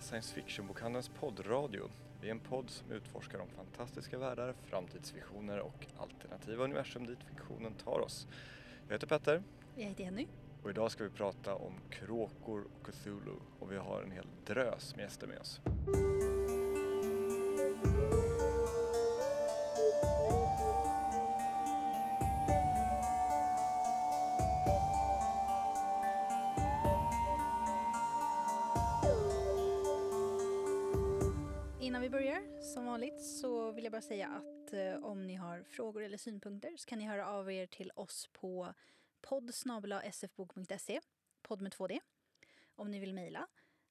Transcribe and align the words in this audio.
Science 0.00 0.34
Fiction-bokhandelns 0.34 1.08
poddradio. 1.20 1.88
Vi 2.20 2.26
är 2.26 2.30
en 2.30 2.40
podd 2.40 2.70
som 2.70 2.92
utforskar 2.92 3.38
de 3.38 3.48
fantastiska 3.48 4.18
världar, 4.18 4.54
framtidsvisioner 4.64 5.58
och 5.58 5.86
alternativa 5.98 6.64
universum 6.64 7.06
dit 7.06 7.18
fiktionen 7.28 7.74
tar 7.74 8.00
oss. 8.00 8.26
Jag 8.88 8.94
heter 8.94 9.06
Petter 9.06 9.42
Jag 9.74 9.84
heter 9.84 10.04
Jenny. 10.04 10.26
och 10.62 10.70
idag 10.70 10.90
ska 10.90 11.04
vi 11.04 11.10
prata 11.10 11.54
om 11.54 11.72
kråkor 11.90 12.64
och 12.80 12.86
Cthulhu 12.86 13.36
och 13.60 13.72
vi 13.72 13.76
har 13.76 14.02
en 14.02 14.10
hel 14.10 14.26
drös 14.46 14.96
med 14.96 15.02
gäster 15.02 15.26
med 15.26 15.38
oss. 15.38 15.60
Har 35.56 35.64
frågor 35.64 36.02
eller 36.02 36.18
synpunkter 36.18 36.76
så 36.76 36.86
kan 36.86 36.98
ni 36.98 37.04
höra 37.04 37.26
av 37.28 37.52
er 37.52 37.66
till 37.66 37.90
oss 37.94 38.28
på 38.32 38.74
podd 39.20 39.54
sfbok.se, 40.12 41.00
podd 41.42 41.60
med 41.60 41.72
2D, 41.74 42.00
om 42.74 42.90
ni 42.90 42.98
vill 42.98 43.14
mejla. 43.14 43.46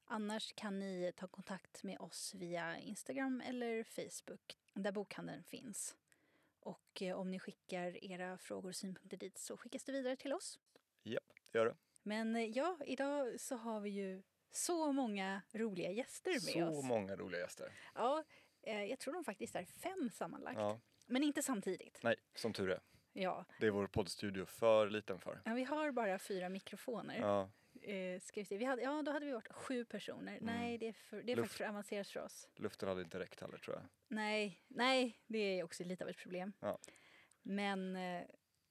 Annars 0.06 0.54
kan 0.54 0.80
ni 0.80 1.12
ta 1.16 1.28
kontakt 1.28 1.84
med 1.84 2.00
oss 2.00 2.34
via 2.34 2.78
Instagram 2.80 3.42
eller 3.42 3.84
Facebook, 3.84 4.58
där 4.74 4.92
bokhandeln 4.92 5.44
finns. 5.44 5.96
Och 6.60 7.02
eh, 7.02 7.16
om 7.20 7.32
ni 7.32 7.40
skickar 7.40 8.04
era 8.04 8.38
frågor 8.38 8.70
och 8.70 8.76
synpunkter 8.76 9.18
dit 9.18 9.38
så 9.38 9.58
skickas 9.58 9.84
det 9.84 9.92
vidare 9.92 10.16
till 10.16 10.34
oss. 10.34 10.60
Japp, 11.04 11.24
det 11.52 11.58
gör 11.58 11.66
det. 11.66 11.76
Men 12.04 12.36
eh, 12.36 12.46
ja, 12.46 12.78
idag 12.86 13.40
så 13.40 13.56
har 13.56 13.80
vi 13.80 13.90
ju 13.90 14.24
så 14.52 14.92
många 14.92 15.42
roliga 15.52 15.92
gäster 15.92 16.32
med 16.32 16.42
Så 16.42 16.66
oss. 16.80 16.86
många 16.86 17.16
roliga 17.16 17.42
gäster. 17.42 17.72
Ja, 17.96 18.24
eh, 18.62 18.84
jag 18.84 19.00
tror 19.00 19.14
de 19.14 19.24
faktiskt 19.24 19.56
är 19.56 19.66
fem 19.66 20.10
sammanlagt. 20.14 20.60
Ja, 20.60 20.80
Men 21.06 21.24
inte 21.24 21.42
samtidigt. 21.42 22.00
nej, 22.04 22.16
som 22.36 22.54
tur 22.54 22.70
är. 22.70 22.80
Ja. 23.14 23.46
Det 23.60 23.68
är 23.68 23.72
vår 23.72 23.88
poddstudio 23.88 24.46
för 24.46 24.90
liten 24.90 25.20
för. 25.20 25.42
ja, 25.46 25.54
vi 25.54 25.64
har 25.64 25.92
bara 25.92 26.20
fyra 26.20 26.50
mikrofoner. 26.50 27.20
Ja, 27.20 27.52
Eh, 27.82 28.20
ska 28.20 28.42
vi 28.42 28.46
se. 28.46 28.58
Vi 28.58 28.66
hade, 28.66 28.82
ja, 28.82 29.02
då 29.02 29.12
hade 29.12 29.26
vi 29.26 29.32
varit 29.32 29.54
sju 29.54 29.86
personer. 29.86 30.38
Nej, 30.42 30.78
det 30.78 30.88
är, 30.88 30.94
för, 30.94 31.22
det 31.24 31.32
är 31.32 31.36
Luft- 31.36 31.42
faktiskt 31.42 31.58
för 31.58 31.66
avancerat 31.70 32.08
för 32.08 32.20
oss. 32.24 32.50
luften 32.56 32.90
hade 32.90 33.02
inte 33.02 33.20
räckt 33.20 33.42
heller 33.42 33.58
tror 33.58 33.76
jag. 33.76 33.86
Nej, 34.08 34.64
nej, 34.68 35.20
det 35.28 35.38
är 35.60 35.64
också 35.64 35.84
lite 35.84 36.04
av 36.04 36.10
ett 36.10 36.18
problem. 36.18 36.54
Ja. 36.60 36.80
Men 37.42 37.96
eh, 37.96 38.24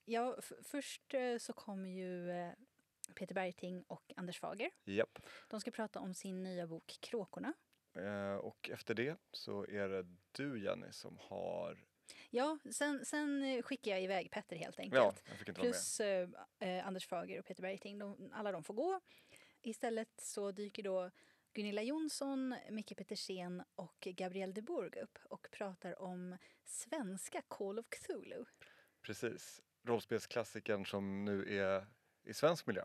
ja, 0.05 0.37
först 0.63 1.15
eh, 1.15 1.39
så 1.39 1.53
kommer 1.53 1.89
ju 1.91 2.31
eh, 2.31 2.53
Peter 3.15 3.35
Bergting 3.35 3.83
och 3.89 4.13
Anders 4.17 4.39
Fager. 4.41 4.71
Japp. 4.85 5.19
De 5.49 5.61
ska 5.61 5.71
prata 5.71 6.01
om 6.01 6.15
sin 6.15 6.43
nya 6.43 6.67
bok 6.67 6.99
Kråkorna. 7.01 7.53
Eh, 7.97 8.35
och 8.37 8.71
efter 8.71 8.95
det 8.95 9.17
så 9.33 9.67
är 9.67 9.89
det 9.89 10.07
du 10.33 10.63
Jenny 10.65 10.93
som 10.93 11.19
har... 11.21 11.85
Ja, 12.35 12.59
sen, 12.73 13.05
sen 13.05 13.63
skickar 13.63 13.91
jag 13.91 14.03
iväg 14.03 14.31
Petter 14.31 14.57
helt 14.57 14.79
enkelt. 14.79 15.23
Ja. 15.47 15.53
Plus 15.55 16.01
eh, 16.01 16.29
eh, 16.59 16.87
Anders 16.87 17.07
Fager 17.07 17.39
och 17.39 17.47
Peter 17.47 17.63
Bergting, 17.63 17.99
de, 17.99 18.31
alla 18.33 18.53
de 18.53 18.65
får 18.65 18.75
gå. 18.75 19.01
Istället 19.63 20.21
så 20.21 20.53
dyker 20.53 20.83
då 20.83 21.11
Gunilla 21.53 21.83
Jonsson, 21.83 22.55
Micke 22.71 22.97
Petersen 22.97 23.63
och 23.75 23.97
Gabrielle 24.01 24.53
de 24.53 24.63
Bourg 24.63 24.97
upp 24.97 25.19
och 25.25 25.49
pratar 25.51 26.03
om 26.03 26.37
svenska 26.65 27.43
Call 27.49 27.79
of 27.79 27.87
Cthulhu. 27.89 28.45
Precis. 29.03 29.63
Rollspelsklassikern 29.83 30.87
som 30.87 31.25
nu 31.25 31.59
är 31.59 31.87
i 32.25 32.35
svensk 32.35 32.67
miljö. 32.67 32.85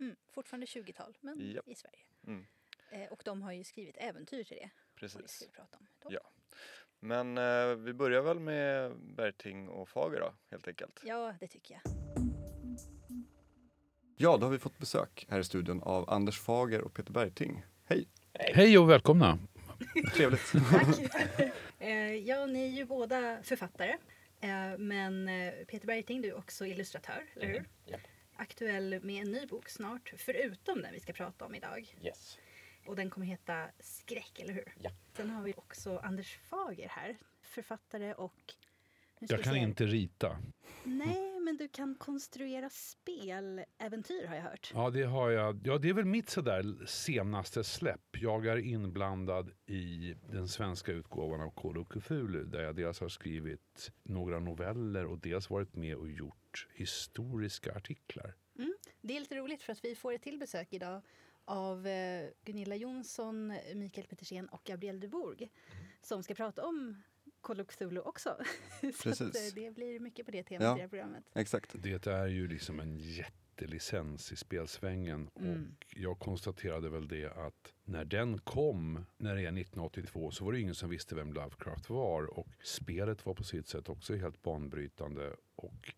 Mm, 0.00 0.16
fortfarande 0.28 0.66
20-tal, 0.66 1.18
men 1.20 1.52
Japp. 1.52 1.68
i 1.68 1.74
Sverige. 1.74 2.04
Mm, 2.26 2.46
Eh, 2.90 3.12
och 3.12 3.22
de 3.24 3.42
har 3.42 3.52
ju 3.52 3.64
skrivit 3.64 3.96
äventyr 3.96 4.44
till 4.44 4.56
det. 4.56 4.64
Och 4.64 4.70
det 4.94 5.00
precis. 5.00 5.30
ska 5.30 5.44
vi 5.44 5.52
prata 5.52 5.78
om. 5.78 5.86
Då. 6.02 6.08
Ja. 6.12 6.30
Men 7.00 7.38
eh, 7.38 7.74
vi 7.76 7.92
börjar 7.92 8.22
väl 8.22 8.40
med 8.40 8.92
Berting 9.16 9.68
och 9.68 9.88
Fager 9.88 10.20
då, 10.20 10.34
helt 10.50 10.68
enkelt. 10.68 11.00
ja, 11.04 11.34
det 11.40 11.46
tycker 11.46 11.74
jag. 11.74 11.92
Ja, 14.16 14.36
då 14.36 14.46
har 14.46 14.50
vi 14.50 14.58
fått 14.58 14.78
besök 14.78 15.26
här 15.28 15.38
i 15.38 15.44
studion 15.44 15.82
av 15.82 16.10
Anders 16.10 16.40
Fager 16.40 16.80
och 16.80 16.94
Peter 16.94 17.12
Berting. 17.12 17.64
Hej! 17.84 18.08
Hej 18.32 18.78
och 18.78 18.90
välkomna! 18.90 19.38
Trevligt. 20.14 20.52
Eh, 21.78 22.14
ja, 22.14 22.46
ni 22.46 22.64
är 22.64 22.76
ju 22.76 22.84
båda 22.84 23.38
författare. 23.42 23.96
Eh, 24.40 24.78
men 24.78 25.28
eh, 25.28 25.52
Peter 25.68 25.86
Bergting, 25.86 26.22
du 26.22 26.28
är 26.28 26.36
också 26.38 26.66
illustratör, 26.66 27.22
eller 27.36 27.46
hur? 27.46 27.64
Japp. 27.86 28.00
Aktuell 28.36 29.00
med 29.02 29.22
en 29.26 29.32
ny 29.32 29.46
bok 29.46 29.68
snart, 29.68 30.12
förutom 30.16 30.82
den 30.82 30.92
vi 30.92 31.00
ska 31.00 31.12
prata 31.12 31.44
om 31.44 31.54
idag. 31.54 31.96
Yes. 32.02 32.38
Och 32.86 32.96
den 32.96 33.10
kommer 33.10 33.26
heta 33.26 33.68
Skräck, 33.78 34.38
eller 34.40 34.54
hur? 34.54 34.74
Ja. 34.82 34.90
Sen 35.16 35.30
har 35.30 35.42
vi 35.42 35.54
också 35.56 35.98
Anders 35.98 36.38
Fager 36.38 36.88
här, 36.88 37.16
författare 37.40 38.14
och... 38.14 38.54
Jag 39.18 39.42
kan 39.42 39.56
inte 39.56 39.86
rita. 39.86 40.38
Nej, 40.84 41.40
men 41.40 41.56
du 41.56 41.68
kan 41.68 41.94
konstruera 41.94 42.70
speläventyr 42.70 44.26
har 44.26 44.34
jag 44.34 44.42
hört. 44.42 44.70
Ja, 44.74 44.90
det 44.90 45.02
har 45.02 45.30
jag. 45.30 45.60
Ja, 45.66 45.78
det 45.78 45.88
är 45.88 45.92
väl 45.92 46.04
mitt 46.04 46.30
sådär 46.30 46.86
senaste 46.86 47.64
släpp. 47.64 48.16
Jag 48.20 48.46
är 48.46 48.56
inblandad 48.56 49.50
i 49.66 50.14
den 50.30 50.48
svenska 50.48 50.92
utgåvan 50.92 51.40
av 51.40 51.78
of 51.78 51.88
Cthulhu 51.88 52.44
där 52.44 52.62
jag 52.62 52.76
dels 52.76 53.00
har 53.00 53.08
skrivit 53.08 53.92
några 54.02 54.38
noveller 54.38 55.06
och 55.06 55.18
dels 55.18 55.50
varit 55.50 55.76
med 55.76 55.96
och 55.96 56.10
gjort 56.10 56.68
historiska 56.74 57.74
artiklar. 57.74 58.34
Det 59.00 59.16
är 59.16 59.20
lite 59.20 59.36
roligt 59.36 59.62
för 59.62 59.72
att 59.72 59.84
vi 59.84 59.94
får 59.94 60.12
ett 60.12 60.22
till 60.22 60.38
besök 60.38 60.68
idag 60.70 61.02
av 61.46 61.86
eh, 61.86 62.28
Gunilla 62.44 62.76
Jonsson, 62.76 63.52
Mikael 63.74 64.06
Petersen 64.06 64.48
och 64.48 64.62
Gabrielle 64.64 65.00
de 65.00 65.08
Bourg 65.08 65.50
som 66.02 66.22
ska 66.22 66.34
prata 66.34 66.64
om 66.66 67.02
Call 67.40 67.60
of 67.60 67.66
Cthulhu 67.66 68.00
också. 68.00 68.36
Så 68.80 68.86
att, 68.88 68.98
Precis. 69.02 69.20
eh, 69.20 69.54
det 69.64 69.70
blir 69.70 70.00
mycket 70.00 70.26
på 70.26 70.32
det 70.32 70.42
temat 70.42 70.62
Ja. 70.64 70.72
i 70.72 70.76
det 70.76 70.82
här 70.82 70.88
programmet. 70.88 71.24
Exakt. 71.34 71.70
Det 71.74 72.06
är 72.06 72.26
ju 72.26 72.48
liksom 72.48 72.80
en 72.80 72.98
jättelicens 72.98 74.32
i 74.32 74.36
spelsvängen 74.36 75.30
Mm. 75.40 75.76
och 75.84 75.96
jag 75.96 76.18
konstaterade 76.18 76.88
väl 76.90 77.08
det 77.08 77.26
att 77.32 77.74
när 77.84 78.04
den 78.04 78.38
kom, 78.38 79.04
när 79.18 79.34
det 79.34 79.40
är 79.40 79.46
1982, 79.46 80.30
så 80.30 80.44
var 80.44 80.52
det 80.52 80.60
ingen 80.60 80.74
som 80.74 80.90
visste 80.90 81.14
vem 81.14 81.32
Lovecraft 81.32 81.90
var 81.90 82.38
och 82.38 82.48
spelet 82.62 83.26
var 83.26 83.34
på 83.34 83.44
sitt 83.44 83.68
sätt 83.68 83.88
också 83.88 84.16
helt 84.16 84.42
banbrytande 84.42 85.36
och 85.56 85.92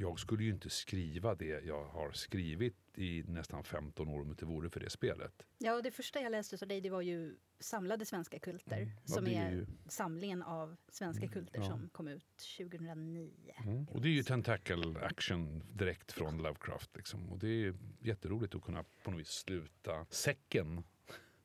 jag 0.00 0.18
skulle 0.18 0.44
ju 0.44 0.50
inte 0.50 0.70
skriva 0.70 1.34
det 1.34 1.64
jag 1.64 1.84
har 1.84 2.12
skrivit 2.12 2.76
i 2.94 3.22
nästan 3.26 3.64
15 3.64 4.08
år 4.08 4.20
om 4.20 4.26
det 4.26 4.30
inte 4.30 4.44
vore 4.46 4.70
för 4.70 4.80
det 4.80 4.90
spelet. 4.90 5.42
Ja, 5.58 5.74
och 5.74 5.82
det 5.82 5.90
första 5.90 6.20
jag 6.20 6.30
läste 6.32 6.58
av 6.62 6.68
dig 6.68 6.80
det 6.80 6.90
var 6.90 7.00
ju 7.02 7.36
Samlade 7.60 8.04
svenska 8.06 8.38
kulter 8.38 8.76
Mm. 8.76 8.88
Ja, 9.06 9.14
som 9.14 9.26
är 9.26 9.50
ju- 9.50 9.66
samlingen 9.88 10.42
av 10.42 10.76
svenska 10.88 11.22
Mm, 11.24 11.32
kulter 11.32 11.58
ja. 11.60 11.64
som 11.66 11.88
kom 11.88 12.08
ut 12.08 12.36
2009. 12.58 13.54
Mm. 13.64 13.84
Och 13.88 14.00
det 14.00 14.08
är 14.08 14.12
ju 14.12 14.22
tentacle 14.22 15.00
action 15.00 15.62
direkt 15.76 16.12
från 16.12 16.38
Lovecraft. 16.42 16.96
Liksom. 16.96 17.32
Och 17.32 17.38
det 17.38 17.48
är 17.48 17.74
jätteroligt 18.00 18.54
att 18.54 18.62
kunna 18.62 18.84
på 19.04 19.10
något 19.10 19.20
vis 19.20 19.28
sluta 19.28 20.06
säcken 20.10 20.84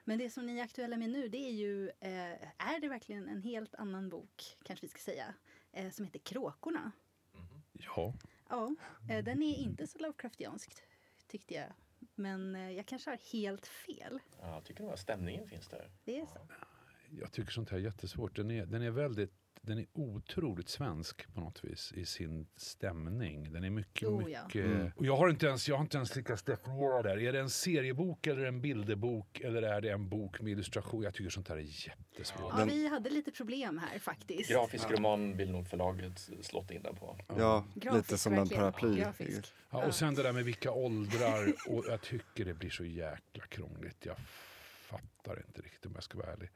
Men 0.03 0.17
det 0.19 0.29
som 0.29 0.45
ni 0.45 0.59
är 0.59 0.63
aktuella 0.63 0.97
med 0.97 1.09
nu 1.09 1.27
det 1.27 1.37
är 1.37 1.51
ju, 1.53 1.89
eh, 1.89 2.67
är 2.67 2.81
det 2.81 2.87
verkligen 2.89 3.27
en 3.27 3.41
helt 3.41 3.75
annan 3.75 4.09
bok, 4.09 4.57
kanske 4.63 4.85
vi 4.85 4.89
ska 4.89 4.99
säga, 4.99 5.33
eh, 5.71 5.89
som 5.91 6.05
heter 6.05 6.19
Kråkorna. 6.19 6.91
Ja, 7.71 8.13
Ja, 8.53 8.75
eh, 9.09 9.23
den 9.23 9.43
är 9.43 9.55
inte 9.55 9.87
så 9.87 9.99
Lovecraftianskt 9.99 10.83
tyckte 11.27 11.53
jag. 11.53 11.73
Men 12.15 12.55
eh, 12.55 12.71
jag 12.71 12.85
kanske 12.85 13.09
har 13.09 13.17
helt 13.33 13.67
fel. 13.67 14.19
Ja, 14.41 14.53
jag 14.53 14.63
tycker 14.63 14.83
nog 14.83 14.93
att 14.93 14.99
stämningen 14.99 15.47
finns 15.47 15.67
där. 15.67 15.91
Det 16.03 16.19
är 16.19 16.25
så. 16.25 16.47
jag 17.09 17.31
tycker 17.31 17.51
sånt 17.51 17.69
här 17.69 17.77
är 17.77 17.81
jättesvårt. 17.81 18.35
Den 18.35 18.51
är, 18.51 18.65
den 18.65 18.81
är 18.81 18.91
väldigt 18.91 19.42
den 19.65 19.79
är 19.79 19.85
otroligt 19.93 20.69
svensk 20.69 21.33
på 21.33 21.39
något 21.41 21.63
vis 21.63 21.93
i 21.95 22.05
sin 22.05 22.47
stämning. 22.55 23.53
Den 23.53 23.63
är 23.63 23.69
mycket, 23.69 24.07
Oh, 24.09 24.31
ja. 24.31 24.43
mycket... 24.45 24.65
Mm. 24.65 24.91
Och 24.95 25.05
jag 25.05 25.17
har 25.17 25.29
inte 25.29 25.45
ens, 25.45 25.67
jag 25.69 25.75
har 25.75 25.81
inte 25.81 25.97
ens 25.97 26.15
lyckats 26.15 26.43
definiera 26.43 27.01
det 27.01 27.09
här. 27.09 27.17
Är 27.19 27.33
det 27.33 27.39
en 27.39 27.49
seriebok 27.49 28.27
eller 28.27 28.45
en 28.45 28.61
bilderbok 28.61 29.39
eller 29.39 29.61
är 29.61 29.81
det 29.81 29.89
en 29.89 30.09
bok 30.09 30.41
med 30.41 30.51
illustration? 30.51 31.03
Jag 31.03 31.13
tycker 31.13 31.29
sånt 31.29 31.47
här 31.47 31.55
är 31.57 31.87
jättesvårt. 31.87 32.51
Ja, 32.51 32.57
Den- 32.57 32.67
vi 32.67 32.87
hade 32.87 33.09
lite 33.09 33.31
problem 33.31 33.77
här 33.77 33.99
faktiskt. 33.99 34.49
Grafisk 34.49 34.91
roman 34.91 35.37
vill 35.37 35.51
nog 35.51 35.67
förlaget 35.67 36.29
slått 36.41 36.71
in 36.71 36.81
den 36.83 36.95
på. 36.95 37.17
Ja, 37.27 37.65
Grafisk, 37.75 37.95
lite 38.11 38.17
som 38.17 38.33
en 38.33 38.49
paraply. 38.49 39.03
Ja, 39.71 39.85
och 39.85 39.95
sen 39.95 40.15
det 40.15 40.23
där 40.23 40.33
med 40.33 40.45
vilka 40.45 40.71
åldrar. 40.71 41.53
Och 41.67 41.85
jag 41.87 42.01
tycker 42.01 42.45
det 42.45 42.53
blir 42.53 42.69
så 42.69 42.85
jäkla 42.85 43.43
krångligt. 43.49 44.05
Jag 44.05 44.17
fattar 44.85 45.43
inte 45.47 45.61
riktigt 45.61 45.85
om 45.85 45.91
jag 45.95 46.03
ska 46.03 46.17
vara 46.17 46.31
ärlig. 46.33 46.49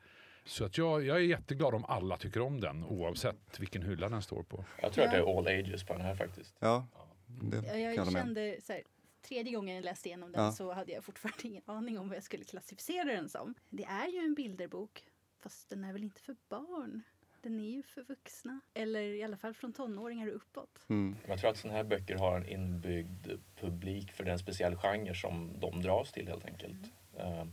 Så 0.47 0.65
att 0.65 0.77
jag, 0.77 1.05
jag 1.05 1.17
är 1.17 1.21
jätteglad 1.21 1.73
om 1.75 1.85
alla 1.85 2.17
tycker 2.17 2.41
om 2.41 2.59
den 2.59 2.83
oavsett 2.83 3.59
vilken 3.59 3.81
hylla 3.81 4.09
den 4.09 4.21
står 4.21 4.43
på. 4.43 4.65
Jag 4.81 4.93
tror 4.93 5.05
att 5.05 5.11
det 5.11 5.17
är 5.17 5.37
all 5.39 5.47
ages 5.47 5.83
på 5.83 5.93
den 5.93 6.01
här 6.01 6.15
faktiskt. 6.15 6.55
Ja, 6.59 6.87
det 7.27 7.57
Ja, 7.57 7.61
kan 7.61 7.81
jag 7.81 7.95
Jag 7.95 8.11
kände 8.11 8.57
så 8.63 8.73
här, 8.73 8.81
tredje 9.21 9.53
gången 9.53 9.75
jag 9.75 9.85
läste 9.85 10.09
igenom 10.09 10.31
den 10.31 10.43
Ja. 10.43 10.51
så 10.51 10.73
hade 10.73 10.91
jag 10.91 11.03
fortfarande 11.03 11.47
ingen 11.47 11.63
aning 11.65 11.99
om 11.99 12.07
vad 12.07 12.17
jag 12.17 12.23
skulle 12.23 12.43
klassificera 12.43 13.03
den 13.03 13.29
som. 13.29 13.53
Det 13.69 13.83
är 13.83 14.07
ju 14.07 14.19
en 14.19 14.33
bilderbok, 14.33 15.03
fast 15.39 15.69
den 15.69 15.83
är 15.83 15.93
väl 15.93 16.03
inte 16.03 16.21
för 16.21 16.35
barn? 16.49 17.01
Den 17.41 17.59
är 17.59 17.69
ju 17.69 17.83
för 17.83 18.01
vuxna. 18.03 18.59
Eller 18.73 19.01
i 19.01 19.23
alla 19.23 19.37
fall 19.37 19.53
från 19.53 19.73
tonåringar 19.73 20.27
och 20.27 20.35
uppåt. 20.35 20.85
Mm. 20.89 21.15
Jag 21.27 21.39
tror 21.39 21.49
att 21.49 21.57
sådana 21.57 21.77
här 21.77 21.83
böcker 21.83 22.15
har 22.15 22.37
en 22.37 22.45
inbyggd 22.49 23.27
publik 23.59 24.11
för 24.11 24.23
den 24.23 24.39
speciell 24.39 24.75
genre 24.75 25.13
som 25.15 25.59
de 25.59 25.81
dras 25.81 26.11
till 26.11 26.27
helt 26.27 26.45
enkelt. 26.45 26.77
Eh, 27.17 27.39
Eh, 27.39 27.45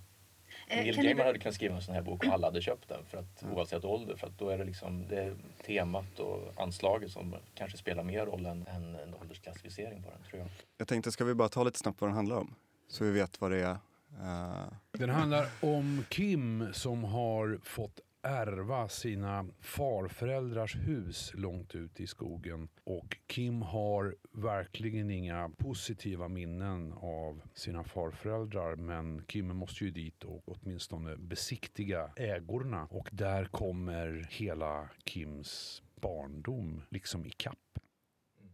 Neil 0.68 0.94
kan 0.94 1.02
ni 1.04 1.08
Gaiman 1.08 1.16
ber- 1.16 1.24
hade 1.26 1.38
kunnat 1.38 1.54
skriva 1.54 1.74
en 1.76 1.82
sån 1.82 1.94
här 1.94 2.02
bok 2.02 2.26
och 2.26 2.32
alla 2.32 2.46
hade 2.46 2.62
köpt 2.62 2.88
den 2.88 3.04
för 3.04 3.18
att, 3.18 3.44
oavsett 3.52 3.84
ålder. 3.84 4.16
För 4.16 4.26
att 4.26 4.38
då 4.38 4.48
är 4.48 4.58
det 4.58 4.64
liksom 4.64 5.08
det 5.08 5.16
är 5.22 5.34
temat 5.66 6.18
och 6.20 6.52
anslaget 6.62 7.10
som 7.10 7.34
kanske 7.54 7.78
spelar 7.78 8.02
mer 8.02 8.26
roll 8.26 8.46
än, 8.46 8.66
än 8.66 8.94
en 8.94 9.14
åldersklassificering 9.14 10.02
på 10.02 10.10
den 10.10 10.18
tror 10.30 10.40
jag. 10.40 10.48
Jag 10.78 10.88
tänkte, 10.88 11.12
ska 11.12 11.24
vi 11.24 11.34
bara 11.34 11.48
ta 11.48 11.64
lite 11.64 11.78
snabbt 11.78 12.00
vad 12.00 12.10
den 12.10 12.16
handlar 12.16 12.36
om? 12.36 12.54
Så 12.88 13.04
vi 13.04 13.10
vet 13.10 13.40
vad 13.40 13.50
det 13.50 13.60
är. 13.60 13.76
Eh, 14.22 14.66
Den 14.92 15.10
handlar 15.10 15.46
om 15.60 16.04
Kim 16.08 16.66
som 16.72 17.04
har 17.04 17.58
fått 17.62 18.00
ärva 18.24 18.88
sina 18.88 19.46
farföräldrars 19.60 20.76
hus 20.76 21.32
långt 21.34 21.74
ut 21.74 22.00
i 22.00 22.06
skogen. 22.06 22.68
Och 22.84 23.16
Kim 23.26 23.62
har 23.62 24.16
verkligen 24.32 25.10
inga 25.10 25.48
positiva 25.48 26.28
minnen 26.28 26.92
av 26.92 27.40
sina 27.54 27.84
farföräldrar 27.84 28.76
men 28.76 29.22
Kim 29.24 29.56
måste 29.56 29.84
ju 29.84 29.90
dit 29.90 30.24
och 30.24 30.42
åtminstone 30.44 31.16
besiktiga 31.16 32.10
ägorna 32.16 32.86
och 32.90 33.08
där 33.12 33.44
kommer 33.44 34.26
hela 34.30 34.88
Kims 35.04 35.82
barndom 36.00 36.82
liksom 36.90 37.26
ikapp. 37.26 37.58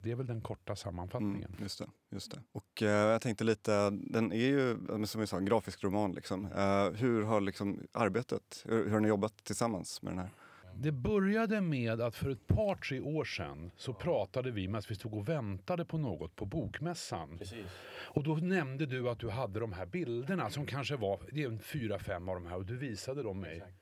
Det 0.03 0.11
är 0.11 0.15
väl 0.15 0.27
den 0.27 0.41
korta 0.41 0.77
sammanfattningen. 0.77 1.51
Mm, 1.51 1.63
just 1.63 1.79
det. 1.79 1.87
Just 2.11 2.31
det. 2.31 2.43
Och 2.53 2.83
eh, 2.83 2.89
jag 2.89 3.23
tänkte 3.23 3.45
lite, 3.45 3.91
den 3.91 4.33
är 4.33 4.37
ju 4.37 4.77
som 5.07 5.21
vi 5.21 5.27
sa 5.27 5.37
en 5.37 5.45
grafisk 5.45 5.85
roman. 5.85 6.13
Liksom. 6.13 6.47
Eh, 6.47 6.91
hur 6.91 7.23
har 7.23 7.41
liksom 7.41 7.87
arbetet, 7.93 8.63
hur, 8.65 8.85
hur 8.85 8.91
har 8.91 9.01
ni 9.01 9.09
jobbat 9.09 9.45
tillsammans 9.45 10.03
med 10.03 10.13
den 10.13 10.19
här? 10.19 10.31
Det 10.75 10.93
började 10.93 11.61
med 11.61 12.01
att 12.01 12.17
för 12.17 12.31
ett 12.31 12.47
par, 12.47 12.75
tre 12.75 13.01
år 13.01 13.25
sedan 13.25 13.71
så 13.77 13.93
pratade 13.93 14.51
vi 14.51 14.69
medan 14.69 14.83
vi 14.89 14.95
stod 14.95 15.15
och 15.15 15.29
väntade 15.29 15.85
på 15.85 15.99
något 15.99 16.37
på 16.37 16.45
bokmässan. 16.45 17.39
Precis. 17.39 17.67
Och 17.93 18.23
då 18.23 18.35
nämnde 18.35 18.87
du 18.87 19.09
att 19.09 19.19
du 19.19 19.31
hade 19.31 19.61
de 19.61 19.73
här 19.73 19.87
bilderna 19.87 20.51
som 20.51 20.67
kanske 20.67 20.97
var, 20.97 21.21
det 21.33 21.43
är 21.43 21.47
en 21.47 21.59
fyra, 21.59 21.99
fem 21.99 22.29
av 22.29 22.35
de 22.35 22.47
här 22.47 22.57
och 22.57 22.67
du 22.67 22.77
visade 22.77 23.23
dem 23.23 23.41
mig. 23.41 23.57
Exakt. 23.57 23.75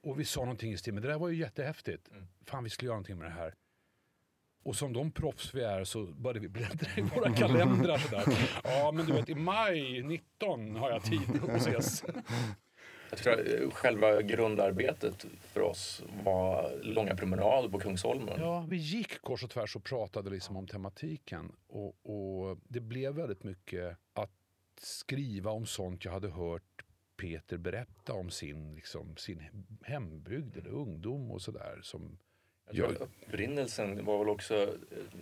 Och 0.00 0.20
vi 0.20 0.24
sa 0.24 0.40
någonting 0.40 0.72
i 0.72 0.78
stil 0.78 0.94
med 0.94 1.02
det 1.02 1.08
där 1.08 1.18
var 1.18 1.28
ju 1.28 1.36
jättehäftigt. 1.36 2.10
Mm. 2.10 2.26
Fan 2.44 2.64
vi 2.64 2.70
skulle 2.70 2.86
göra 2.86 2.96
någonting 2.96 3.18
med 3.18 3.26
det 3.26 3.34
här. 3.34 3.54
Och 4.66 4.76
som 4.76 4.92
de 4.92 5.10
proffs 5.10 5.54
vi 5.54 5.62
är 5.62 5.84
så 5.84 6.02
började 6.02 6.40
vi 6.40 6.48
bläddra 6.48 6.88
i 6.96 7.00
våra 7.00 7.32
kalendrar 7.32 7.98
sådär. 7.98 8.24
Ja 8.64 8.92
men 8.92 9.06
du 9.06 9.12
vet 9.12 9.28
i 9.28 9.34
maj 9.34 10.02
19 10.02 10.76
har 10.76 10.90
jag 10.90 11.02
tid 11.02 11.42
att 11.42 11.56
ses. 11.56 12.04
Jag 13.10 13.18
tror 13.18 13.32
att 13.32 13.74
själva 13.74 14.22
grundarbetet 14.22 15.26
för 15.40 15.60
oss 15.60 16.02
var 16.24 16.80
långa 16.82 17.16
promenader 17.16 17.68
på 17.68 17.78
Kungsholmen. 17.78 18.40
Ja, 18.40 18.66
vi 18.68 18.76
gick 18.76 19.20
kors 19.20 19.44
och 19.44 19.50
tvärs 19.50 19.76
och 19.76 19.84
pratade 19.84 20.30
liksom 20.30 20.56
om 20.56 20.66
tematiken. 20.66 21.52
Och, 21.66 21.96
och 22.02 22.58
det 22.68 22.80
blev 22.80 23.14
väldigt 23.14 23.44
mycket 23.44 23.98
att 24.12 24.30
skriva 24.80 25.50
om 25.50 25.66
sånt 25.66 26.04
jag 26.04 26.12
hade 26.12 26.28
hört 26.28 26.84
Peter 27.16 27.56
berätta 27.56 28.12
om 28.12 28.30
sin, 28.30 28.74
liksom, 28.74 29.16
sin 29.16 29.42
hembygd 29.82 30.56
eller 30.56 30.70
ungdom 30.70 31.30
och 31.30 31.42
sådär. 31.42 31.80
Som, 31.82 32.18
Jag 32.70 32.88
tror 32.88 33.02
upprinnelsen 33.02 34.04
var 34.04 34.18
väl 34.18 34.28
också, 34.28 34.54
eh, 34.62 34.68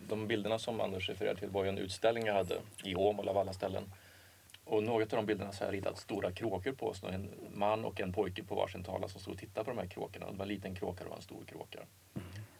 de 0.09 0.27
bilderna 0.27 0.59
som 0.59 0.81
Anders 0.81 1.09
refererar 1.09 1.35
till 1.35 1.49
var 1.49 1.65
ju 1.65 1.69
en 1.69 1.79
utställning 1.79 2.27
jag 2.27 2.35
hade 2.35 2.59
i 2.85 2.95
Åmål 2.95 3.29
av 3.29 3.39
alla 3.39 3.53
ställen. 3.53 3.85
Och 4.65 4.83
några 4.83 5.03
av 5.03 5.09
de 5.09 5.27
bilderna 5.27 5.53
så 5.53 5.65
har 5.65 5.73
jag 5.73 5.79
ritat 5.79 5.99
stora 5.99 6.33
kråkor 6.33 6.73
på. 6.73 6.95
Så 6.95 7.07
en 7.07 7.31
man 7.55 7.85
och 7.85 8.01
en 8.01 8.13
pojke 8.13 8.43
på 8.43 8.55
varsin 8.55 8.85
tavla 8.85 9.09
som 9.09 9.21
stod 9.21 9.35
och 9.35 9.41
tittade 9.41 9.65
på 9.65 9.71
de 9.71 9.79
här 9.79 9.87
kråkorna. 9.87 10.31
Det 10.31 10.37
var 10.37 10.45
en 10.45 10.49
liten 10.49 10.75
kråka 10.75 11.05
och 11.09 11.17
en 11.17 11.23
stor 11.23 11.45
kråka. 11.45 11.79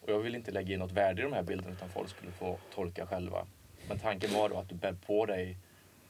Och 0.01 0.11
jag 0.11 0.19
vill 0.19 0.35
inte 0.35 0.51
lägga 0.51 0.75
in 0.75 0.79
något 0.79 0.93
värde 0.93 1.21
i 1.21 1.25
de 1.25 1.33
här 1.33 1.43
bilderna 1.43 1.73
utan 1.73 1.89
folk 1.89 2.09
skulle 2.09 2.33
få 2.33 2.59
tolka 2.75 3.07
själva. 3.07 3.47
Men 3.89 3.99
tanken 3.99 4.33
var 4.33 4.49
då 4.49 4.57
att 4.57 4.69
du 4.69 4.75
bär 4.75 4.97
på 5.07 5.27
dig 5.27 5.57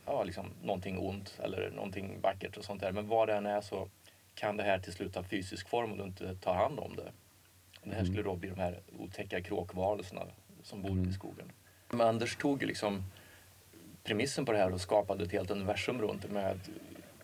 ja, 0.06 0.24
liksom 0.24 0.46
någonting 0.62 0.98
ont 0.98 1.38
eller 1.42 1.70
någonting 1.70 2.20
vackert 2.20 2.56
och 2.56 2.64
sånt 2.64 2.80
där. 2.80 2.92
Men 2.92 3.08
vad 3.08 3.28
det 3.28 3.34
än 3.34 3.46
är 3.46 3.60
så 3.60 3.88
kan 4.34 4.56
det 4.56 4.62
här 4.62 4.78
till 4.78 4.92
slut 4.92 5.14
ha 5.14 5.22
fysisk 5.22 5.68
form 5.68 5.92
om 5.92 5.98
du 5.98 6.04
inte 6.04 6.34
tar 6.34 6.54
hand 6.54 6.78
om 6.78 6.96
det. 6.96 7.12
Det 7.84 7.94
här 7.94 8.04
skulle 8.04 8.22
då 8.22 8.36
bli 8.36 8.48
de 8.48 8.60
här 8.60 8.80
otäcka 8.98 9.40
kråkvarelserna 9.42 10.22
som 10.62 10.82
bor 10.82 10.98
ute 11.00 11.10
i 11.10 11.12
skogen. 11.12 11.52
Men 11.90 12.00
Anders 12.00 12.36
tog 12.36 12.62
liksom 12.62 13.02
premissen 14.04 14.44
på 14.44 14.52
det 14.52 14.58
här 14.58 14.72
och 14.72 14.80
skapade 14.80 15.24
ett 15.24 15.32
helt 15.32 15.50
universum 15.50 16.00
runt 16.00 16.22
det 16.22 16.28
med 16.28 16.60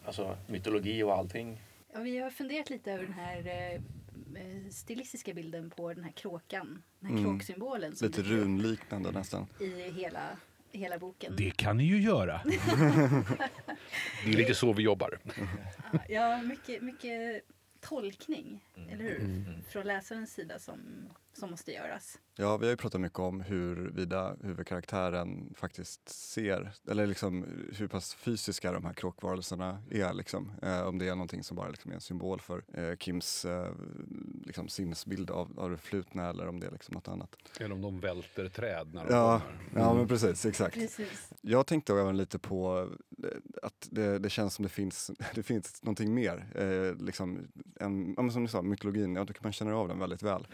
alltså, 0.05 0.37
mytologi 0.47 1.03
och 1.03 1.15
allting. 1.15 1.61
Ja, 1.93 2.01
vi 2.01 2.19
har 2.19 2.31
funderat 2.31 2.71
lite 2.71 2.93
över 2.93 3.05
den 3.05 3.13
här 3.13 3.47
eh, 3.75 4.71
stilistiska 4.71 5.35
bilden 5.35 5.71
på 5.71 5.93
den 5.95 6.05
här 6.05 6.13
kråkan. 6.13 6.83
Den 7.01 7.11
här 7.11 7.19
Mm. 7.19 7.31
kråksymbolen 7.39 7.97
som 7.97 8.07
Lite 8.09 8.23
runliknande 8.23 9.11
nästan. 9.11 9.47
i 9.61 9.91
hela, 9.91 10.21
hela 10.73 10.99
boken. 10.99 11.35
det 11.37 11.51
kan 11.57 11.77
ni 11.77 11.85
ju 11.85 12.01
göra. 12.03 12.41
det 14.25 14.31
är 14.33 14.37
lite 14.37 14.55
så 14.55 14.73
vi 14.73 14.83
jobbar. 14.83 15.19
Ja, 16.09 16.43
mycket, 16.43 16.83
mycket 16.83 17.43
tolkning, 17.81 18.65
Mm. 18.77 18.89
eller 18.89 19.05
hur? 19.05 19.21
Mm. 19.21 19.63
Från 19.63 19.87
läsarens 19.87 20.33
sida 20.33 20.59
som, 20.59 21.09
som 21.33 21.51
måste 21.51 21.73
göras. 21.73 22.19
Ja, 22.41 22.57
vi 22.57 22.67
har 22.67 22.71
ju 22.71 22.77
pratat 22.77 23.01
mycket 23.01 23.19
om 23.19 23.41
huruvida 23.41 24.37
huvudkaraktären 24.43 25.55
faktiskt 25.57 26.09
ser, 26.09 26.73
eller 26.91 27.07
liksom 27.07 27.47
hur 27.73 27.89
pass 27.89 28.15
fysiska 28.15 28.73
de 28.73 28.85
här 28.85 28.93
kråkvarelserna 28.93 29.83
är. 29.91 30.13
Liksom. 30.13 30.53
Eh, 30.63 30.81
om 30.83 30.99
det 30.99 31.09
är 31.09 31.11
någonting 31.15 31.45
som 31.45 31.57
bara 31.57 31.69
liksom 31.69 31.91
är 31.91 31.95
en 31.95 32.01
symbol 32.01 32.41
för 32.41 32.63
eh, 32.73 32.97
Kims 32.97 33.45
eh, 33.45 33.69
liksom 34.47 34.69
sinnesbild 34.69 35.31
av, 35.31 35.61
av 35.61 35.71
det 35.71 35.77
förflutna 35.77 36.29
eller 36.31 36.49
om 36.49 36.61
det 36.61 36.67
är 36.67 36.71
liksom 36.71 36.95
något 36.95 37.09
annat. 37.09 37.37
Eller 37.61 37.73
om 37.75 37.83
de 37.83 38.01
välter 38.01 38.49
träd 38.49 38.95
när 38.95 39.05
de 39.07 39.15
Ja, 39.15 39.41
kommer. 39.71 39.85
ja 39.87 39.95
men 39.95 40.09
precis, 40.09 40.47
exakt. 40.47 40.75
Precis. 40.75 41.31
Jag 41.41 41.67
tänkte 41.67 41.93
även 41.93 42.17
lite 42.17 42.39
på 42.39 42.89
eh, 43.25 43.29
att 43.63 43.89
det, 43.91 44.19
det 44.19 44.31
känns 44.31 44.55
som 44.55 44.63
det 44.63 44.69
finns, 44.69 45.11
det 45.35 45.43
finns 45.43 45.83
någonting 45.83 46.15
mer. 46.15 46.47
Eh, 46.55 47.05
liksom 47.05 47.49
en, 47.81 48.15
ja, 48.17 48.31
som 48.31 48.43
du 48.43 48.49
sa, 48.49 48.63
mytologin, 48.63 49.17
jag 49.17 49.29
tycker 49.29 49.43
man 49.43 49.53
känner 49.53 49.73
av 49.73 49.89
den 49.89 49.99
väldigt 49.99 50.23
väl. 50.23 50.47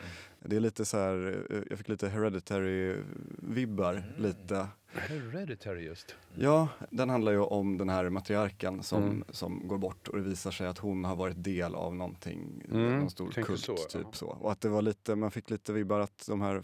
Det 0.45 0.57
är 0.57 0.61
lite 0.61 0.85
så 0.85 0.97
här, 0.99 1.45
eh, 1.51 1.76
jag 1.77 1.79
fick 1.79 1.89
lite 1.89 2.09
hereditary-vibbar. 2.09 3.93
Mm. 3.93 4.23
Lite. 4.23 4.69
Hereditary 4.87 5.85
just. 5.85 6.15
Ja, 6.35 6.69
den 6.91 7.11
handlar 7.11 7.33
ju 7.33 7.39
om 7.39 7.79
den 7.79 7.89
här 7.89 8.09
matriarken 8.11 8.83
som, 8.83 9.03
Mm. 9.03 9.25
som 9.29 9.69
går 9.69 9.79
bort 9.79 10.09
och 10.09 10.17
det 10.17 10.23
visar 10.23 10.51
sig 10.51 10.67
att 10.67 10.79
hon 10.79 11.05
har 11.05 11.17
varit 11.17 11.45
del 11.45 11.75
av 11.75 11.95
någonting, 11.95 12.63
Mm, 12.71 12.99
någon 12.99 13.11
stor 13.11 13.25
tänker 13.31 13.43
kult. 13.43 13.61
så, 13.61 13.77
typ 13.77 14.03
ja. 14.05 14.13
så. 14.13 14.27
Och 14.27 14.53
att 14.53 14.61
det 14.61 14.69
var 14.69 14.83
lite, 14.83 15.15
man 15.15 15.31
fick 15.31 15.51
lite 15.51 15.73
vibbar 15.73 16.01
att 16.01 16.25
de 16.29 16.41
här 16.41 16.57
eh, 16.57 16.63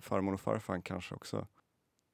farmor 0.00 0.34
och 0.34 0.40
farfar 0.40 0.80
kanske 0.84 1.14
också, 1.14 1.46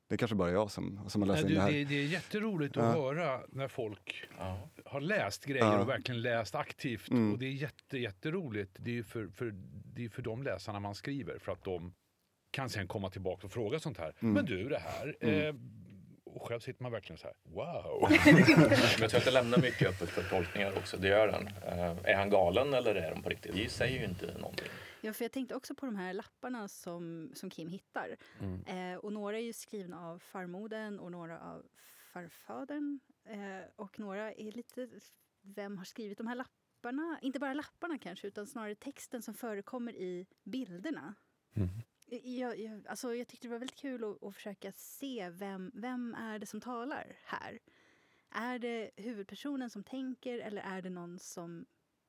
det 0.08 0.14
är 0.14 0.16
kanske 0.18 0.34
bara 0.34 0.50
jag 0.50 0.70
som, 0.70 1.00
som 1.08 1.22
har 1.22 1.26
läst 1.28 1.42
Nej, 1.42 1.52
in 1.52 1.58
det 1.58 1.62
här. 1.64 1.72
det, 1.72 1.84
det 1.84 1.94
är 1.94 2.04
jätteroligt 2.06 2.76
Ja. 2.76 2.82
att 2.82 2.94
höra 2.94 3.40
när 3.48 3.68
folk 3.68 4.24
Ja. 4.38 4.68
har 4.84 5.00
läst 5.00 5.44
grejer 5.44 5.64
Ja. 5.64 5.80
och 5.80 5.88
verkligen 5.88 6.22
läst 6.22 6.54
aktivt. 6.54 7.10
Mm. 7.10 7.32
Och 7.32 7.38
det 7.38 7.46
är 7.46 7.50
jätte, 7.50 7.98
jätteroligt. 7.98 8.76
Det 8.78 8.90
är 8.90 8.94
ju 8.94 9.04
för, 9.04 9.26
för, 9.28 9.54
det 9.94 10.04
är 10.04 10.08
för 10.08 10.22
de 10.22 10.42
läsarna 10.42 10.80
man 10.80 10.94
skriver 10.94 11.38
för 11.38 11.52
att 11.52 11.64
de 11.64 11.92
kan 12.54 12.70
sen 12.70 12.88
komma 12.88 13.10
tillbaka 13.10 13.46
och 13.46 13.52
fråga 13.52 13.80
sånt 13.80 13.98
här. 13.98 14.14
Mm. 14.20 14.34
Men 14.34 14.44
du, 14.44 14.68
det 14.68 14.78
här. 14.78 15.16
Mm. 15.20 15.46
Eh, 15.46 15.54
och 16.24 16.48
själv 16.48 16.60
sitter 16.60 16.82
man 16.82 16.92
verkligen 16.92 17.18
så 17.18 17.26
här, 17.26 17.36
wow. 17.42 18.08
Men 18.24 19.00
jag 19.00 19.10
tror 19.10 19.18
att 19.18 19.24
det 19.24 19.30
lämnar 19.30 19.58
mycket 19.58 19.88
öppet 19.88 20.08
för 20.08 20.22
tolkningar 20.22 20.78
också, 20.78 20.96
det 20.96 21.08
gör 21.08 21.26
den. 21.26 21.46
Eh, 21.46 22.10
är 22.10 22.14
han 22.14 22.30
galen 22.30 22.74
eller 22.74 22.94
är 22.94 23.10
de 23.10 23.22
på 23.22 23.28
riktigt? 23.28 23.54
Vi 23.54 23.68
säger 23.68 23.98
ju 23.98 24.04
inte 24.04 24.38
någonting. 24.38 24.68
Ja, 25.00 25.12
för 25.12 25.24
jag 25.24 25.32
tänkte 25.32 25.54
också 25.54 25.74
på 25.74 25.86
de 25.86 25.96
här 25.96 26.12
lapparna 26.12 26.68
som, 26.68 27.30
som 27.34 27.50
Kim 27.50 27.68
hittar. 27.68 28.16
Mm. 28.40 28.92
Eh, 28.92 28.98
och 28.98 29.12
några 29.12 29.38
är 29.38 29.42
ju 29.42 29.52
skrivna 29.52 30.08
av 30.08 30.18
farmodern 30.18 30.98
och 30.98 31.10
några 31.10 31.40
av 31.40 31.62
farfadern. 32.12 33.00
Eh, 33.24 33.70
och 33.76 33.98
några 33.98 34.32
är 34.32 34.52
lite... 34.52 34.88
Vem 35.42 35.78
har 35.78 35.84
skrivit 35.84 36.18
de 36.18 36.26
här 36.26 36.34
lapparna? 36.34 37.18
Inte 37.22 37.38
bara 37.38 37.54
lapparna 37.54 37.98
kanske, 37.98 38.26
utan 38.26 38.46
snarare 38.46 38.74
texten 38.74 39.22
som 39.22 39.34
förekommer 39.34 39.92
i 39.92 40.26
bilderna. 40.44 41.14
Mm. 41.54 41.68
Jag, 42.22 42.58
jag, 42.60 42.86
alltså 42.86 43.14
jag 43.14 43.28
tyckte 43.28 43.46
det 43.46 43.52
var 43.52 43.58
väldigt 43.58 43.80
kul 43.80 44.04
att, 44.04 44.22
att 44.22 44.34
försöka 44.34 44.72
se 44.72 45.30
vem, 45.30 45.70
vem 45.74 46.14
är 46.14 46.38
det 46.38 46.46
som 46.46 46.60
talar 46.60 47.16
här. 47.24 47.58
Är 48.30 48.58
det 48.58 48.90
huvudpersonen 48.96 49.70
som 49.70 49.82
tänker 49.82 50.38
eller 50.38 50.62
är 50.62 50.82
det 50.82 50.90
någon 50.90 51.18
som 51.18 51.66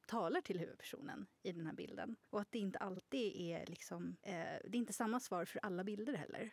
talar 0.07 0.41
till 0.41 0.59
huvudpersonen 0.59 1.25
i 1.43 1.51
den 1.51 1.65
här 1.65 1.73
bilden? 1.73 2.15
Och 2.29 2.41
att 2.41 2.51
det 2.51 2.59
inte 2.59 2.79
alltid 2.79 3.35
är 3.35 3.65
liksom, 3.65 4.15
eh, 4.21 4.33
det 4.63 4.77
är 4.77 4.79
inte 4.79 4.93
samma 4.93 5.19
svar 5.19 5.45
för 5.45 5.59
alla 5.63 5.83
bilder 5.83 6.13
heller. 6.13 6.49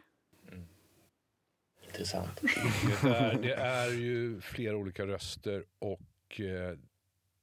Mm. 0.49 0.67
Intressant. 1.87 2.41
Det 3.03 3.09
är, 3.09 3.43
det 3.43 3.55
är 3.55 3.91
ju 3.91 4.41
flera 4.41 4.77
olika 4.77 5.07
röster 5.07 5.65
och 5.79 6.41
eh, 6.41 6.79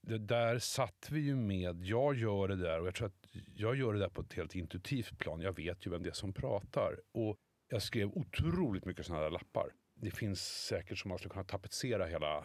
det 0.01 0.17
där 0.17 0.59
satt 0.59 1.07
vi 1.11 1.19
ju 1.19 1.35
med. 1.35 1.83
Jag 1.83 2.15
gör 2.15 2.47
det 2.47 2.55
där 2.55 2.79
och 2.79 2.87
jag 2.87 2.95
tror 2.95 3.07
att 3.07 3.18
jag 3.55 3.75
gör 3.75 3.93
det 3.93 3.99
där 3.99 4.09
på 4.09 4.21
ett 4.21 4.33
helt 4.33 4.55
intuitivt 4.55 5.17
plan. 5.19 5.41
Jag 5.41 5.55
vet 5.55 5.85
ju 5.87 5.91
vem 5.91 6.03
det 6.03 6.09
är 6.09 6.13
som 6.13 6.33
pratar. 6.33 6.99
Och 7.11 7.37
jag 7.67 7.81
skrev 7.81 8.07
otroligt 8.09 8.85
mycket 8.85 9.05
sådana 9.05 9.23
där 9.23 9.31
lappar. 9.31 9.71
Det 9.95 10.11
finns 10.11 10.41
säkert 10.67 10.97
som 10.97 11.09
man 11.09 11.17
skulle 11.17 11.31
kunna 11.31 11.43
tapetsera 11.43 12.05
hela, 12.05 12.37
eh, 12.37 12.43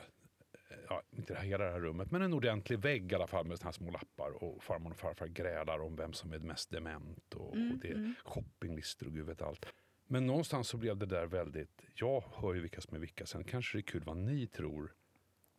ja, 0.88 1.02
inte 1.10 1.34
här- 1.34 1.44
hela 1.44 1.64
det 1.64 1.70
här 1.70 1.80
rummet, 1.80 2.10
men 2.10 2.22
en 2.22 2.32
ordentlig 2.32 2.78
vägg 2.78 3.12
i 3.12 3.14
alla 3.14 3.26
fall 3.26 3.46
med 3.46 3.58
sådana 3.58 3.68
här 3.68 3.72
små 3.72 3.90
lappar. 3.90 4.30
Och 4.44 4.62
farmor 4.62 4.90
och 4.90 4.96
farfar 4.96 5.26
grälar 5.26 5.78
om 5.78 5.96
vem 5.96 6.12
som 6.12 6.32
är 6.32 6.38
mest 6.38 6.70
dement. 6.70 7.34
Och, 7.34 7.54
Mm, 7.56 7.72
och 7.72 7.78
det 7.78 7.88
är 7.88 7.94
mm. 7.94 8.14
shoppinglistor 8.24 9.06
och 9.06 9.12
gud 9.14 9.26
vet 9.26 9.42
allt. 9.42 9.66
Men 10.08 10.26
någonstans 10.26 10.68
så 10.68 10.76
blev 10.76 10.96
det 10.96 11.06
där 11.06 11.26
väldigt, 11.26 11.84
jag 11.94 12.20
hör 12.34 12.54
ju 12.54 12.60
vilka 12.60 12.80
som 12.80 12.96
är 12.96 13.00
vilka, 13.00 13.26
sen 13.26 13.44
kanske 13.44 13.78
det 13.78 13.80
är 13.80 13.82
kul 13.82 14.02
vad 14.04 14.16
ni 14.16 14.46
tror 14.46 14.92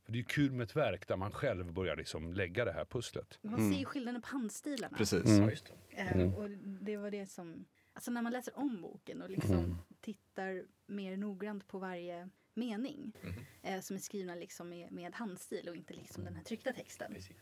För 0.06 0.12
det 0.12 0.16
är 0.18 0.20
ju 0.20 0.24
kul 0.26 0.52
med 0.52 0.64
ett 0.64 0.76
verk 0.76 1.08
där 1.08 1.18
man 1.18 1.32
själv 1.32 1.74
börjar 1.74 1.96
liksom 1.96 2.34
lägga 2.34 2.66
det 2.66 2.72
här 2.72 2.86
pusslet. 2.86 3.40
Man 3.42 3.54
Mm. 3.54 3.72
ser 3.72 3.80
ju 3.80 3.86
skillnaden 3.86 4.22
på 4.22 4.28
handstilarna. 4.28 4.98
Precis. 4.98 5.26
Mm. 5.26 5.42
Ja, 5.44 5.50
just 5.50 5.66
det. 5.66 5.96
Eh, 6.02 6.16
Mm. 6.16 6.34
och 6.34 6.50
det 6.82 6.98
var 6.98 7.12
det 7.12 7.26
som... 7.28 7.66
Alltså 7.94 8.12
när 8.12 8.22
man 8.22 8.32
läser 8.32 8.58
om 8.60 8.82
boken 8.82 9.22
och 9.22 9.30
liksom 9.30 9.58
Mm. 9.58 9.76
tittar 10.02 10.66
mer 10.86 11.18
noggrant 11.18 11.68
på 11.68 11.80
varje 11.80 12.30
mening 12.54 13.12
Mhm. 13.22 13.34
eh, 13.62 13.82
som 13.82 13.96
är 13.96 14.00
skrivna 14.00 14.36
liksom 14.36 14.70
med, 14.70 14.92
med 14.92 15.14
handstil 15.16 15.70
och 15.70 15.76
inte 15.76 15.94
liksom 15.94 16.24
den 16.24 16.36
här 16.36 16.44
tryckta 16.44 16.74
texten. 16.74 17.14
Precis. 17.14 17.38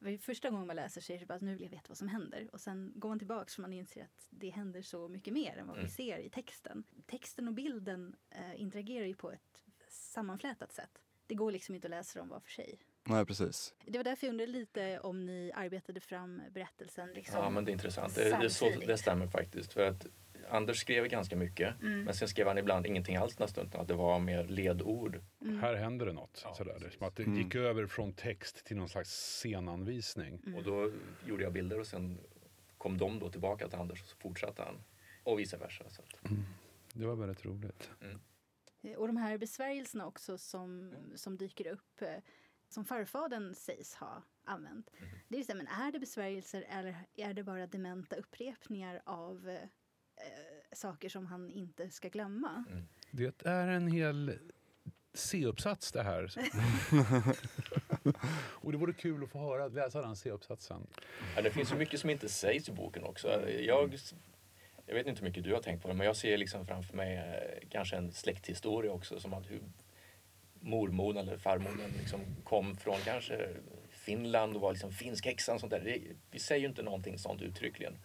För 0.00 0.18
Första 0.18 0.50
gången 0.50 0.66
man 0.66 0.76
läser 0.76 1.00
så 1.00 1.12
är 1.12 1.18
det 1.18 1.26
bara 1.26 1.34
att 1.34 1.42
nu 1.42 1.52
vill 1.52 1.62
jag 1.62 1.70
veta 1.70 1.84
vad 1.88 1.96
som 1.98 2.08
händer. 2.08 2.48
Och 2.52 2.60
sen 2.60 2.92
går 2.96 3.08
man 3.08 3.18
tillbaka 3.18 3.50
för 3.50 3.62
man 3.62 3.72
inser 3.72 4.02
att 4.04 4.26
det 4.30 4.50
händer 4.50 4.82
så 4.82 5.08
mycket 5.08 5.34
mer 5.34 5.56
än 5.56 5.66
vad 5.66 5.76
vi 5.76 5.80
Mm. 5.82 5.90
ser 5.90 6.18
i 6.18 6.30
texten. 6.30 6.84
Texten 7.06 7.48
och 7.48 7.54
bilden 7.54 8.16
eh, 8.30 8.60
interagerar 8.60 9.06
ju 9.06 9.14
på 9.14 9.30
ett 9.30 9.64
sammanflätat 9.88 10.72
sätt. 10.72 10.98
Det 11.28 11.34
går 11.34 11.52
liksom 11.52 11.74
inte 11.74 11.86
att 11.86 11.90
läsa 11.90 12.18
dem 12.18 12.28
var 12.28 12.40
för 12.40 12.50
sig. 12.50 12.78
Nej, 13.04 13.26
precis. 13.26 13.74
Det 13.84 13.98
var 13.98 14.04
därför 14.04 14.26
jag 14.26 14.32
undrade 14.32 14.52
lite 14.52 15.00
om 15.00 15.26
ni 15.26 15.52
arbetade 15.54 16.00
fram 16.00 16.42
berättelsen 16.50 17.12
liksom. 17.12 17.40
Ja, 17.40 17.50
men 17.50 17.64
det 17.64 17.70
är 17.70 17.72
intressant. 17.72 18.14
Det, 18.14 18.38
det, 18.40 18.50
så, 18.50 18.70
det 18.86 18.98
stämmer 18.98 19.26
faktiskt. 19.26 19.72
För 19.72 19.86
att 19.88 20.06
Anders 20.50 20.80
skrev 20.80 21.06
ganska 21.08 21.36
mycket, 21.36 21.80
Mm. 21.82 22.04
men 22.04 22.14
sen 22.14 22.28
skrev 22.28 22.46
han 22.46 22.58
ibland 22.58 22.86
ingenting 22.86 23.16
alls 23.16 23.38
nästan, 23.38 23.66
utan 23.66 23.80
att 23.80 23.88
det 23.88 23.94
var 23.94 24.18
mer 24.18 24.44
ledord. 24.44 25.20
Mm. 25.42 25.58
Här 25.60 25.74
händer 25.74 26.06
det 26.06 26.12
något. 26.12 26.40
Ja, 26.44 26.54
sådär. 26.54 26.90
Som 26.98 27.06
att 27.06 27.16
det 27.16 27.22
Mm. 27.22 27.38
gick 27.38 27.54
över 27.54 27.86
från 27.86 28.12
text 28.12 28.64
till 28.66 28.76
någon 28.76 28.88
slags 28.88 29.10
scenanvisning. 29.10 30.42
Mm. 30.46 30.54
Och 30.58 30.62
då 30.64 30.92
gjorde 31.26 31.42
jag 31.42 31.52
bilder 31.52 31.80
och 31.80 31.86
sen 31.86 32.18
kom 32.78 32.98
de 32.98 33.18
då 33.18 33.30
tillbaka 33.30 33.68
till 33.68 33.78
Anders 33.78 34.02
och 34.02 34.08
så 34.08 34.16
fortsatte 34.16 34.62
han. 34.62 34.82
Och 35.24 35.38
vice 35.38 35.56
versa. 35.56 35.84
Så 35.90 36.02
att, 36.02 36.30
Det 36.92 37.06
var 37.06 37.14
väldigt 37.16 37.44
roligt. 37.46 37.90
Eh, 38.82 38.96
Och 38.96 39.06
de 39.06 39.16
här 39.16 39.38
besvärjelserna 39.38 40.06
också 40.06 40.38
som, 40.38 40.94
som 41.14 41.36
dyker 41.36 41.66
upp 41.66 42.02
eh, 42.02 42.08
som 42.68 42.84
farfadern 42.84 43.54
sägs 43.54 43.94
ha 43.94 44.22
använt. 44.44 44.90
Mhm. 45.00 45.08
Det 45.28 45.38
är 45.38 45.44
så 45.44 45.54
men 45.54 45.66
är 45.66 45.92
det 45.92 45.98
besvärjelser 45.98 46.64
eller 46.68 46.96
är 47.14 47.34
det 47.34 47.42
bara 47.44 47.66
dementa 47.66 48.16
upprepningar 48.16 49.02
av 49.04 49.48
eh, 49.48 49.54
eh, 49.56 49.68
saker 50.72 51.08
som 51.08 51.26
han 51.26 51.50
inte 51.50 51.90
ska 51.90 52.08
glömma? 52.08 52.64
mm. 52.70 52.88
Det 53.10 53.46
är 53.46 53.68
en 53.68 53.88
hel 53.88 54.38
C-uppsats 55.14 55.92
det 55.92 56.02
här. 56.02 56.34
Och 58.40 58.72
det 58.72 58.78
vore 58.78 58.92
kul 58.92 59.24
att 59.24 59.30
få 59.30 59.38
höra, 59.38 59.68
läsa 59.68 60.02
den 60.02 60.16
C-uppsatsen. 60.16 60.86
ja, 61.36 61.42
det 61.42 61.50
finns 61.50 61.68
så 61.68 61.76
mycket 61.76 62.00
som 62.00 62.10
inte 62.10 62.28
sägs 62.28 62.68
i 62.68 62.72
boken 62.72 63.04
också. 63.04 63.48
Jag, 63.50 63.98
jag 64.88 64.94
vet 64.94 65.06
inte 65.06 65.20
hur 65.20 65.28
mycket 65.28 65.44
du 65.44 65.54
har 65.54 65.62
tänkt 65.62 65.82
på 65.82 65.88
det, 65.88 65.94
men 65.94 66.06
jag 66.06 66.16
ser 66.16 66.38
liksom 66.38 66.66
framför 66.66 66.96
mig 66.96 67.16
eh, 67.16 67.68
kanske 67.70 67.96
en 67.96 68.12
släkthistoria 68.12 68.92
också. 68.92 69.20
Som 69.20 69.34
att 69.34 69.50
hur 69.50 69.62
mormodern 70.60 71.28
eller 71.28 71.38
farmodern 71.38 71.90
liksom 71.98 72.20
kom 72.44 72.76
från 72.76 72.96
kanske 73.04 73.48
Finland 73.90 74.54
och 74.54 74.60
var 74.60 74.72
liksom 74.72 74.92
finsk 74.92 75.26
häxa 75.26 75.54
och 75.54 75.60
sånt 75.60 75.70
där. 75.70 75.80
Det, 75.84 76.00
vi 76.30 76.38
säger 76.38 76.60
ju 76.60 76.68
inte 76.68 76.82
någonting 76.82 77.18
sånt 77.18 77.42
uttryckligen. 77.42 77.98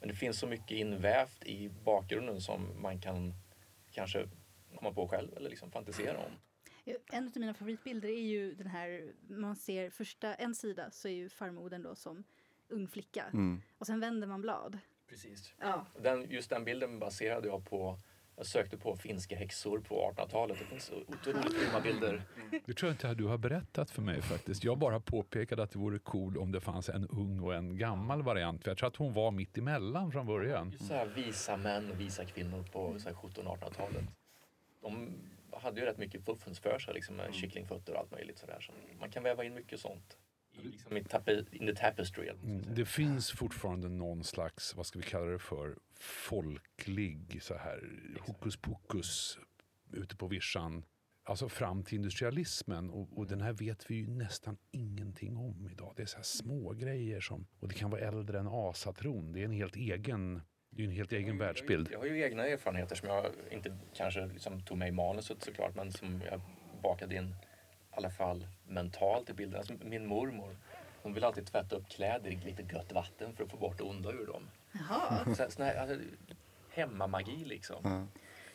Men 0.00 0.08
det 0.08 0.14
finns 0.14 0.38
så 0.38 0.46
mycket 0.46 0.70
invävt 0.70 1.44
i 1.44 1.68
bakgrunden 1.84 2.40
som 2.40 2.82
man 2.82 3.00
kan 3.00 3.34
kanske 3.92 4.28
komma 4.74 4.92
på 4.92 5.08
själv 5.08 5.36
eller 5.36 5.50
liksom 5.50 5.70
fantisera 5.70 6.18
om. 6.18 6.32
En 7.12 7.26
av 7.26 7.32
mina 7.34 7.54
favoritbilder 7.54 8.08
är 8.08 8.22
ju 8.22 8.54
den 8.54 8.66
här, 8.66 9.12
man 9.28 9.56
ser 9.56 9.90
första, 9.90 10.34
en 10.34 10.54
sida 10.54 10.90
så 10.90 11.08
är 11.08 11.12
ju 11.12 11.28
farmodern 11.28 11.82
då 11.82 11.94
som 11.94 12.24
ung 12.68 12.88
flicka 12.88 13.24
Mm. 13.32 13.62
och 13.78 13.86
sen 13.86 14.00
vänder 14.00 14.26
man 14.26 14.40
blad. 14.40 14.78
Precis. 15.08 15.54
Ja. 15.60 15.86
Den, 16.02 16.30
just 16.30 16.50
den 16.50 16.64
bilden 16.64 16.98
baserade 16.98 17.48
jag 17.48 17.64
på 17.64 17.98
jag 18.36 18.46
sökte 18.46 18.78
på 18.78 18.96
finska 18.96 19.36
häxor 19.36 19.78
på 19.78 20.12
1800-talet. 20.16 20.58
Det 20.58 20.64
finns 20.64 20.90
otroligt 20.90 21.60
grymma 21.60 21.80
bilder. 21.80 22.22
Det 22.66 22.74
tror 22.74 22.88
jag 22.88 22.94
inte 22.94 23.10
att 23.10 23.18
du 23.18 23.24
har 23.24 23.38
berättat 23.38 23.90
för 23.90 24.02
mig 24.02 24.22
faktiskt. 24.22 24.64
Jag 24.64 24.78
bara 24.78 25.00
påpekade 25.00 25.62
att 25.62 25.70
det 25.70 25.78
vore 25.78 25.98
cool 25.98 26.38
om 26.38 26.52
det 26.52 26.60
fanns 26.60 26.88
en 26.88 27.06
ung 27.06 27.40
och 27.40 27.54
en 27.54 27.78
gammal 27.78 28.22
variant. 28.22 28.62
För 28.62 28.70
jag 28.70 28.78
tror 28.78 28.88
att 28.88 28.96
hon 28.96 29.12
var 29.12 29.30
mitt 29.30 29.58
emellan 29.58 30.12
från 30.12 30.26
början. 30.26 30.70
Just 30.70 30.86
så 30.86 30.94
här 30.94 31.06
visa 31.06 31.56
män 31.56 31.90
och 31.90 32.00
visa 32.00 32.24
kvinnor 32.24 32.62
på 32.72 32.98
så 32.98 33.08
här 33.08 33.16
1700-1800-talet. 33.16 34.04
De 34.82 35.14
hade 35.52 35.80
ju 35.80 35.86
rätt 35.86 35.98
mycket 35.98 36.24
fuffens 36.24 36.60
för 36.60 36.78
sig 36.78 36.94
liksom, 36.94 37.16
med 37.16 37.34
kycklingfötter 37.34 37.92
och 37.92 37.98
allt 37.98 38.10
möjligt 38.10 38.38
sådär. 38.38 38.60
Så 38.60 38.72
man 39.00 39.10
kan 39.10 39.22
väva 39.22 39.44
in 39.44 39.54
mycket 39.54 39.80
sånt. 39.80 40.16
I, 40.62 40.68
liksom, 40.68 40.96
i 40.96 41.04
tape, 41.04 41.44
in 41.52 41.66
the 41.66 41.74
tapestry. 41.74 42.28
Mm. 42.28 42.74
Det 42.74 42.84
finns 42.84 43.32
fortfarande 43.32 43.88
någon 43.88 44.24
slags, 44.24 44.76
vad 44.76 44.86
ska 44.86 44.98
vi 44.98 45.04
kalla 45.04 45.26
det 45.26 45.38
för, 45.38 45.76
folklig 45.98 47.38
så 47.42 47.54
här 47.54 47.80
hokus 48.20 48.56
pokus 48.56 49.38
ute 49.92 50.16
på 50.16 50.26
vischan. 50.26 50.84
Alltså 51.26 51.48
fram 51.48 51.82
till 51.82 51.96
industrialismen 51.96 52.90
och, 52.90 53.18
och 53.18 53.26
den 53.26 53.40
här 53.40 53.52
vet 53.52 53.90
vi 53.90 53.94
ju 53.94 54.06
nästan 54.06 54.56
ingenting 54.70 55.36
om 55.36 55.68
idag. 55.72 55.92
Det 55.96 56.02
är 56.02 56.06
så 56.06 56.16
här 56.16 56.24
små 56.24 56.72
grejer 56.72 57.20
som, 57.20 57.46
och 57.60 57.68
det 57.68 57.74
kan 57.74 57.90
vara 57.90 58.00
äldre 58.00 58.38
än 58.38 58.48
asatron. 58.48 59.32
Det 59.32 59.40
är 59.40 59.44
en 59.44 59.52
helt 59.52 59.76
egen, 59.76 60.42
det 60.70 60.82
är 60.82 60.86
en 60.86 60.92
helt 60.92 61.12
egen 61.12 61.38
världsbild. 61.38 61.88
Jag 61.92 61.98
har 61.98 62.06
ju 62.06 62.22
egna 62.22 62.46
erfarenheter 62.46 62.96
som 62.96 63.08
jag 63.08 63.26
inte 63.50 63.76
kanske 63.94 64.26
liksom 64.26 64.60
tog 64.60 64.78
med 64.78 64.88
i 64.88 64.92
manuset 64.92 65.42
såklart 65.42 65.74
men 65.74 65.92
som 65.92 66.22
jag 66.30 66.40
bakade 66.82 67.16
in 67.16 67.34
i 67.94 67.96
alla 67.96 68.10
fall 68.10 68.46
mentalt 68.66 69.30
i 69.30 69.32
bilden. 69.32 69.58
Alltså, 69.58 69.74
min 69.84 70.06
mormor 70.06 70.56
hon 71.02 71.14
vill 71.14 71.24
alltid 71.24 71.46
tvätta 71.46 71.76
upp 71.76 71.88
kläder 71.88 72.30
i 72.30 72.36
lite 72.36 72.62
gött 72.74 72.92
vatten 72.92 73.36
för 73.36 73.44
att 73.44 73.50
få 73.50 73.56
bort 73.56 73.78
det 73.78 73.84
onda 73.84 74.12
ur 74.12 74.26
dem. 74.26 74.50
Jaha. 74.72 75.34
Så, 75.34 75.50
sån 75.50 75.64
här, 75.64 75.76
alltså, 75.76 75.98
hemmamagi 76.70 77.44
liksom. 77.44 77.80
Ja. 77.84 78.06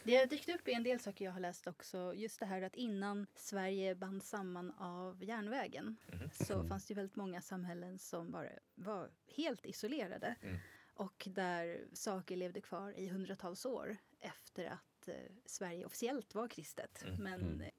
Det 0.03 0.15
har 0.15 0.25
dykt 0.25 0.49
upp 0.49 0.67
i 0.67 0.73
en 0.73 0.83
del 0.83 0.99
saker 0.99 1.25
jag 1.25 1.31
har 1.31 1.39
läst 1.39 1.67
också. 1.67 2.13
Just 2.15 2.39
det 2.39 2.45
här 2.45 2.61
att 2.61 2.75
innan 2.75 3.27
Sverige 3.35 3.95
band 3.95 4.23
samman 4.23 4.71
av 4.77 5.23
järnvägen 5.23 5.97
Mhm. 6.07 6.29
så 6.33 6.63
fanns 6.67 6.85
det 6.85 6.93
väldigt 6.93 7.15
många 7.15 7.41
samhällen 7.41 7.99
som 7.99 8.31
bara 8.31 8.49
var 8.75 9.09
helt 9.35 9.65
isolerade. 9.65 10.35
Mm. 10.41 10.57
Och 10.93 11.27
där 11.31 11.81
saker 11.93 12.35
levde 12.37 12.61
kvar 12.61 12.91
i 12.99 13.07
hundratals 13.07 13.65
år 13.65 13.97
efter 14.19 14.65
att 14.65 15.07
eh, 15.07 15.13
Sverige 15.45 15.85
officiellt 15.85 16.35
var 16.35 16.47
kristet. 16.47 17.03
Mm. 17.03 17.15
Men 17.23 17.41
Mm. 17.41 17.69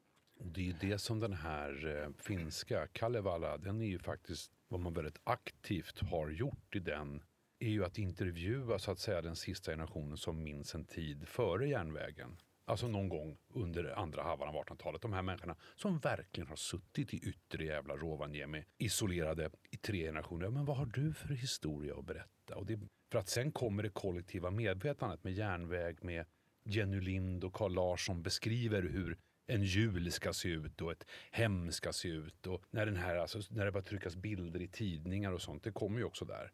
Och 0.41 0.53
det 0.53 0.61
är 0.61 0.65
ju 0.65 0.73
det 0.73 0.99
som 0.99 1.21
den 1.21 1.33
här 1.33 2.03
eh, 2.03 2.11
finska 2.23 2.87
Kalevala, 2.87 3.59
den 3.59 3.81
är 3.81 3.87
ju 3.87 3.99
faktiskt 3.99 4.53
vad 4.69 4.81
man 4.81 4.95
väldigt 4.95 5.21
aktivt 5.25 6.01
har 6.01 6.31
gjort 6.31 6.77
i 6.77 6.79
den 6.79 7.23
är 7.59 7.69
ju 7.69 7.85
att 7.85 7.99
intervjua 7.99 8.79
så 8.79 8.91
att 8.91 8.99
säga 8.99 9.23
den 9.23 9.37
sista 9.37 9.73
generationen 9.73 10.17
som 10.17 10.43
minns 10.43 10.75
en 10.75 10.85
tid 10.85 11.29
före 11.29 11.69
järnvägen. 11.69 12.37
Alltså 12.65 12.89
någon 12.89 13.09
gång 13.09 13.39
under 13.49 13.99
andra 13.99 14.23
halvan 14.23 14.49
av 14.49 14.55
1800-talet. 14.55 15.03
De 15.03 15.13
här 15.13 15.23
människorna 15.23 15.57
som 15.77 15.99
verkligen 15.99 16.49
har 16.49 16.57
suttit 16.57 17.15
i 17.15 17.17
yttre 17.17 17.65
jävla 17.65 17.97
Rovaniemi 17.97 18.65
isolerade 18.79 19.51
i 19.71 19.77
tre 19.77 20.07
generationer. 20.07 20.45
Ja, 20.45 20.51
Men 20.51 20.65
vad 20.65 20.77
har 20.77 20.87
du 20.87 21.15
för 21.15 21.29
historia 21.29 21.95
att 21.99 22.05
berätta? 22.05 22.57
Och 22.57 22.67
det, 22.67 22.81
för 23.13 23.19
att 23.19 23.29
sen 23.29 23.53
kommer 23.53 23.83
det 23.83 23.91
kollektiva 23.91 24.51
medvetandet 24.51 25.25
med 25.25 25.33
järnväg, 25.33 25.97
med 26.05 26.27
Jenny 26.65 27.01
Lind 27.01 27.45
och 27.45 27.53
Carl 27.53 27.75
Larsson 27.75 28.23
beskriver 28.23 28.83
hur 28.83 29.19
en 29.51 29.63
jul 29.65 30.13
ska 30.13 30.33
se 30.33 30.49
ut 30.49 30.81
och 30.81 30.93
ett 30.93 31.07
hem 31.31 31.73
ska 31.73 31.93
se 31.93 32.09
ut. 32.09 32.47
Och 32.47 32.63
när, 32.71 32.87
den 32.87 32.97
här, 32.97 33.17
alltså, 33.17 33.41
när 33.51 33.65
det 33.65 33.73
börjar 33.73 33.85
tryckas 33.85 34.17
bilder 34.17 34.63
i 34.63 34.69
tidningar 34.69 35.33
och 35.33 35.43
sånt, 35.43 35.63
det 35.63 35.73
kommer 35.73 35.99
ju 35.99 36.05
också 36.05 36.25
där. 36.25 36.53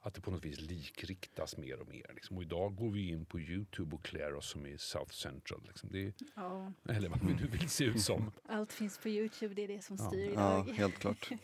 Att 0.00 0.14
det 0.14 0.20
på 0.20 0.30
något 0.30 0.44
vis 0.44 0.60
likriktas 0.60 1.56
mer 1.56 1.80
och 1.80 1.88
mer. 1.88 2.10
Liksom. 2.14 2.36
Och 2.36 2.42
idag 2.42 2.76
går 2.76 2.90
vi 2.90 3.08
in 3.08 3.26
på 3.26 3.40
Youtube 3.40 3.96
och 3.96 4.04
klär 4.04 4.34
oss 4.34 4.50
som 4.50 4.66
i 4.66 4.78
South 4.78 5.12
Central. 5.12 5.62
Liksom. 5.66 5.92
Det 5.92 6.06
är, 6.06 6.12
ja, 6.36 6.72
eller 6.88 7.08
vad 7.08 7.38
du 7.38 7.46
vill 7.48 7.68
se 7.68 7.84
ut 7.84 8.00
som. 8.00 8.32
allt 8.48 8.72
finns 8.72 8.98
på 8.98 9.08
Youtube, 9.08 9.54
det 9.54 9.62
är 9.64 9.68
det 9.68 9.82
som 9.84 9.96
Ja. 10.00 10.08
styr 10.08 10.32
ja, 10.34 10.64
idag. 10.64 10.74
helt 10.74 10.98
klart. 10.98 11.30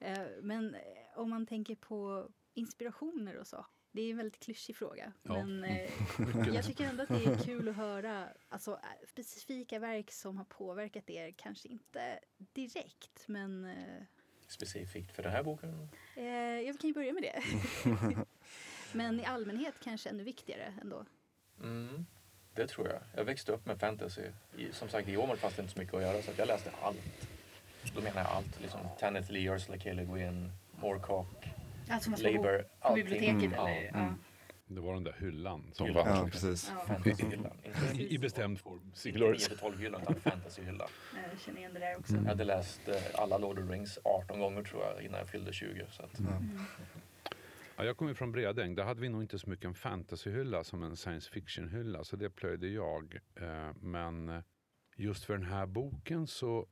Eh, 0.00 0.18
Men 0.42 0.76
om 1.16 1.30
man 1.30 1.46
tänker 1.46 1.74
på 1.74 2.28
inspirationer 2.54 3.36
och 3.36 3.46
så. 3.46 3.66
Det 3.92 4.02
är 4.02 4.10
en 4.10 4.16
väldigt 4.16 4.40
klyschig 4.40 4.76
fråga. 4.76 5.12
Ja. 5.22 5.32
Men 5.32 5.64
eh, 5.64 5.90
jag 6.54 6.64
tycker 6.64 6.84
ändå 6.84 7.02
att 7.02 7.08
det 7.08 7.24
är 7.24 7.44
kul 7.44 7.68
att 7.68 7.76
höra 7.76 8.28
alltså, 8.48 8.72
eh, 8.72 9.08
specifika 9.08 9.78
verk 9.78 10.10
som 10.10 10.36
har 10.36 10.44
påverkat 10.44 11.10
er. 11.10 11.34
Kanske 11.36 11.68
inte 11.68 12.18
direkt, 12.52 13.28
men 13.28 13.64
eh, 13.64 14.02
Specifikt 14.48 15.12
för 15.12 15.22
den 15.22 15.32
här 15.32 15.42
boken. 15.42 15.88
eh, 16.16 16.24
jag 16.60 16.78
kan 16.80 16.88
ju 16.88 16.94
börja 16.94 17.12
med 17.12 17.22
det. 17.22 17.42
men 18.92 19.20
i 19.20 19.24
allmänhet 19.24 19.74
kanske 19.82 20.10
ännu 20.10 20.22
viktigare 20.24 20.74
ändå. 20.82 21.04
Mm, 21.62 22.06
det 22.54 22.66
tror 22.66 22.88
jag. 22.88 23.00
Jag 23.16 23.24
växte 23.24 23.52
upp 23.52 23.66
med 23.66 23.80
fantasy. 23.80 24.22
I, 24.56 24.72
som 24.72 24.88
sagt, 24.88 25.08
i 25.08 25.16
Åmål 25.16 25.36
fanns 25.36 25.54
det 25.54 25.62
inte 25.62 25.74
så 25.74 25.80
mycket 25.80 25.94
att 25.94 26.02
göra 26.02 26.22
så 26.22 26.30
att 26.30 26.38
jag 26.38 26.48
läste 26.48 26.70
allt. 26.82 27.28
Då 27.94 28.00
menar 28.00 28.20
jag 28.20 28.30
allt. 28.30 28.60
Liksom, 28.60 28.80
Tanith 28.98 29.32
Lee, 29.32 29.54
Ursula 29.54 29.78
K. 29.78 29.92
Le 29.92 30.04
Guin, 30.04 30.52
Moorcock, 30.80 31.44
Alltså 31.90 32.10
man 32.10 32.20
Labour. 32.20 32.64
på 32.80 32.94
biblioteket 32.94 33.52
Ja, 33.56 33.68
eller? 33.68 33.88
mm. 33.88 34.14
Det 34.70 34.80
var 34.80 34.94
den 34.94 35.04
där 35.04 35.16
hyllan 35.18 35.70
som 35.72 35.86
Hyllan. 35.86 36.06
var 36.08 36.16
Ja, 36.16 36.28
precis. 36.32 36.72
Ja, 36.88 36.96
i, 37.94 38.14
i 38.14 38.18
bestämd 38.18 38.60
form. 38.60 38.80
inte 38.84 38.98
Sigurds. 39.00 39.50
9-12-hyllan 39.50 40.02
utan 40.02 40.14
fantasyhyllan. 40.14 40.88
jag 41.32 41.40
känner 41.40 41.58
igen 41.58 41.74
det 41.74 41.80
där 41.80 41.96
också. 41.98 42.12
Mm. 42.12 42.24
Jag 42.24 42.30
hade 42.30 42.44
läst 42.44 42.88
eh, 42.88 42.94
alla 43.14 43.38
Lord 43.38 43.58
of 43.58 43.66
the 43.66 43.72
Rings 43.72 43.98
18 44.04 44.40
gånger 44.40 44.62
tror 44.62 44.82
jag 44.84 45.02
innan 45.02 45.18
jag 45.18 45.28
fyllde 45.28 45.52
20. 45.52 45.86
Så 45.90 46.02
att, 46.02 46.10
Ja. 46.20 46.26
Mm. 46.36 46.60
Ja, 47.76 47.84
jag 47.84 47.96
kommer 47.96 48.14
från 48.14 48.32
Bredäng. 48.32 48.74
Där 48.74 48.84
hade 48.84 49.00
vi 49.00 49.08
nog 49.08 49.22
inte 49.22 49.38
så 49.38 49.50
mycket 49.50 49.64
en 49.64 49.74
fantasyhylla 49.74 50.64
som 50.64 50.82
en 50.82 50.96
science 50.96 51.30
fiction-hylla. 51.30 52.04
Så 52.04 52.16
det 52.16 52.30
plöjde 52.30 52.68
jag. 52.68 53.18
Eh, 53.40 53.70
Men 53.80 54.28
eh, 54.28 54.42
just 54.96 55.24
för 55.24 55.34
den 55.34 55.46
här 55.46 55.66
boken 55.66 56.26
så 56.26 56.66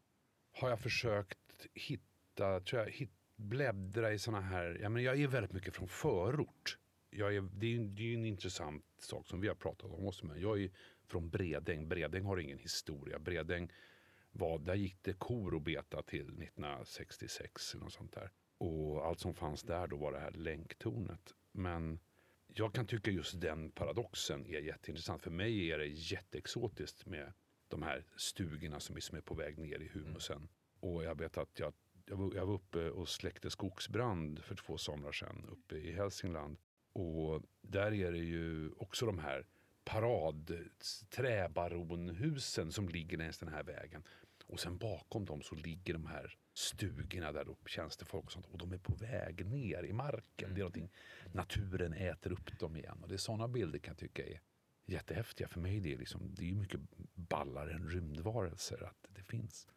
har 0.61 0.69
jag 0.71 0.81
försökt 0.81 1.39
hitta, 1.75 2.61
tror 2.61 2.83
jag, 2.83 2.91
hit, 2.91 3.13
bläddra 3.37 4.13
i 4.13 4.19
såna 4.19 4.41
här, 4.41 4.79
ja, 4.83 4.89
men 4.89 5.03
jag 5.03 5.21
är 5.21 5.27
väldigt 5.27 5.53
mycket 5.53 5.75
från 5.75 5.89
förort. 5.89 6.79
Jag 7.11 7.37
är, 7.37 7.41
det 7.41 7.67
är 7.67 7.71
ju 7.71 7.89
det 7.89 8.03
är 8.03 8.15
en 8.15 8.25
intressant 8.25 8.85
sak 8.99 9.27
som 9.29 9.41
vi 9.41 9.49
har 9.49 9.55
pratat 9.55 9.91
om 9.91 10.07
också, 10.07 10.27
men 10.27 10.41
jag 10.41 10.63
är 10.63 10.71
från 11.07 11.31
Bredäng. 11.31 11.89
Bredäng 11.89 12.25
har 12.25 12.37
ingen 12.37 12.59
historia. 12.59 13.19
Bredäng 13.19 13.73
var, 14.31 14.59
där 14.59 14.75
gick 14.75 15.03
det 15.03 15.13
kor 15.13 15.55
och 15.55 15.63
beta 15.63 16.03
till 16.03 16.21
1966 16.21 17.75
eller 17.75 17.85
något 17.85 17.93
sånt 17.93 18.13
där. 18.13 18.31
Och 18.59 19.07
allt 19.07 19.21
som 19.21 19.35
fanns 19.35 19.63
där 19.63 19.87
då 19.87 19.97
var 19.97 20.13
det 20.13 20.19
här 20.19 20.31
länktornet. 20.31 21.35
Men 21.53 21.99
jag 22.47 22.75
kan 22.75 22.87
tycka 22.87 23.11
just 23.11 23.41
den 23.41 23.71
paradoxen 23.71 24.47
är 24.47 24.61
jätteintressant. 24.61 25.23
För 25.23 25.31
mig 25.31 25.71
är 25.73 25.79
det 25.79 25.87
jätteexotiskt 25.87 27.07
med 27.07 27.33
de 27.69 27.83
här 27.83 28.05
stugorna 28.17 28.81
som 28.81 28.97
är, 28.97 29.01
som 29.01 29.17
är 29.17 29.23
på 29.23 29.35
väg 29.35 29.59
ner 29.59 29.79
i 29.79 29.89
humusen. 29.89 30.49
Och 30.81 31.05
jag 31.05 31.19
vet 31.19 31.39
att 31.39 31.59
jag, 31.59 31.73
jag, 32.07 32.17
var, 32.17 32.35
jag 32.35 32.47
var 32.47 32.55
uppe 32.55 32.91
och 32.91 33.09
släckte 33.09 33.51
skogsbrand 33.51 34.45
för 34.45 34.55
två 34.55 34.79
somrar 34.79 35.13
sedan 35.13 35.49
uppe 35.53 35.77
i 35.77 35.93
Hälsingland. 35.93 36.59
Och 36.93 37.43
där 37.63 37.95
är 37.95 38.13
det 38.13 38.19
ju 38.19 38.71
också 38.71 39.07
de 39.07 39.19
här 39.19 39.47
paradträbaronhusen 39.85 42.73
som 42.73 42.89
ligger 42.89 43.19
längs 43.19 43.39
den 43.39 43.49
här 43.49 43.63
vägen. 43.63 44.03
Och 44.47 44.61
sen 44.61 44.79
bakom 44.79 45.25
dem 45.25 45.43
så 45.43 45.55
ligger 45.55 45.93
de 45.93 46.07
här 46.07 46.39
stugorna 46.55 47.33
där 47.33 47.49
uppe, 47.49 47.71
tjänstefolk 47.71 48.25
och 48.25 48.33
sånt. 48.33 48.47
Och 48.47 48.59
de 48.59 48.73
är 48.73 48.79
på 48.79 48.95
väg 48.95 49.47
ner 49.47 49.83
i 49.83 49.93
marken. 49.93 50.55
Det 50.55 50.59
är 50.59 50.63
någonting, 50.63 50.93
naturen 51.33 51.93
äter 51.93 52.33
upp 52.33 52.59
dem 52.59 52.77
igen. 52.77 52.99
Och 53.03 53.09
det 53.09 53.15
är 53.15 53.19
sådana 53.19 53.49
bilder 53.49 53.79
kan 53.79 53.93
jag 53.93 53.99
tycka 53.99 54.27
är 54.27 54.41
jättehäftiga. 54.87 55.49
För 55.49 55.61
mig 55.61 55.81
det 55.81 55.93
är 55.93 55.99
liksom, 55.99 56.35
det 56.35 56.51
är 56.51 56.55
mycket 56.55 56.81
ballare 57.15 57.73
än 57.73 57.89
rymdvarelser 57.89 58.83
att 58.83 59.07
det 59.09 59.23
finns. 59.23 59.69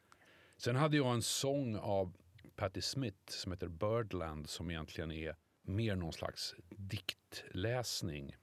Sen 0.59 0.75
hade 0.75 0.97
jag 0.97 1.13
en 1.13 1.21
sång 1.21 1.75
av 1.75 2.13
Patti 2.55 2.81
Smith 2.81 3.17
som 3.27 3.51
heter 3.51 3.67
Birdland 3.67 4.49
som 4.49 4.71
egentligen 4.71 5.11
är 5.11 5.35
mer 5.61 5.95
någon 5.95 6.13
slags 6.13 6.55
diktläsning 6.69 8.35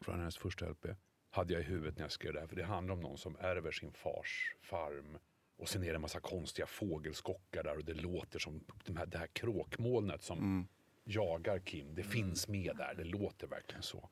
från 0.00 0.18
hennes 0.18 0.36
första 0.36 0.68
LP. 0.68 0.86
Hade 1.30 1.52
jag 1.52 1.62
i 1.62 1.64
huvudet 1.64 1.96
när 1.96 2.04
jag 2.04 2.12
skrev 2.12 2.32
det 2.32 2.40
här. 2.40 2.46
För 2.46 2.56
det 2.56 2.64
handlar 2.64 2.94
om 2.94 3.00
någon 3.00 3.18
som 3.18 3.36
ärver 3.40 3.72
sin 3.72 3.92
fars 3.92 4.54
farm. 4.60 5.18
Och 5.56 5.68
sen 5.68 5.82
är 5.82 5.88
det 5.88 5.94
en 5.94 6.00
massa 6.00 6.20
konstiga 6.20 6.66
fågelskockar 6.66 7.62
där 7.62 7.76
och 7.76 7.84
det 7.84 7.94
låter 7.94 8.38
som 8.38 8.64
de 8.84 8.96
här, 8.96 9.06
det 9.06 9.18
här 9.18 9.26
kråkmolnet 9.26 10.22
som 10.22 10.38
Mm. 10.38 10.66
jagar 11.04 11.58
Kim. 11.58 11.94
Det 11.94 12.02
finns 12.02 12.48
med 12.48 12.76
där, 12.76 12.94
det 12.94 13.04
låter 13.04 13.46
verkligen 13.46 13.82
så. 13.82 14.08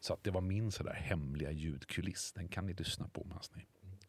Så 0.00 0.12
att 0.14 0.24
det 0.24 0.30
var 0.30 0.40
min 0.40 0.72
sådär 0.72 0.94
hemliga 0.94 1.50
ljudkuliss. 1.50 2.32
Den 2.32 2.48
kan 2.48 2.66
ni 2.66 2.72
lyssna 2.72 3.08
på 3.08 3.24
medan 3.24 3.40
ni 3.54 3.66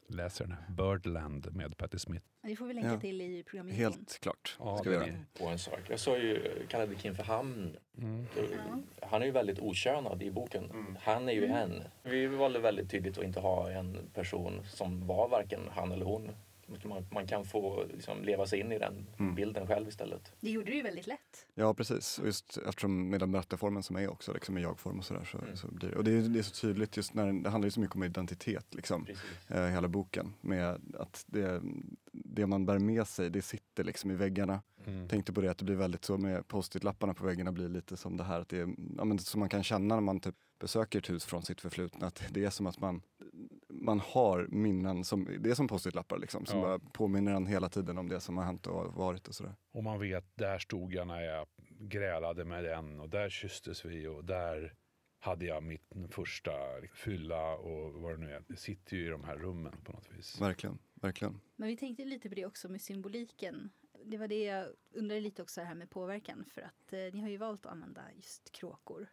läser 0.08 0.46
den 0.46 0.54
här. 0.54 0.76
Birdland 0.76 1.56
med 1.56 1.78
Patti 1.78 2.00
Smith. 2.00 2.26
Det 2.42 2.56
får 2.56 2.66
vi 2.66 2.74
länka 2.74 2.90
Ja. 2.94 3.00
till 3.00 3.22
i 3.22 3.44
programinfon. 3.44 3.80
Helt 3.84 4.20
klart. 4.22 4.56
Ja, 4.60 4.78
ska 4.78 4.90
vi 4.90 4.96
göra. 4.96 5.08
På 5.40 5.46
en 5.48 5.60
sak. 5.60 5.80
Jag 5.90 6.00
sa 6.00 6.18
ju, 6.18 6.52
kallade 6.70 6.96
Kim 6.96 7.16
för 7.16 7.24
han. 7.24 7.78
Mm. 7.98 8.26
Han 9.02 9.22
är 9.22 9.26
ju 9.26 9.32
väldigt 9.32 9.60
okönad 9.60 10.24
i 10.24 10.32
boken. 10.32 10.98
Han 11.02 11.30
är 11.30 11.34
ju 11.34 11.46
Mm. 11.46 11.58
en. 11.58 11.84
Vi 12.04 12.28
valde 12.28 12.60
väldigt 12.60 12.90
tydligt 12.92 13.18
att 13.18 13.24
inte 13.24 13.40
ha 13.40 13.72
en 13.72 14.10
person 14.14 14.62
som 14.66 15.08
var 15.08 15.30
varken 15.30 15.60
han 15.72 15.92
eller 15.92 16.06
hon. 16.06 16.32
Man, 16.86 17.06
man 17.12 17.28
kan 17.28 17.46
få 17.46 17.84
liksom, 17.94 18.22
leva 18.24 18.46
sig 18.46 18.60
in 18.60 18.72
i 18.72 18.80
den 18.80 19.08
Mm. 19.20 19.36
bilden 19.36 19.68
själv 19.68 19.88
istället. 19.88 20.32
Det 20.40 20.50
gjorde 20.52 20.72
du 20.72 20.76
ju 20.78 20.82
väldigt 20.84 21.08
lätt. 21.08 21.48
Ja 21.56 21.74
precis, 21.74 22.20
och 22.20 22.26
just 22.26 22.58
eftersom 22.58 23.10
med 23.10 23.20
den 23.20 23.32
berättarformen 23.32 23.84
som 23.84 23.96
är 23.96 24.08
också 24.08 24.34
liksom 24.34 24.58
i 24.58 24.62
jag-form 24.62 25.00
och 25.00 25.06
sådär. 25.06 25.26
Så, 25.32 25.38
Mm. 25.38 25.56
så 25.58 25.68
blir, 25.68 25.96
och 25.96 26.04
det 26.04 26.12
är, 26.12 26.22
det 26.22 26.40
är 26.40 26.44
så 26.44 26.56
tydligt 26.62 26.98
just 26.98 27.14
när 27.14 27.34
det 27.44 27.50
handlar 27.50 27.68
ju 27.68 27.72
så 27.72 27.80
mycket 27.80 27.96
om 27.96 28.04
identitet 28.04 28.66
liksom. 28.76 29.06
Eh, 29.48 29.66
hela 29.66 29.88
boken. 29.88 30.34
Med 30.42 30.82
att 31.00 31.24
det, 31.28 31.62
det 32.12 32.46
man 32.48 32.66
bär 32.66 32.80
med 32.80 33.08
sig, 33.08 33.30
det 33.30 33.42
sitter 33.42 33.84
liksom 33.84 34.12
i 34.12 34.16
väggarna. 34.16 34.62
Mm. 34.86 35.08
Tänkte 35.08 35.34
på 35.34 35.42
det 35.42 35.52
att 35.52 35.58
det 35.58 35.66
blir 35.66 35.76
väldigt 35.76 36.06
så 36.06 36.18
med 36.18 36.48
post-it-lapparna 36.48 37.14
på 37.14 37.26
väggarna 37.26 37.52
blir 37.52 37.70
lite 37.70 37.98
som 37.98 38.18
det 38.18 38.24
här, 38.24 38.40
att 38.42 38.50
det 38.50 38.58
är, 38.60 38.70
ja, 38.98 39.04
men, 39.06 39.20
som 39.20 39.40
man 39.40 39.50
kan 39.50 39.64
känna 39.64 39.96
när 39.96 40.02
man 40.02 40.20
typ 40.20 40.36
besöker 40.60 41.00
ett 41.00 41.10
hus 41.10 41.26
från 41.26 41.44
sitt 41.44 41.62
förflutna. 41.62 42.08
Att 42.08 42.24
det 42.32 42.46
är 42.46 42.50
som 42.50 42.68
att 42.68 42.80
man, 42.80 43.02
man 43.88 44.00
har 44.00 44.48
minnen, 44.50 45.04
som, 45.04 45.28
det 45.40 45.50
är 45.50 45.56
som 45.56 45.68
post-it-lappar 45.68 46.18
liksom, 46.18 46.46
som 46.46 46.60
Ja. 46.60 46.80
påminner 46.94 47.32
en 47.34 47.48
hela 47.48 47.70
tiden 47.70 47.98
om 47.98 48.10
det 48.10 48.20
som 48.20 48.38
har 48.38 48.46
hänt 48.46 48.68
och 48.68 48.94
varit 48.94 49.28
och 49.28 49.36
sådär. 49.36 49.56
Och 49.72 49.84
man 49.84 50.00
vet, 50.00 50.26
där 50.36 50.60
stod 50.60 50.94
jag 50.94 51.08
när 51.08 51.22
jag 51.22 51.48
grälade 51.80 52.46
med 52.46 52.64
den 52.64 53.00
och 53.00 53.10
där 53.10 53.30
kysstes 53.30 53.86
vi 53.86 54.08
och 54.08 54.26
där 54.26 54.74
hade 55.20 55.46
jag 55.46 55.64
mitt 55.64 55.94
första 56.10 56.52
fylla 56.94 57.56
och 57.56 57.94
vad 57.94 58.12
det 58.14 58.18
nu 58.18 58.32
är. 58.32 58.44
Det 58.48 58.56
sitter 58.58 58.98
ju 58.98 59.06
i 59.06 59.10
de 59.10 59.24
här 59.24 59.36
rummen 59.38 59.74
på 59.84 59.92
något 59.92 60.12
vis. 60.18 60.42
Verkligen, 60.42 60.78
verkligen. 61.02 61.40
Men 61.56 61.68
vi 61.68 61.78
tänkte 61.78 62.06
lite 62.06 62.30
på 62.30 62.36
det 62.36 62.46
också 62.46 62.70
med 62.70 62.82
symboliken. 62.82 63.70
Det 64.06 64.18
var 64.18 64.28
det 64.28 64.44
jag 64.44 64.68
undrade 64.92 65.22
lite 65.22 65.42
också 65.42 65.62
här 65.62 65.76
med 65.76 65.90
påverkan. 65.90 66.46
För 66.54 66.62
att 66.62 66.94
eh, 66.94 67.00
ni 67.14 67.22
har 67.22 67.30
ju 67.30 67.38
valt 67.38 67.66
att 67.66 67.72
använda 67.72 68.02
just 68.16 68.52
kråkor. 68.52 69.08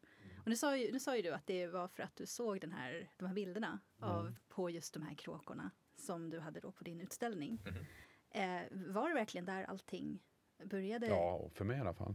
Och 0.44 0.50
nu 0.50 0.56
sa, 0.56 0.76
ju, 0.76 0.92
nu 0.92 1.00
sa 1.00 1.16
ju 1.16 1.22
du 1.22 1.30
att 1.30 1.46
det 1.46 1.66
var 1.66 1.88
för 1.88 2.02
att 2.02 2.16
du 2.16 2.26
såg 2.26 2.60
den 2.60 2.72
här, 2.72 3.10
de 3.16 3.26
här 3.26 3.34
bilderna 3.34 3.78
av, 4.00 4.34
på 4.48 4.70
just 4.70 4.94
de 4.94 5.02
här 5.02 5.14
kråkorna 5.14 5.70
som 5.96 6.30
du 6.30 6.40
hade 6.40 6.60
då 6.60 6.72
på 6.72 6.84
din 6.84 7.00
utställning. 7.00 7.58
Mhm. 7.64 7.84
Eh, 8.30 8.62
var 8.70 9.08
det 9.08 9.14
verkligen 9.14 9.44
där 9.44 9.64
allting 9.64 10.22
började? 10.64 11.06
Ja, 11.06 11.50
för 11.54 11.64
mig 11.64 11.76
i 11.76 11.80
alla 11.80 11.94
fall. 11.94 12.14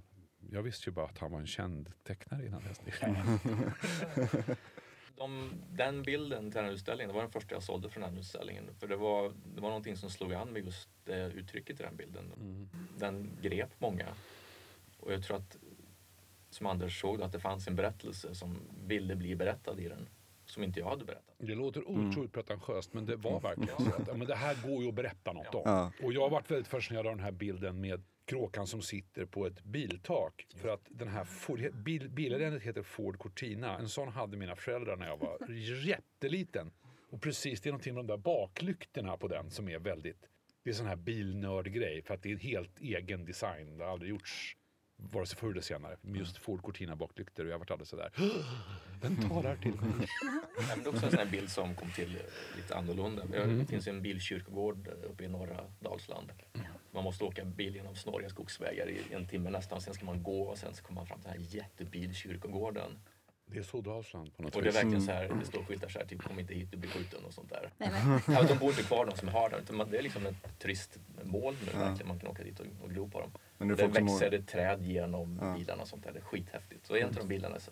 Jag 0.51 0.63
visste 0.63 0.89
ju 0.89 0.93
bara 0.93 1.05
att 1.05 1.17
han 1.17 1.31
var 1.31 1.39
en 1.39 1.47
känd 1.47 1.91
tecknare 2.03 2.45
innan 2.45 2.63
dess. 2.63 2.79
De, 5.15 5.51
den 5.69 6.03
bilden 6.03 6.43
till 6.51 6.55
den 6.55 6.65
här 6.65 6.71
utställningen, 6.71 7.07
det 7.07 7.13
var 7.13 7.21
den 7.21 7.31
första 7.31 7.55
jag 7.55 7.63
sålde 7.63 7.89
från 7.89 8.01
den 8.01 8.13
här 8.13 8.19
utställningen. 8.19 8.75
För 8.79 8.87
det 8.87 8.95
var, 8.95 9.33
det 9.55 9.61
var 9.61 9.69
någonting 9.69 9.97
som 9.97 10.09
slog 10.09 10.33
an 10.33 10.53
med 10.53 10.65
just 10.65 10.89
det 11.03 11.31
uttrycket 11.31 11.79
i 11.79 11.83
den 11.83 11.95
bilden. 11.95 12.31
Mm. 12.35 12.69
Den 12.97 13.37
grep 13.41 13.69
många. 13.79 14.15
Och 14.99 15.13
jag 15.13 15.23
tror 15.23 15.37
att, 15.37 15.57
som 16.49 16.65
Anders 16.65 17.01
såg, 17.01 17.21
att 17.21 17.31
det 17.31 17.39
fanns 17.39 17.67
en 17.67 17.75
berättelse 17.75 18.35
som 18.35 18.57
ville 18.87 19.15
bli 19.15 19.35
berättad 19.35 19.79
i 19.79 19.87
den. 19.87 20.09
Som 20.45 20.63
inte 20.63 20.79
jag 20.79 20.89
hade 20.89 21.05
berättat. 21.05 21.35
Det 21.37 21.55
låter 21.55 21.87
otroligt 21.87 22.33
pretentiöst 22.33 22.93
men 22.93 23.05
det 23.05 23.15
var 23.15 23.39
verkligen 23.39 23.77
så. 23.77 24.01
Att, 24.01 24.07
ja, 24.07 24.13
men 24.13 24.27
det 24.27 24.35
här 24.35 24.67
går 24.67 24.83
ju 24.83 24.89
att 24.89 24.95
berätta 24.95 25.33
något 25.33 25.55
om. 25.55 25.61
Ja. 25.65 25.91
Och 26.03 26.13
jag 26.13 26.21
har 26.21 26.29
varit 26.29 26.51
väldigt 26.51 26.67
fascinerad 26.67 27.07
av 27.07 27.15
den 27.15 27.23
här 27.23 27.31
bilden 27.31 27.81
med 27.81 28.03
kråkan 28.25 28.67
som 28.67 28.81
sitter 28.81 29.25
på 29.25 29.45
ett 29.45 29.63
biltak. 29.63 30.47
För 30.55 30.69
att 30.69 30.81
den 30.89 31.07
här 31.07 31.25
Ford, 31.25 31.59
bil, 31.73 32.59
heter 32.61 32.83
Ford 32.83 33.17
Cortina. 33.17 33.77
En 33.77 33.89
sån 33.89 34.07
hade 34.07 34.37
mina 34.37 34.55
föräldrar 34.55 34.95
när 34.95 35.07
jag 35.07 35.17
var 35.17 35.49
jätteliten. 35.85 36.71
Och 37.09 37.21
precis, 37.21 37.61
det 37.61 37.69
är 37.69 37.71
någonting 37.71 37.93
med 37.93 38.05
de 38.05 38.07
där 38.07 38.17
baklyktorna 38.17 39.17
på 39.17 39.27
den 39.27 39.51
som 39.51 39.69
är 39.69 39.79
väldigt... 39.79 40.29
Det 40.63 40.69
är 40.69 40.73
sån 40.73 40.85
här 40.85 40.95
bilnördgrej 40.95 42.01
för 42.01 42.13
att 42.13 42.23
det 42.23 42.29
är 42.29 42.33
en 42.33 42.39
helt 42.39 42.79
egen 42.79 43.25
design. 43.25 43.77
Det 43.77 43.83
har 43.83 43.91
aldrig 43.91 44.09
gjorts 44.09 44.57
vare 45.11 45.25
sig 45.25 45.37
förr 45.37 45.51
eller 45.51 45.61
senare. 45.61 45.97
Med 46.01 46.19
just 46.19 46.37
Ford 46.37 46.61
Cortina 46.61 46.95
baklyktor 46.95 47.45
och 47.45 47.51
jag 47.51 47.59
varit 47.59 47.71
alldeles 47.71 47.89
sådär. 47.89 48.11
Den 49.01 49.29
talar 49.29 49.55
till 49.55 49.71
mig. 49.71 49.89
Nej, 49.99 50.07
men 50.67 50.83
det 50.83 50.85
är 50.85 50.89
också 50.89 51.05
en 51.05 51.11
sån 51.11 51.19
här 51.19 51.31
bild 51.31 51.49
som 51.49 51.75
kom 51.75 51.91
till 51.91 52.19
lite 52.55 52.75
annorlunda. 52.75 53.25
Det 53.25 53.65
finns 53.65 53.87
en 53.87 54.01
bilkyrkogård 54.01 54.87
uppe 54.87 55.23
i 55.23 55.27
norra 55.27 55.59
Dalsland. 55.79 56.31
Man 56.91 57.03
måste 57.03 57.23
åka 57.23 57.45
bil 57.45 57.75
genom 57.75 57.95
snåriga 57.95 58.29
skogsvägar 58.29 58.89
i 58.89 59.13
en 59.13 59.27
timme 59.27 59.49
nästan. 59.49 59.81
Sen 59.81 59.93
ska 59.93 60.05
man 60.05 60.23
gå 60.23 60.41
och 60.41 60.57
sen 60.57 60.73
så 60.75 60.83
kommer 60.83 61.01
man 61.01 61.07
fram 61.07 61.19
till 61.21 61.31
den 61.31 61.41
här 61.41 61.55
jättebilkyrkogården. 61.55 62.99
Det 63.51 63.59
är 63.59 63.63
så 63.63 63.81
Dalsland 63.81 64.35
på 64.37 64.43
något 64.43 64.55
Och 64.55 64.61
det 64.61 64.67
är 64.67 64.71
vis. 64.71 64.75
verkligen 64.83 65.01
så 65.01 65.11
här, 65.11 65.27
det 65.39 65.45
står 65.45 65.63
skyltar 65.63 65.89
så 65.89 65.99
här, 65.99 66.05
typ 66.05 66.21
kom 66.21 66.39
inte 66.39 66.53
hit, 66.53 66.71
du 66.71 66.77
blir 66.77 66.89
skjuten 66.91 67.25
och 67.25 67.33
sånt 67.33 67.49
där. 67.49 67.69
Nej, 67.77 67.89
men, 67.91 68.35
Ja, 68.35 68.43
de 68.43 68.57
bor 68.57 68.69
inte 68.69 68.83
kvar 68.83 69.05
de 69.05 69.17
som 69.17 69.27
har 69.27 69.49
dem. 69.49 69.59
utan 69.63 69.89
Det 69.91 69.97
är 69.97 70.01
liksom 70.01 70.25
ett 70.25 70.59
turistmål 70.59 71.53
nu 71.65 71.71
Ja. 71.73 71.79
verkligen. 71.79 72.07
Man 72.07 72.19
kan 72.19 72.29
åka 72.29 72.43
dit 72.43 72.59
och, 72.59 72.65
och 72.81 72.89
glo 72.89 73.09
på 73.09 73.19
dem. 73.19 73.31
Men 73.57 73.67
det 73.67 73.75
det 73.75 73.87
växer 73.87 74.23
har, 74.25 74.29
det 74.31 74.41
träd 74.43 74.81
genom 74.81 75.39
Ja. 75.41 75.55
bilarna 75.57 75.81
och 75.81 75.87
sånt 75.87 76.03
där. 76.03 76.11
Det 76.13 76.19
är 76.19 76.23
skithäftigt. 76.23 76.85
Så 76.85 76.95
en 76.95 77.07
av 77.07 77.13
de 77.13 77.27
bilarna 77.27 77.59
så 77.59 77.71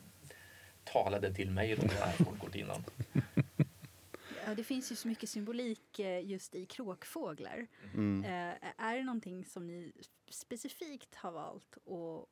talade 0.83 1.33
till 1.33 1.51
mig 1.51 1.75
de 1.75 1.89
här 1.89 2.11
folkkortinan. 2.11 2.83
ja, 4.45 4.55
det 4.55 4.63
finns 4.63 4.91
ju 4.91 4.95
så 4.95 5.07
mycket 5.07 5.29
symbolik 5.29 5.99
eh, 5.99 6.25
just 6.25 6.55
i 6.55 6.65
kråkfåglar. 6.65 7.67
mm, 7.93 8.23
Eh, 8.23 8.71
är 8.77 8.97
det 8.97 9.03
någonting 9.03 9.45
som 9.45 9.67
ni 9.67 9.91
specifikt 10.29 11.15
har 11.15 11.31
valt 11.31 11.77
och 11.85 12.17
eh, 12.19 12.25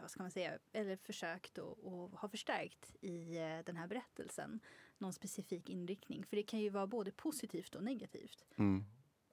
vad 0.00 0.10
ska 0.10 0.22
man 0.22 0.30
säga, 0.30 0.58
eller 0.72 0.96
försökt 0.96 1.58
och, 1.58 1.78
och 1.86 2.10
ha 2.10 2.28
förstärkt 2.28 2.96
i 3.00 3.38
eh, 3.38 3.58
den 3.66 3.76
här 3.76 3.86
berättelsen? 3.86 4.60
Någon 4.98 5.12
specifik 5.12 5.70
inriktning? 5.70 6.24
För 6.24 6.36
det 6.36 6.42
kan 6.42 6.60
ju 6.60 6.70
vara 6.70 6.86
både 6.86 7.10
positivt 7.10 7.74
och 7.74 7.84
negativt. 7.84 8.44
mm, 8.58 8.84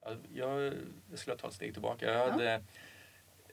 Ja, 0.02 0.16
Jag, 0.32 0.72
jag 1.10 1.18
skulle 1.18 1.36
ta 1.36 1.48
ett 1.48 1.54
steg 1.54 1.72
tillbaka. 1.72 2.06
Jag, 2.06 2.30
hade, 2.30 2.62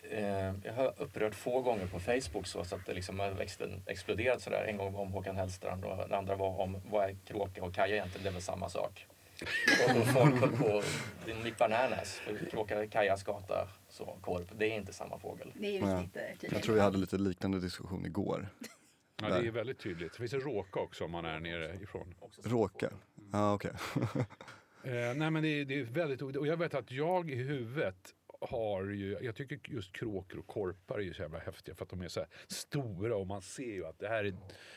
eh, 0.04 0.54
jag 0.64 0.74
har 0.74 1.02
upprört 1.02 1.36
få 1.36 1.62
gånger 1.62 1.88
på 1.88 2.00
Facebook 2.00 2.48
så, 2.48 2.64
så 2.64 2.76
att 2.76 2.86
det 2.86 2.94
liksom 2.94 3.20
har 3.20 3.32
växten 3.32 3.84
exploderat 3.86 4.42
sådär. 4.42 4.66
En 4.66 4.78
gång 4.78 4.96
om 4.96 5.12
Håkan 5.12 5.36
Hellstrand 5.36 5.86
och 5.86 5.98
den 5.98 6.14
andra 6.14 6.36
var 6.36 6.60
om 6.60 6.82
vad 6.92 7.10
är 7.10 7.16
kråka 7.26 7.64
och 7.64 7.76
kaja 7.76 7.96
egentligen? 7.96 8.24
Det 8.24 8.30
är 8.30 8.34
väl 8.34 8.42
samma 8.42 8.70
sak. 8.70 9.08
Och, 10.02 10.08
folk 10.08 10.36
höll 10.36 10.58
på, 10.58 10.84
Nick 11.44 11.58
Bananas, 11.58 12.22
kråka, 12.52 12.88
kaja, 12.88 13.18
skata, 13.18 13.68
så 13.98 14.18
korp. 14.22 14.48
Det 14.58 14.66
är 14.66 14.76
inte 14.76 14.94
samma 14.94 15.20
fågel. 15.20 15.54
Det 15.60 15.68
är 15.68 15.72
ju 15.72 15.80
Ja. 15.80 16.02
lite 16.02 16.36
jag 16.52 16.64
tror 16.64 16.76
vi 16.76 16.82
hade 16.82 16.98
lite 16.98 17.18
liknande 17.18 17.60
diskussion 17.60 18.06
igår. 18.06 18.48
Ja, 19.22 19.30
det 19.30 19.48
är 19.48 19.52
väldigt 19.52 19.80
tydligt. 19.80 20.12
Det 20.14 20.18
finns 20.18 20.34
en 20.34 20.42
råka 20.42 20.80
också 20.80 21.06
om 21.06 21.12
man 21.12 21.26
är 21.26 21.40
nere 21.40 21.76
ifrån. 21.82 22.16
Råka? 22.44 22.90
Ja 23.32 23.54
okej. 23.54 23.72
Eh, 24.84 25.14
nej 25.16 25.32
men 25.32 25.44
det, 25.44 25.48
är- 25.50 25.66
det 25.66 25.80
är 25.80 25.84
väldigt 25.84 26.22
och 26.22 26.48
jag 26.48 26.58
vet 26.58 26.74
att 26.74 26.92
jag 26.92 27.30
i 27.32 27.36
huvudet 27.36 28.14
har 28.42 28.84
ju, 28.86 29.18
jag 29.22 29.36
tycker 29.36 29.60
just 29.74 29.94
kråkor 29.94 30.40
och 30.40 30.48
korpar 30.48 30.98
är 30.98 31.02
ju 31.04 31.14
så 31.14 31.22
jävla 31.22 31.40
häftiga 31.40 31.76
för 31.76 31.84
att 31.84 31.90
de 31.90 32.02
är 32.02 32.08
så 32.08 32.20
här 32.20 32.30
stora 32.48 33.16
och 33.16 33.28
man 33.28 33.42
ser 33.42 33.74
ju 33.74 33.86
att 33.86 34.00
det 34.00 34.08
här 34.08 34.24
är, 34.24 34.36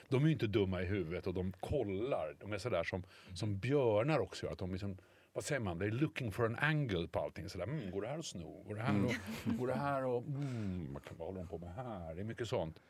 de 0.09 0.23
är 0.23 0.27
ju 0.27 0.33
inte 0.33 0.47
dumma 0.47 0.83
i 0.83 0.85
huvudet 0.85 1.27
och 1.27 1.35
de 1.35 1.53
kollar. 1.53 2.37
De 2.41 2.53
är 2.53 2.59
sådär 2.59 2.85
som, 2.85 3.03
som 3.35 3.59
björnar 3.59 4.19
också 4.19 4.47
gör, 4.47 4.53
att 4.53 4.59
de 4.59 4.73
liksom 4.73 4.99
vad 5.33 5.45
säger 5.45 5.61
man? 5.61 5.83
They're 5.83 5.91
looking 6.01 6.33
for 6.33 6.47
an 6.47 6.57
angle 6.57 7.09
på 7.09 7.19
allting. 7.19 7.49
Sådär, 7.49 7.65
mm, 7.65 7.91
går 7.91 8.03
det 8.03 8.09
här 8.09 8.19
att 8.19 8.27
sno? 8.27 8.63
Går 8.63 8.75
det 8.75 8.83
här 8.83 9.05
och, 9.05 9.13
går 9.59 9.67
det 9.67 9.75
här 9.75 10.05
och 10.05 10.23
mm, 10.27 10.99
vad 11.11 11.29
håller 11.29 11.41
de 11.41 11.49
på 11.49 11.59
med 11.59 11.75
här? 11.75 12.15
Det 12.15 12.21
är 12.21 12.25
mycket 12.25 12.49
sånt. 12.49 12.81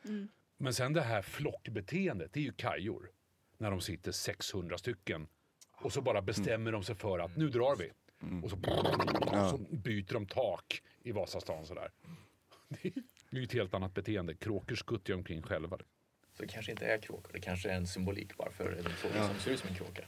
Men 0.57 0.75
sen 0.75 0.93
det 0.93 1.01
här 1.01 1.23
flockbeteendet, 1.23 2.33
det 2.33 2.41
är 2.41 2.45
ju 2.45 2.53
kajor. 2.53 3.11
När 3.59 3.71
de 3.71 3.81
sitter 3.81 4.13
600 4.13 4.79
stycken 4.79 5.27
och 5.73 5.93
så 5.93 6.03
bara 6.03 6.23
bestämmer 6.23 6.73
de 6.73 6.83
sig 6.83 6.95
för 6.95 7.19
att 7.19 7.37
nu 7.37 7.49
drar 7.49 7.77
vi. 7.77 7.91
Och 8.43 8.51
så, 8.51 8.57
så 9.51 9.59
byter 9.77 10.13
de 10.13 10.27
tak 10.27 10.83
i 11.03 11.13
Vasastan 11.13 11.67
sådär. 11.67 11.91
Det 13.31 13.37
är 13.37 13.41
ju 13.41 13.45
ett 13.45 13.53
helt 13.53 13.75
annat 13.75 13.95
beteende. 13.95 14.35
Kråkor 14.35 14.75
skuttar 14.75 15.13
ju 15.13 15.19
omkring 15.19 15.43
själva. 15.43 15.79
Så 16.41 16.47
det 16.47 16.53
kanske 16.53 16.73
inte 16.73 16.87
är 16.87 16.99
kråkor, 16.99 17.31
det 17.33 17.41
kanske 17.41 17.71
är 17.71 17.75
en 17.75 17.87
symbolik 17.87 18.37
bara 18.37 18.51
för 18.51 18.73
en 18.73 18.85
fågel 18.85 19.27
som 19.27 19.39
ser 19.39 19.51
ut 19.51 19.61
som 19.61 19.69
en 19.69 19.75
kråka. 19.75 20.03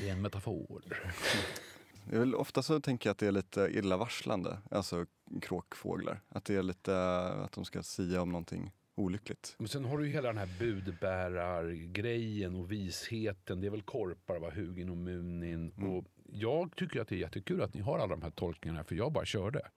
Det 0.00 0.08
är 0.08 0.12
en 0.12 0.22
metafor. 0.22 0.82
Jag 2.10 2.20
vill, 2.20 2.34
ofta 2.34 2.62
så 2.62 2.80
tänker 2.80 3.08
jag 3.08 3.12
att 3.12 3.18
det 3.18 3.26
är 3.26 3.32
lite 3.32 3.60
illavarslande, 3.60 4.58
alltså 4.70 5.06
kråkfåglar. 5.42 6.20
Att 6.28 6.44
det 6.44 6.54
är 6.54 6.62
lite, 6.62 7.18
att 7.26 7.52
de 7.52 7.64
ska 7.64 7.82
sia 7.82 8.22
om 8.22 8.28
någonting 8.28 8.72
olyckligt. 8.94 9.54
Men 9.58 9.68
sen 9.68 9.84
har 9.84 9.98
du 9.98 10.06
ju 10.06 10.12
hela 10.12 10.28
den 10.28 10.38
här 10.38 10.48
budbärargrejen 10.58 12.56
och 12.56 12.72
visheten. 12.72 13.60
Det 13.60 13.66
är 13.66 13.70
väl 13.70 13.82
korpar, 13.82 14.38
va? 14.38 14.50
Hugin 14.50 14.90
och 14.90 14.96
Munin. 14.96 15.72
Och 15.72 16.04
jag 16.32 16.76
tycker 16.76 17.00
att 17.00 17.08
det 17.08 17.14
är 17.14 17.20
jättekul 17.20 17.62
att 17.62 17.74
ni 17.74 17.80
har 17.80 17.98
alla 17.98 18.06
de 18.06 18.22
här 18.22 18.30
tolkningarna 18.30 18.84
för 18.84 18.94
jag 18.94 19.12
bara 19.12 19.24
körde. 19.24 19.68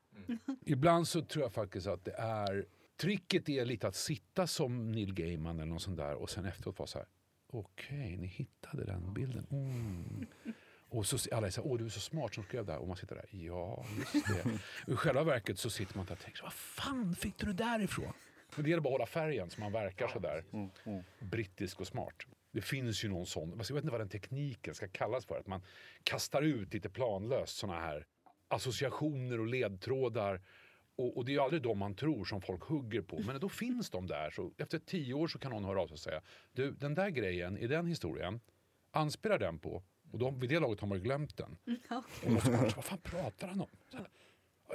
Ibland 0.65 1.07
så 1.07 1.21
tror 1.21 1.43
jag 1.43 1.53
faktiskt 1.53 1.87
att 1.87 2.05
det 2.05 2.15
är... 2.17 2.65
Tricket 2.97 3.49
är 3.49 3.65
lite 3.65 3.87
att 3.87 3.95
sitta 3.95 4.47
som 4.47 4.91
Neil 4.91 5.13
Gaiman 5.13 5.59
eller 5.59 5.69
någon 5.69 5.79
sån 5.79 5.95
där 5.95 6.13
och 6.13 6.29
sen 6.29 6.45
efteråt 6.45 6.79
vara 6.79 6.87
så 6.87 6.97
här. 6.97 7.07
Okej, 7.47 8.17
ni 8.17 8.27
hittade 8.27 8.85
den 8.85 9.13
bilden. 9.13 9.47
Mm. 9.51 10.25
Och 10.89 11.05
så 11.05 11.35
alla 11.35 11.51
säger 11.51 11.67
åh 11.67 11.77
du 11.77 11.85
är 11.85 11.89
så 11.89 11.99
smart 11.99 12.33
som 12.33 12.43
skrev 12.43 12.65
det 12.65 12.71
här. 12.71 12.79
Och 12.79 12.87
man 12.87 12.97
sitter 12.97 13.15
där, 13.15 13.25
ja 13.31 13.85
just 13.97 14.27
det. 14.27 14.59
I 14.93 14.95
själva 14.95 15.23
verket 15.23 15.59
så 15.59 15.69
sitter 15.69 15.97
man 15.97 16.05
där 16.05 16.13
och 16.13 16.19
tänker, 16.19 16.43
vad 16.43 16.53
fan 16.53 17.15
fick 17.15 17.37
du 17.37 17.45
det 17.45 17.53
därifrån? 17.53 18.13
Men 18.55 18.63
det 18.63 18.69
gäller 18.69 18.81
bara 18.81 18.89
att 18.89 18.93
hålla 18.93 19.05
färgen 19.05 19.49
så 19.49 19.61
man 19.61 19.71
verkar 19.71 20.07
så 20.07 20.19
där 20.19 20.43
brittisk 21.19 21.79
och 21.79 21.87
smart. 21.87 22.13
Det 22.51 22.61
finns 22.61 23.03
ju 23.03 23.09
någon 23.09 23.25
sån, 23.25 23.49
jag 23.49 23.57
vet 23.57 23.69
inte 23.69 23.91
vad 23.91 24.01
den 24.01 24.09
tekniken 24.09 24.75
ska 24.75 24.87
kallas 24.87 25.25
för, 25.25 25.39
att 25.39 25.47
man 25.47 25.61
kastar 26.03 26.41
ut 26.41 26.73
lite 26.73 26.89
planlöst 26.89 27.57
såna 27.57 27.79
här 27.79 28.05
associationer 28.47 29.39
och 29.39 29.47
ledtrådar. 29.47 30.41
Och, 30.95 31.17
och 31.17 31.25
det 31.25 31.31
är 31.31 31.33
ju 31.33 31.39
aldrig 31.39 31.61
de 31.61 31.77
man 31.79 31.95
tror 31.95 32.25
som 32.25 32.41
folk 32.41 32.63
hugger 32.63 33.01
på, 33.01 33.19
men 33.19 33.39
då 33.39 33.49
finns 33.49 33.89
de 33.89 34.07
där. 34.07 34.31
Så 34.31 34.51
efter 34.57 34.79
tio 34.79 35.13
år 35.13 35.27
så 35.27 35.39
kan 35.39 35.51
någon 35.51 35.65
höra 35.65 35.81
av 35.81 35.87
sig 35.87 35.93
och 35.93 35.99
säga, 35.99 36.21
du 36.53 36.71
den 36.71 36.95
där 36.95 37.09
grejen 37.09 37.57
i 37.57 37.67
den 37.67 37.87
historien, 37.87 38.39
anspelar 38.91 39.39
den 39.39 39.59
på? 39.59 39.83
Och 40.11 40.19
de, 40.19 40.39
vid 40.39 40.49
det 40.49 40.59
laget 40.59 40.79
har 40.79 40.87
man 40.87 40.97
ju 40.97 41.03
glömt 41.03 41.37
den. 41.37 41.57
Och 42.25 42.31
måste 42.31 42.51
man, 42.51 42.61
vad 42.75 42.85
fan 42.85 42.99
pratar 43.03 43.47
han 43.47 43.61
om? 43.61 43.69
Här, 43.93 44.07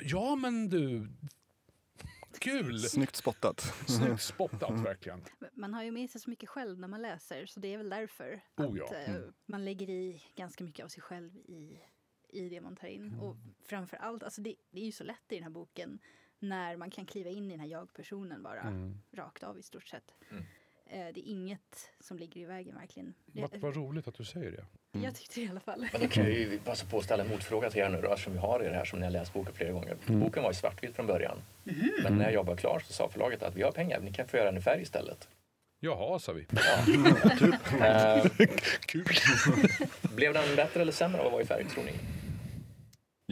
Ja 0.02 0.36
men 0.36 0.68
du, 0.68 1.08
kul! 2.38 2.78
Snyggt 2.78 3.16
spottat. 3.16 3.60
Snyggt 3.86 4.22
spottat 4.34 4.80
verkligen. 4.80 5.24
Man 5.54 5.74
har 5.74 5.82
ju 5.82 5.90
med 5.90 6.10
sig 6.10 6.20
så 6.20 6.30
mycket 6.30 6.48
själv 6.48 6.78
när 6.78 6.88
man 6.88 7.02
läser 7.02 7.46
så 7.46 7.60
det 7.60 7.74
är 7.74 7.78
väl 7.78 7.88
därför 7.88 8.40
Oh 8.56 8.66
att 8.66 8.90
ja. 8.90 8.96
eh, 8.96 9.20
man 9.46 9.64
lägger 9.64 9.90
i 9.90 10.22
ganska 10.36 10.64
mycket 10.64 10.84
av 10.84 10.88
sig 10.88 11.02
själv 11.02 11.36
i, 11.36 11.80
i 12.32 12.48
det 12.48 12.60
man 12.60 12.76
tar 12.76 12.88
in. 12.88 13.18
Och 13.20 13.36
framför 13.66 13.96
allt, 13.96 14.22
alltså 14.22 14.40
det, 14.40 14.54
det 14.70 14.80
är 14.80 14.84
ju 14.84 14.92
så 14.92 15.04
lätt 15.04 15.16
i 15.28 15.34
den 15.34 15.42
här 15.42 15.50
boken 15.50 15.98
när 16.38 16.76
man 16.76 16.90
kan 16.90 17.06
kliva 17.06 17.30
in 17.30 17.44
i 17.44 17.50
den 17.50 17.60
här 17.60 17.66
jag-personen 17.66 18.42
bara 18.42 18.60
Mm. 18.60 19.00
rakt 19.12 19.42
av 19.42 19.58
i 19.58 19.62
stort 19.62 19.88
sett. 19.88 20.14
Mm. 20.30 20.44
Eh, 20.86 21.14
det 21.14 21.20
är 21.20 21.30
inget 21.32 21.90
som 22.00 22.18
ligger 22.18 22.40
i 22.40 22.44
vägen 22.44 22.74
verkligen. 22.74 23.14
Vad, 23.26 23.56
vad 23.56 23.76
roligt 23.76 24.08
att 24.08 24.14
du 24.14 24.24
säger 24.24 24.50
det. 24.52 24.64
Jag 25.00 25.14
tyckte 25.14 25.40
det 25.40 25.44
i 25.46 25.48
alla 25.48 25.60
fall. 25.60 25.88
Men 25.92 26.00
då 26.00 26.08
kan 26.08 26.24
jag 26.24 26.32
ju 26.32 26.58
passa 26.58 26.86
på 26.86 26.98
att 26.98 27.04
ställa 27.04 27.24
en 27.24 27.30
motfråga 27.30 27.70
till 27.70 27.80
er 27.80 27.88
nu 27.88 28.00
då, 28.02 28.08
eftersom 28.12 28.32
vi 28.32 28.38
har 28.38 28.60
er 28.60 28.70
här 28.70 28.84
som 28.84 28.98
ni 28.98 29.04
har 29.04 29.12
läst 29.12 29.32
boken 29.32 29.54
flera 29.54 29.72
gånger. 29.72 29.96
Boken 30.06 30.42
var 30.42 30.50
ju 30.50 30.54
svartvit 30.54 30.94
från 30.96 31.06
början. 31.06 31.38
Men 32.02 32.18
när 32.18 32.24
jag 32.24 32.32
jobbade 32.32 32.56
klart 32.60 32.82
så 32.84 32.92
sa 32.92 33.08
förlaget 33.08 33.42
att 33.42 33.54
vi 33.56 33.62
har 33.62 33.72
pengar, 33.72 34.00
ni 34.00 34.12
kan 34.12 34.28
få 34.28 34.36
göra 34.36 34.46
den 34.50 34.58
i 34.58 34.62
färg 34.62 34.82
istället. 34.82 35.28
Jaha, 35.80 36.18
sa 36.18 36.32
vi. 36.32 36.46
Eh, 37.80 38.26
Kul. 38.80 39.04
blev 40.16 40.32
den 40.34 40.56
bättre 40.56 40.80
eller 40.82 40.92
sämre 40.92 41.20
av 41.20 41.26
att 41.26 41.32
vara 41.32 41.42
i 41.42 41.46
färg, 41.46 41.64
tror 41.64 41.84
ni? 41.84 41.92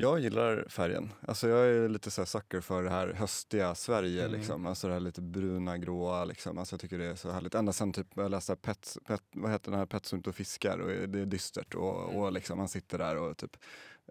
Jag 0.00 0.20
gillar 0.20 0.66
färgen. 0.68 1.12
Alltså 1.20 1.48
jag 1.48 1.66
är 1.66 1.88
lite 1.88 2.10
så 2.10 2.20
här 2.20 2.26
sucker 2.26 2.60
för 2.60 2.82
det 2.82 2.90
här 2.90 3.08
höstiga 3.08 3.74
Sverige. 3.74 4.24
Mm. 4.24 4.38
Liksom. 4.38 4.66
Alltså 4.66 4.86
det 4.86 4.92
här 4.92 5.00
lite 5.00 5.20
bruna, 5.20 5.78
gråa. 5.78 6.24
Liksom. 6.24 6.58
Alltså 6.58 6.74
jag 6.74 6.80
tycker 6.80 6.98
det 6.98 7.06
är 7.06 7.14
så 7.14 7.30
härligt. 7.30 7.54
Ända 7.54 7.72
sen 7.72 7.92
typ 7.92 8.06
jag 8.14 8.30
läste 8.30 8.56
Pet, 8.56 8.96
Pet, 9.06 9.22
vad 9.30 9.50
heter 9.50 9.70
den 9.70 9.78
här 9.78 9.86
Pet 9.86 10.06
som 10.06 10.18
ute 10.18 10.30
och 10.30 10.36
fiskar 10.36 10.78
och 10.78 11.08
det 11.08 11.20
är 11.20 11.26
dystert 11.26 11.74
och, 11.74 12.16
och 12.16 12.32
liksom 12.32 12.58
man 12.58 12.68
sitter 12.68 12.98
där 12.98 13.16
och 13.16 13.36
typ 13.36 13.56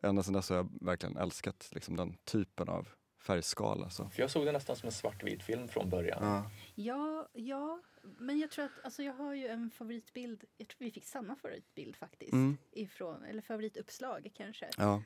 ända 0.04 0.23
sen 0.23 0.34
dess 0.34 0.50
har 0.50 0.56
jag 0.56 0.69
verkligen 0.82 1.17
älskat 1.17 1.69
liksom, 1.71 1.95
den 1.95 2.17
typen 2.26 2.69
av 2.69 2.88
färgskala. 3.19 3.89
Så. 3.89 4.10
För 4.10 4.21
jag 4.21 4.32
såg 4.32 4.45
det 4.45 4.52
nästan 4.52 4.76
som 4.76 4.88
en 4.88 4.93
svartvit 4.93 5.43
film 5.43 5.67
från 5.67 5.89
början. 5.89 6.23
Ja. 6.23 6.52
Ja, 6.76 7.28
ja, 7.34 7.82
men 8.02 8.39
jag 8.39 8.52
tror 8.52 8.65
att 8.65 8.71
alltså 8.84 9.04
jag 9.04 9.13
har 9.13 9.34
ju 9.34 9.47
en 9.47 9.71
favoritbild. 9.71 10.43
Jag 10.58 10.67
tror 10.67 10.86
vi 10.86 10.91
fick 10.91 11.06
samma 11.06 11.36
favoritbild 11.36 11.95
faktiskt. 11.95 12.34
Mm. 12.34 12.58
Ifrån, 12.71 13.23
eller 13.23 13.41
favorituppslag 13.41 14.32
kanske. 14.36 14.69
Ja. 14.78 15.04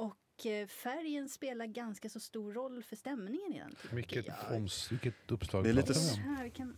Och 0.00 0.46
eh, 0.46 0.66
färgen 0.66 1.28
spelar 1.28 1.66
ganska 1.66 2.08
så 2.08 2.20
stor 2.20 2.52
roll 2.52 2.82
för 2.82 2.96
stämningen 2.96 3.52
i 3.52 3.58
den. 3.58 3.74
Vilket, 3.92 4.26
oms, 4.50 4.92
vilket 4.92 5.14
uppslag 5.30 5.64
Det 5.64 5.70
är 5.70 5.74
lite 5.74 5.92
om? 5.92 6.18
Här, 6.36 6.44
vi 6.44 6.50
kan, 6.50 6.76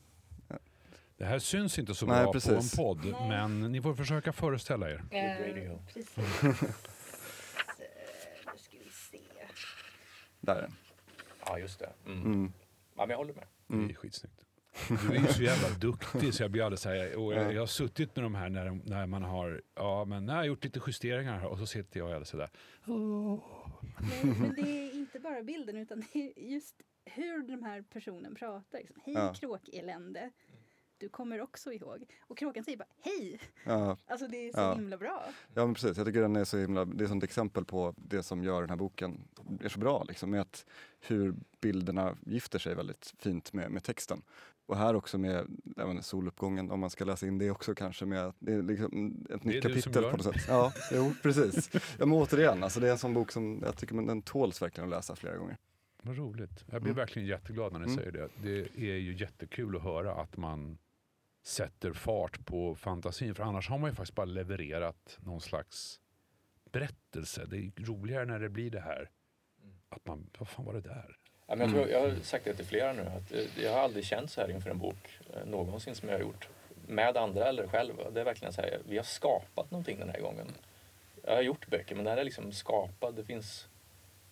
Det 1.16 1.24
här 1.24 1.38
syns 1.38 1.78
inte 1.78 1.94
så 1.94 2.06
Nej, 2.06 2.22
bra 2.22 2.32
precis. 2.32 2.76
på 2.76 2.82
en 2.82 2.86
podd, 2.86 3.04
Nej. 3.04 3.28
men 3.28 3.72
ni 3.72 3.82
får 3.82 3.94
försöka 3.94 4.32
föreställa 4.32 4.90
er. 4.90 5.04
Precis. 5.94 6.16
Eh, 6.18 6.54
Nu 8.52 8.58
ska 8.58 8.76
vi 8.84 8.90
se. 8.90 9.18
Där 10.40 10.56
är 10.56 10.62
den. 10.62 10.74
Ja, 11.46 11.58
just 11.58 11.78
det. 11.78 11.92
Mm. 12.06 12.22
Mm. 12.24 12.52
Ja, 12.96 13.06
men 13.06 13.10
jag 13.10 13.16
håller 13.16 13.34
med. 13.34 13.46
Det 13.66 13.92
är 13.92 13.96
skitsnyggt. 13.96 14.40
Du 14.88 15.16
är 15.16 15.20
ju 15.20 15.26
så 15.26 15.42
jävla 15.42 15.68
duktig 15.80 16.34
så 16.34 16.42
jag 16.42 16.50
blir 16.50 16.62
alldeles 16.62 16.80
så 16.80 16.88
här, 16.88 17.16
och 17.18 17.34
jag, 17.34 17.52
jag 17.54 17.62
har 17.62 17.66
suttit 17.66 18.16
med 18.16 18.24
de 18.24 18.34
här 18.34 18.48
när, 18.48 18.66
de- 18.66 18.82
när 18.84 19.06
man 19.06 19.22
har, 19.22 19.62
ja 19.74 20.04
men 20.04 20.26
när 20.26 20.32
jag 20.32 20.40
har 20.40 20.44
gjort 20.46 20.64
lite 20.64 20.80
justeringar 20.86 21.38
här 21.38 21.46
och 21.48 21.58
så 21.58 21.66
sitter 21.66 21.98
jag 22.00 22.06
alldeles 22.06 22.28
sådär. 22.28 22.50
Men, 22.84 24.30
men 24.40 24.54
det 24.54 24.60
är 24.70 24.94
inte 24.94 25.18
bara 25.20 25.42
bilden 25.42 25.76
utan 25.76 26.04
det 26.12 26.18
är 26.36 26.50
just 26.52 26.76
hur 27.04 27.46
den 27.46 27.62
här 27.62 27.82
personen 27.92 28.34
pratar. 28.34 28.78
Liksom. 28.78 28.96
Hej 29.04 29.14
Ja. 29.14 29.34
kråkelände. 29.34 30.30
Du 31.02 31.08
kommer 31.08 31.40
också 31.40 31.72
ihåg. 31.72 32.04
Och 32.20 32.38
kråkan 32.38 32.64
säger 32.64 32.78
bara 32.78 32.88
hej. 33.00 33.40
Ja, 33.64 33.96
Alltså 34.06 34.28
det 34.28 34.48
är 34.48 34.52
så 34.52 34.58
Ja. 34.60 34.74
himla 34.74 34.96
bra. 34.96 35.24
ja 35.54 35.64
men 35.66 35.74
precis. 35.74 35.96
Jag 35.96 36.06
tycker 36.06 36.20
den 36.20 36.36
är 36.36 36.44
så 36.44 36.58
himla, 36.58 36.84
det 36.84 37.02
är 37.02 37.04
ett 37.04 37.08
sånt 37.08 37.24
exempel 37.24 37.64
på 37.64 37.94
det 37.96 38.22
som 38.22 38.44
gör 38.44 38.60
den 38.60 38.70
här 38.70 38.76
boken 38.76 39.20
är 39.64 39.68
så 39.68 39.78
bra. 39.78 40.04
Liksom, 40.08 40.30
med 40.30 40.40
att 40.40 40.66
hur 41.00 41.34
bilderna 41.60 42.16
gifter 42.26 42.58
sig 42.58 42.74
väldigt 42.74 43.14
fint 43.18 43.52
med, 43.52 43.70
med 43.70 43.84
texten. 43.84 44.22
Och 44.66 44.76
här 44.76 44.94
också 44.94 45.18
med 45.18 45.46
även 45.76 46.02
soluppgången, 46.02 46.70
om 46.70 46.80
man 46.80 46.90
ska 46.90 47.04
läsa 47.04 47.26
in 47.26 47.38
det 47.38 47.50
också 47.50 47.74
kanske 47.74 48.06
med, 48.06 48.32
det 48.38 48.52
är 48.52 48.62
liksom 48.62 49.26
ett 49.30 49.44
nytt 49.44 49.64
är 49.64 49.68
som 49.80 49.92
kapitel 49.92 50.10
på 50.10 50.16
något 50.16 50.22
sätt. 50.34 50.44
Ja, 50.48 50.72
jo 50.92 51.12
precis. 51.22 51.70
Ja 51.74 52.06
men 52.06 52.12
återigen, 52.12 52.62
alltså 52.62 52.80
det 52.80 52.86
är 52.88 52.92
en 52.92 52.98
sån 52.98 53.14
bok 53.14 53.32
som 53.32 53.60
jag 53.64 53.76
tycker 53.76 53.94
man, 53.94 54.06
den 54.06 54.22
tåls 54.22 54.62
verkligen 54.62 54.88
att 54.88 54.96
läsa 54.96 55.16
flera 55.16 55.36
gånger. 55.36 55.56
Vad 56.04 56.16
roligt. 56.16 56.64
Jag 56.70 56.82
blir 56.82 56.90
Mm. 56.92 56.96
verkligen 56.96 57.28
jätteglad 57.28 57.72
när 57.72 57.78
ni 57.80 57.84
Mm. 57.86 57.96
säger 57.98 58.12
det. 58.12 58.28
Det 58.42 58.58
är 58.90 58.96
ju 58.96 59.14
jättekul 59.16 59.76
att 59.76 59.82
höra 59.82 60.14
att 60.14 60.36
man 60.36 60.78
sätter 61.42 61.92
fart 61.92 62.46
på 62.46 62.74
fantasin. 62.74 63.34
För 63.34 63.42
annars 63.42 63.68
har 63.68 63.78
man 63.78 63.90
ju 63.90 63.94
faktiskt 63.94 64.14
bara 64.14 64.26
levererat 64.26 65.18
någon 65.20 65.40
slags 65.40 66.00
berättelse. 66.72 67.44
Det 67.46 67.56
är 67.56 67.84
roligare 67.84 68.24
när 68.24 68.38
det 68.38 68.48
blir 68.48 68.70
det 68.70 68.80
här. 68.80 69.10
Att 69.88 70.06
man, 70.06 70.30
vad 70.38 70.48
fan 70.48 70.64
var 70.64 70.72
det 70.72 70.80
där? 70.80 71.16
Ja, 71.46 71.56
men 71.56 71.60
jag, 71.60 71.70
tror, 71.70 71.88
jag 71.88 72.00
har 72.00 72.16
sagt 72.16 72.44
det 72.44 72.54
till 72.54 72.64
flera 72.64 72.92
nu, 72.92 73.02
att 73.02 73.32
jag 73.62 73.72
har 73.72 73.80
aldrig 73.80 74.04
känt 74.04 74.30
så 74.30 74.40
här 74.40 74.50
inför 74.50 74.70
en 74.70 74.78
bok 74.78 75.18
eh, 75.34 75.46
någonsin 75.46 75.94
som 75.94 76.08
jag 76.08 76.16
har 76.16 76.22
gjort. 76.22 76.48
Med 76.86 77.16
andra 77.16 77.48
eller 77.48 77.66
själv. 77.66 77.94
Det 78.12 78.20
är 78.20 78.24
verkligen 78.24 78.52
så 78.52 78.60
här, 78.60 78.80
vi 78.88 78.96
har 78.96 79.04
skapat 79.04 79.70
någonting 79.70 79.98
den 79.98 80.08
här 80.08 80.20
gången. 80.20 80.46
Jag 81.24 81.34
har 81.34 81.42
gjort 81.42 81.66
böcker, 81.66 81.94
men 81.94 82.04
den 82.04 82.12
här 82.12 82.20
är 82.20 82.24
liksom 82.24 82.52
skapad. 82.52 83.14
Det 83.14 83.24
finns, 83.24 83.68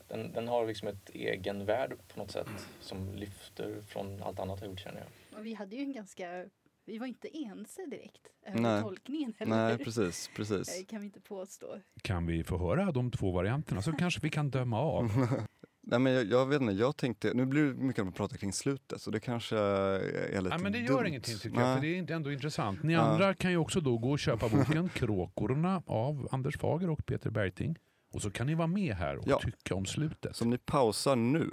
den, 0.09 0.33
den 0.33 0.49
har 0.49 0.67
liksom 0.67 0.89
ett 0.89 1.11
egenvärde 1.11 1.97
på 1.97 2.19
något 2.19 2.31
sätt 2.31 2.69
som 2.81 3.15
lyfter 3.15 3.83
från 3.87 4.23
allt 4.23 4.39
annat 4.39 4.61
jag 4.61 4.67
har 4.67 4.71
gjort 4.71 4.81
känner 4.81 5.01
jag. 5.01 5.39
Och 5.39 5.47
vi 5.47 5.55
hade 5.55 5.77
ju 5.77 5.83
en 5.83 5.93
ganska, 5.93 6.45
vi 6.91 6.99
var 6.99 7.07
inte 7.07 7.37
ense 7.39 7.87
direkt 7.87 8.27
över 8.47 8.61
Nej. 8.61 8.83
tolkningen 8.83 9.35
heller. 9.39 9.57
Nej, 9.57 9.79
precis, 9.79 10.31
precis. 10.37 10.81
Eh, 10.81 10.85
kan 10.87 11.01
vi 11.01 11.07
inte 11.07 11.21
påstå. 11.21 11.67
Kan 12.03 12.27
vi 12.27 12.45
få 12.45 12.59
höra 12.59 12.93
de 12.93 13.11
två 13.11 13.33
varianterna 13.33 13.83
så 13.83 13.93
kanske 13.99 14.21
vi 14.23 14.31
kan 14.31 14.51
döma 14.51 14.81
av. 14.81 15.11
Nej, 15.83 15.99
men 15.99 16.13
jag, 16.13 16.25
jag 16.27 16.47
vet 16.47 16.61
inte, 16.61 16.73
jag 16.73 16.97
tänkte, 16.97 17.35
nu 17.35 17.47
blir 17.47 17.65
det 17.65 17.75
mycket 17.75 18.07
att 18.07 18.15
prata 18.15 18.37
kring 18.37 18.53
slutet 18.53 19.01
så 19.01 19.11
det 19.11 19.21
kanske 19.21 19.57
är 19.59 20.43
lite 20.43 20.49
Nej, 20.49 20.59
men 20.59 20.73
det 20.73 20.79
dumt. 20.79 20.89
gör 20.89 21.05
ingenting 21.05 21.39
tycker 21.39 21.61
jag, 21.61 21.75
för 21.77 21.83
det 21.83 21.99
är 21.99 22.11
ändå 22.11 22.33
intressant. 22.33 22.83
Ni 22.83 22.95
andra 22.95 23.35
kan 23.35 23.51
ju 23.51 23.57
också 23.57 23.81
då 23.81 23.99
gå 23.99 24.11
och 24.11 24.19
köpa 24.19 24.49
boken 24.49 24.89
Kråkorna 24.89 25.83
av 25.87 26.29
Anders 26.31 26.59
Fager 26.59 26.91
och 26.91 27.07
Peter 27.07 27.31
Bergting. 27.31 27.77
Och 28.13 28.23
så 28.23 28.31
kan 28.31 28.47
ni 28.47 28.55
vara 28.55 28.67
med 28.67 28.95
här 28.95 29.17
och 29.17 29.25
Ja. 29.27 29.39
tycka 29.39 29.75
om 29.75 29.87
slutet. 29.87 30.37
Så 30.37 30.45
om 30.45 30.51
ni 30.51 30.59
pausar 30.59 31.17
nu 31.17 31.51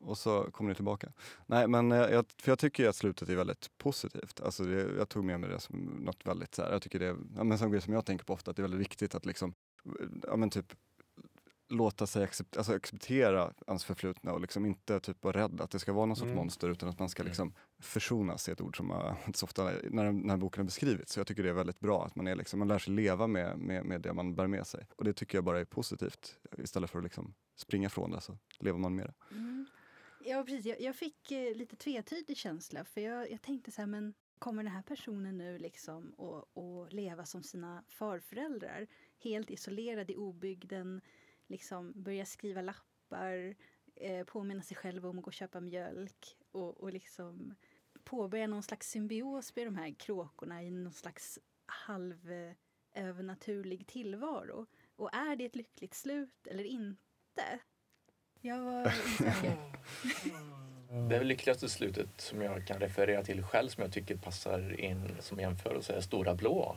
och 0.00 0.18
så 0.18 0.50
kommer 0.50 0.68
ni 0.68 0.74
tillbaka. 0.74 1.12
Nej 1.46 1.68
men 1.68 1.92
eh, 1.92 1.98
jag, 1.98 2.24
för 2.42 2.50
jag 2.50 2.58
tycker 2.58 2.88
att 2.88 2.96
slutet 2.96 3.28
är 3.28 3.36
väldigt 3.36 3.70
positivt. 3.78 4.40
Alltså 4.40 4.64
det, 4.64 4.96
jag 4.98 5.08
tog 5.08 5.24
med 5.24 5.40
mig 5.40 5.50
det 5.50 5.60
som 5.60 5.76
något 5.80 6.26
väldigt 6.26 6.54
så 6.54 6.62
här, 6.62 6.72
jag 6.72 6.82
tycker 6.82 6.98
det 6.98 7.06
är, 7.06 7.16
ja, 7.36 7.44
men 7.44 7.58
som, 7.58 7.70
grej 7.70 7.80
som 7.80 7.92
jag 7.94 8.06
tänker 8.06 8.24
på 8.24 8.32
ofta, 8.32 8.50
att 8.50 8.56
det 8.56 8.60
är 8.60 8.64
väldigt 8.64 8.80
viktigt 8.80 9.14
att 9.14 9.26
liksom, 9.26 9.54
ja 10.22 10.36
men 10.36 10.50
typ 10.50 10.72
låta 11.70 12.06
sig 12.06 12.24
accept, 12.24 12.56
alltså 12.56 12.72
acceptera 12.74 13.52
ens 13.66 13.84
förflutna 13.84 14.32
och 14.32 14.40
liksom 14.40 14.66
inte 14.66 15.00
typ 15.00 15.24
vara 15.24 15.42
rädd 15.42 15.60
att 15.60 15.70
det 15.70 15.78
ska 15.78 15.92
vara 15.92 16.06
någon 16.06 16.16
sorts 16.16 16.24
Mm. 16.26 16.36
monster 16.36 16.68
utan 16.68 16.88
att 16.88 16.98
man 16.98 17.08
ska 17.08 17.22
Mm. 17.22 17.28
liksom 17.30 17.52
försonas, 17.78 18.48
är 18.48 18.52
ett 18.52 18.60
ord 18.60 18.76
som 18.76 18.90
har 18.90 19.02
använts 19.08 19.42
ofta 19.42 19.64
när, 19.90 20.04
den- 20.04 20.18
när 20.20 20.36
boken 20.36 20.60
har 20.60 20.64
beskrivits. 20.64 21.12
Så 21.12 21.20
jag 21.20 21.26
tycker 21.26 21.42
det 21.42 21.48
är 21.48 21.52
väldigt 21.52 21.80
bra 21.80 22.04
att 22.06 22.16
man, 22.16 22.26
är 22.26 22.34
liksom, 22.36 22.58
man 22.58 22.68
lär 22.68 22.78
sig 22.78 22.94
leva 22.94 23.26
med, 23.26 23.58
med, 23.58 23.84
med 23.84 24.00
det 24.00 24.12
man 24.12 24.34
bär 24.34 24.46
med 24.46 24.66
sig. 24.66 24.86
Och 24.96 25.04
det 25.04 25.12
tycker 25.12 25.38
jag 25.38 25.44
bara 25.44 25.60
är 25.60 25.64
positivt. 25.64 26.36
Istället 26.58 26.90
för 26.90 26.98
att 26.98 27.04
liksom 27.04 27.34
springa 27.56 27.88
från 27.88 28.10
det 28.10 28.20
så 28.20 28.38
lever 28.58 28.78
man 28.78 28.94
med 28.94 29.06
det. 29.06 29.34
Mm. 29.36 29.66
Ja, 30.28 30.44
precis. 30.44 30.66
Jag, 30.66 30.80
jag 30.80 30.96
fick 30.96 31.32
eh, 31.32 31.56
lite 31.56 31.76
tvetydig 31.76 32.36
känsla. 32.36 32.84
För 32.84 33.00
jag, 33.00 33.30
jag 33.30 33.42
tänkte 33.42 33.70
så 33.70 33.80
här, 33.80 33.86
men 33.86 34.14
kommer 34.38 34.62
den 34.62 34.72
här 34.72 34.82
personen 34.82 35.38
nu 35.38 35.58
liksom 35.58 36.14
att 36.18 36.92
leva 36.92 37.24
som 37.24 37.42
sina 37.42 37.84
farföräldrar? 37.88 38.86
Helt 39.18 39.50
isolerad 39.50 40.10
i 40.10 40.16
obygden, 40.16 41.00
liksom 41.46 41.92
börja 42.02 42.26
skriva 42.26 42.62
lappar, 42.62 43.56
eh, 43.94 44.24
påminna 44.24 44.62
sig 44.62 44.76
själv 44.76 45.06
om 45.06 45.18
att 45.18 45.24
gå 45.24 45.28
och 45.28 45.32
köpa 45.32 45.60
mjölk 45.60 46.36
och, 46.50 46.80
och 46.80 46.92
liksom 46.92 47.54
påbörja 48.04 48.46
någon 48.46 48.62
slags 48.62 48.90
symbios 48.90 49.56
med 49.56 49.66
de 49.66 49.76
här 49.76 49.94
kråkorna 49.98 50.62
i 50.62 50.70
någon 50.70 50.92
slags 50.92 51.38
halv 51.66 52.32
eh, 52.32 52.52
övernaturlig 52.92 53.86
tillvaro. 53.86 54.66
Och 54.96 55.14
är 55.14 55.36
det 55.36 55.44
ett 55.44 55.56
lyckligt 55.56 55.94
slut 55.94 56.46
eller 56.46 56.64
inte? 56.64 57.60
Jag 58.40 58.58
var 58.58 58.86
osäker. 58.86 59.56
Det 61.08 61.24
lyckligaste 61.24 61.68
slutet 61.68 62.08
som 62.16 62.42
jag 62.42 62.66
kan 62.66 62.80
referera 62.80 63.22
till 63.24 63.42
själv 63.42 63.68
som 63.68 63.82
jag 63.82 63.92
tycker 63.92 64.16
passar 64.16 64.80
in 64.80 65.16
som 65.20 65.40
jämförelse 65.40 65.92
är 65.92 66.00
Stora 66.00 66.34
blå. 66.34 66.76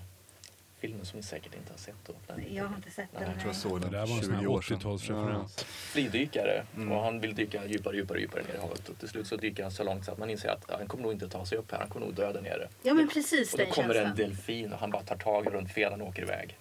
Filmen 0.80 1.06
som 1.06 1.18
ni 1.18 1.24
säkert 1.24 1.56
inte 1.56 1.74
har 1.74 1.78
sett. 1.78 1.96
Då. 2.06 2.14
Jag 2.50 2.66
har 2.66 2.76
inte 2.76 2.92
sett 2.92 3.08
den. 3.14 3.24
jag 3.24 3.34
tror 3.34 3.46
jag 3.48 3.56
såg 3.56 3.80
Det 3.82 3.86
den 3.86 3.92
där 3.92 4.00
var 4.08 4.18
en 4.18 4.24
sån 4.24 4.34
20 4.34 4.40
här 4.42 4.48
år 4.48 4.62
sedan. 4.62 4.78
80-talsreferens. 4.80 5.64
Flygdykare 5.66 6.64
Mm. 6.76 6.92
och 6.92 7.04
han 7.04 7.20
vill 7.20 7.36
dyka 7.36 7.66
djupare, 7.66 7.96
djupare, 7.96 8.20
djupare 8.20 8.44
ner 8.44 8.54
i 8.56 8.58
havet 8.58 8.90
och 8.90 8.98
till 9.00 9.08
slut 9.10 9.28
så 9.28 9.36
dyker 9.36 9.64
han 9.64 9.72
så 9.72 9.84
långt 9.84 10.06
så 10.06 10.12
att 10.12 10.18
man 10.18 10.30
inser 10.30 10.50
att 10.50 10.66
ja, 10.68 10.78
han 10.78 10.88
kommer 10.88 11.04
nog 11.04 11.12
inte 11.12 11.30
ta 11.30 11.46
sig 11.46 11.58
upp 11.58 11.72
här, 11.72 11.80
han 11.80 11.90
kommer 11.90 12.06
nog 12.06 12.16
dö 12.16 12.34
där 12.34 12.42
nere. 12.42 12.70
Ja 12.84 12.94
men 12.94 13.08
precis 13.08 13.54
Och 13.54 13.60
då 13.60 13.66
kommer 13.66 13.96
en 13.96 14.16
delfin 14.16 14.74
och 14.74 14.80
han 14.80 14.92
bara 14.92 15.04
tar 15.04 15.18
tag 15.18 15.54
runt 15.54 15.72
fenan 15.72 16.02
och 16.02 16.08
åker 16.08 16.22
iväg. 16.22 16.58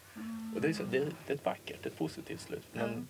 Och 0.55 0.61
det 0.61 0.69
är, 0.69 0.73
så, 0.73 0.83
det, 0.83 0.99
det 0.99 1.33
är 1.33 1.35
ett 1.35 1.45
vackert, 1.45 1.87
ett 1.87 1.99
positivt 1.99 2.41
slut. 2.41 2.67
Men 2.73 3.09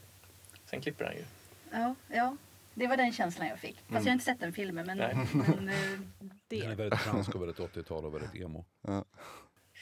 sen 0.66 0.80
klipper 0.80 1.04
han 1.04 1.14
ju. 1.14 1.24
Ja, 1.72 1.94
ja, 2.08 2.36
det 2.74 2.86
var 2.86 2.96
den 2.96 3.12
känslan 3.12 3.48
jag 3.48 3.58
fick. 3.58 3.76
Fast 3.76 3.90
Mm. 3.90 4.02
jag 4.02 4.10
har 4.10 4.12
inte 4.12 4.24
sett 4.24 4.40
den 4.40 4.52
filmen. 4.52 4.86
Men, 4.86 4.98
men 5.32 5.68
eh, 5.68 6.00
Den 6.48 6.62
är 6.62 6.68
det. 6.68 6.74
väldigt 6.74 6.98
fransk 7.00 7.34
och 7.34 7.42
väldigt 7.42 7.58
80-tal 7.58 8.04
och 8.04 8.14
väldigt 8.14 8.34
emo. 8.34 8.64
Ja. 8.82 9.04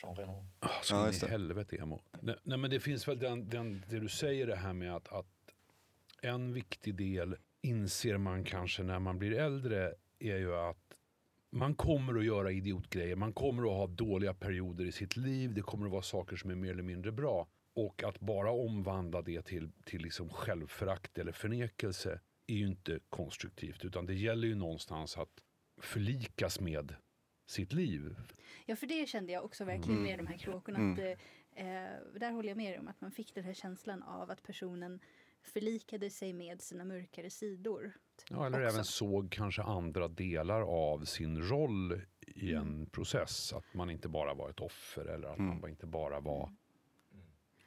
Jean 0.02 0.16
Reno. 0.16 0.44
Oh, 0.60 0.68
så 0.82 0.94
Ja, 0.94 1.10
i 1.26 1.30
helvete 1.30 1.76
emo. 1.76 2.00
Nej, 2.20 2.36
nej 2.42 2.58
men 2.58 2.70
det 2.70 2.80
finns 2.80 3.08
väl 3.08 3.18
den, 3.18 3.48
den, 3.48 3.84
det 3.88 4.00
du 4.00 4.08
säger 4.08 4.46
det 4.46 4.56
här 4.56 4.72
med 4.72 4.94
att, 4.96 5.08
att 5.08 5.26
en 6.22 6.52
viktig 6.52 6.94
del 6.94 7.36
inser 7.62 8.16
man 8.18 8.44
kanske 8.44 8.82
när 8.82 8.98
man 8.98 9.18
blir 9.18 9.32
äldre 9.32 9.94
är 10.18 10.36
ju 10.36 10.56
att 10.56 10.76
man 11.50 11.74
kommer 11.74 12.18
att 12.18 12.24
göra 12.24 12.50
idiotgrejer, 12.52 13.16
man 13.16 13.32
kommer 13.32 13.62
att 13.62 13.68
ha 13.68 13.86
dåliga 13.86 14.34
perioder 14.34 14.84
i 14.84 14.92
sitt 14.92 15.16
liv, 15.16 15.54
det 15.54 15.62
kommer 15.62 15.86
att 15.86 15.92
vara 15.92 16.02
saker 16.02 16.36
som 16.36 16.50
är 16.50 16.54
mer 16.54 16.70
eller 16.70 16.82
mindre 16.82 17.12
bra. 17.12 17.48
Och 17.86 18.02
att 18.04 18.20
bara 18.20 18.50
omvandla 18.50 19.22
det 19.22 19.42
till, 19.42 19.70
till 19.84 20.02
liksom 20.02 20.28
självförakt 20.28 21.18
eller 21.18 21.32
förnekelse 21.32 22.20
är 22.46 22.54
ju 22.54 22.66
inte 22.66 23.00
konstruktivt, 23.08 23.84
utan 23.84 24.06
det 24.06 24.14
gäller 24.14 24.48
ju 24.48 24.54
någonstans 24.54 25.16
att 25.18 25.40
förlikas 25.80 26.60
med 26.60 26.94
sitt 27.46 27.72
liv. 27.72 28.16
Ja, 28.66 28.76
för 28.76 28.86
det 28.86 29.08
kände 29.08 29.32
jag 29.32 29.44
också 29.44 29.64
verkligen 29.64 29.90
Mm. 29.98 30.02
med 30.02 30.18
de 30.18 30.26
här 30.26 30.38
kråkorna. 30.38 30.78
Mm. 30.78 30.92
Att, 30.92 30.98
eh, 31.54 32.18
där 32.20 32.30
håller 32.32 32.48
jag 32.48 32.56
med 32.56 32.80
om 32.80 32.88
att 32.88 33.00
man 33.00 33.10
fick 33.12 33.34
den 33.34 33.44
här 33.44 33.54
känslan 33.54 34.02
av 34.02 34.30
att 34.30 34.42
personen 34.42 35.00
förlikade 35.42 36.10
sig 36.10 36.32
med 36.32 36.60
sina 36.62 36.84
mörkare 36.84 37.30
sidor. 37.30 37.92
Ja, 38.30 38.46
eller 38.46 38.64
också. 38.66 38.74
även 38.74 38.84
såg 38.84 39.30
kanske 39.32 39.62
andra 39.62 40.08
delar 40.08 40.60
av 40.62 41.04
sin 41.04 41.42
roll 41.42 42.00
i 42.26 42.52
en 42.54 42.62
Mm. 42.62 42.86
process. 42.90 43.52
Att 43.52 43.74
man 43.74 43.90
inte 43.90 44.08
bara 44.08 44.34
var 44.34 44.50
ett 44.50 44.60
offer 44.60 45.04
eller 45.04 45.28
att 45.28 45.38
Mm. 45.38 45.60
man 45.60 45.70
inte 45.70 45.86
bara 45.86 46.20
var 46.20 46.50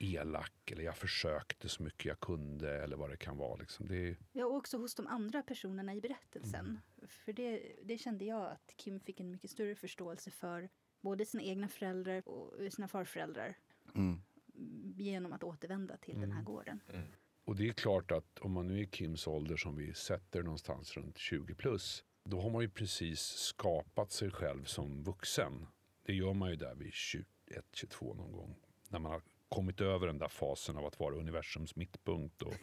elak 0.03 0.71
eller 0.71 0.83
jag 0.83 0.97
försökte 0.97 1.69
så 1.69 1.83
mycket 1.83 2.05
jag 2.05 2.19
kunde 2.19 2.83
eller 2.83 2.97
vad 2.97 3.09
det 3.09 3.17
kan 3.17 3.37
vara. 3.37 3.55
Liksom. 3.55 3.87
Det 3.87 3.95
är, 4.09 4.17
Ja, 4.31 4.45
och 4.45 4.55
också 4.55 4.77
hos 4.77 4.95
de 4.95 5.07
andra 5.07 5.43
personerna 5.43 5.95
i 5.95 6.01
berättelsen. 6.01 6.65
Mm. 6.65 7.07
För 7.07 7.33
det, 7.33 7.75
det 7.83 7.97
kände 7.97 8.25
jag 8.25 8.51
att 8.51 8.73
Kim 8.77 8.99
fick 8.99 9.19
en 9.19 9.31
mycket 9.31 9.51
större 9.51 9.75
förståelse 9.75 10.31
för 10.31 10.69
både 11.01 11.25
sina 11.25 11.43
egna 11.43 11.67
föräldrar 11.67 12.27
och 12.27 12.73
sina 12.73 12.87
farföräldrar 12.87 13.55
Mm. 13.95 14.21
genom 14.95 15.33
att 15.33 15.43
återvända 15.43 15.97
till 15.97 16.13
den 16.21 16.31
här 16.31 16.39
Mm. 16.41 16.45
gården. 16.45 16.79
och 17.45 17.55
det 17.55 17.69
är 17.69 17.73
klart 17.73 18.11
att 18.11 18.39
om 18.39 18.51
man 18.51 18.67
nu 18.67 18.77
är 18.77 18.81
i 18.83 18.89
Kims 18.91 19.27
ålder 19.27 19.57
som 19.57 19.75
vi 19.75 19.93
sätter 19.93 20.43
någonstans 20.43 20.97
runt 20.97 21.17
20 21.17 21.55
plus. 21.55 22.03
Då 22.23 22.41
har 22.41 22.49
man 22.49 22.61
ju 22.61 22.69
precis 22.69 23.19
skapat 23.21 24.11
sig 24.11 24.31
själv 24.31 24.63
som 24.63 25.03
vuxen. 25.03 25.67
Det 26.03 26.13
gör 26.13 26.33
man 26.33 26.49
ju 26.49 26.55
där 26.55 26.75
vid 26.75 26.91
21-22 26.91 28.15
någon 28.15 28.31
gång. 28.31 28.55
När 28.89 28.99
man 28.99 29.11
har 29.11 29.21
kommit 29.51 29.81
över 29.81 30.07
den 30.07 30.17
där 30.17 30.27
fasen 30.27 30.77
av 30.77 30.85
att 30.85 30.99
vara 30.99 31.15
universums 31.15 31.75
mittpunkt 31.75 32.41
och 32.41 32.53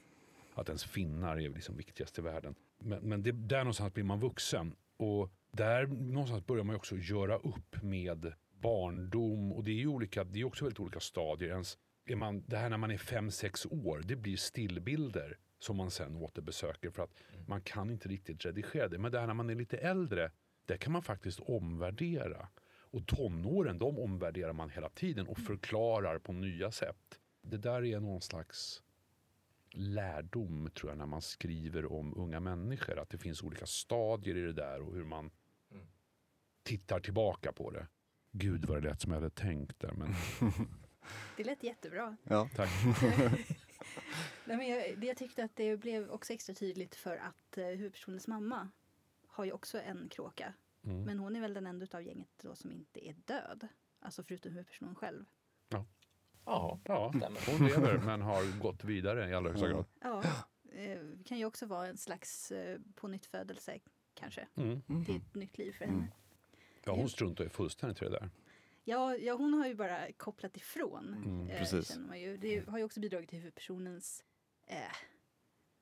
att 0.55 0.69
ens 0.69 0.85
finnar 0.85 1.37
är 1.37 1.49
liksom 1.49 1.77
viktigast 1.77 2.19
i 2.19 2.23
världen. 2.23 2.55
Men, 2.79 3.03
men 3.03 3.23
det, 3.23 3.33
där 3.33 3.59
någonstans 3.59 3.95
blir 3.95 4.05
man 4.05 4.21
vuxen. 4.21 4.75
Och 4.97 5.33
där 5.51 5.87
någonstans 5.87 6.47
börjar 6.47 6.65
man 6.65 6.77
också 6.77 6.97
göra 6.97 7.37
upp 7.37 7.83
med 7.83 8.33
barndom. 8.51 9.53
Och 9.53 9.65
det 9.65 9.71
är 9.71 9.75
ju 9.75 9.87
olika, 9.87 10.25
det 10.25 10.41
är 10.41 10.45
också 10.45 10.65
väldigt 10.65 10.81
olika 10.81 11.01
stadier. 11.01 11.51
Ens, 11.51 11.79
är 12.05 12.17
man, 12.17 12.45
det 12.47 12.57
här 12.57 12.71
när 12.71 12.77
man 12.77 12.91
är 12.91 12.99
fem 12.99 13.31
sex 13.31 13.67
år, 13.67 14.03
det 14.05 14.17
blir 14.17 14.37
stillbilder 14.37 15.39
som 15.59 15.77
man 15.77 15.91
sen 15.91 16.17
återbesöker 16.17 16.91
för 16.91 17.03
att 17.03 17.15
man 17.47 17.61
kan 17.61 17.91
inte 17.91 18.09
riktigt 18.09 18.45
redigera 18.45 18.89
det. 18.89 18.99
Men 18.99 19.13
det 19.13 19.21
här 19.21 19.27
när 19.27 19.35
man 19.35 19.51
är 19.51 19.55
lite 19.55 19.77
äldre, 19.77 20.31
där 20.67 20.77
kan 20.77 20.93
man 20.93 21.03
faktiskt 21.03 21.41
omvärdera. 21.41 22.49
Och 22.91 23.07
tonåren, 23.07 23.79
de 23.79 23.99
omvärderar 23.99 24.53
man 24.53 24.71
hela 24.71 24.89
tiden 24.89 25.27
och 25.29 25.39
förklarar 25.39 26.19
på 26.19 26.33
nya 26.33 26.71
sätt. 26.71 27.19
Det 27.43 27.57
där 27.59 27.85
är 27.85 28.01
någon 28.01 28.21
slags 28.21 28.83
lärdom 29.71 30.71
tror 30.75 30.91
jag 30.91 30.99
när 30.99 31.07
man 31.07 31.23
skriver 31.23 31.93
om 31.93 32.15
unga 32.17 32.41
människor. 32.41 32.99
Att 32.99 33.11
det 33.11 33.19
finns 33.19 33.43
olika 33.43 33.67
stadier 33.67 34.37
i 34.37 34.41
det 34.41 34.53
där 34.53 34.81
och 34.83 34.95
hur 34.95 35.05
man 35.05 35.31
Mm. 35.71 35.87
tittar 36.63 37.01
tillbaka 37.01 37.53
på 37.53 37.71
det. 37.71 37.87
Gud 38.33 38.65
vad 38.65 38.83
det 38.83 38.89
lät 38.89 39.01
som 39.01 39.13
jag 39.13 39.21
hade 39.21 39.31
tänkt 39.35 39.81
där. 39.81 39.93
Men 39.93 40.15
Det 41.37 41.45
lät 41.45 41.63
jättebra. 41.63 42.17
Ja. 42.25 42.49
tack. 42.57 42.71
Nej, 44.45 44.57
men 44.57 44.69
jag, 44.69 44.99
det 44.99 45.07
jag 45.07 45.17
tyckte 45.17 45.45
att 45.45 45.57
det 45.57 45.77
blev 45.77 46.11
också 46.11 46.33
extra 46.33 46.55
tydligt 46.55 46.95
för 46.95 47.17
att 47.17 47.59
eh, 47.59 47.65
huvudpersonens 47.67 48.27
mamma 48.29 48.69
har 49.27 49.45
ju 49.45 49.53
också 49.53 49.81
en 49.81 50.09
kråka. 50.09 50.55
Mm. 50.85 51.03
Men 51.05 51.19
hon 51.19 51.37
är 51.37 51.41
väl 51.41 51.55
den 51.55 51.67
enda 51.67 51.87
av 51.93 52.03
gänget 52.03 52.29
då 52.43 52.55
som 52.55 52.73
inte 52.73 53.09
är 53.09 53.13
död. 53.25 53.69
Alltså 54.01 54.23
förutom 54.23 54.53
huvudpersonen 54.53 54.95
själv. 54.95 55.25
Ja, 55.69 55.87
Ja, 56.85 57.13
stämmer. 57.17 57.59
hon 57.59 57.67
lever 57.69 57.99
men 57.99 58.23
har 58.23 58.59
gått 58.61 58.85
vidare 58.85 59.31
i 59.31 59.35
allra 59.35 59.49
högsta 59.51 59.69
grad. 59.69 59.85
Ja, 60.01 60.23
eh, 60.73 61.01
kan 61.25 61.39
ju 61.39 61.45
också 61.45 61.67
vara 61.67 61.87
en 61.87 61.97
slags 61.97 62.53
eh, 62.53 62.81
pånyttfödelse 62.95 63.79
kanske. 64.15 64.49
Mm. 64.55 64.83
Till 64.83 64.95
Mhm. 64.95 65.17
ett 65.17 65.35
nytt 65.35 65.59
liv 65.59 65.73
för 65.73 65.85
Mm. 65.85 65.97
henne. 66.01 66.13
Ja, 66.85 66.95
hon 66.95 67.09
struntar 67.09 67.45
ju 67.45 67.51
fullständigt 67.51 68.03
i 68.03 68.05
det 68.05 68.11
där. 68.11 68.31
Ja, 68.85 69.17
ja, 69.17 69.35
hon 69.35 69.55
har 69.55 69.67
ju 69.67 69.75
bara 69.75 70.13
kopplat 70.13 70.57
ifrån. 70.57 71.15
Mm, 71.15 71.49
eh, 71.49 71.59
precis. 71.59 71.89
känner 71.93 72.09
man 72.09 72.21
ju. 72.21 72.37
Det 72.37 72.69
har 72.69 72.79
ju 72.79 72.85
också 72.85 73.01
bidragit 73.01 73.29
till 73.31 73.39
huvudpersonens, 73.39 74.25
eh, 74.67 74.79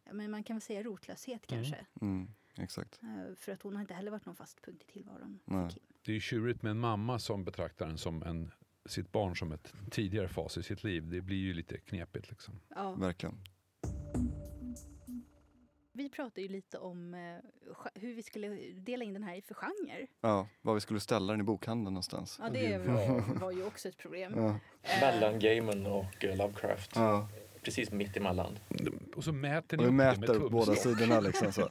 ja, 0.05 0.13
men 0.13 0.31
man 0.31 0.45
kan 0.45 0.57
väl 0.57 0.61
säga 0.63 0.83
rotlöshet 0.83 1.53
Mm. 1.53 1.65
kanske. 1.65 1.87
Mm. 2.01 2.29
Exakt. 2.59 3.01
Eh, 3.03 3.35
för 3.37 3.53
att 3.53 3.62
hon 3.62 3.75
har 3.75 3.81
inte 3.81 3.95
heller 3.95 4.11
varit 4.11 4.27
någon 4.27 4.37
fast 4.37 4.62
punkt 4.64 4.85
i 4.88 4.92
tillvaron. 4.92 5.38
för 5.45 5.53
Nej. 5.53 5.71
Kim. 5.71 5.83
Det 6.05 6.12
är 6.12 6.14
ju 6.14 6.21
tjurigt 6.21 6.62
med 6.62 6.71
en 6.71 6.79
mamma 6.79 7.19
som 7.19 7.45
betraktar 7.45 7.87
en 7.87 7.99
som 7.99 8.23
en, 8.23 8.51
sitt 8.87 9.12
barn 9.12 9.37
som 9.37 9.53
ett 9.53 9.75
tidigare 9.90 10.29
fas 10.29 10.59
i 10.59 10.62
sitt 10.62 10.85
liv. 10.85 11.11
Det 11.11 11.21
blir 11.21 11.37
ju 11.37 11.55
lite 11.55 11.79
knepigt 11.79 12.31
liksom. 12.31 12.61
Ja. 12.69 12.92
Verkligen. 12.92 13.38
Vi 15.92 16.09
pratade 16.09 16.42
ju 16.42 16.49
lite 16.49 16.79
om 16.79 17.14
eh, 17.14 17.38
hur 17.95 18.14
vi 18.14 18.23
skulle 18.23 18.49
dela 18.73 19.05
in 19.05 19.12
den 19.12 19.23
här 19.23 19.35
i 19.35 19.42
för 19.42 19.55
genre. 19.55 20.07
Ja, 20.21 20.49
var 20.62 20.75
vi 20.75 20.81
skulle 20.81 21.01
ställa 21.01 21.33
den 21.33 21.40
i 21.40 21.45
bokhandeln 21.45 21.95
någonstans. 21.95 22.38
Ja, 22.42 22.51
det 22.51 22.79
var, 22.79 23.38
var 23.40 23.53
ju 23.53 23.66
också 23.66 23.88
ett 23.88 23.97
problem. 23.97 24.33
Ja. 24.37 24.61
Eh, 24.83 25.01
Mellan 25.01 25.38
Gaiman 25.38 25.87
och 25.87 26.25
Lovecraft. 26.25 26.90
Ja. 26.95 27.29
Precis 27.67 27.91
mitt 27.91 28.17
emellan. 28.17 28.59
Och 29.17 29.25
så 29.25 29.33
mäter 29.33 29.79
Och 29.79 29.85
ni 29.85 29.91
vi 29.91 30.11
upp 30.11 30.15
det 30.15 30.21
med 30.21 30.21
mäter 30.21 30.51
båda 30.51 30.75
sidorna 30.75 31.21
liksom 31.21 31.53
så. 31.53 31.71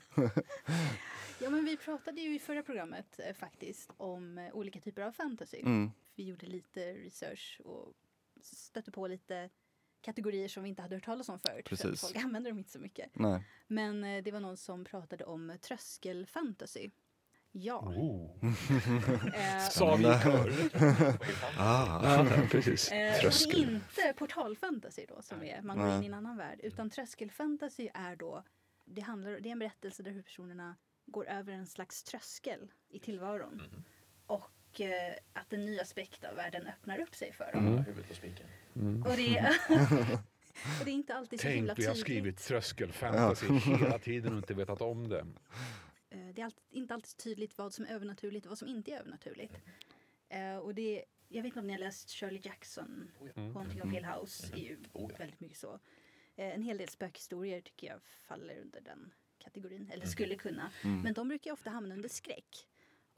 Ja, 1.40 1.50
men 1.50 1.66
vi 1.66 1.78
pratade 1.78 2.22
ju 2.22 2.36
i 2.36 2.40
förra 2.40 2.64
programmet 2.64 3.20
eh, 3.20 3.36
faktiskt 3.36 3.92
om 3.98 4.38
eh, 4.38 4.56
olika 4.56 4.80
typer 4.80 5.02
av 5.02 5.12
fantasy. 5.12 5.60
Mm. 5.60 5.92
Vi 6.16 6.24
gjorde 6.24 6.46
lite 6.46 6.94
research 6.94 7.62
och 7.66 7.94
stötte 8.42 8.92
på 8.92 9.08
lite 9.08 9.50
kategorier 10.02 10.48
som 10.48 10.64
vi 10.64 10.70
inte 10.70 10.82
hade 10.82 10.96
hört 10.96 11.06
talas 11.06 11.30
om 11.30 11.40
förut. 11.40 11.70
För 11.70 11.76
att 11.76 11.82
Precis. 11.82 12.02
folk 12.02 12.16
använder 12.16 12.52
dem 12.52 12.58
inte 12.58 12.72
så 12.72 12.80
mycket. 12.80 13.10
Nej. 13.14 13.44
Men 13.68 14.04
eh, 14.04 14.24
det 14.24 14.32
var 14.32 14.40
någon 14.40 14.58
som 14.58 14.84
pratade 14.84 15.24
om 15.24 15.58
tröskelfantasy. 15.62 16.90
Ja. 17.58 17.80
Oh. 17.80 18.32
Eh, 19.36 19.70
Sa 19.70 19.96
vi. 19.96 20.06
Ah. 21.58 22.26
Precis. 22.52 22.92
Eh, 22.92 22.96
och 22.98 23.02
det 23.12 23.18
är 23.18 23.22
Tröskel. 23.22 23.60
inte 23.60 24.14
portalfantasy 24.18 25.06
då 25.10 25.22
som 25.22 25.44
är, 25.44 25.62
man 25.62 25.78
går 25.78 25.90
in 25.96 26.04
i 26.04 26.06
en 26.06 26.14
annan 26.14 26.38
värld. 26.38 26.60
Utan 26.64 26.90
tröskelfantasy 26.90 27.90
är 27.94 28.16
då, 28.16 28.44
det, 28.86 29.02
handlar, 29.02 29.32
det 29.40 29.50
är 29.50 29.52
en 29.52 29.60
berättelse 29.60 30.04
där 30.04 30.12
huvudpersonerna 30.12 30.76
går 31.06 31.28
över 31.30 31.54
en 31.54 31.68
slags 31.68 32.04
tröskel 32.04 32.72
i 32.90 33.00
tillvaron. 33.00 33.54
Mhm. 33.72 33.84
Och 34.28 34.82
eh, 34.82 35.14
att 35.34 35.54
en 35.54 35.66
ny 35.66 35.80
aspekt 35.80 36.24
av 36.26 36.36
världen 36.36 36.68
öppnar 36.68 37.00
upp 37.00 37.16
sig 37.16 37.34
för 37.34 37.52
dem. 37.54 37.68
Mm. 37.68 37.84
Huvudet 37.84 38.08
på 38.10 38.16
spiken. 38.16 38.48
Och, 39.06 39.16
det, 39.18 39.56
och 40.80 40.86
det 40.86 40.92
är 40.92 40.96
inte 40.96 41.16
alltid 41.16 41.42
så 41.42 41.48
himla 41.48 41.76
Tänk, 41.76 41.80
vi 41.80 41.86
har 41.88 41.94
tydligt. 41.94 42.06
skrivit 42.06 42.38
tröskelfantasy 42.38 43.48
hela 43.48 44.00
tiden 44.00 44.32
och 44.32 44.38
inte 44.38 44.54
vetat 44.54 44.82
om 44.82 45.10
det. 45.10 45.26
Eh, 46.16 46.34
Det 46.34 46.42
är 46.42 46.46
alltid, 46.46 46.64
inte 46.70 46.94
alltid 46.94 47.18
tydligt 47.18 47.58
vad 47.58 47.74
som 47.74 47.86
är 47.86 47.90
övernaturligt 47.90 48.46
och 48.46 48.50
vad 48.50 48.58
som 48.58 48.68
inte 48.68 48.92
är 48.92 49.00
övernaturligt. 49.00 49.54
Eh, 50.30 50.58
och 50.58 50.76
det, 50.76 51.06
jag 51.28 51.42
vet 51.44 51.46
inte 51.50 51.60
om 51.60 51.68
ni 51.68 51.74
har 51.74 51.80
läst 51.80 52.10
Shirley 52.10 52.42
Jackson, 52.44 53.08
Mm. 53.36 53.56
Haunting 53.56 53.82
of 53.84 53.90
Hill 53.94 54.06
House. 54.06 54.54
är 54.56 54.60
ju 54.60 54.78
Oh, 54.94 55.12
ja. 55.12 55.18
väldigt 55.18 55.40
mycket 55.40 55.58
så. 55.58 55.74
Eh, 56.36 56.56
en 56.56 56.62
hel 56.62 56.78
del 56.78 56.88
spökhistorier 56.90 57.62
tycker 57.62 57.88
jag 57.88 58.02
faller 58.04 58.60
under 58.62 58.82
den 58.82 59.14
kategorin, 59.40 59.86
eller 59.88 59.96
Mm. 60.04 60.08
skulle 60.08 60.36
kunna. 60.36 60.72
Mm. 60.84 61.02
Men 61.02 61.14
de 61.14 61.28
brukar 61.28 61.52
ofta 61.52 61.70
hamna 61.70 61.96
under 61.96 62.10
skräck. 62.10 62.68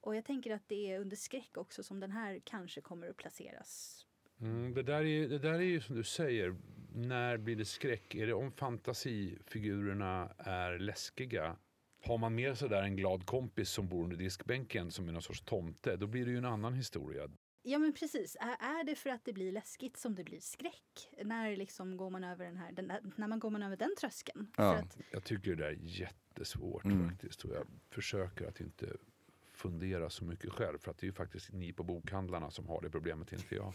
Och 0.01 0.15
jag 0.15 0.25
tänker 0.25 0.51
att 0.51 0.67
det 0.67 0.91
är 0.93 0.99
under 0.99 1.15
skräck 1.15 1.57
också 1.57 1.83
som 1.83 1.99
den 1.99 2.11
här 2.11 2.39
kanske 2.43 2.81
kommer 2.81 3.09
att 3.09 3.17
placeras. 3.17 4.03
Mm, 4.41 4.73
det, 4.73 4.83
där 4.83 5.03
är, 5.03 5.27
det 5.29 5.39
där 5.39 5.53
är 5.53 5.59
ju 5.59 5.81
som 5.81 5.95
du 5.95 6.03
säger, 6.03 6.55
när 6.93 7.37
blir 7.37 7.55
det 7.55 7.65
skräck? 7.65 8.15
Är 8.15 8.27
det 8.27 8.33
om 8.33 8.51
fantasifigurerna 8.51 10.33
är 10.37 10.79
läskiga? 10.79 11.55
Har 12.03 12.17
man 12.17 12.35
med 12.35 12.57
sig 12.57 12.69
där 12.69 12.83
en 12.83 12.95
glad 12.95 13.25
kompis 13.25 13.69
som 13.69 13.87
bor 13.87 14.03
under 14.03 14.17
diskbänken 14.17 14.91
som 14.91 15.07
är 15.07 15.11
någon 15.11 15.21
sorts 15.21 15.41
tomte, 15.41 15.95
då 15.95 16.07
blir 16.07 16.25
det 16.25 16.31
ju 16.31 16.37
en 16.37 16.45
annan 16.45 16.73
historia. 16.73 17.29
Ja 17.63 17.77
men 17.79 17.93
precis, 17.93 18.37
är, 18.39 18.83
det 18.83 18.95
för 18.95 19.09
att 19.09 19.25
det 19.25 19.33
blir 19.33 19.51
läskigt 19.51 19.97
som 19.97 20.15
det 20.15 20.23
blir 20.23 20.39
skräck? 20.39 21.09
När 21.23 21.55
liksom 21.57 21.97
går 21.97 22.09
man 22.09 22.23
över 22.23 22.45
den 22.45 22.57
här, 22.57 22.71
den, 22.71 22.91
när 23.15 23.27
man 23.27 23.39
går 23.39 23.49
man 23.49 23.63
över 23.63 23.77
den 23.77 23.95
tröskeln? 23.99 24.47
Ja. 24.57 24.73
För 24.73 24.79
att, 24.83 24.97
Jag 25.11 25.23
tycker 25.23 25.55
det 25.55 25.63
där 25.63 25.69
är 25.71 25.77
jättesvårt 25.81 26.85
Mm. 26.85 27.09
faktiskt. 27.09 27.43
Och 27.43 27.55
jag 27.55 27.67
försöker 27.89 28.47
att 28.47 28.59
inte 28.59 28.97
fundera 29.53 30.09
så 30.09 30.25
mycket 30.25 30.49
själv. 30.51 30.77
För 30.77 30.91
att 30.91 30.97
det 30.97 31.03
är 31.03 31.07
ju 31.07 31.13
faktiskt 31.13 31.53
ni 31.53 31.73
på 31.73 31.83
bokhandlarna 31.83 32.51
som 32.51 32.67
har 32.67 32.81
det 32.81 32.89
problemet, 32.89 33.33
inte 33.33 33.55
jag. 33.55 33.73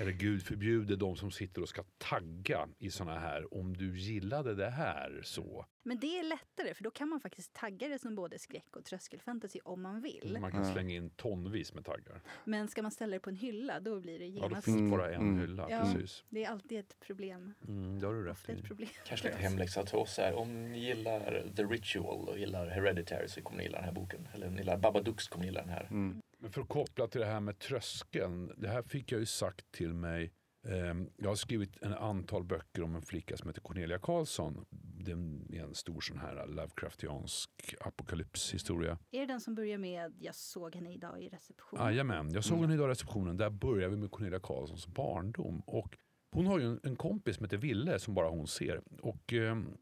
Eller 0.00 0.12
gud 0.12 0.42
förbjude 0.42 0.96
de 0.96 1.16
som 1.16 1.30
sitter 1.30 1.62
och 1.62 1.68
ska 1.68 1.84
tagga 1.98 2.68
i 2.78 2.90
såna 2.90 3.18
här, 3.18 3.54
om 3.54 3.76
du 3.76 3.98
gillade 3.98 4.54
det 4.54 4.70
här 4.70 5.20
så. 5.24 5.66
men 5.82 5.98
det 5.98 6.18
är 6.18 6.22
lättare 6.22 6.74
för 6.74 6.84
då 6.84 6.90
kan 6.90 7.08
man 7.08 7.20
faktiskt 7.20 7.52
tagga 7.52 7.88
det 7.88 7.98
som 7.98 8.14
både 8.14 8.38
skräck 8.38 8.76
och 8.76 8.84
tröskelfantasy 8.84 9.60
om 9.64 9.82
man 9.82 10.00
vill. 10.02 10.38
Man 10.40 10.52
kan 10.52 10.72
slänga 10.72 10.94
in 10.94 11.10
tonvis 11.10 11.74
med 11.74 11.84
taggar. 11.84 12.22
Men 12.44 12.68
ska 12.68 12.82
man 12.82 12.90
ställa 12.90 13.12
det 13.12 13.20
på 13.20 13.30
en 13.30 13.36
hylla 13.36 13.80
då 13.80 14.00
blir 14.00 14.18
det 14.18 14.26
Ja, 14.26 14.40
då 14.40 14.48
genast... 14.48 14.64
finns 14.64 14.90
bara 14.90 15.14
en 15.14 15.20
mm. 15.20 15.38
hylla. 15.38 15.66
Ja. 15.70 15.82
Precis. 15.82 16.24
Det 16.28 16.44
är 16.44 16.48
alltid 16.48 16.78
ett 16.78 17.00
problem. 17.00 17.54
Mm, 17.68 18.00
det 18.00 18.06
har 18.06 18.14
du 18.14 18.24
rätt 18.24 18.48
i. 18.48 18.52
ett 18.52 18.64
problem. 18.64 18.88
Kanske 19.06 19.28
lite 19.28 19.40
hemläxa 19.40 19.84
till 19.84 19.98
oss 19.98 20.18
här. 20.18 20.34
Om 20.34 20.72
ni 20.72 20.78
gillar 20.78 21.44
The 21.56 21.62
Ritual 21.62 22.28
och 22.28 22.38
gillar 22.38 22.66
Hereditary 22.66 23.28
så 23.28 23.42
kommer 23.42 23.58
ni 23.58 23.64
gilla 23.64 23.78
den 23.78 23.84
här 23.84 23.92
boken. 23.92 24.28
Eller 24.34 24.46
om 24.46 24.52
ni 24.52 24.58
gillar 24.58 24.76
Babadook 24.76 25.20
så 25.20 25.30
kommer 25.30 25.44
ni 25.44 25.48
gilla 25.48 25.60
den 25.60 25.70
här. 25.70 25.86
Mm. 25.90 26.22
Men 26.40 26.50
för 26.52 26.60
att 26.60 26.68
koppla 26.68 27.06
till 27.06 27.20
det 27.20 27.26
här 27.26 27.40
med 27.40 27.58
tröskeln. 27.58 28.52
Det 28.56 28.68
här 28.68 28.82
fick 28.82 29.12
jag 29.12 29.18
ju 29.20 29.26
sagt 29.26 29.72
till 29.72 29.94
mig. 29.94 30.32
ehm, 30.68 31.10
Jag 31.16 31.28
har 31.28 31.36
skrivit 31.36 31.82
en 31.82 31.94
antal 31.94 32.44
böcker 32.44 32.82
om 32.82 32.94
en 32.94 33.02
flicka 33.02 33.36
som 33.36 33.48
heter 33.48 33.60
Cornelia 33.60 33.98
Karlsson. 33.98 34.66
Det 34.70 35.10
är 35.10 35.62
en 35.62 35.74
stor 35.74 36.00
sån 36.00 36.18
här 36.18 36.46
Lovecraftiansk 36.46 37.50
apokalypshistoria. 37.80 38.98
Är 39.10 39.20
det 39.20 39.26
den 39.26 39.40
som 39.40 39.54
börjar 39.54 39.78
med 39.78 40.14
jag 40.18 40.34
såg 40.34 40.74
henne 40.74 40.92
idag 40.94 41.22
i 41.22 41.28
receptionen? 41.28 41.84
Jajamän, 41.86 42.30
jag 42.32 42.44
såg 42.44 42.58
henne 42.60 42.74
idag 42.74 42.86
i 42.88 42.90
receptionen. 42.90 43.36
Där 43.36 43.50
börjar 43.50 43.88
vi 43.88 43.96
med 43.96 44.10
Cornelia 44.10 44.40
Karlssons 44.40 44.86
barndom. 44.86 45.60
Och 45.66 45.98
hon 46.32 46.46
har 46.46 46.58
ju 46.58 46.78
en, 46.82 46.96
kompis 46.96 47.36
som 47.36 47.44
heter 47.44 47.56
Ville 47.56 47.98
som 47.98 48.14
bara 48.14 48.28
hon 48.28 48.46
ser. 48.46 48.82
Och 49.02 49.32
ehm, 49.32 49.76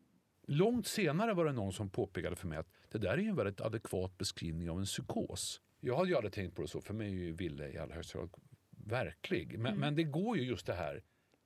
långt 0.46 0.86
senare 0.86 1.34
var 1.34 1.44
det 1.44 1.52
någon 1.52 1.72
som 1.72 1.90
påpekade 1.90 2.36
för 2.36 2.48
mig 2.48 2.58
att 2.58 2.68
det 2.90 2.98
där 2.98 3.18
är 3.18 3.28
en 3.28 3.36
väldigt 3.36 3.60
adekvat 3.60 4.18
beskrivning 4.18 4.70
av 4.70 4.78
en 4.78 4.84
psykos. 4.84 5.60
Jag 5.80 5.96
hade 5.96 6.08
ju 6.08 6.16
aldrig 6.16 6.32
tänkt 6.32 6.54
på 6.56 6.62
det 6.62 6.68
så. 6.68 6.80
För 6.80 6.94
mig 6.94 7.06
är 7.06 7.10
ju 7.14 7.32
Ville 7.32 7.68
i 7.68 7.78
allra 7.78 7.94
högsta 7.94 8.18
grad 8.18 8.30
verklig. 8.70 9.58
Men, 9.58 9.66
Mm. 9.66 9.80
men 9.80 9.94
det 9.94 10.02
går 10.04 10.36
ju 10.38 10.42
just 10.44 10.66
det 10.66 10.74
här. 10.74 11.02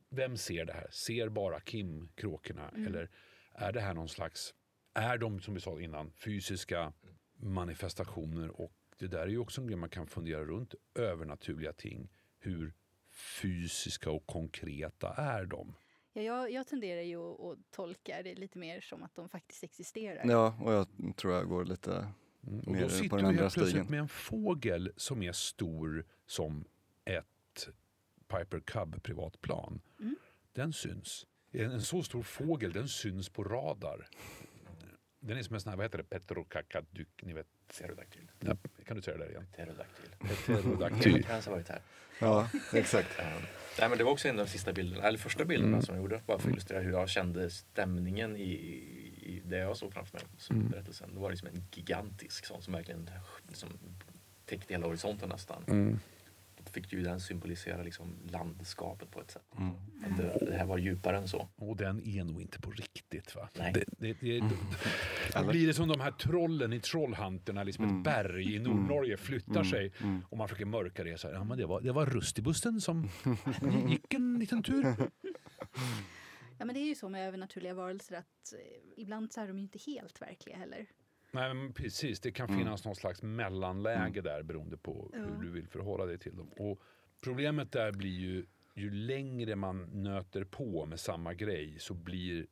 Vem 0.08 0.36
ser 0.36 0.64
det 0.64 0.72
här? 0.72 0.88
Ser 0.90 1.28
bara 1.28 1.60
Kim 1.60 2.08
kråkorna? 2.14 2.68
Mm. 2.68 2.86
Eller 2.86 3.10
är 3.54 3.72
det 3.72 3.80
här 3.80 3.94
någon 3.94 4.08
slags... 4.08 4.54
Är 4.94 5.18
de, 5.18 5.40
som 5.40 5.54
vi 5.54 5.60
sa 5.60 5.80
innan, 5.80 6.12
fysiska 6.12 6.92
manifestationer? 7.36 8.60
Och 8.60 8.72
det 8.98 9.06
där 9.06 9.18
är 9.20 9.26
ju 9.28 9.38
också 9.38 9.60
en 9.60 9.66
grej 9.66 9.76
man 9.76 9.88
kan 9.90 10.06
fundera 10.06 10.44
runt. 10.44 10.74
Övernaturliga 10.94 11.72
ting. 11.72 12.08
Hur 12.38 12.72
fysiska 13.42 14.10
och 14.10 14.26
konkreta 14.26 15.14
är 15.14 15.44
de? 15.44 15.74
Ja, 16.12 16.22
jag, 16.22 16.52
jag 16.52 16.66
tenderar 16.66 17.00
ju 17.02 17.16
att, 17.16 17.40
att 17.40 17.58
tolka 17.70 18.22
det 18.22 18.34
lite 18.34 18.58
mer 18.58 18.80
som 18.80 19.02
att 19.02 19.14
de 19.14 19.28
faktiskt 19.28 19.64
existerar. 19.64 20.22
Ja, 20.26 20.58
och 20.60 20.72
jag 20.72 20.86
tror 21.16 21.34
jag 21.34 21.48
går 21.48 21.64
lite... 21.64 22.08
Mm. 22.46 22.58
Och 22.60 22.76
då 22.76 22.82
på 22.82 22.88
sitter 22.88 23.16
du 23.16 23.22
helt 23.24 23.38
plötsligt 23.38 23.68
stigen. 23.68 23.86
med 23.86 24.00
en 24.00 24.08
fågel 24.08 24.92
som 24.96 25.22
är 25.22 25.32
stor 25.32 26.04
som 26.26 26.64
ett 27.04 27.68
Piper 28.28 28.60
Cub 28.60 29.02
privatplan. 29.02 29.80
Mm. 30.00 30.16
Den 30.52 30.72
syns. 30.72 31.26
En, 31.52 31.70
en 31.70 31.82
så 31.82 32.02
stor 32.02 32.22
fågel 32.22 32.72
den 32.72 32.88
syns 32.88 33.28
på 33.28 33.44
radar. 33.44 34.08
Den 35.20 35.38
är 35.38 35.42
som 35.42 35.54
en 35.54 35.60
sån 35.60 35.70
här, 35.70 35.76
vad 35.76 35.84
heter 35.84 35.98
det, 35.98 36.04
petrokakadyk, 36.04 37.22
ni 37.22 37.32
vet. 37.32 37.46
Pterodaktyl. 37.68 38.30
Ja, 38.40 38.56
kan 38.86 38.96
du 38.96 39.02
säga 39.02 39.16
det 39.16 39.24
där 39.24 39.30
igen? 39.30 39.46
Pterodaktyl. 39.52 40.10
Heterodaktyl. 40.20 41.24
Prins 41.24 41.46
har 41.46 41.52
varit 41.52 41.68
här. 41.68 41.82
Ja, 42.20 42.48
exakt. 42.72 43.18
Eh, 43.18 43.24
nej, 43.80 43.88
men 43.88 43.98
det 43.98 44.04
var 44.04 44.12
också 44.12 44.28
en 44.28 44.38
av 44.38 44.44
de 44.46 44.50
sista 44.52 44.72
bilderna, 44.72 45.02
eller 45.08 45.18
första 45.18 45.44
bilderna 45.44 45.68
Mm. 45.72 45.82
som 45.82 45.94
jag 45.94 46.02
gjorde. 46.02 46.22
Bara 46.26 46.38
för 46.38 46.48
att 46.48 46.52
illustrera 46.52 46.80
hur 46.82 46.90
jag 46.92 47.08
kände 47.08 47.50
stämningen 47.50 48.36
i, 48.36 48.50
i 49.30 49.42
det 49.44 49.56
jag 49.58 49.76
såg 49.76 49.92
framför 49.92 50.18
mig 50.18 50.26
som 50.38 50.56
Mm. 50.56 50.68
berättelsen. 50.70 51.14
Det 51.14 51.20
var 51.20 51.30
liksom 51.30 51.48
en 51.48 51.62
gigantisk 51.72 52.44
sån 52.46 52.62
som 52.62 52.72
verkligen 52.72 53.10
liksom, 53.48 53.68
täckte 54.46 54.74
hela 54.74 54.86
horisonten 54.86 55.28
nästan. 55.28 55.64
Mm. 55.68 55.98
Då 56.64 56.72
fick 56.72 56.92
ju 56.92 57.02
den 57.02 57.20
symbolisera 57.20 57.82
liksom 57.82 58.14
landskapet 58.30 59.10
på 59.10 59.20
ett 59.20 59.30
sätt. 59.30 59.42
Mm. 59.58 59.70
Att 60.04 60.16
det, 60.16 60.46
det 60.50 60.56
här 60.56 60.64
var 60.66 60.78
djupare 60.78 61.16
än 61.18 61.28
så. 61.28 61.48
Och 61.56 61.76
den 61.76 62.00
är 62.06 62.24
nog 62.24 62.42
inte 62.42 62.60
på 62.60 62.70
riktigt 62.70 63.34
va? 63.34 63.48
Nej. 63.58 63.72
Det, 63.72 63.84
det, 63.98 64.16
det, 64.20 64.40
då, 64.40 64.46
då 64.48 65.38
Eller? 65.38 65.50
blir 65.52 65.66
det 65.66 65.74
som 65.74 65.88
de 65.88 66.00
här 66.00 66.10
trollen 66.10 66.72
i 66.72 66.80
Trollhunter 66.80 67.52
när 67.52 67.64
liksom 67.64 67.84
Mm. 67.84 67.98
ett 67.98 68.04
berg 68.04 68.54
i 68.54 68.58
Nordnorge 68.58 69.16
flyttar 69.16 69.50
Mm. 69.50 69.64
sig 69.64 69.92
Mm. 70.00 70.22
och 70.28 70.38
man 70.38 70.48
försöker 70.48 70.64
mörka 70.66 71.04
det. 71.04 71.18
Så 71.20 71.28
här, 71.28 71.34
ja, 71.34 71.44
men 71.44 71.58
det, 71.58 71.66
var, 71.66 71.80
det 71.80 71.92
var 71.92 72.06
Rustibusten 72.06 72.80
som 72.80 73.08
gick 73.88 74.14
en 74.14 74.38
liten 74.38 74.62
tur. 74.62 74.86
Ja, 76.60 76.66
men 76.66 76.74
det 76.74 76.80
är 76.80 76.88
ju 76.88 76.94
så 76.94 77.08
med 77.08 77.28
övernaturliga 77.28 77.74
varelser 77.74 78.16
att 78.16 78.52
eh, 78.52 78.58
ibland 78.96 79.32
så 79.32 79.40
är 79.40 79.48
de 79.48 79.56
ju 79.58 79.62
inte 79.62 79.78
helt 79.86 80.22
verkliga 80.22 80.56
heller. 80.56 80.86
Nej, 81.32 81.54
men 81.54 81.72
precis, 81.72 82.20
det 82.20 82.32
kan 82.32 82.48
Mm. 82.48 82.58
finnas 82.58 82.84
någon 82.84 82.96
slags 82.96 83.22
mellanläge 83.22 84.20
där 84.20 84.42
beroende 84.42 84.76
på 84.76 85.10
Ja. 85.12 85.18
hur 85.18 85.42
du 85.42 85.50
vill 85.50 85.68
förhålla 85.68 86.06
dig 86.06 86.18
till 86.18 86.36
dem. 86.36 86.48
Och 86.48 86.82
problemet 87.24 87.72
där 87.72 87.92
blir 87.92 88.18
ju, 88.18 88.46
ju 88.74 88.90
längre 88.90 89.56
man 89.56 90.02
nöter 90.02 90.44
på 90.44 90.86
med 90.86 91.00
samma 91.00 91.34
grej 91.34 91.76
så, 91.78 91.94
blir, 91.94 92.46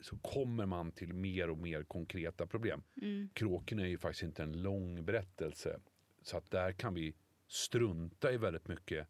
så 0.00 0.18
kommer 0.18 0.66
man 0.66 0.92
till 0.92 1.12
mer 1.12 1.50
och 1.50 1.58
mer 1.58 1.82
konkreta 1.82 2.46
problem. 2.46 2.82
Mm. 3.02 3.28
Kråkorna 3.34 3.82
är 3.82 3.86
ju 3.86 3.98
faktiskt 3.98 4.22
inte 4.22 4.42
en 4.42 4.62
lång 4.62 5.04
berättelse. 5.04 5.80
Så 6.22 6.36
att 6.36 6.50
där 6.50 6.72
kan 6.72 6.94
vi 6.94 7.14
strunta 7.48 8.32
i 8.32 8.36
väldigt 8.36 8.68
mycket 8.68 9.08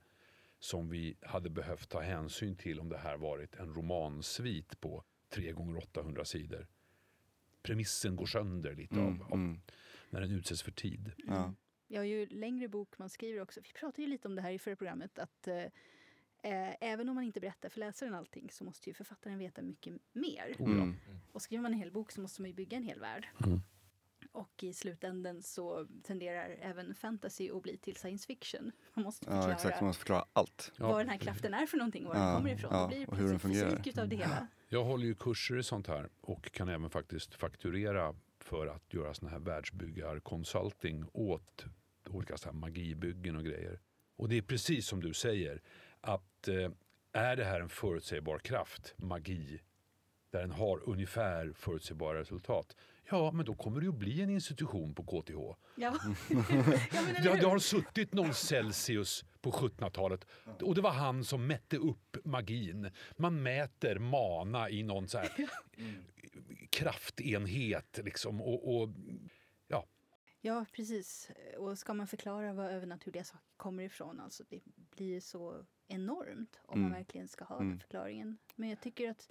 som 0.63 0.89
vi 0.89 1.17
hade 1.23 1.51
behövt 1.51 1.89
ta 1.89 2.01
hänsyn 2.01 2.57
till 2.57 2.81
om 2.81 2.89
det 2.89 2.99
här 2.99 3.17
varit 3.17 3.55
en 3.57 3.75
romansvit 3.75 4.81
på 4.81 5.05
3 5.29 5.53
gånger 5.53 5.77
800 5.79 6.25
sidor. 6.25 6.67
Premissen 7.63 8.17
går 8.17 8.27
sönder 8.27 8.75
lite 8.75 8.95
Mm. 8.95 9.07
av, 9.07 9.23
av 9.23 9.33
Mm. 9.33 9.61
när 10.11 10.21
den 10.21 10.31
utsätts 10.31 10.63
för 10.63 10.71
tid. 10.73 11.13
Ja. 11.27 11.55
Ja, 11.89 12.05
ju 12.05 12.27
längre 12.27 12.69
bok 12.69 12.99
man 12.99 13.09
skriver 13.09 13.41
också. 13.41 13.61
Vi 13.61 13.73
pratade 13.73 14.03
ju 14.03 14.09
lite 14.09 14.29
om 14.29 14.35
det 14.35 14.43
här 14.43 14.51
i 14.53 14.59
förra 14.59 14.77
programmet. 14.77 15.19
Att 15.19 15.49
eh, 15.49 15.57
eh, 16.43 16.75
även 16.81 17.09
om 17.09 17.15
man 17.15 17.25
inte 17.25 17.41
berättar 17.41 17.69
för 17.69 17.81
läsaren 17.81 18.15
allting 18.15 18.51
så 18.51 18.65
måste 18.65 18.91
ju 18.91 18.95
författaren 18.95 19.39
veta 19.39 19.63
mycket 19.63 19.95
mer. 20.13 20.57
Oh. 20.59 20.71
Mm. 20.73 20.97
Och 21.33 21.43
skriver 21.43 21.63
man 21.63 21.73
en 21.73 21.79
hel 21.79 21.93
bok 21.93 22.13
så 22.13 22.21
måste 22.21 22.43
man 22.43 22.51
ju 22.51 22.55
bygga 22.55 22.77
en 22.77 22.83
hel 22.85 23.01
värld. 23.01 23.29
Mm. 23.47 23.61
Och 24.33 24.63
i 24.65 24.73
slutänden 24.73 25.43
så 25.43 25.87
tenderar 26.03 26.57
även 26.61 26.95
fantasy 26.95 27.51
att 27.51 27.63
bli 27.63 27.77
till 27.77 27.97
science 27.97 28.27
fiction. 28.27 28.73
Man 28.95 29.05
måste 29.05 29.27
Ja, 29.27 29.33
förklara 29.33 29.53
exakt. 29.55 29.81
Man 29.81 29.87
måste 29.87 29.99
förklara 30.01 30.25
allt. 30.33 30.73
Ja. 30.77 30.89
vad 30.89 31.01
den 31.01 31.09
här 31.09 31.19
kraften 31.19 31.55
är 31.55 31.67
för 31.67 31.77
någonting, 31.77 32.05
var 32.07 32.15
Ja, 32.17 32.21
den 32.27 32.37
kommer 32.37 32.51
ifrån. 32.51 32.71
ja, 32.75 32.83
Då 32.83 32.89
blir 32.89 32.99
det 33.01 33.07
och 33.07 33.17
hur 33.17 33.29
den 33.29 33.39
fungerar. 33.41 33.71
fysik 33.71 33.87
utav 33.87 34.09
det 34.09 34.17
hela. 34.17 34.47
Jag 34.69 34.85
håller 34.85 35.05
ju 35.07 35.15
kurser 35.15 35.59
i 35.59 35.63
sånt 35.63 35.87
här 35.87 36.09
och 36.21 36.53
kan 36.53 36.69
även 36.69 36.91
faktiskt 36.91 37.35
fakturera 37.35 38.15
för 38.39 38.67
att 38.67 38.95
göra 38.95 39.15
såna 39.15 39.31
här 39.31 39.39
världsbyggarkonsulting 39.39 41.05
åt 41.13 41.65
olika 42.11 42.37
så 42.37 42.49
här 42.49 42.53
magibyggen 42.57 43.37
och 43.37 43.45
grejer. 43.45 43.81
Och 44.17 44.29
det 44.29 44.37
är 44.39 44.43
precis 44.43 44.87
som 44.87 45.01
du 45.01 45.15
säger, 45.15 45.63
att 46.01 46.49
eh, 46.49 46.71
är 47.13 47.37
det 47.37 47.45
här 47.45 47.61
en 47.61 47.69
förutsägbar 47.69 48.39
kraft, 48.39 48.95
magi, 48.97 49.61
där 50.31 50.41
den 50.41 50.51
har 50.51 50.89
ungefär 50.89 51.53
förutsägbara 51.57 52.19
resultat, 52.21 52.77
ja 53.11 53.33
men 53.33 53.47
då 53.47 53.55
kommer 53.55 53.81
det 53.81 53.87
ju 53.87 53.93
bli 53.93 54.23
en 54.23 54.31
institution 54.31 54.95
på 54.95 55.03
KTH. 55.03 55.33
Ja, 55.33 55.57
ja 55.77 55.95
men 56.29 57.17
eller 57.17 57.37
Det, 57.41 57.47
har 57.47 57.59
suttit 57.59 58.13
någon 58.15 58.35
Celsius 58.35 59.25
på 59.41 59.51
1700-talet 59.53 60.27
och 60.63 60.75
det 60.75 60.81
var 60.81 60.91
han 60.91 61.25
som 61.25 61.47
mätte 61.47 61.77
upp 61.77 62.17
magin. 62.25 62.91
Man 63.17 63.43
mäter 63.43 63.99
mana 63.99 64.71
i 64.71 64.83
någon 64.83 65.09
så 65.09 65.19
här 65.19 65.33
kraftenhet 66.71 68.01
liksom 68.05 68.41
och, 68.43 68.77
och 68.83 68.89
ja, 69.69 69.87
Ja, 70.41 70.65
precis. 70.73 71.31
Och 71.59 71.79
ska 71.79 71.95
man 71.95 72.07
förklara 72.07 72.53
var 72.53 72.71
övernaturliga 72.71 73.25
saker 73.25 73.45
kommer 73.57 73.83
ifrån, 73.83 74.21
alltså 74.21 74.45
det 74.49 74.61
blir 74.97 75.21
så 75.21 75.65
enormt 75.89 76.61
om 76.63 76.81
man 76.81 76.89
Mm. 76.89 76.99
verkligen 76.99 77.29
ska 77.29 77.45
ha 77.45 77.57
Mm. 77.57 77.69
den 77.69 77.79
förklaringen. 77.81 78.39
Men 78.55 78.69
jag 78.69 78.81
tycker 78.81 79.11
att 79.11 79.29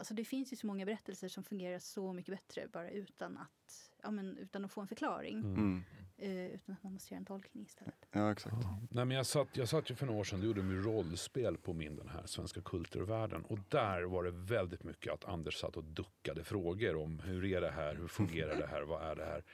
alltså 0.00 0.14
det 0.14 0.24
finns 0.24 0.52
ju 0.52 0.56
så 0.56 0.66
många 0.66 0.86
berättelser 0.86 1.28
som 1.28 1.44
fungerar 1.44 1.78
så 1.78 2.12
mycket 2.12 2.34
bättre 2.34 2.68
bara 2.72 2.90
utan 2.90 3.36
att, 3.38 3.90
ja, 4.02 4.10
men 4.10 4.38
utan 4.38 4.64
att 4.64 4.72
få 4.72 4.80
en 4.80 4.88
förklaring. 4.88 5.38
Mm. 5.38 5.82
Eh, 6.16 6.46
utan 6.46 6.74
att 6.74 6.82
man 6.82 6.92
måste 6.92 7.14
göra 7.14 7.18
en 7.18 7.24
tolkning 7.24 7.64
istället. 7.64 8.08
Ja, 8.12 8.32
exakt. 8.32 8.56
Nej, 8.90 9.04
men 9.04 9.16
jag, 9.16 9.26
satt, 9.26 9.56
jag 9.56 9.68
satt 9.68 9.90
ju 9.90 9.94
för 9.94 10.06
några 10.06 10.20
år 10.20 10.24
sedan 10.24 10.38
och 10.38 10.46
gjorde 10.46 10.62
med 10.62 10.84
rollspel 10.84 11.56
på 11.56 11.72
min 11.72 11.96
den 11.96 12.08
här 12.08 12.26
svenska 12.26 12.60
kulturvärlden. 12.60 13.44
Och 13.44 13.58
där 13.68 14.02
var 14.02 14.24
det 14.24 14.30
väldigt 14.30 14.84
mycket 14.84 15.12
att 15.12 15.24
Anders 15.24 15.54
satt 15.60 15.76
och 15.76 15.84
duckade 15.84 16.44
frågor 16.44 16.96
om 16.96 17.20
hur 17.20 17.44
är 17.44 17.60
det 17.60 17.70
här, 17.70 17.94
hur 17.94 18.08
fungerar 18.08 18.56
det 18.56 18.66
här, 18.66 18.82
vad 18.82 19.02
är 19.02 19.16
det 19.16 19.24
här? 19.24 19.44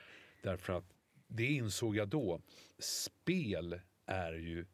Därför 0.43 0.73
att 0.73 0.93
det 1.27 1.45
insåg 1.45 1.95
jag 1.95 2.07
då, 2.07 2.41
spel 2.79 3.79
är 4.05 4.33
ju 4.33 4.65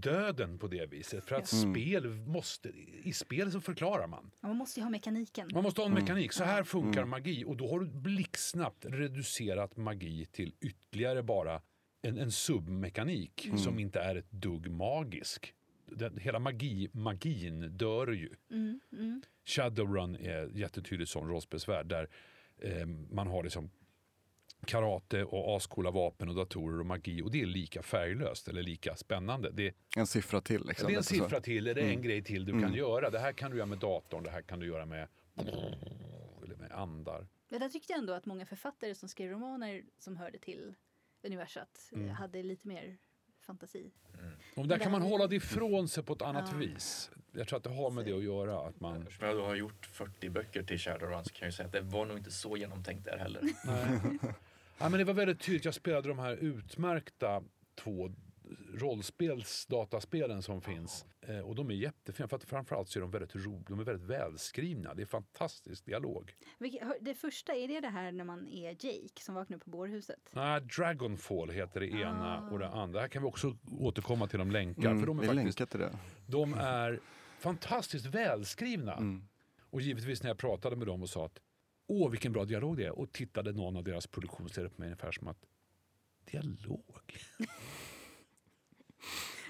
döden 0.00 0.58
på 0.58 0.66
det 0.66 0.86
viset. 0.86 1.24
För 1.24 1.36
att. 1.36 1.52
Mm. 1.52 1.72
spel 1.74 2.06
måste, 2.10 2.68
i 3.02 3.12
spel 3.12 3.52
så 3.52 3.60
förklarar 3.60 4.06
man. 4.06 4.30
Ja, 4.40 4.48
Man 4.48 4.56
måste 4.56 4.80
ju 4.80 4.84
ha 4.84 4.90
mekaniken. 4.90 5.48
Man 5.54 5.62
måste 5.62 5.80
ha 5.80 5.86
en 5.86 5.92
Mm. 5.92 6.04
mekanik. 6.04 6.32
Så 6.32 6.44
här 6.44 6.62
funkar 6.64 7.00
Mm. 7.00 7.10
magi. 7.10 7.44
Och 7.44 7.56
då 7.56 7.68
har 7.70 7.80
du 7.80 7.86
blixtsnabbt 7.86 8.84
reducerat 8.88 9.76
magi 9.76 10.26
till 10.32 10.54
ytterligare 10.60 11.22
bara 11.22 11.62
en, 12.02 12.18
en 12.18 12.30
submekanik 12.32 13.46
Mm. 13.46 13.58
som 13.58 13.78
inte 13.78 14.00
är 14.00 14.16
ett 14.16 14.30
dugg 14.30 14.70
magisk. 14.70 15.54
Den, 15.86 16.18
hela 16.18 16.38
magi, 16.38 16.88
magin 16.92 17.60
dör 17.76 18.06
ju. 18.12 18.30
Mm, 18.50 18.80
mm. 18.92 19.22
Shadowrun 19.44 20.16
är 20.16 20.50
jättetydligt 20.58 21.10
sån 21.10 21.28
rollspelsvärld 21.28 21.86
där 21.86 22.08
eh, 22.58 22.86
man 23.10 23.26
har 23.26 23.42
liksom 23.44 23.70
karate 24.66 25.24
och 25.24 25.56
ascoola 25.56 25.90
vapen 25.90 26.28
och 26.28 26.34
datorer 26.34 26.80
och 26.80 26.86
magi 26.86 27.22
och 27.22 27.30
det 27.30 27.42
är 27.42 27.46
lika 27.46 27.82
färglöst 27.82 28.48
eller 28.48 28.62
lika 28.62 28.96
spännande. 28.96 29.50
Det, 29.50 29.74
En 29.96 30.06
siffra 30.06 30.40
till. 30.40 30.64
Liksom, 30.66 30.86
det 30.88 30.94
är 30.94 30.96
en 30.96 31.02
siffra 31.04 31.40
till, 31.40 31.66
eller 31.68 31.82
en 31.82 31.88
Mm. 31.90 32.02
grej 32.02 32.22
till 32.24 32.44
du 32.44 32.52
Mm. 32.52 32.64
kan 32.64 32.74
göra. 32.74 33.10
Det 33.10 33.18
här 33.18 33.32
kan 33.32 33.50
du 33.50 33.56
göra 33.56 33.66
med 33.66 33.78
datorn, 33.78 34.22
det 34.22 34.30
här 34.30 34.42
kan 34.42 34.60
du 34.60 34.66
göra 34.66 34.86
med, 34.86 35.08
eller 36.44 36.56
med 36.56 36.72
andar. 36.72 37.26
Men 37.48 37.60
jag 37.62 37.72
tyckte 37.72 37.92
ändå 37.92 38.12
att 38.12 38.26
många 38.26 38.46
författare 38.46 38.94
som 38.94 39.08
skrev 39.08 39.30
romaner 39.30 39.82
som 39.98 40.16
hörde 40.16 40.38
till 40.38 40.74
universat 41.22 41.88
eh, 41.92 41.98
Mm. 41.98 42.10
hade 42.14 42.42
lite 42.42 42.68
mer 42.68 42.96
fantasi. 43.40 43.90
Och 44.56 44.68
där 44.68 44.76
det 44.78 44.82
kan 44.82 44.92
man 44.92 45.02
hålla 45.02 45.26
det 45.26 45.36
ifrån 45.36 45.88
sig 45.88 46.02
på 46.04 46.12
ett 46.12 46.22
annat 46.22 46.48
Ja. 46.52 46.58
vis. 46.58 47.10
Jag 47.32 47.48
tror 47.48 47.56
att 47.56 47.64
det 47.64 47.70
har 47.70 47.90
med 47.90 48.04
det 48.04 48.12
att 48.12 48.22
göra. 48.24 48.60
Att 48.68 48.80
man, 48.80 49.02
Eftersom 49.02 49.28
jag 49.28 49.42
har 49.46 49.54
gjort 49.54 49.86
40 49.86 50.28
böcker 50.30 50.62
till 50.62 50.78
Shadowrun 50.78 51.24
så 51.24 51.30
kan 51.30 51.38
jag 51.46 51.48
ju 51.48 51.52
säga 51.52 51.66
att 51.66 51.72
det 51.72 51.80
var 51.80 52.06
nog 52.06 52.18
inte 52.18 52.30
så 52.30 52.56
genomtänkt 52.56 53.04
där 53.04 53.18
heller. 53.18 53.42
ja, 54.78 54.88
men 54.88 54.98
det 54.98 55.04
var 55.04 55.14
väldigt 55.14 55.40
tydligt. 55.40 55.64
Jag 55.64 55.74
spelade 55.74 56.08
de 56.08 56.18
här 56.18 56.36
utmärkta 56.36 57.42
två 57.74 58.10
rollspelsdataspelen 58.74 60.42
som 60.42 60.60
finns. 60.62 61.06
Eh, 61.20 61.38
och 61.38 61.54
de 61.54 61.70
är 61.70 61.74
jättefina. 61.74 62.28
För 62.28 62.36
att 62.36 62.44
framförallt 62.44 62.88
så 62.88 62.98
är 62.98 63.00
de 63.00 63.10
väldigt 63.10 63.36
roliga. 63.36 63.64
De 63.68 63.80
är 63.80 63.84
väldigt 63.84 64.08
välskrivna. 64.08 64.94
Det 64.94 65.02
är 65.02 65.06
fantastisk 65.06 65.84
dialog. 65.86 66.32
Det 67.00 67.14
första, 67.14 67.54
är 67.54 67.68
det 67.68 67.80
det 67.80 67.88
här 67.88 68.12
när 68.12 68.24
man 68.24 68.48
är 68.48 68.70
Jake 68.70 69.20
som 69.22 69.34
vaknar 69.34 69.58
på 69.58 69.70
bårhuset? 69.70 70.30
Nej, 70.32 70.60
Dragonfall 70.60 71.50
heter 71.50 71.80
det 71.80 71.86
ena 71.88 72.38
Ah. 72.38 72.50
och 72.52 72.58
det 72.58 72.68
andra. 72.68 73.00
Här 73.00 73.08
kan 73.08 73.22
vi 73.22 73.28
också 73.28 73.56
återkomma 73.78 74.26
till 74.28 74.38
de 74.38 74.50
länkar. 74.50 74.90
Mm, 74.90 75.00
för 75.00 75.06
de 75.06 75.18
är, 75.18 75.22
vi 75.22 75.28
faktiskt, 75.28 75.60
länkar 75.60 75.66
till 75.70 75.80
det. 75.80 75.98
de 76.26 76.54
är 76.54 77.00
fantastiskt 77.38 78.06
välskrivna. 78.06 78.92
Mm. 78.94 79.28
Och 79.70 79.80
givetvis 79.80 80.22
när 80.22 80.30
jag 80.30 80.38
pratade 80.38 80.76
med 80.76 80.86
dem 80.86 81.02
och 81.02 81.08
sa 81.10 81.26
att 81.26 81.40
åh 81.86 82.10
vilken 82.10 82.32
bra 82.32 82.44
dialog 82.44 82.76
det 82.76 82.84
är 82.84 82.98
och 82.98 83.12
tittade 83.12 83.52
någon 83.52 83.76
av 83.76 83.84
deras 83.84 84.06
produktionsledare 84.06 84.70
på 84.70 84.80
mig 84.80 84.86
ungefär 84.86 85.12
som 85.12 85.28
att 85.28 85.46
dialog? 86.24 86.82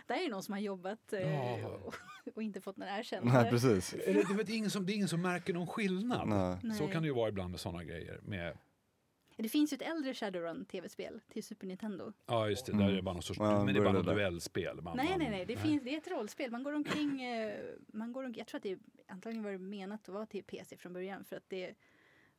Där 0.07 0.15
är 0.17 0.23
det 0.23 0.29
någon 0.31 0.43
som 0.43 0.53
har 0.53 0.61
jobbat 0.61 1.13
eh, 1.13 1.21
Ja. 1.35 1.67
och, 1.69 1.95
och 2.35 2.43
inte 2.43 2.61
fått 2.61 2.77
någon 2.77 2.89
Nej, 2.89 2.99
erkännande. 3.01 3.51
precis. 3.51 3.95
Är 3.95 4.15
det, 4.15 4.45
det, 4.45 4.53
är 4.53 4.57
ingen 4.57 4.71
som, 4.71 4.87
det 4.87 4.93
är 4.93 4.95
ingen 4.95 5.09
som 5.09 5.23
märker 5.23 5.55
någon 5.55 5.67
skillnad. 5.67 6.29
Nej. 6.29 6.75
Så 6.77 6.85
Nej. 6.85 6.93
kan 6.93 7.03
det 7.03 7.07
ju 7.09 7.15
vara 7.15 7.29
ibland 7.29 7.51
med 7.51 7.61
sådana 7.61 7.85
grejer. 7.85 8.21
Med, 8.23 8.59
Det 9.37 9.49
finns 9.49 9.73
ju 9.73 9.75
ett 9.75 9.83
äldre 9.83 10.15
Shadowrun 10.15 10.65
tv-spel 10.65 11.21
till 11.29 11.45
Super 11.45 11.67
Nintendo. 11.67 12.13
ja 12.27 12.49
just 12.49 12.67
det, 12.67 12.73
där 12.73 12.89
är 12.89 12.97
det 12.97 13.03
bara 13.03 13.13
någon 13.13 13.23
sorts, 13.23 13.41
Ja, 13.41 13.65
men 13.65 13.75
det 13.75 13.81
är 13.81 13.85
bara 13.85 13.93
något 13.93 14.07
duellspel. 14.07 14.81
Man, 14.81 14.97
nej, 14.97 15.15
nej, 15.19 15.31
nej. 15.31 15.47
Det, 15.47 15.57
Finns, 15.57 15.83
det 15.85 15.95
är 15.95 15.99
ett 15.99 16.09
rollspel. 16.11 16.51
Man 16.51 16.63
går 16.63 16.73
omkring... 16.73 17.23
Eh, 17.23 17.55
man 17.87 18.13
går 18.13 18.25
om, 18.25 18.35
jag 18.37 18.47
tror 18.47 18.59
att 18.59 18.63
det 18.63 18.71
är, 18.73 18.79
antagligen 19.09 19.45
var 19.45 19.51
det 19.53 19.59
menat 19.59 20.09
att 20.09 20.15
vara 20.15 20.27
till 20.27 20.45
PC 20.45 20.77
från 20.77 20.93
början. 20.93 21.25
För 21.25 21.37
att 21.37 21.49
det 21.49 21.75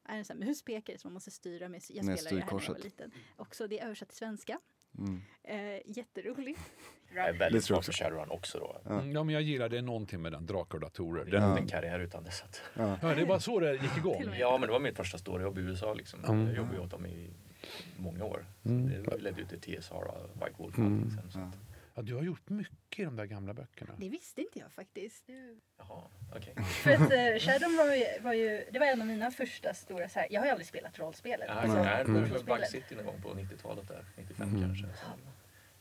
är 0.05 0.17
en 0.17 0.25
sån 0.25 0.37
här 0.41 0.45
muspekare 0.47 0.97
som 0.97 1.07
man 1.09 1.13
måste 1.13 1.31
styra 1.31 1.69
med. 1.69 1.75
Jag 1.89 2.03
spelade 2.03 2.13
det 2.13 2.29
här 2.45 2.51
när 2.53 2.61
jag 2.63 2.73
var 2.73 2.79
liten. 2.83 3.11
Också 3.37 3.67
det 3.67 3.79
är 3.79 3.85
översatt 3.85 4.09
till 4.09 4.17
svenska. 4.17 4.59
Mm. 4.97 5.21
Eh, 5.43 5.81
jätteroligt. 5.85 6.59
Jag 7.15 7.27
är 7.29 7.33
väldigt 7.33 7.63
svag 7.63 7.85
för 7.85 7.91
Shadowrun 7.93 8.29
också 8.29 8.59
då. 8.59 8.81
Ja. 8.83 8.91
Mm, 8.99 9.11
Ja, 9.11 9.23
men 9.23 9.33
jag 9.33 9.41
gillar 9.41 9.69
det 9.69 9.77
är 9.77 9.81
någonting 9.81 10.21
med 10.21 10.31
den, 10.31 10.45
drakar 10.45 10.75
och 10.75 10.81
datorer. 10.81 11.25
Det 11.25 11.37
är 11.37 11.41
Den, 11.41 11.49
inte 11.49 11.61
en 11.61 11.67
karriär 11.67 11.99
utan 11.99 12.23
det. 12.23 12.31
Så 12.31 12.45
att. 12.45 12.61
Ja. 12.73 12.97
ja, 13.01 13.15
det 13.15 13.25
var 13.25 13.39
så 13.39 13.59
det 13.59 13.73
gick 13.73 13.97
igång. 13.97 14.23
Ja, 14.39 14.57
men 14.57 14.67
det 14.67 14.73
var 14.73 14.79
mitt 14.79 14.97
första 14.97 15.17
storyjobb 15.17 15.57
i 15.57 15.61
USA. 15.61 15.93
Liksom. 15.93 16.23
Mm. 16.25 16.47
Jag 16.47 16.55
jobbade 16.55 16.79
åt 16.79 16.91
dem 16.91 17.05
i 17.05 17.29
många 17.97 18.23
år. 18.25 18.45
Mm. 18.65 19.03
Det 19.03 19.17
ledde 19.17 19.41
ju 19.41 19.47
till 19.47 19.61
TSR 19.81 19.93
och 19.93 20.29
White 20.35 20.53
Wolf 20.57 20.73
och 20.77 20.79
Mm. 20.85 21.09
sen. 21.11 21.31
Så. 21.31 21.39
Ja. 21.39 21.45
att- 21.45 21.57
Ja, 21.95 22.01
du 22.01 22.15
har 22.15 22.23
gjort 22.23 22.49
mycket 22.49 22.99
i 22.99 23.03
de 23.03 23.15
där 23.15 23.25
gamla 23.25 23.53
böckerna. 23.53 23.93
Det 23.97 24.09
visste 24.09 24.41
inte 24.41 24.59
jag 24.59 24.71
faktiskt. 24.71 25.23
Jaha, 25.77 26.03
okej. 26.35 26.55
För 26.63 26.91
att 26.91 27.01
uh, 27.01 27.39
Shadow 27.39 27.75
var 27.77 27.95
ju, 27.95 28.05
var 28.21 28.33
ju, 28.33 28.65
det 28.71 28.79
var 28.79 28.85
en 28.85 29.01
av 29.01 29.07
mina 29.07 29.31
första 29.31 29.73
stora 29.73 30.09
så 30.09 30.19
här, 30.19 30.27
jag 30.31 30.41
har 30.41 30.45
ju 30.45 30.51
aldrig 30.51 30.67
spelat 30.67 30.99
rollspelet. 30.99 31.45
Ja, 31.47 31.53
Alltså, 31.53 31.77
Mm. 31.77 32.05
på 32.05 32.11
rollspelet. 32.33 32.45
Bug 32.45 32.67
City 32.81 32.95
någon 32.95 33.05
gång 33.05 33.21
på 33.21 33.33
90-talet 33.33 33.87
där, 33.87 34.05
95 34.15 34.49
Mm. 34.49 34.61
kanske. 34.61 34.87
Så 34.87 35.05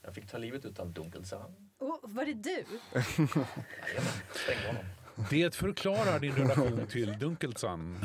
jag 0.02 0.14
fick 0.14 0.26
ta 0.30 0.38
livet 0.38 0.64
utav 0.64 0.92
Dunkelsand. 0.92 1.54
Oh, 1.78 1.98
var 2.02 2.24
det 2.24 2.32
du? 2.34 2.50
Jajamän, 2.90 4.12
sprängde 4.34 4.66
honom. 4.66 4.84
Det 5.30 5.54
förklarar 5.54 6.18
din 6.20 6.32
relation 6.32 6.86
till 6.90 7.18
Dunkelsan. 7.18 7.98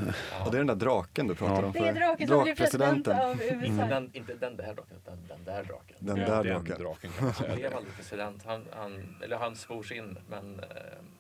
Och 0.46 0.52
det 0.52 0.58
är 0.58 0.60
den 0.60 0.68
där 0.68 0.76
draken 0.76 1.28
du 1.28 1.36
pratar 1.36 1.62
Ja. 1.62 1.66
om 1.66 1.72
Det 1.72 1.80
är 1.80 1.94
draken 1.94 2.28
som 2.28 2.44
blir 2.44 2.56
president 2.56 3.08
av 3.08 3.32
Inte 3.32 3.44
USA. 3.56 3.86
den, 3.86 4.10
inte 4.14 4.34
den 4.34 4.58
där 4.58 4.74
draken, 4.74 4.98
utan 4.98 5.28
den 5.28 5.44
där 5.44 5.64
draken. 5.64 5.96
Den 6.00 6.18
Ja, 6.18 6.26
där 6.26 6.44
den 6.44 6.54
draken. 6.64 6.82
draken 6.84 7.12
kan 7.12 7.24
man 7.26 7.34
Han 7.34 7.44
säga. 7.44 7.56
blev 7.56 7.76
aldrig 7.76 7.96
president. 7.96 8.44
Han, 8.46 8.66
han, 8.72 9.16
eller 9.24 9.38
han 9.38 9.56
svors 9.56 9.92
in, 9.92 10.18
men 10.30 10.60
eh, 10.60 10.66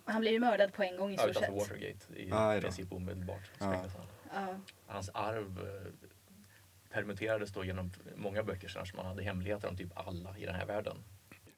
Han 0.05 0.21
blev 0.21 0.33
ju 0.33 0.39
mördad 0.39 0.73
på 0.73 0.83
en 0.83 0.97
gång 0.97 1.11
i 1.13 1.17
stort 1.17 1.29
utanför 1.29 1.59
sett. 1.59 1.69
Watergate 1.69 2.13
i 2.15 2.29
då. 2.29 2.61
princip 2.61 2.93
omedelbart. 2.93 3.51
Han. 3.59 3.75
Ja. 4.33 4.55
Hans 4.87 5.09
arv 5.13 5.59
eh, 5.59 5.91
permuterades 6.93 7.51
då 7.51 7.65
genom 7.65 7.91
många 8.15 8.43
böcker 8.43 8.67
som 8.67 8.83
man 8.95 9.05
hade 9.05 9.23
hemligheter 9.23 9.67
om 9.67 9.77
typ 9.77 9.89
alla 9.95 10.37
i 10.37 10.45
den 10.45 10.55
här 10.55 10.65
världen. 10.65 10.97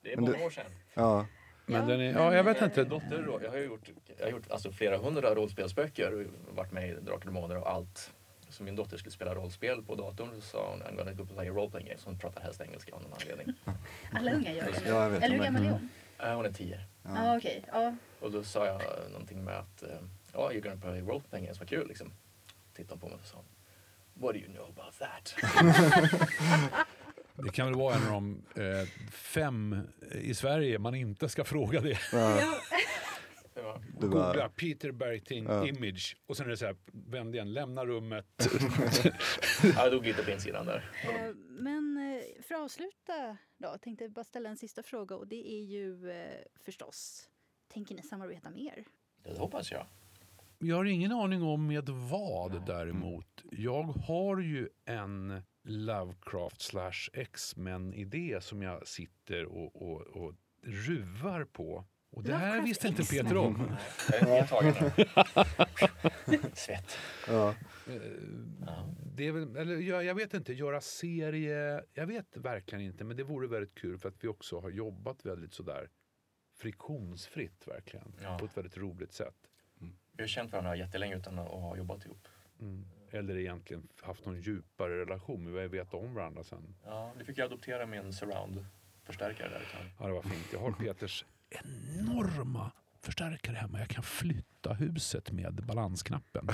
Det 0.01 0.11
är 0.11 0.15
Men 0.15 0.25
många 0.25 0.37
det- 0.37 0.45
år 0.45 0.49
sedan. 0.49 0.71
Ja, 0.93 1.25
Men 1.70 1.82
Ja, 1.82 1.88
den 1.88 2.01
är, 2.01 2.13
ja, 2.13 2.36
jag 2.36 2.43
vet 2.43 2.61
inte. 2.61 2.84
Dotter, 2.84 3.39
jag 3.43 3.49
har 3.51 3.57
gjort, 3.57 3.89
jag 4.17 4.26
har 4.26 4.32
gjort 4.32 4.51
alltså 4.51 4.72
flera 4.72 4.97
hundra 4.97 5.36
rollspelsböcker 5.36 6.13
och 6.13 6.55
varit 6.55 6.72
med 6.72 6.89
i 6.89 6.93
Drakar 6.93 7.13
och 7.13 7.26
Demoner 7.26 7.57
och 7.57 7.70
allt. 7.70 8.13
Så 8.49 8.63
min 8.63 8.76
dotter 8.76 8.97
skulle 8.97 9.11
spela 9.11 9.36
rollspel 9.36 9.84
på 9.84 9.95
datorn 9.95 10.30
så 10.36 10.41
sa 10.41 10.70
hon 10.70 10.84
I'm 10.84 10.97
gonna 10.97 11.13
go 11.13 11.26
play 11.26 11.49
a 11.49 11.51
role 11.51 11.70
playing 11.70 11.88
game. 11.88 11.99
Så 11.99 12.09
hon 12.09 12.20
pratar 12.20 12.41
helst 12.41 12.61
engelska 12.61 12.95
av 12.95 13.01
någon 13.01 13.13
anledning. 13.13 13.55
Alla 14.13 14.32
unga 14.34 14.53
gör 14.53 14.65
det. 14.65 14.89
Ja, 14.89 15.03
jag 15.03 15.09
vet 15.09 15.24
Eller 15.24 15.36
hur 15.36 15.43
gammal 15.43 15.65
är 15.65 15.70
hon? 15.70 15.89
Hon 16.36 16.45
är 16.45 16.51
tio. 16.51 16.80
Ja, 17.03 17.11
ja. 17.15 17.38
okej. 17.38 17.63
Ja. 17.72 17.95
Och 18.20 18.32
då 18.32 18.43
sa 18.43 18.65
jag 18.65 18.82
någonting 19.11 19.43
med 19.43 19.57
att 19.57 19.84
eh, 19.84 19.89
ja, 20.34 20.51
you're 20.51 20.61
gonna 20.61 20.82
play 20.82 21.01
role 21.01 21.22
playing 21.30 21.45
games, 21.45 21.59
vad 21.59 21.70
kul 21.70 21.88
liksom. 21.88 22.11
Tittade 22.74 22.93
hon 22.93 22.99
på 22.99 23.07
mig 23.07 23.15
och 23.22 23.28
sa 23.28 23.38
What 24.13 24.34
do 24.34 24.39
you 24.39 24.47
know 24.53 24.65
about 24.78 24.99
that? 24.99 25.36
Det 27.43 27.49
kan 27.51 27.65
väl 27.67 27.75
vara 27.75 27.95
en 27.95 28.03
av 28.07 28.11
de 28.11 28.43
eh, 28.61 28.87
fem 29.11 29.75
i 30.21 30.33
Sverige 30.33 30.79
man 30.79 30.95
inte 30.95 31.29
ska 31.29 31.43
fråga 31.43 31.81
det. 31.81 31.99
Ja. 32.13 32.55
Det 33.53 33.61
var, 33.61 33.81
Googla 33.99 34.49
Peter 34.49 34.91
Bergting 34.91 35.45
Ja. 35.45 35.67
image 35.67 36.17
och 36.27 36.37
sen 36.37 36.45
är 36.45 36.49
det 36.49 36.57
så 36.57 36.65
här, 36.65 36.75
vänd 36.91 37.35
igen, 37.35 37.53
lämna 37.53 37.85
rummet. 37.85 38.25
Ja, 39.63 39.69
jag 39.83 39.91
dog 39.91 40.05
lite 40.05 40.23
på 40.23 40.31
insidan 40.31 40.65
där. 40.65 40.91
Eh, 41.03 41.35
Men 41.49 41.97
eh, 41.97 42.43
för 42.43 42.55
att 42.55 42.61
avsluta 42.61 43.37
då, 43.57 43.77
tänkte 43.81 44.03
jag 44.03 44.11
bara 44.11 44.23
ställa 44.23 44.49
en 44.49 44.57
sista 44.57 44.83
fråga 44.83 45.15
och 45.15 45.27
det 45.27 45.49
är 45.51 45.63
ju 45.63 46.11
eh, 46.11 46.37
förstås, 46.65 47.29
tänker 47.73 47.95
ni 47.95 48.01
samarbeta 48.01 48.49
mer? 48.49 48.83
Det 49.23 49.37
hoppas 49.39 49.71
jag. 49.71 49.85
Jag 50.59 50.75
har 50.75 50.85
ingen 50.85 51.11
aning 51.11 51.43
om 51.43 51.67
med 51.67 51.89
vad 51.89 52.65
däremot. 52.65 53.43
Jag 53.51 53.83
har 53.83 54.39
ju 54.39 54.69
en 54.85 55.41
Lovecraft 55.70 56.61
slash 56.61 57.09
X-Men-idé 57.13 58.38
som 58.41 58.61
jag 58.61 58.88
sitter 58.88 59.45
och, 59.45 59.82
och, 59.82 60.01
och 60.01 60.34
ruvar 60.63 61.43
på. 61.43 61.86
Och 62.11 62.24
det 62.24 62.36
här 62.36 62.61
visste 62.61 62.88
inte. 62.88 63.03
Peter 63.03 63.38
om. 63.38 63.76
Jag 64.11 64.38
är 64.38 64.47
tagen. 64.47 64.74
Svett. 66.55 66.97
ja. 67.28 67.49
Eh. 67.88 68.86
Det 69.15 69.28
är 69.28 69.32
väl, 69.32 69.55
eller 69.55 69.76
jag, 69.76 70.03
jag 70.03 70.15
vet 70.15 70.34
inte, 70.34 70.53
göra 70.53 70.82
serie, 70.82 71.84
jag 71.93 72.07
vet 72.07 72.38
verkligen 72.38 72.84
inte, 72.86 73.03
men 73.03 73.17
det 73.17 73.24
vore 73.24 73.47
väldigt 73.47 73.76
kul 73.76 73.97
för 73.97 74.09
att 74.09 74.24
vi 74.24 74.28
också 74.28 74.59
har 74.59 74.70
jobbat 74.70 75.26
väldigt 75.26 75.53
sådär 75.53 75.89
friktionsfritt 76.57 77.67
verkligen, 77.67 78.13
Ja. 78.24 78.38
på 78.39 78.45
ett 78.45 78.57
väldigt 78.57 78.78
roligt 78.78 79.13
sätt. 79.13 79.36
Vi 80.11 80.24
har 80.24 80.28
känt 80.28 80.51
varandra 80.51 80.76
jättelänge 80.76 81.17
utan 81.17 81.39
att 81.39 81.49
ha 81.49 81.78
jobbat 81.78 82.05
ihop. 82.05 82.28
Mm. 82.59 82.86
Eller 83.12 83.38
egentligen 83.38 83.88
haft 84.01 84.26
någon 84.26 84.41
djupare 84.41 84.99
relation, 84.99 85.53
vi 85.53 85.68
vet 85.68 85.93
om 85.93 86.14
varandra 86.14 86.43
sen. 86.43 86.76
Ja, 86.86 87.14
du 87.18 87.26
fick 87.26 87.38
ju 87.38 87.43
adoptera 87.43 87.86
min 87.86 88.14
surround-förstärkare 88.14 89.49
där. 89.49 89.93
Ja, 89.99 90.07
det 90.07 90.14
var 90.14 90.22
fint. 90.22 90.47
Jag 90.53 90.60
har 90.60 90.72
Peters 90.72 91.26
enorma 91.49 92.72
förstärkare 92.99 93.55
hemma. 93.55 93.80
Jag 93.80 93.88
kan 93.88 94.03
flytta 94.03 94.74
huset 94.74 95.32
med 95.32 95.53
balansknappen. 95.53 96.47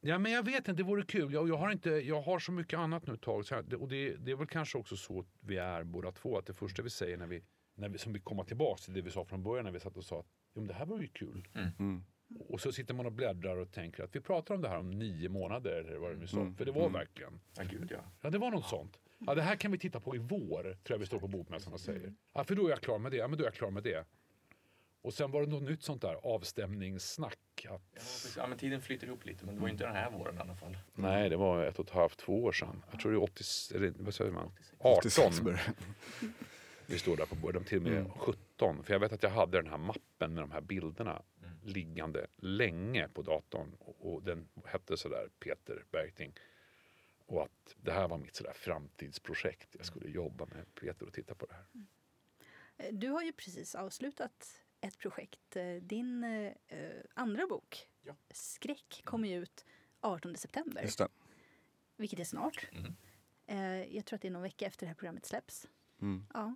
Ja, 0.00 0.18
men 0.18 0.32
jag 0.32 0.42
vet 0.42 0.56
inte, 0.56 0.72
det 0.72 0.82
vore 0.82 1.02
kul. 1.02 1.32
Jag, 1.32 1.48
jag, 1.48 1.56
har, 1.56 1.70
inte, 1.70 1.90
jag 1.90 2.22
har 2.22 2.38
så 2.38 2.52
mycket 2.52 2.78
annat 2.78 3.06
nu 3.06 3.14
ett 3.14 3.22
tag. 3.22 3.44
Så 3.44 3.54
här, 3.54 3.74
och 3.74 3.88
det, 3.88 4.16
det 4.16 4.30
är 4.30 4.36
väl 4.36 4.46
kanske 4.46 4.78
också 4.78 4.96
så 4.96 5.24
vi 5.40 5.56
är 5.56 5.84
båda 5.84 6.12
två. 6.12 6.38
Att 6.38 6.46
det 6.46 6.54
första 6.54 6.82
vi 6.82 6.90
säger 6.90 7.16
när 7.16 7.26
vi, 7.26 7.42
när 7.74 7.88
vi 7.88 7.98
som 7.98 8.12
vi 8.12 8.20
kommer 8.20 8.44
tillbaka 8.44 8.82
till 8.82 8.94
det 8.94 9.00
vi 9.00 9.10
sa 9.10 9.24
från 9.24 9.42
början 9.42 9.64
när 9.64 9.72
vi 9.72 9.80
satt 9.80 9.96
och 9.96 10.04
sa 10.04 10.20
att 10.20 10.26
jo, 10.54 10.60
men 10.60 10.66
det 10.66 10.74
här 10.74 10.86
var 10.86 11.00
ju 11.00 11.06
kul. 11.06 11.48
Mm. 11.54 12.04
Och 12.48 12.60
så 12.60 12.72
sitter 12.72 12.94
man 12.94 13.06
och 13.06 13.12
bläddrar 13.12 13.56
och 13.56 13.70
tänker 13.72 14.04
att 14.04 14.16
vi 14.16 14.20
pratar 14.20 14.54
om 14.54 14.60
det 14.62 14.68
här 14.68 14.78
om 14.78 14.90
nio 14.90 15.28
månader. 15.28 15.70
Eller 15.88 15.98
vad 15.98 16.10
det 16.10 16.16
nu. 16.16 16.26
Mm. 16.40 16.54
För 16.56 16.64
det 16.64 16.72
var 16.72 16.80
Mm. 16.80 16.92
verkligen. 16.92 17.40
Ja, 17.56 17.62
gud 17.70 17.88
ja. 17.90 17.98
Ja, 18.20 18.30
det 18.30 18.38
var 18.38 18.50
något 18.50 18.64
sånt. 18.66 18.98
Ja, 19.18 19.34
det 19.34 19.42
här 19.42 19.56
kan 19.56 19.72
vi 19.72 19.78
titta 19.78 20.00
på 20.00 20.16
i 20.16 20.18
vår, 20.18 20.62
tror 20.62 20.76
jag 20.84 20.98
vi 20.98 21.06
står 21.06 21.18
på 21.18 21.28
bokmässan 21.28 21.72
och 21.72 21.80
säger. 21.80 22.14
Ja, 22.34 22.44
för 22.44 22.54
då 22.54 22.66
är 22.66 22.70
jag 22.70 22.80
klar 22.80 22.98
med 22.98 23.12
det. 23.12 23.16
Ja, 23.18 23.28
men 23.28 23.38
då 23.38 23.44
är 23.44 23.46
jag 23.46 23.54
klar 23.54 23.70
med 23.70 23.82
det. 23.82 24.04
Och 25.02 25.14
sen 25.14 25.30
var 25.30 25.40
det 25.40 25.46
något 25.46 25.62
nytt 25.62 25.82
sånt 25.82 26.02
där 26.02 26.14
avstämningssnack. 26.14 27.38
Att, 27.68 27.82
Ja, 27.94 28.00
ja, 28.36 28.46
men 28.46 28.58
tiden 28.58 28.80
flyter 28.82 29.06
ihop 29.06 29.24
lite, 29.26 29.46
men 29.46 29.54
det 29.54 29.60
var 29.60 29.68
inte 29.68 29.84
den 29.84 29.94
här 29.94 30.10
våren 30.10 30.36
i 30.36 30.40
alla 30.40 30.54
fall. 30.54 30.78
nej, 30.94 31.28
det 31.30 31.36
var 31.36 31.64
ett 31.64 31.78
och 31.78 31.84
ett 31.86 31.90
halvt, 31.92 32.18
två 32.18 32.44
år 32.44 32.52
sedan. 32.52 32.82
Jag 32.90 33.00
tror 33.00 33.12
det 33.12 33.18
är 33.18 33.22
80, 33.22 33.44
eller 33.74 33.92
vad 33.98 34.14
säger 34.14 34.30
man? 34.30 34.50
86 34.78 35.18
18. 35.18 35.44
började. 35.44 35.62
Vi 36.86 36.98
står 36.98 37.16
där 37.16 37.26
på 37.26 37.34
bordet, 37.34 37.66
till 37.66 37.76
och 37.78 37.82
med 37.84 37.92
Mm. 37.92 38.10
17. 38.10 38.82
För 38.82 38.92
jag 38.92 39.00
vet 39.00 39.12
att 39.12 39.22
jag 39.22 39.30
hade 39.30 39.58
den 39.62 39.70
här 39.70 39.78
mappen 39.78 40.34
med 40.34 40.42
de 40.42 40.50
här 40.50 40.60
bilderna. 40.60 41.22
Liggande 41.68 42.26
länge 42.36 43.08
på 43.08 43.22
datorn. 43.22 43.74
Och, 43.78 44.12
och 44.14 44.22
den 44.22 44.48
hette 44.64 44.96
sådär 44.96 45.28
Peter 45.38 45.84
Bergting. 45.90 46.34
Och 47.26 47.42
att 47.42 47.74
det 47.76 47.92
här 47.92 48.08
var 48.08 48.18
mitt 48.18 48.36
sådär 48.36 48.52
framtidsprojekt. 48.52 49.74
Jag 49.76 49.86
skulle 49.86 50.08
jobba 50.10 50.46
med 50.46 50.74
Peter 50.74 51.06
och 51.06 51.12
titta 51.12 51.34
på 51.34 51.46
det 51.46 51.54
här. 51.54 51.66
Du 52.92 53.08
har 53.08 53.22
ju 53.22 53.32
precis 53.32 53.74
avslutat 53.74 54.64
ett 54.80 54.98
projekt. 54.98 55.56
Din 55.80 56.24
eh, 56.24 56.52
andra 57.14 57.46
bok, 57.46 57.88
Ja. 58.02 58.16
Skräck, 58.30 59.00
kommer 59.04 59.28
ju 59.28 59.42
ut 59.42 59.66
18 60.00 60.36
september, 60.36 60.82
Just 60.82 60.98
det. 60.98 61.08
vilket 61.96 62.18
är 62.20 62.24
snart. 62.24 62.68
Mm. 62.72 62.94
Eh, 63.46 63.96
Jag 63.96 64.04
tror 64.04 64.16
att 64.16 64.22
det 64.22 64.28
är 64.28 64.32
någon 64.32 64.42
vecka 64.42 64.66
efter 64.66 64.86
det 64.86 64.88
här 64.88 64.94
programmet 64.94 65.26
släpps. 65.26 65.66
Mm. 66.00 66.26
Ja. 66.34 66.54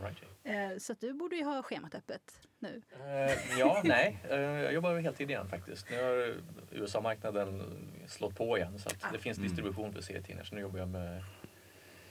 Right. 0.00 0.18
Eh, 0.44 0.78
Så 0.78 0.92
att 0.92 1.00
du 1.00 1.12
borde 1.12 1.36
ju 1.36 1.44
ha 1.44 1.62
schemat 1.62 1.94
öppet 1.94 2.48
nu. 2.58 2.82
Eh, 2.92 3.58
ja, 3.58 3.80
nej. 3.84 4.18
Eh, 4.30 4.38
jag 4.40 4.72
jobbar 4.72 4.98
heltid 4.98 5.30
igen 5.30 5.48
faktiskt. 5.48 5.90
Nu 5.90 5.96
har 6.02 6.34
USA-marknaden 6.70 7.62
slått 8.08 8.36
på 8.36 8.58
igen 8.58 8.78
så 8.78 8.88
att 8.88 9.12
det 9.12 9.18
finns 9.18 9.38
Mm. 9.38 9.48
distribution 9.48 9.92
för 9.92 10.00
serietidningar. 10.00 10.44
Så 10.44 10.54
nu 10.54 10.60
jobbar 10.60 10.78
jag 10.78 10.88
med 10.88 11.24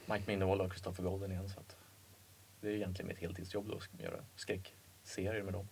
Mike 0.06 0.24
Minnewold 0.28 0.62
och 0.62 0.72
Christopher 0.72 1.04
Golden 1.04 1.32
igen. 1.32 1.50
Så 1.50 1.60
att 1.60 1.76
det 2.62 2.68
är 2.70 2.74
egentligen 2.76 3.08
mitt 3.08 3.18
heltidsjobb 3.20 3.68
då, 3.70 3.78
att 3.78 4.02
göra 4.02 4.26
skräckserier 4.36 5.44
med 5.44 5.54
dem. 5.54 5.68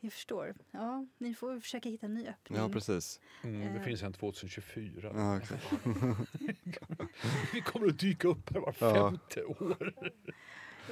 Jag 0.00 0.12
förstår. 0.12 0.54
Ja, 0.70 1.06
ni 1.18 1.34
får 1.34 1.60
försöka 1.60 1.88
hitta 1.88 2.06
en 2.06 2.14
ny 2.14 2.26
öppning. 2.28 2.58
Ja, 2.58 2.68
precis. 2.68 3.20
Mm, 3.44 3.72
det 3.72 3.78
Eh. 3.78 3.84
finns 3.84 4.02
en 4.02 4.12
2024. 4.12 5.10
Ja, 5.14 5.36
exakt. 5.38 5.64
Vi 7.52 7.60
kommer 7.60 7.86
att 7.86 7.98
dyka 7.98 8.28
upp 8.28 8.50
här 8.54 8.60
var 8.60 8.74
Ja. 8.80 8.94
femte 8.94 9.44
år. 9.44 9.92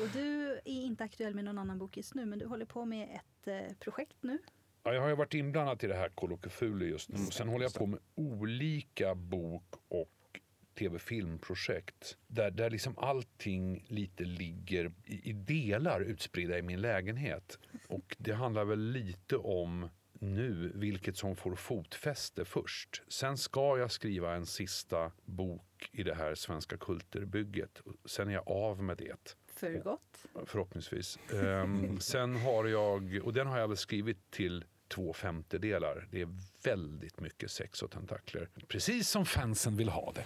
Och 0.00 0.08
du 0.12 0.52
är 0.52 0.82
inte 0.82 1.04
aktuell 1.04 1.34
med 1.34 1.44
någon 1.44 1.58
annan 1.58 1.78
bok 1.78 1.96
just 1.96 2.14
nu, 2.14 2.26
men 2.26 2.38
du 2.38 2.46
håller 2.46 2.64
på 2.64 2.84
med 2.84 3.08
ett 3.14 3.48
eh, 3.48 3.76
projekt 3.78 4.16
nu. 4.20 4.38
Ja, 4.82 4.94
jag 4.94 5.00
har 5.00 5.08
ju 5.08 5.14
varit 5.14 5.34
inblandad 5.34 5.84
i 5.84 5.86
det 5.86 5.94
här 5.94 6.10
Cthulhu 6.48 6.86
just 6.86 7.08
nu. 7.08 7.18
Sen 7.18 7.48
håller 7.48 7.64
jag 7.64 7.74
på 7.74 7.86
med 7.86 8.00
olika 8.14 9.14
bok 9.14 9.74
och 9.88 10.40
tv-filmprojekt. 10.78 12.16
Där, 12.26 12.50
där 12.50 12.70
liksom 12.70 12.98
allting 12.98 13.84
lite 13.88 14.24
ligger 14.24 14.92
i, 15.04 15.30
i 15.30 15.32
delar 15.32 16.00
utspridda 16.00 16.58
i 16.58 16.62
min 16.62 16.80
lägenhet. 16.80 17.58
Och 17.88 18.16
det 18.18 18.32
handlar 18.32 18.64
väl 18.64 18.80
lite 18.80 19.36
om 19.36 19.88
nu 20.12 20.72
vilket 20.74 21.16
som 21.16 21.36
får 21.36 21.54
fotfäste 21.54 22.44
först. 22.44 23.02
Sen 23.08 23.38
ska 23.38 23.78
jag 23.78 23.90
skriva 23.90 24.34
en 24.34 24.46
sista 24.46 25.12
bok 25.24 25.90
i 25.92 26.02
det 26.02 26.14
här 26.14 26.34
svenska 26.34 26.76
kulturbygget. 26.76 27.80
Sen 28.04 28.28
är 28.28 28.32
jag 28.32 28.48
av 28.48 28.82
med 28.82 28.96
det. 28.96 29.36
För 29.62 29.78
gott. 29.78 30.26
Förhoppningsvis. 30.46 31.18
Ehm, 31.32 32.00
sen 32.00 32.36
har 32.36 32.64
jag, 32.66 33.20
och 33.24 33.32
den 33.32 33.46
har 33.46 33.58
jag 33.58 33.68
väl 33.68 33.76
skrivit 33.76 34.30
till 34.30 34.64
två 34.88 35.12
femtedelar. 35.12 36.08
Det 36.10 36.20
är 36.20 36.28
väldigt 36.64 37.20
mycket 37.20 37.50
sex 37.50 37.82
och 37.82 37.90
tentakler. 37.90 38.48
Precis 38.68 39.08
som 39.08 39.26
fansen 39.26 39.76
vill 39.76 39.88
ha 39.88 40.12
det. 40.12 40.24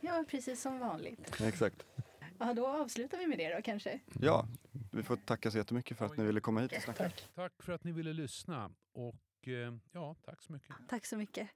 Ja, 0.00 0.24
precis 0.28 0.62
som 0.62 0.78
vanligt. 0.78 1.40
exakt. 1.40 1.86
Ja, 2.38 2.54
då 2.54 2.66
avslutar 2.66 3.18
vi 3.18 3.26
med 3.26 3.38
det 3.38 3.54
då 3.56 3.62
kanske. 3.62 4.00
Ja, 4.20 4.48
vi 4.92 5.02
får 5.02 5.16
tacka 5.16 5.50
så 5.50 5.58
jättemycket 5.58 5.98
för 5.98 6.04
att 6.06 6.16
ni 6.16 6.24
ville 6.24 6.40
komma 6.40 6.60
hit 6.60 6.72
och 6.76 6.82
snacka. 6.82 7.10
Tack 7.34 7.52
för 7.62 7.72
att 7.72 7.84
ni 7.84 7.92
ville 7.92 8.12
lyssna. 8.12 8.70
Och 8.92 9.48
eh, 9.48 9.74
ja, 9.92 10.16
tack 10.24 10.42
så 10.42 10.52
mycket. 10.52 10.74
Tack 10.88 11.06
så 11.06 11.16
mycket. 11.16 11.48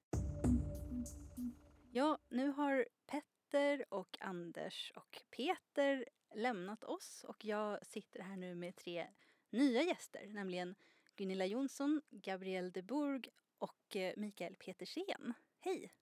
Ja, 1.92 2.18
nu 2.28 2.48
har 2.48 2.86
Petter 3.06 3.84
och 3.88 4.16
Anders 4.20 4.92
och 4.96 5.18
Peter 5.36 6.04
lämnat 6.34 6.84
oss 6.84 7.24
och 7.24 7.44
jag 7.44 7.86
sitter 7.86 8.20
här 8.20 8.36
nu 8.36 8.54
med 8.54 8.76
tre 8.76 9.06
nya 9.50 9.82
gäster, 9.82 10.26
nämligen 10.26 10.74
Gunilla 11.16 11.46
Jonsson, 11.46 12.02
Gabrielle 12.10 12.70
de 12.70 12.82
Bourg 12.82 13.28
och 13.58 13.96
eh, 13.96 14.14
Mikael 14.16 14.56
Petersen. 14.56 15.34
Hej! 15.58 15.92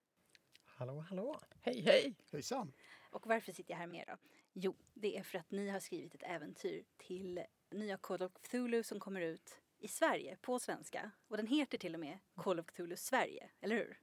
Hallå, 0.65 1.05
hallå. 1.09 1.39
Hej, 1.61 1.81
hej! 1.81 2.15
Hejsan. 2.31 2.73
Och 3.11 3.27
varför 3.27 3.51
sitter 3.51 3.73
jag 3.73 3.79
här 3.79 3.87
med 3.87 4.01
er 4.01 4.05
då? 4.05 4.17
Jo, 4.53 4.75
det 4.93 5.17
är 5.17 5.23
för 5.23 5.37
att 5.37 5.51
ni 5.51 5.69
har 5.69 5.79
skrivit 5.79 6.15
ett 6.15 6.23
äventyr 6.23 6.85
till 6.97 7.43
nya 7.69 7.97
Call 7.97 8.23
of 8.23 8.33
Cthulhu 8.33 8.83
som 8.83 8.99
kommer 8.99 9.21
ut 9.21 9.61
i 9.77 9.87
Sverige 9.87 10.37
på 10.41 10.59
svenska. 10.59 11.11
Och 11.27 11.37
den 11.37 11.47
heter 11.47 11.77
till 11.77 11.93
och 11.93 11.99
med 11.99 12.19
Call 12.35 12.59
of 12.59 12.65
Cthulhu 12.65 12.95
Sverige, 12.95 13.49
eller 13.61 13.75
hur? 13.75 13.99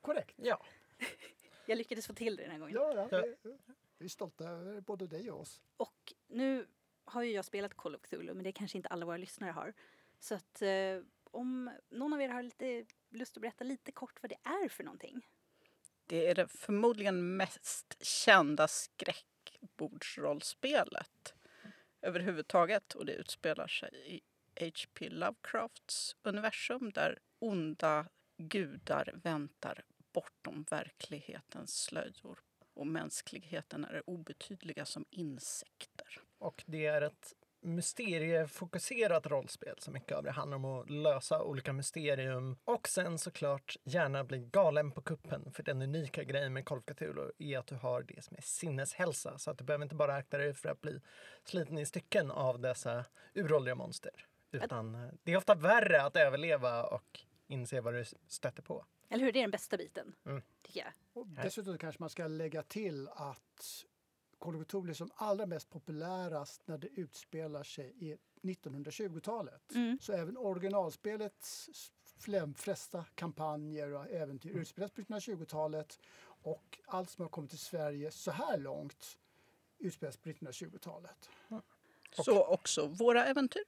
Korrekt. 0.00 0.34
Ja, 0.36 0.66
Jag 1.66 1.78
lyckades 1.78 2.06
få 2.06 2.12
till 2.12 2.36
det 2.36 2.42
den 2.42 2.52
här 2.52 2.58
gången. 2.58 2.74
Ja, 2.74 3.08
ja, 3.42 3.52
vi, 4.00 4.06
är 4.06 4.08
stolta 4.08 4.44
över 4.44 4.80
både 4.80 5.06
dig 5.06 5.30
och 5.30 5.40
oss. 5.40 5.60
Och 5.76 6.14
nu 6.28 6.66
har 7.04 7.22
ju 7.22 7.32
jag 7.32 7.44
spelat 7.44 7.76
Call 7.76 7.94
of 7.94 8.02
Cthulhu, 8.02 8.34
men 8.34 8.44
det 8.44 8.52
kanske 8.52 8.78
inte 8.78 8.88
alla 8.88 9.06
våra 9.06 9.16
lyssnare 9.16 9.50
har. 9.50 9.74
Så 10.18 10.34
att 10.34 10.62
eh, 10.62 10.98
om 11.24 11.70
någon 11.90 12.12
av 12.12 12.22
er 12.22 12.28
har 12.28 12.42
lite 12.42 12.84
lust 13.10 13.36
att 13.36 13.40
berätta 13.40 13.64
lite 13.64 13.92
kort 13.92 14.22
vad 14.22 14.30
det 14.30 14.38
är 14.42 14.68
för 14.68 14.84
någonting. 14.84 15.26
det 16.06 16.26
är 16.26 16.34
det 16.34 16.48
förmodligen 16.48 17.36
mest 17.36 17.96
kända 18.04 18.68
skräckbordsrollspelet 18.68 21.34
överhuvudtaget. 22.02 22.94
Och 22.94 23.06
det 23.06 23.12
utspelar 23.12 23.68
sig 23.68 23.90
i 24.06 24.20
H.P. 24.60 25.08
Lovecrafts 25.08 26.16
universum 26.22 26.90
där 26.94 27.18
onda 27.38 28.08
gudar 28.36 29.12
väntar 29.14 29.84
bortom 30.12 30.64
verklighetens 30.70 31.82
slöjor. 31.82 32.38
Och 32.80 32.86
mänskligheten 32.86 33.84
är 33.84 34.10
obetydliga 34.10 34.84
som 34.84 35.04
insekter. 35.10 36.20
Och 36.38 36.64
det 36.66 36.86
är 36.86 37.02
ett 37.02 37.34
mysteriefokuserat 37.60 39.26
rollspel 39.26 39.74
så 39.78 39.90
mycket 39.90 40.16
av 40.16 40.24
det 40.24 40.30
handlar 40.30 40.56
om 40.56 40.64
att 40.64 40.90
lösa 40.90 41.42
olika 41.42 41.72
mysterium 41.72 42.58
och 42.64 42.88
sen 42.88 43.18
såklart 43.18 43.76
gärna 43.84 44.24
bli 44.24 44.38
galen 44.38 44.92
på 44.92 45.02
kuppen 45.02 45.52
för 45.52 45.62
den 45.62 45.82
unika 45.82 46.24
grejen 46.24 46.52
med 46.52 46.64
Call 46.64 46.82
är 47.38 47.58
att 47.58 47.66
du 47.66 47.74
har 47.74 48.02
det 48.02 48.24
som 48.24 48.36
är 48.36 48.42
sinneshälsa 48.42 49.38
så 49.38 49.50
att 49.50 49.58
du 49.58 49.64
behöver 49.64 49.82
inte 49.82 49.94
bara 49.94 50.14
akta 50.14 50.38
dig 50.38 50.54
för 50.54 50.68
att 50.68 50.80
bli 50.80 51.00
sliten 51.44 51.78
i 51.78 51.86
stycken 51.86 52.30
av 52.30 52.60
dessa 52.60 53.04
uråldriga 53.34 53.74
monster 53.74 54.26
Utan 54.50 54.94
eh, 54.94 55.10
det 55.22 55.32
är 55.32 55.36
ofta 55.36 55.54
värre 55.54 56.02
att 56.02 56.16
överleva 56.16 56.84
och 56.84 57.20
inse 57.46 57.80
vad 57.80 57.94
du 57.94 58.04
stöter 58.28 58.62
på. 58.62 58.84
Eller 59.10 59.24
hur? 59.24 59.32
Det 59.32 59.38
är 59.38 59.42
den 59.42 59.50
bästa 59.50 59.76
biten, 59.76 60.14
Mm. 60.24 60.42
tycker 60.62 60.80
jag. 60.80 60.92
Och 61.12 61.26
dessutom 61.26 61.78
kanske 61.78 62.02
man 62.02 62.10
ska 62.10 62.26
lägga 62.26 62.62
till 62.62 63.08
att 63.08 63.84
Cthulhu 64.40 64.90
är 64.90 64.94
som 64.94 65.10
allra 65.14 65.46
mest 65.46 65.70
populärast 65.70 66.68
när 66.68 66.78
det 66.78 66.88
utspelar 66.88 67.62
sig 67.62 67.94
i 67.98 68.16
1920-talet. 68.42 69.74
Mm. 69.74 69.98
Så 70.02 70.12
även 70.12 70.36
originalspelets 70.36 71.70
fle- 72.20 72.54
flesta 72.54 73.04
kampanjer 73.14 73.90
och 73.92 74.10
äventyr 74.10 74.50
utspelas 74.56 74.90
på 74.90 75.00
1920-talet 75.00 75.98
och 76.42 76.78
allt 76.86 77.10
som 77.10 77.22
har 77.22 77.28
kommit 77.28 77.50
till 77.50 77.58
Sverige 77.58 78.10
så 78.10 78.30
här 78.30 78.58
långt 78.58 79.18
utspelas 79.78 80.16
på 80.16 80.28
1920-talet. 80.28 81.30
Så 82.24 82.44
också 82.44 82.86
våra 82.86 83.26
äventyr. 83.26 83.64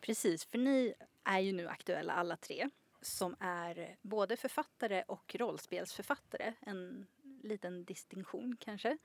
Precis, 0.00 0.44
för 0.44 0.58
ni 0.58 0.94
är 1.24 1.38
ju 1.40 1.52
nu 1.52 1.68
aktuella 1.68 2.12
alla 2.12 2.36
tre 2.36 2.70
som 3.02 3.36
är 3.40 3.96
både 4.02 4.36
författare 4.36 5.04
och 5.08 5.34
rollspelsförfattare. 5.34 6.54
En 6.60 7.06
liten 7.42 7.84
distinktion 7.84 8.56
kanske. 8.60 8.98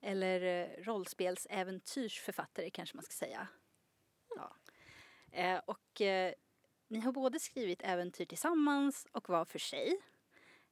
Eller 0.00 0.40
eh, 0.40 0.84
rollspelsäventyrsförfattare 0.84 2.70
kanske 2.70 2.96
man 2.96 3.04
ska 3.04 3.12
säga. 3.12 3.48
Ja. 4.36 4.56
Eh, 5.32 5.60
och 5.66 6.00
eh, 6.00 6.32
ni 6.88 7.00
har 7.00 7.12
både 7.12 7.40
skrivit 7.40 7.82
äventyr 7.82 8.24
tillsammans 8.24 9.06
och 9.12 9.28
var 9.28 9.44
för 9.44 9.58
sig. 9.58 10.00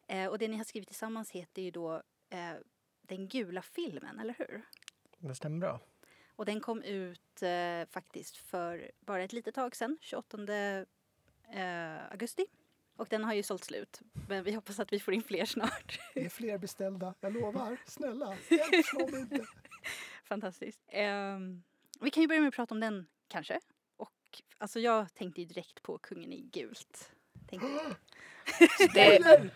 Eh, 0.07 0.27
och 0.27 0.39
det 0.39 0.49
ni 0.49 0.57
har 0.57 0.65
skrivit 0.65 0.89
tillsammans 0.89 1.31
heter 1.31 1.63
ju 1.63 1.71
då 1.71 2.03
eh, 2.31 2.55
Den 3.03 3.29
gula 3.29 3.63
filmen, 3.63 4.21
eller 4.21 4.35
hur? 4.39 4.63
Det 5.19 5.35
stämmer 5.35 5.59
bra. 5.59 5.81
Och 6.37 6.45
den 6.45 6.61
kom 6.61 6.83
ut 6.83 7.43
faktiskt 7.91 8.37
för 8.37 8.91
bara 9.01 9.23
ett 9.23 9.33
litet 9.33 9.55
tag 9.55 9.77
sedan, 9.77 9.99
28 10.01 10.39
eh, 11.53 12.11
augusti. 12.11 12.47
Och 13.03 13.09
den 13.09 13.25
har 13.25 13.35
ju 13.35 13.43
sålt 13.43 13.65
slut. 13.65 14.01
Men 14.29 14.45
vi 14.45 14.53
hoppas 14.53 14.81
att 14.81 14.93
vi 14.93 15.01
får 15.01 15.15
in 15.15 15.23
fler 15.23 15.45
snart. 15.45 15.99
Det 16.15 16.25
är 16.25 16.29
fler 16.29 16.59
beställda, 16.59 17.15
jag 17.21 17.33
lovar. 17.33 17.77
Snälla, 17.87 18.37
hjälp 18.49 19.11
mig 19.11 19.21
inte. 19.21 19.47
Fantastiskt. 20.25 20.81
Ehm, 20.89 21.63
vi 22.01 22.11
kan 22.11 22.21
ju 22.21 22.29
börja 22.29 22.41
med 22.41 22.49
att 22.49 22.55
prata 22.55 22.75
om 22.75 22.81
den 22.81 23.07
kanske. 23.29 23.61
Och 23.97 24.43
alltså 24.59 24.81
jag 24.81 25.15
tänkte 25.15 25.41
ju 25.41 25.47
direkt 25.47 25.83
på 25.83 25.99
Kungen 25.99 26.33
i 26.33 26.41
gult. 26.41 27.13
Det, 28.95 29.51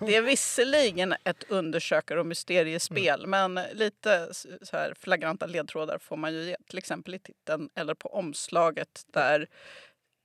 det 0.00 0.16
är 0.16 0.22
visserligen 0.22 1.14
ett 1.24 1.44
undersökare 1.50 2.20
och 2.20 2.26
mysteriespel 2.26 3.26
men 3.26 3.60
lite 3.72 4.34
så 4.62 4.76
här 4.76 4.94
flagranta 4.98 5.46
ledtrådar 5.46 5.98
får 5.98 6.16
man 6.16 6.34
ju 6.34 6.44
ge. 6.44 6.56
Till 6.68 6.78
exempel 6.78 7.14
i 7.14 7.18
titeln 7.18 7.70
eller 7.74 7.94
på 7.94 8.08
omslaget 8.08 9.06
där 9.12 9.48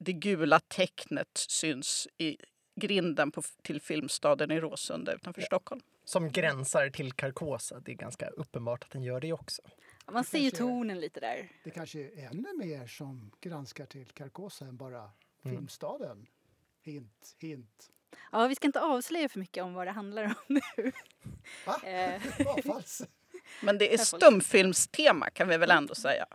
det 0.04 0.14
gula 0.14 0.60
tecknet 0.60 1.30
syns 1.34 2.08
i 2.18 2.38
grinden 2.76 3.32
på, 3.32 3.42
till 3.62 3.82
filmstaden 3.82 4.52
i 4.52 4.60
Råsunda 4.60 5.14
utanför 5.14 5.42
Stockholm. 5.42 5.82
Som 6.04 6.32
gränsar 6.32 6.90
till 6.90 7.12
Carcosa. 7.14 7.80
Det 7.80 7.92
är 7.92 7.96
ganska 7.96 8.28
uppenbart 8.30 8.84
att 8.84 8.92
den 8.92 9.04
gör 9.04 9.20
det 9.20 9.34
också. 9.34 9.62
man 10.12 10.24
ser 10.24 10.40
ju 10.40 10.52
tonen 10.52 11.00
lite 11.00 11.20
där. 11.20 11.52
Det 11.64 11.70
kanske 11.70 12.00
är 12.00 12.30
ännu 12.32 12.54
mer 12.58 12.88
som 12.88 13.32
granskar 13.42 13.86
till 13.86 14.06
Carcosa 14.06 14.66
än 14.66 14.78
bara 14.78 15.12
Mm. 15.44 15.58
Filmstaden. 15.58 16.28
Hint, 16.82 17.36
hint. 17.40 17.90
Ja, 18.32 18.48
vi 18.48 18.56
ska 18.56 18.68
inte 18.68 18.82
avslöja 18.82 19.30
för 19.30 19.40
mycket 19.40 19.64
om 19.64 19.74
vad 19.74 19.88
det 19.88 19.92
handlar 19.92 20.24
om 20.24 20.34
nu. 20.48 20.62
Va? 21.66 21.82
Eh. 21.84 22.22
Men 23.64 23.78
det 23.78 23.94
är 23.94 23.98
stumfilmstema 23.98 25.30
kan 25.30 25.48
vi 25.48 25.58
väl 25.58 25.72
ändå 25.72 25.96
säga. 25.96 26.26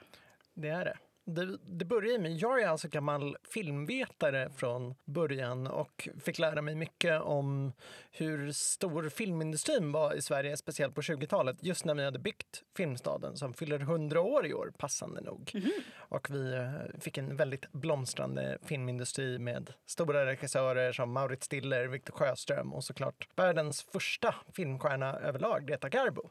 Det 0.55 0.69
är 0.69 0.85
det. 0.85 0.99
Det, 1.29 1.59
det 1.63 1.85
börjar 1.85 2.19
med, 2.19 2.33
jag 2.33 2.63
är 2.63 2.69
alltså 2.69 2.89
gammal 2.89 3.37
filmvetare 3.51 4.51
från 4.51 4.95
början 5.05 5.67
och 5.67 6.09
fick 6.21 6.39
lära 6.39 6.63
mig 6.63 6.75
mycket 6.75 7.23
om 7.23 7.73
hur 8.11 8.53
stor 8.53 9.09
filmindustrin 9.09 9.93
var 9.93 10.15
i 10.15 10.23
Sverige, 10.23 10.57
speciellt 10.57 10.95
på 10.95 11.01
20-talet, 11.01 11.57
just 11.61 11.85
när 11.85 11.95
vi 11.95 12.05
hade 12.05 12.19
byggt 12.19 12.63
Filmstaden 12.77 13.37
som 13.37 13.55
fyller 13.55 13.81
100 13.81 14.21
år 14.21 14.47
i 14.47 14.55
år, 14.55 14.73
passande 14.79 15.21
nog. 15.21 15.53
Och 15.97 16.31
vi 16.31 16.55
eh, 16.55 17.01
fick 17.01 17.19
en 17.19 17.37
väldigt 17.37 17.73
blomstrande 17.73 18.59
filmindustri 18.63 19.39
med 19.39 19.73
stora 19.87 20.27
regissörer 20.27 20.93
som 20.93 21.13
Mauritz 21.13 21.47
Stiller, 21.47 21.87
Victor 21.87 22.15
Sjöström 22.15 22.75
och 22.75 22.85
såklart 22.85 23.29
världens 23.37 23.83
första 23.83 24.35
filmstjärna 24.53 25.19
överlag, 25.19 25.67
Greta 25.67 25.89
Garbo. 25.89 26.31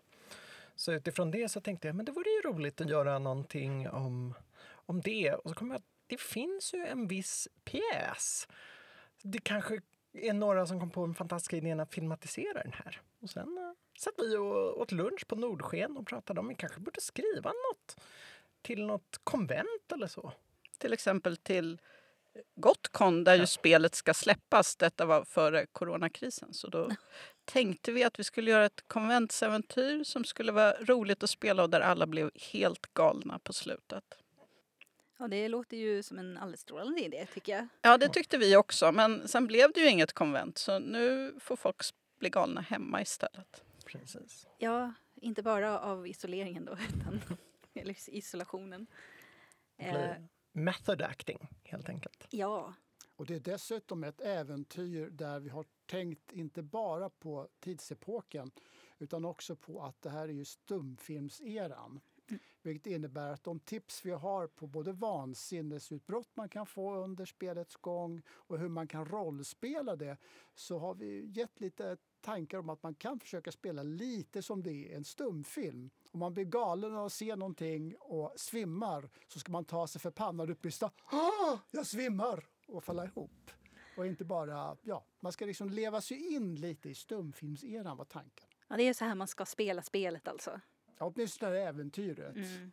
Så 0.75 0.91
utifrån 0.91 1.31
det 1.31 1.51
så 1.51 1.61
tänkte 1.61 1.87
jag 1.87 1.95
men 1.95 2.05
det 2.05 2.11
vore 2.11 2.29
ju 2.29 2.51
roligt 2.51 2.81
att 2.81 2.89
göra 2.89 3.19
någonting 3.19 3.89
om, 3.89 4.33
om 4.85 5.01
det. 5.01 5.33
Och 5.33 5.49
så 5.49 5.55
kom 5.55 5.67
jag 5.67 5.75
att 5.75 5.85
det 6.07 6.21
finns 6.21 6.73
ju 6.73 6.85
en 6.85 7.07
viss 7.07 7.47
pjäs. 7.63 8.47
Det 9.21 9.39
kanske 9.39 9.81
är 10.13 10.33
några 10.33 10.65
som 10.65 10.79
kom 10.79 10.91
på 10.91 11.05
den 11.05 11.15
fantastiska 11.15 11.57
idén 11.57 11.79
att 11.79 11.93
filmatisera 11.93 12.63
den 12.63 12.73
här. 12.73 13.01
Och 13.21 13.29
sen 13.29 13.57
uh, 13.57 13.71
satt 13.99 14.13
vi 14.17 14.37
och 14.37 14.81
åt 14.81 14.91
lunch 14.91 15.27
på 15.27 15.35
Nordsken 15.35 15.97
och 15.97 16.07
pratade 16.07 16.39
om 16.39 16.45
att 16.45 16.51
vi 16.51 16.55
kanske 16.55 16.79
borde 16.79 17.01
skriva 17.01 17.49
något 17.49 17.97
till 18.61 18.85
något 18.85 19.19
konvent 19.23 19.91
eller 19.93 20.07
så. 20.07 20.31
Till 20.77 20.93
exempel 20.93 21.37
till 21.37 21.79
Gotcon 22.55 23.23
där 23.23 23.35
ju 23.35 23.47
spelet 23.47 23.95
ska 23.95 24.13
släppas. 24.13 24.75
Detta 24.75 25.05
var 25.05 25.23
före 25.23 25.65
coronakrisen. 25.65 26.53
Så 26.53 26.67
då 26.67 26.89
tänkte 27.45 27.91
vi 27.91 28.03
att 28.03 28.19
vi 28.19 28.23
skulle 28.23 28.51
göra 28.51 28.65
ett 28.65 28.83
konventsäventyr 28.87 30.03
som 30.03 30.23
skulle 30.23 30.51
vara 30.51 30.71
roligt 30.71 31.23
att 31.23 31.29
spela 31.29 31.63
och 31.63 31.69
där 31.69 31.81
alla 31.81 32.07
blev 32.07 32.31
helt 32.51 32.93
galna 32.93 33.39
på 33.39 33.53
slutet. 33.53 34.03
Ja, 35.17 35.27
det 35.27 35.47
låter 35.47 35.77
ju 35.77 36.03
som 36.03 36.19
en 36.19 36.37
alldeles 36.37 36.61
strålande 36.61 37.01
idé 37.01 37.25
tycker 37.33 37.55
jag. 37.55 37.67
Ja, 37.81 37.97
det 37.97 38.09
tyckte 38.09 38.37
vi 38.37 38.55
också. 38.55 38.91
Men 38.91 39.27
sen 39.27 39.47
blev 39.47 39.71
det 39.73 39.79
ju 39.79 39.89
inget 39.89 40.13
konvent 40.13 40.57
så 40.57 40.79
nu 40.79 41.35
får 41.39 41.55
folk 41.55 41.81
bli 42.19 42.29
galna 42.29 42.61
hemma 42.61 43.01
istället. 43.01 43.63
Precis. 43.85 44.47
Ja, 44.57 44.93
inte 45.15 45.43
bara 45.43 45.79
av 45.79 46.07
isoleringen 46.07 46.65
då, 46.65 46.71
utan 46.89 47.21
eller 47.73 47.95
isolationen. 48.09 48.87
Eh, 49.77 50.11
method 50.51 51.01
acting 51.01 51.47
helt 51.63 51.89
enkelt. 51.89 52.27
ja, 52.29 52.73
Och 53.15 53.25
det 53.25 53.35
är 53.35 53.39
dessutom 53.39 54.03
ett 54.03 54.21
äventyr 54.21 55.09
där 55.09 55.39
vi 55.39 55.49
har 55.49 55.65
tänkt 55.85 56.31
inte 56.31 56.61
bara 56.61 57.09
på 57.09 57.47
tidsepoken 57.59 58.51
utan 58.99 59.25
också 59.25 59.55
på 59.55 59.83
att 59.83 60.01
det 60.01 60.09
här 60.09 60.27
är 60.27 60.33
ju 60.33 60.45
stumfilmseran. 60.45 61.99
Vilket 62.61 62.87
innebär 62.87 63.33
att 63.33 63.43
de 63.43 63.59
tips 63.59 64.05
vi 64.05 64.11
har 64.11 64.47
på 64.47 64.67
både 64.67 64.91
vansinnesutbrott 64.91 66.29
man 66.33 66.49
kan 66.49 66.65
få 66.65 66.95
under 66.95 67.25
spelets 67.25 67.75
gång 67.75 68.21
och 68.29 68.59
hur 68.59 68.69
man 68.69 68.87
kan 68.87 69.05
rollspela 69.05 69.95
det 69.95 70.17
så 70.55 70.79
har 70.79 70.95
vi 70.95 71.25
gett 71.25 71.59
lite 71.59 71.97
tankar 72.21 72.57
om 72.57 72.69
att 72.69 72.83
man 72.83 72.95
kan 72.95 73.19
försöka 73.19 73.51
spela 73.51 73.83
lite 73.83 74.41
som 74.41 74.63
det 74.63 74.93
är 74.93 74.97
en 74.97 75.03
stumfilm. 75.03 75.89
Om 76.11 76.19
man 76.19 76.33
blir 76.33 76.45
galen 76.45 76.95
av 76.95 77.05
att 77.05 77.13
se 77.13 77.35
någonting 77.35 77.95
och 77.99 78.33
svimmar 78.35 79.09
så 79.27 79.39
ska 79.39 79.51
man 79.51 79.65
ta 79.65 79.87
sig 79.87 80.01
för 80.01 80.11
pannan 80.11 80.47
och 80.47 80.51
upplysa 80.51 80.91
ah, 81.05 81.57
jag 81.71 81.85
svimmar 81.85 82.47
och 82.67 82.83
falla 82.83 83.05
ihop. 83.05 83.51
Och 83.97 84.07
inte 84.07 84.25
bara, 84.25 84.77
ja, 84.81 85.05
man 85.19 85.31
ska 85.31 85.45
liksom 85.45 85.69
leva 85.69 86.01
sig 86.01 86.33
in 86.33 86.55
lite 86.55 86.89
i 86.89 86.95
stumfilmseran 86.95 87.97
var 87.97 88.05
tanken. 88.05 88.47
ja, 88.67 88.77
det 88.77 88.83
är 88.83 88.93
så 88.93 89.05
här 89.05 89.15
man 89.15 89.27
ska 89.27 89.45
spela 89.45 89.81
spelet 89.81 90.27
alltså. 90.27 90.61
Ja, 90.97 91.05
åtminstone 91.05 91.59
äventyret. 91.59 92.35
Mm. 92.35 92.71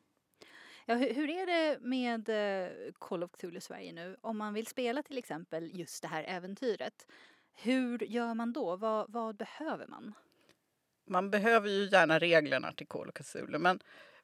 Ja, 0.86 0.94
hur, 0.94 1.14
hur 1.14 1.30
är 1.30 1.46
det 1.46 1.78
med 1.80 2.28
eh, 2.28 2.92
Call 2.98 3.22
of 3.22 3.30
Cthulhu 3.30 3.60
Sverige 3.60 3.92
nu? 3.92 4.16
Om 4.20 4.38
man 4.38 4.54
vill 4.54 4.66
spela 4.66 5.02
till 5.02 5.18
exempel 5.18 5.70
just 5.78 6.02
det 6.02 6.08
här 6.08 6.24
äventyret. 6.28 7.06
Hur 7.52 8.02
gör 8.02 8.34
man 8.34 8.52
då? 8.52 8.76
Vad, 8.76 9.12
vad 9.12 9.36
behöver 9.36 9.86
man? 9.86 10.14
Man 11.04 11.30
behöver 11.30 11.68
ju 11.68 11.88
gärna 11.88 12.18
reglerna 12.18 12.72
till 12.72 12.86
Call 12.86 13.08
of 13.08 13.14
Cthulhu. 13.14 13.58
Men, 13.58 13.80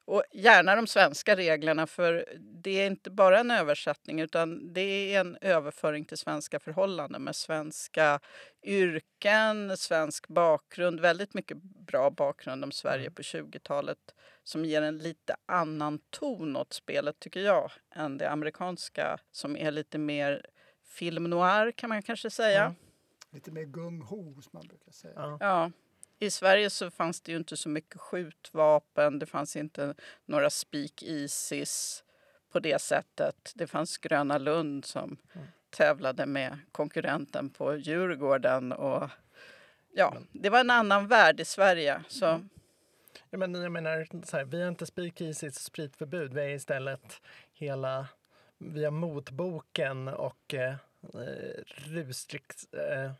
och 0.09 0.23
gärna 0.31 0.75
de 0.75 0.87
svenska 0.87 1.35
reglerna 1.35 1.87
för 1.87 2.25
det 2.39 2.71
är 2.71 2.87
inte 2.87 3.09
bara 3.09 3.39
en 3.39 3.51
översättning 3.51 4.19
utan 4.19 4.73
det 4.73 4.81
är 5.15 5.19
en 5.19 5.37
överföring 5.41 6.05
till 6.05 6.17
svenska 6.17 6.59
förhållanden 6.59 7.23
med 7.23 7.35
svenska 7.35 8.19
yrken, 8.63 9.77
svensk 9.77 10.27
bakgrund, 10.27 10.99
väldigt 10.99 11.33
mycket 11.33 11.57
bra 11.61 12.09
bakgrund 12.09 12.63
om 12.63 12.71
Sverige 12.71 13.11
på 13.11 13.21
20-talet 13.21 14.15
som 14.43 14.65
ger 14.65 14.81
en 14.81 14.97
lite 14.97 15.35
annan 15.45 15.99
ton 16.09 16.55
åt 16.55 16.73
spelet 16.73 17.19
tycker 17.19 17.39
jag 17.39 17.71
än 17.95 18.17
det 18.17 18.29
amerikanska 18.29 19.17
som 19.31 19.57
är 19.57 19.71
lite 19.71 19.97
mer 19.97 20.45
film 20.87 21.23
noir 21.23 21.71
kan 21.71 21.89
man 21.89 22.01
kanske 22.01 22.29
säga. 22.29 22.63
Mm. 22.63 22.75
Lite 23.31 23.51
mer 23.51 23.65
gung-ho 23.65 24.41
som 24.41 24.51
man 24.53 24.67
brukar 24.67 24.91
säga. 24.91 25.13
Ja. 25.15 25.37
Ja. 25.39 25.71
I 26.19 26.31
Sverige 26.31 26.69
så 26.69 26.91
fanns 26.91 27.21
det 27.21 27.31
ju 27.31 27.37
inte 27.37 27.57
så 27.57 27.69
mycket 27.69 28.01
skjutvapen. 28.01 29.19
Det 29.19 29.25
fanns 29.25 29.55
inte 29.55 29.93
några 30.25 30.49
speak-easies 30.49 32.03
på 32.51 32.59
det 32.59 32.81
sättet. 32.81 33.51
Det 33.55 33.67
fanns 33.67 33.97
Gröna 33.97 34.37
Lund 34.37 34.85
som 34.85 35.17
tävlade 35.69 36.25
med 36.25 36.59
konkurrenten 36.71 37.49
på 37.49 37.75
Djurgården. 37.75 38.71
Och 38.71 39.09
ja, 39.93 40.17
det 40.31 40.49
var 40.49 40.59
en 40.59 40.69
annan 40.69 41.07
värld 41.07 41.39
i 41.39 41.45
Sverige. 41.45 42.03
Så 42.07 42.41
Ja, 43.29 43.37
men 43.37 43.55
jag 43.55 43.71
menar, 43.71 44.07
så 44.25 44.37
här, 44.37 44.45
vi 44.45 44.61
har 44.61 44.69
inte 44.69 44.85
speakeasies 44.85 45.55
och 45.55 45.61
spritförbud. 45.61 46.33
Vi 46.33 46.41
är 46.41 46.49
istället 46.49 47.21
hela 47.53 48.07
via 48.57 48.91
motboken 48.91 50.07
och 50.07 50.53
eh, 50.53 50.75
eh 51.13 51.63
Rustricks 51.65 52.73
eh, 52.73 53.11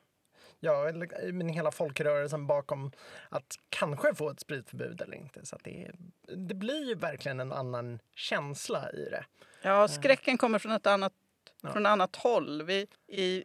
ja, 0.59 0.91
men 1.33 1.49
hela 1.49 1.71
folkrörelsen 1.71 2.47
bakom 2.47 2.91
att 3.29 3.55
kanske 3.69 4.15
få 4.15 4.29
ett 4.29 4.39
spritförbud 4.39 5.01
eller 5.01 5.17
inte. 5.17 5.45
Så 5.45 5.57
det, 5.63 5.91
det 6.35 6.53
blir 6.53 6.87
ju 6.87 6.95
verkligen 6.95 7.39
en 7.39 7.51
annan 7.51 7.99
känsla 8.15 8.91
i 8.91 9.09
det. 9.09 9.25
Ja, 9.61 9.87
skräcken 9.87 10.37
kommer 10.37 10.59
från 10.59 10.71
ett 10.71 10.87
annat, 10.87 11.13
ja. 11.61 11.71
från 11.71 11.85
annat 11.85 12.15
håll. 12.15 12.63
Vi, 12.63 12.87
I 13.07 13.43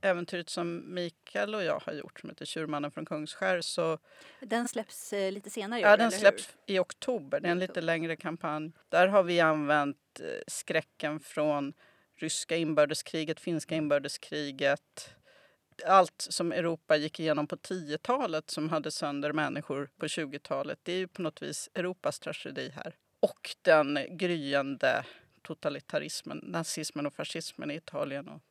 äventyret 0.00 0.48
som 0.48 0.94
Mikael 0.94 1.54
och 1.54 1.64
jag 1.64 1.82
har 1.86 1.92
gjort 1.92 2.20
som 2.20 2.28
heter 2.28 2.44
Tjurmannen 2.44 2.90
från 2.90 3.06
Kungsskär 3.06 3.60
så... 3.60 3.98
Den 4.40 4.68
släpps 4.68 5.12
eh, 5.12 5.32
lite 5.32 5.50
senare 5.50 5.80
i 5.80 5.84
år, 5.84 5.90
Ja, 5.90 5.96
den 5.96 6.10
släpps 6.10 6.56
i 6.66 6.78
oktober. 6.78 7.40
Det 7.40 7.48
är 7.48 7.52
en 7.52 7.58
lite 7.58 7.80
längre 7.80 8.16
kampanj. 8.16 8.72
Där 8.88 9.08
har 9.08 9.22
vi 9.22 9.40
använt 9.40 10.20
eh, 10.20 10.26
skräcken 10.46 11.20
från 11.20 11.72
ryska 12.16 12.56
inbördeskriget, 12.56 13.40
finska 13.40 13.74
inbördeskriget, 13.74 15.14
allt 15.86 16.26
som 16.30 16.52
Europa 16.52 16.96
gick 16.96 17.20
igenom 17.20 17.46
på 17.46 17.56
10-talet 17.56 18.50
som 18.50 18.68
hade 18.68 18.90
sönder 18.90 19.32
människor 19.32 19.90
på 19.96 20.06
20-talet. 20.06 20.78
Det 20.82 20.92
är 20.92 20.96
ju 20.96 21.08
på 21.08 21.22
något 21.22 21.42
vis 21.42 21.70
Europas 21.74 22.18
tragedi 22.18 22.72
här. 22.74 22.96
Och 23.20 23.56
den 23.62 23.98
gryende 24.10 25.04
totalitarismen, 25.42 26.38
nazismen 26.38 27.06
och 27.06 27.14
fascismen 27.14 27.70
i 27.70 27.74
Italien 27.74 28.28
och 28.28 28.42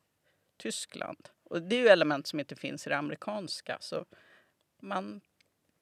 Tyskland. 0.56 1.28
Och 1.44 1.62
det 1.62 1.76
är 1.76 1.80
ju 1.80 1.88
element 1.88 2.26
som 2.26 2.40
inte 2.40 2.56
finns 2.56 2.86
i 2.86 2.90
det 2.90 2.96
amerikanska. 2.96 3.78
Så 3.80 4.04
man... 4.80 5.20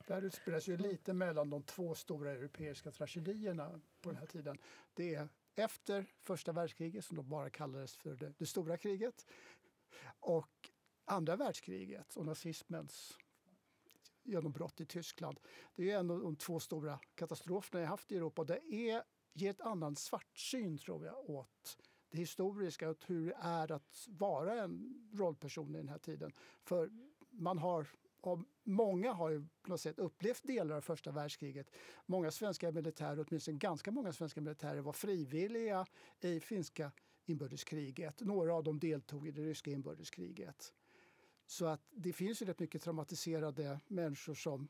Där 0.06 0.22
utspelas 0.22 0.68
ju 0.68 0.76
lite 0.76 1.12
mellan 1.12 1.50
de 1.50 1.62
två 1.62 1.94
stora 1.94 2.30
europeiska 2.30 2.90
tragedierna 2.90 3.80
på 4.00 4.10
den 4.10 4.18
här 4.18 4.26
tiden. 4.26 4.58
Det 4.94 5.14
är 5.14 5.28
efter 5.54 6.06
första 6.22 6.52
världskriget, 6.52 7.04
som 7.04 7.16
då 7.16 7.22
bara 7.22 7.50
kallades 7.50 7.96
för 7.96 8.10
det, 8.10 8.32
det 8.38 8.46
stora 8.46 8.76
kriget, 8.76 9.26
och 10.20 10.70
andra 11.06 11.36
världskriget 11.36 12.16
och 12.16 12.26
nazismens 12.26 13.18
genombrott 14.22 14.80
i 14.80 14.86
Tyskland. 14.86 15.40
Det 15.76 15.90
är 15.90 15.98
en 15.98 16.10
av 16.10 16.20
de 16.20 16.36
två 16.36 16.60
stora 16.60 17.00
katastroferna 17.14 17.80
jag 17.80 17.88
haft 17.88 18.12
i 18.12 18.16
Europa. 18.16 18.44
Det 18.44 18.60
är, 18.74 19.02
ger 19.32 19.50
ett 19.50 19.60
annan 19.60 19.96
svartsyn 19.96 20.78
tror 20.78 21.06
jag 21.06 21.30
åt 21.30 21.78
det 22.10 22.18
historiska 22.18 22.90
och 22.90 23.06
hur 23.06 23.26
det 23.26 23.36
är 23.40 23.72
att 23.72 24.06
vara 24.08 24.62
en 24.62 24.94
rollperson 25.14 25.74
i 25.74 25.78
den 25.78 25.88
här 25.88 25.98
tiden. 25.98 26.32
För 26.64 26.90
man 27.30 27.58
har 27.58 27.86
och 28.20 28.38
många 28.64 29.12
har 29.12 29.30
ju 29.30 29.46
på 29.62 29.70
något 29.70 29.80
sätt 29.80 29.98
upplevt 29.98 30.42
delar 30.42 30.76
av 30.76 30.80
första 30.80 31.12
världskriget. 31.12 31.70
Många 32.06 32.30
svenska 32.30 32.72
militärer, 32.72 33.24
åtminstone 33.28 33.58
ganska 33.58 33.90
många 33.90 34.12
svenska 34.12 34.40
militärer 34.40 34.80
var 34.80 34.92
frivilliga 34.92 35.86
i 36.20 36.40
finska 36.40 36.92
inbördeskriget. 37.24 38.20
Några 38.20 38.54
av 38.54 38.64
dem 38.64 38.78
deltog 38.78 39.28
i 39.28 39.30
det 39.30 39.42
ryska 39.42 39.70
inbördeskriget. 39.70 40.72
Så 41.46 41.66
att 41.66 41.80
det 41.90 42.12
finns 42.12 42.42
ju 42.42 42.46
rätt 42.46 42.58
mycket 42.58 42.82
traumatiserade 42.82 43.80
människor 43.86 44.34
som 44.34 44.68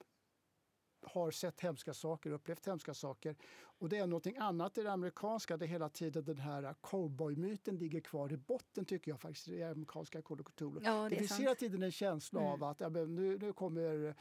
har 1.03 1.31
sett 1.31 1.61
hemska 1.61 1.95
saker, 1.95 2.31
upplevt 2.31 2.67
hemska 2.67 2.95
saker. 2.95 3.37
Och 3.79 3.89
det 3.89 3.97
är 3.97 4.07
någonting 4.07 4.37
annat 4.37 4.79
i 4.79 4.83
det 4.83 4.93
amerikanska 4.93 5.57
där 5.57 5.67
hela 5.67 5.89
tiden 5.89 6.25
den 6.25 6.39
här 6.39 6.75
cowboymyten 6.83 7.77
ligger 7.77 8.01
kvar 8.01 8.33
i 8.33 8.37
botten 8.37 8.85
tycker 8.85 9.11
jag 9.11 9.21
faktiskt 9.21 9.49
i 9.49 9.59
det 9.59 9.71
amerikanska 9.71 10.23
Call 10.23 10.43
Ja, 10.59 11.03
det, 11.03 11.09
det 11.09 11.17
finns 11.17 11.41
hela 11.41 11.55
tiden 11.55 11.83
en 11.83 11.93
känsla 11.93 12.41
mm. 12.41 12.53
av 12.53 12.65
att 12.65 12.81
ja, 12.81 12.89
nu, 12.89 13.39
nu 13.39 13.53
kommer 13.53 14.15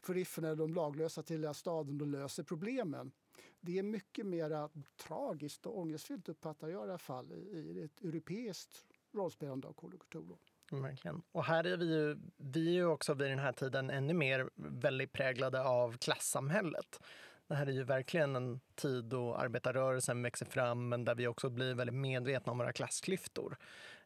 sheriffen 0.00 0.44
eller 0.44 0.56
de 0.56 0.74
laglösa 0.74 1.22
till 1.22 1.54
staden 1.54 2.00
och 2.00 2.06
löser 2.06 2.42
problemen. 2.42 3.12
Det 3.60 3.78
är 3.78 3.82
mycket 3.82 4.26
mer 4.26 4.70
tragiskt 4.96 5.66
och 5.66 5.78
ångestfyllt 5.78 6.28
uppfattar 6.28 6.68
jag 6.68 6.80
i 6.80 6.82
alla 6.82 6.98
fall 6.98 7.32
i, 7.32 7.36
i 7.36 7.82
ett 7.82 8.00
europeiskt 8.00 8.84
rollspelande 9.12 9.68
av 9.68 9.72
Call 9.72 9.94
Verkligen. 10.80 11.22
Och 11.32 11.44
här 11.44 11.64
är 11.64 11.76
vi 11.76 11.94
ju, 11.94 12.16
vi 12.36 12.68
är 12.68 12.72
ju 12.72 12.86
också 12.86 13.14
vid 13.14 13.30
den 13.30 13.38
här 13.38 13.52
tiden 13.52 13.90
ännu 13.90 14.14
mer 14.14 14.50
väldigt 14.54 15.12
präglade 15.12 15.64
av 15.64 15.96
klassamhället. 15.96 17.00
Det 17.46 17.54
här 17.54 17.66
är 17.66 17.72
ju 17.72 17.84
verkligen 17.84 18.36
en 18.36 18.60
tid 18.74 19.04
då 19.04 19.34
arbetarrörelsen 19.34 20.22
växer 20.22 20.46
fram 20.46 20.88
men 20.88 21.04
där 21.04 21.14
vi 21.14 21.26
också 21.26 21.50
blir 21.50 21.74
väldigt 21.74 21.94
medvetna 21.94 22.52
om 22.52 22.58
våra 22.58 22.72
klassklyftor. 22.72 23.56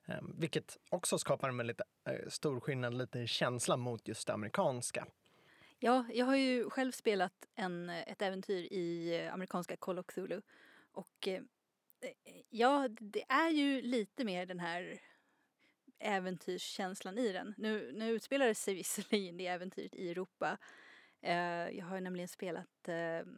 Ehm, 0.07 0.35
vilket 0.39 0.79
också 0.91 1.19
skapar 1.19 1.49
en 1.49 1.57
väldigt 1.57 1.81
eh, 2.05 2.29
stor 2.29 2.61
skillnad, 2.61 2.95
lite 2.95 3.27
känsla 3.27 3.77
mot 3.77 4.09
just 4.09 4.27
det 4.27 4.33
amerikanska. 4.33 5.07
Ja, 5.79 6.05
jag 6.13 6.27
har 6.27 6.37
ju 6.37 6.71
själv 6.71 6.93
spelat 6.93 7.47
en, 7.55 7.91
ett 7.91 8.23
äventyr 8.23 8.73
i 8.73 9.21
eh, 9.21 9.35
amerikanska 9.35 9.77
Call 9.77 9.99
of 9.99 10.07
Cthulhu. 10.07 10.43
Och 10.93 11.29
eh, 11.29 11.43
ja, 12.51 12.89
det 12.89 13.25
är 13.29 13.51
ju 13.51 13.83
lite 13.83 14.25
mer 14.25 14.47
den 14.47 14.61
här 14.61 15.01
äventyrskänslan 15.99 17.19
i 17.19 17.33
den. 17.33 17.55
Nu, 17.57 17.93
nu 17.93 18.11
utspelar 18.11 18.47
det 18.47 18.55
sig 18.55 18.75
visserligen 18.85 19.37
det 19.37 19.47
äventyret 19.47 19.95
i 19.95 20.11
Europa. 20.11 20.59
Uh, 21.25 21.77
jag 21.77 21.87
har 21.87 22.01
nämligen 22.01 22.29
spelat 22.29 22.89
uh, 22.89 23.33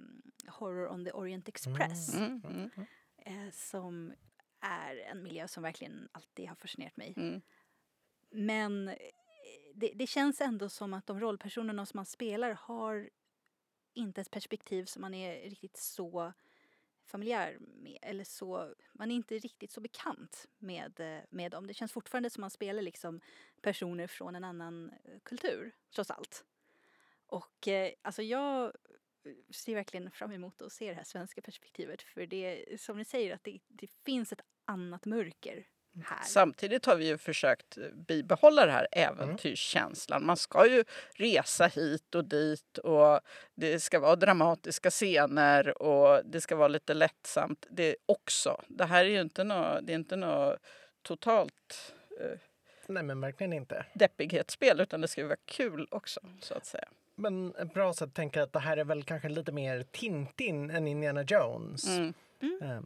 Horror 0.47 0.89
on 0.89 1.05
the 1.05 1.13
Orient 1.13 1.49
Express. 1.49 2.15
Mm, 2.15 2.43
mm, 2.45 2.71
mm. 2.77 2.87
Uh, 3.27 3.51
som 3.53 4.13
är 4.61 4.97
en 4.97 5.23
miljö 5.23 5.49
som 5.49 5.63
verkligen 5.63 6.09
alltid 6.13 6.49
har 6.49 6.57
fascinerat 6.57 6.97
mig. 6.97 7.15
Mm. 7.17 7.41
Men 8.31 8.87
det, 9.75 9.93
det, 9.95 10.07
känns 10.07 10.41
ändå 10.41 10.69
som 10.69 10.95
att 10.95 11.07
de 11.07 11.21
rollpersonerna 11.21 11.87
som 11.87 11.99
man 11.99 12.07
spelar 12.07 12.53
har 12.53 13.11
inte 13.95 14.21
ett 14.21 14.31
perspektiv 14.31 14.85
som 14.85 15.03
man 15.03 15.15
är 15.15 15.51
riktigt 15.51 15.77
så 15.77 16.33
familjär 17.09 17.59
med, 17.61 17.99
eller 18.03 18.25
så, 18.25 18.75
man 18.93 19.11
är 19.11 19.15
inte 19.15 19.39
riktigt 19.39 19.73
så 19.73 19.81
bekant 19.81 20.47
med, 20.59 21.01
eh, 21.01 21.25
med 21.31 21.51
dem. 21.51 21.67
Det 21.67 21.75
känns 21.75 21.93
fortfarande 21.93 22.31
som 22.31 22.41
man 22.41 22.51
spelar 22.51 22.83
liksom 22.83 23.21
personer 23.63 24.07
från 24.07 24.35
en 24.35 24.45
annan 24.45 24.91
eh, 25.05 25.19
kultur, 25.23 25.73
trots 25.95 26.11
allt. 26.11 26.45
Och 27.27 27.69
eh, 27.69 27.93
alltså 28.03 28.23
jag 28.23 28.65
eh, 28.65 29.33
ser 29.51 29.75
verkligen 29.75 30.11
fram 30.11 30.33
emot 30.33 30.63
att 30.63 30.73
se 30.73 30.89
det 30.89 30.95
här 30.95 31.05
svenska 31.05 31.43
perspektivet 31.43 32.03
för 32.03 32.27
det 32.27 32.81
som 32.81 32.99
ni 32.99 33.05
säger 33.05 33.35
att 33.35 33.45
det, 33.45 33.59
det 33.69 33.91
finns 34.05 34.33
ett 34.33 34.41
annat 34.65 35.05
mörker 35.05 35.67
här. 36.07 36.25
Samtidigt 36.25 36.87
har 36.87 36.97
vi 36.97 37.07
ju 37.07 37.19
försökt 37.19 37.79
eh, 37.79 37.85
bibehålla 37.95 38.67
den 38.67 38.75
här 38.75 38.89
äventyrskänslan. 38.93 40.27
Man 40.27 40.37
ska 40.37 40.67
ju 40.67 40.85
resa 41.15 41.67
hit 41.67 42.15
och 42.15 42.25
dit 42.25 42.79
och 42.79 43.21
det 43.55 43.81
ska 43.81 44.01
vara 44.01 44.17
dramatiska 44.17 44.91
scener 44.91 45.83
och 45.83 46.25
det 46.25 46.41
ska 46.41 46.57
vara 46.57 46.69
lite 46.69 46.95
lättsamt 46.95 47.67
det 47.71 47.97
också. 48.07 48.63
Det 48.69 48.85
här 48.85 49.05
är 49.05 49.09
ju 49.09 49.21
inte 49.21 49.45
något, 49.45 49.87
det 49.87 49.93
är 49.93 49.95
inte 49.95 50.17
något 50.17 50.59
totalt 51.03 51.95
eh, 52.21 52.39
Nej 52.89 53.03
men 53.03 53.21
verkligen 53.21 53.53
inte. 53.53 53.87
deppighetsspel 53.95 54.81
utan 54.81 55.01
det 55.01 55.09
ska 55.09 55.21
ju 55.21 55.27
vara 55.27 55.39
kul 55.45 55.89
också 55.91 56.21
så 56.41 56.55
att 56.55 56.67
säga. 56.67 56.89
Men 57.15 57.55
ett 57.55 57.75
bra 57.75 57.93
sätt 57.93 58.09
att 58.09 58.15
tänka 58.15 58.43
att 58.43 58.53
det 58.53 58.59
här 58.59 58.77
är 58.77 58.85
väl 58.85 59.05
kanske 59.05 59.29
lite 59.29 59.53
mer 59.53 59.83
Tintin 59.83 60.71
än 60.71 60.89
Indiana 60.89 61.23
Jones. 61.23 61.89
Mm. 61.89 62.15
Mm. 62.43 62.63
Eh, 62.63 62.81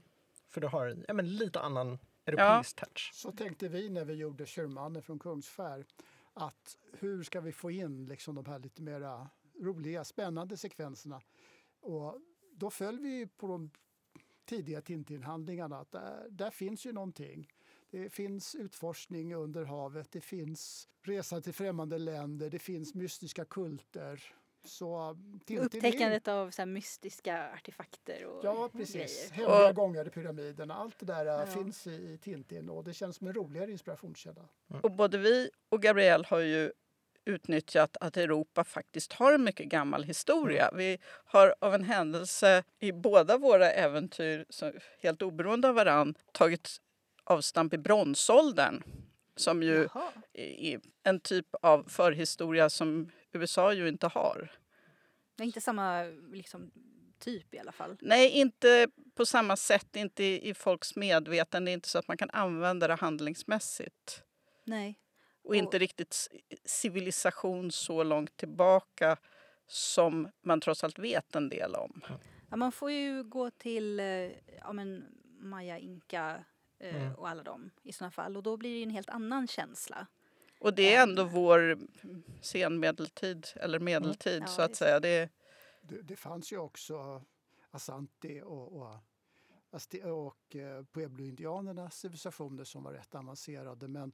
för 0.51 0.61
du 0.61 0.67
har 0.67 0.97
ja, 1.09 1.15
men 1.15 1.37
lite 1.37 1.61
annan 1.61 1.99
europeisk 2.27 2.79
ja. 2.81 2.85
touch. 2.85 3.11
Så 3.15 3.33
tänkte 3.33 3.69
vi 3.69 3.91
när 3.91 4.05
vi 4.05 4.15
gjorde 4.15 4.47
Körmannen 4.47 5.03
från 5.03 5.19
Kungsskär. 5.19 5.87
Att 6.35 6.79
hur 6.93 7.23
ska 7.23 7.41
vi 7.41 7.53
få 7.53 7.71
in 7.71 8.07
liksom 8.07 8.35
de 8.35 8.47
här 8.47 8.59
lite 8.59 8.83
mera 8.83 9.31
roliga, 9.61 10.05
spännande 10.05 10.57
sekvenserna? 10.57 11.21
Och 11.81 12.21
då 12.53 12.71
föll 12.71 12.99
vi 12.99 13.27
på 13.27 13.47
de 13.47 13.71
tidiga 14.45 14.81
Tintin-handlingarna. 14.81 15.81
Att 15.81 15.93
där, 15.93 16.27
där 16.31 16.51
finns 16.51 16.87
ju 16.87 16.93
någonting. 16.93 17.49
Det 17.91 18.11
finns 18.11 18.55
utforskning 18.55 19.35
under 19.35 19.65
havet, 19.65 20.13
det 20.13 20.21
finns 20.21 20.89
resa 21.03 21.41
till 21.41 21.53
främmande 21.53 21.99
länder, 21.99 22.51
det 22.51 22.59
finns 22.59 22.95
mystiska 22.95 23.45
kulter. 23.45 24.35
Så 24.65 25.17
Upptäckandet 25.61 26.29
av 26.29 26.51
så 26.51 26.67
mystiska 26.67 27.53
artefakter 27.53 28.27
och 28.27 28.45
Ja, 28.45 28.69
precis. 28.73 29.31
Hemliga 29.31 29.69
och, 29.69 29.75
gångar 29.75 30.07
i 30.07 30.11
pyramiderna. 30.11 30.75
Allt 30.75 30.99
det 30.99 31.07
där 31.07 31.25
ja. 31.25 31.47
finns 31.47 31.87
i 31.87 32.19
Tintin 32.23 32.71
och 32.71 32.85
det 32.85 32.95
känns 32.95 33.17
som 33.17 33.27
en 33.27 33.35
roligare 33.35 33.71
inspirationskälla. 33.71 34.49
Mm. 34.71 34.81
Och 34.83 34.91
både 34.91 35.19
vi 35.19 35.51
och 35.69 35.83
Gabrielle 35.83 36.25
har 36.29 36.39
ju 36.39 36.73
utnyttjat 37.25 37.97
att 38.01 38.17
Europa 38.17 38.65
faktiskt 38.65 39.13
har 39.13 39.33
en 39.33 39.45
mycket 39.45 39.67
gammal 39.67 40.03
historia. 40.05 40.71
Vi 40.75 40.99
har 41.25 41.55
av 41.59 41.75
en 41.75 41.85
händelse 41.85 42.65
i 42.79 42.93
båda 42.93 43.39
våra 43.39 43.71
äventyr, 43.71 44.47
helt 45.01 45.23
oberoende 45.23 45.69
av 45.69 45.75
varann, 45.75 46.15
tagit 46.33 46.77
avstamp 47.25 47.75
i 47.75 47.79
bronsåldern 47.79 48.83
som 49.37 49.63
ju 49.63 49.89
Jaha. 49.95 50.13
är 50.33 50.81
en 51.03 51.21
typ 51.21 51.47
av 51.63 51.85
förhistoria 51.89 52.71
som 52.71 53.11
USA 53.33 53.73
ju 53.73 53.89
inte 53.89 54.07
har. 54.07 54.53
Det 55.37 55.43
är 55.43 55.47
inte 55.47 55.61
samma 55.61 56.03
liksom, 56.33 56.71
typ 57.19 57.55
i 57.55 57.59
alla 57.59 57.73
fall? 57.73 57.97
Nej, 58.01 58.31
inte 58.31 58.89
på 59.15 59.27
samma 59.27 59.57
sätt. 59.57 59.97
Inte 59.97 60.25
i, 60.25 60.49
i 60.49 60.55
folks 60.55 60.97
medvetande. 60.97 61.69
Det 61.69 61.73
är 61.73 61.75
inte 61.75 61.89
så 61.89 61.99
att 61.99 62.09
man 62.09 62.17
kan 62.17 62.31
använda 62.31 62.89
det 62.89 62.95
handlingsmässigt. 62.95 64.23
Nej. 64.65 64.99
Och, 65.43 65.49
och 65.49 65.57
inte 65.57 65.79
riktigt 65.79 66.29
civilisation 66.65 67.73
så 67.73 68.03
långt 68.03 68.37
tillbaka 68.37 69.17
som 69.67 70.29
man 70.43 70.61
trots 70.61 70.85
allt 70.85 70.99
vet 70.99 71.35
en 71.35 71.49
del 71.49 71.75
om. 71.75 72.01
Ja, 72.51 72.57
man 72.57 72.73
får 72.73 72.91
ju 72.91 73.23
gå 73.25 73.51
till 73.51 74.01
eh, 74.01 74.07
ja, 74.61 74.73
men, 74.73 75.05
maya, 75.41 75.79
inka 75.79 76.45
eh, 76.79 76.97
Mm. 76.97 77.15
och 77.15 77.29
alla 77.29 77.43
dem 77.43 77.71
i 77.83 77.93
sådana 77.93 78.11
fall. 78.11 78.37
Och 78.37 78.43
då 78.43 78.57
blir 78.57 78.71
det 78.71 78.77
ju 78.77 78.83
en 78.83 78.91
helt 78.91 79.11
annan 79.11 79.49
känsla. 79.49 80.07
Och 80.63 80.75
det 80.75 80.95
är 80.95 81.03
ändå 81.03 81.25
vår 81.25 81.79
senmedeltid, 82.41 83.47
eller 83.57 83.79
medeltid 83.79 84.43
Ja, 84.43 84.47
så 84.47 84.63
att 84.63 84.77
säga. 84.77 85.01
Det, 85.01 85.31
Det, 85.81 86.03
det 86.03 86.17
fanns 86.17 86.53
ju 86.53 86.59
också 86.59 87.23
Asante 87.71 88.43
och, 88.43 88.73
och, 88.73 88.97
och 90.05 90.57
eh, 90.57 90.85
Pueblo-indianernas 90.85 91.99
civilisationer 91.99 92.65
som 92.65 92.83
var 92.83 92.93
rätt 92.93 93.15
avancerade. 93.15 93.89
Men 93.89 94.13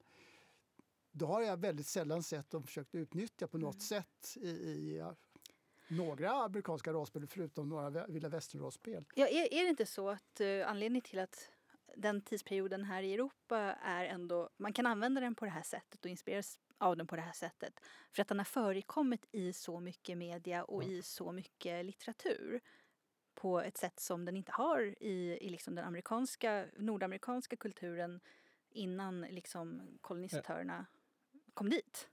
då 1.10 1.26
har 1.26 1.40
jag 1.42 1.56
väldigt 1.60 1.86
sällan 1.86 2.22
sett 2.22 2.50
dem 2.50 2.62
försökt 2.62 2.94
utnyttja 2.94 3.46
på 3.48 3.58
något 3.58 3.74
Mm. 3.74 3.80
sätt 3.80 4.36
i, 4.36 4.48
i 4.48 5.04
några 5.88 6.30
amerikanska 6.30 6.92
rollspel 6.92 7.26
förutom 7.26 7.68
några 7.68 8.06
vilda 8.06 8.28
västern-rollspel. 8.28 9.04
Ja, 9.14 9.26
är, 9.26 9.52
är 9.54 9.62
det 9.62 9.68
inte 9.68 9.86
så 9.86 10.08
att 10.10 10.40
uh, 10.40 10.68
anledningen 10.70 11.02
till 11.02 11.18
att 11.18 11.50
den 12.00 12.20
tidsperioden 12.20 12.84
här 12.84 13.02
i 13.02 13.14
Europa 13.14 13.58
är 13.82 14.04
ändå, 14.04 14.50
man 14.56 14.72
kan 14.72 14.86
använda 14.86 15.20
den 15.20 15.34
på 15.34 15.44
det 15.44 15.50
här 15.50 15.62
sättet 15.62 16.04
och 16.04 16.10
inspireras 16.10 16.58
av 16.78 16.96
den 16.96 17.06
på 17.06 17.16
det 17.16 17.22
här 17.22 17.32
sättet. 17.32 17.80
För 18.12 18.22
att 18.22 18.28
den 18.28 18.38
har 18.38 18.44
förekommit 18.44 19.26
i 19.32 19.52
så 19.52 19.80
mycket 19.80 20.18
media 20.18 20.64
och 20.64 20.84
i 20.84 21.02
så 21.02 21.32
mycket 21.32 21.84
litteratur. 21.84 22.60
På 23.34 23.60
ett 23.60 23.76
sätt 23.76 24.00
som 24.00 24.24
den 24.24 24.36
inte 24.36 24.52
har 24.52 24.94
i, 25.02 25.38
i 25.40 25.48
liksom 25.48 25.74
den 25.74 25.84
amerikanska, 25.84 26.66
nordamerikanska 26.76 27.56
kulturen 27.56 28.20
innan 28.70 29.20
liksom 29.20 29.98
kolonisatörerna 30.00 30.86
kom 31.54 31.70
dit. 31.70 32.08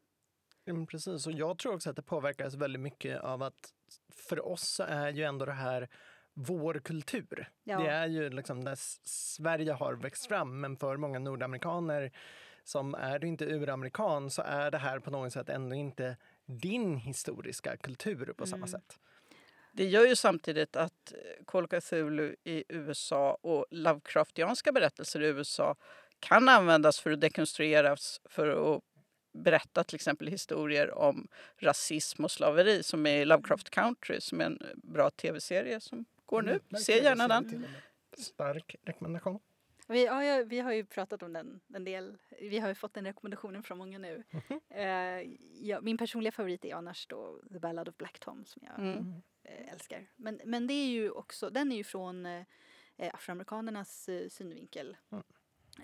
Ja, 0.64 0.74
men 0.74 0.88
precis, 0.88 1.28
och 1.28 1.34
jag 1.34 1.58
tror 1.58 1.74
också 1.74 1.90
att 1.90 1.96
det 1.96 2.02
påverkas 2.02 2.56
väldigt 2.56 2.82
mycket 2.82 3.22
av 3.22 3.44
att 3.44 3.74
för 4.10 4.46
oss 4.46 4.68
så 4.70 4.84
är 4.84 5.10
ju 5.10 5.24
ändå 5.24 5.46
det 5.46 5.52
här 5.52 5.90
vår 6.38 6.74
kultur. 6.84 7.50
Ja. 7.64 7.80
Det 7.80 7.88
är 7.88 8.08
ju 8.08 8.30
liksom 8.30 8.64
där 8.64 8.76
Sverige 9.08 9.74
har 9.74 9.94
växt 9.94 10.26
fram, 10.28 10.62
men 10.62 10.78
för 10.78 10.98
många 10.98 11.20
nordamerikaner 11.20 12.12
som 12.64 12.94
är 12.96 13.20
du 13.20 13.28
inte 13.28 13.46
uramerikan 13.46 14.32
så 14.32 14.42
är 14.42 14.72
det 14.72 14.78
här 14.78 15.00
på 15.00 15.12
något 15.12 15.34
sätt 15.34 15.50
ändå 15.50 15.76
inte 15.76 16.18
din 16.46 16.98
historiska 16.98 17.78
kultur 17.78 18.34
på 18.38 18.46
samma 18.46 18.58
Mm. 18.66 18.68
sätt. 18.68 19.00
det 19.74 19.86
gör 19.86 20.06
ju 20.06 20.16
samtidigt 20.16 20.76
att 20.76 21.12
eh, 21.14 21.46
Call 21.46 21.68
Cthulhu 21.68 22.36
i 22.44 22.64
USA 22.70 23.38
och 23.42 23.66
Lovecraftianska 23.72 24.72
berättelser 24.72 25.22
i 25.22 25.28
USA 25.28 25.76
kan 26.20 26.50
användas 26.50 27.00
för 27.00 27.12
att 27.12 27.22
dekonstrueras 27.22 28.22
för 28.26 28.76
att 28.76 28.82
berätta 29.34 29.84
till 29.84 29.96
exempel 29.96 30.28
historier 30.28 30.94
om 30.98 31.28
rasism 31.58 32.24
och 32.24 32.32
slaveri 32.32 32.84
som 32.84 33.06
är 33.06 33.22
i 33.22 33.26
Lovecraft 33.26 33.70
Country 33.70 34.22
som 34.22 34.42
är 34.42 34.46
en 34.46 34.60
bra 34.76 35.10
tv-serie 35.10 35.80
som 35.80 36.06
går 36.26 36.42
nu. 36.42 36.52
Utmärkt 36.56 36.86
Se 36.86 37.04
gärna 37.04 37.28
den. 37.28 37.68
Stark 38.18 38.76
rekommendation. 38.84 39.40
Vi, 39.88 40.06
ja, 40.06 40.24
ja, 40.24 40.44
vi 40.44 40.60
har 40.60 40.72
ju 40.74 40.86
pratat 40.86 41.24
om 41.24 41.34
den 41.34 41.62
en 41.74 41.84
del. 41.84 42.18
Vi 42.42 42.60
har 42.60 42.68
ju 42.70 42.76
fått 42.76 42.94
den 42.94 43.06
rekommendationen 43.06 43.64
från 43.64 43.78
många 43.78 43.98
nu. 43.98 44.24
Eh, 44.70 44.86
ja, 45.62 45.82
min 45.82 45.98
personliga 45.98 46.32
favorit 46.32 46.66
är 46.66 46.76
annars 46.76 47.08
då 47.08 47.42
The 47.52 47.60
Ballad 47.60 47.90
of 47.90 47.98
Black 47.98 48.20
Tom 48.20 48.46
som 48.46 48.62
jag 48.66 48.80
Mm. 48.80 49.22
eh, 49.44 49.74
älskar. 49.74 50.08
Men, 50.16 50.42
men 50.46 50.68
det 50.68 50.74
är 50.74 50.88
ju 50.88 51.12
också, 51.12 51.50
den 51.50 51.72
är 51.72 51.76
ju 51.76 51.84
från 51.84 52.26
eh, 52.26 52.46
afroamerikanernas 53.14 54.10
eh, 54.10 54.30
synvinkel. 54.30 54.98
Mm. 55.12 55.24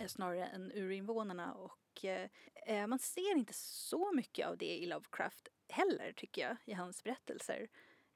Snarare 0.08 0.46
än 0.48 0.72
urinvånarna. 0.72 1.54
Och 1.54 2.06
man 2.88 3.00
ser 3.00 3.32
inte 3.38 3.54
så 3.54 4.12
mycket 4.14 4.48
av 4.48 4.58
det 4.58 4.78
i 4.78 4.86
Lovecraft 4.86 5.48
heller 5.70 6.14
tycker 6.16 6.42
jag 6.42 6.58
i 6.66 6.74
hans 6.74 7.04
berättelser. 7.04 7.68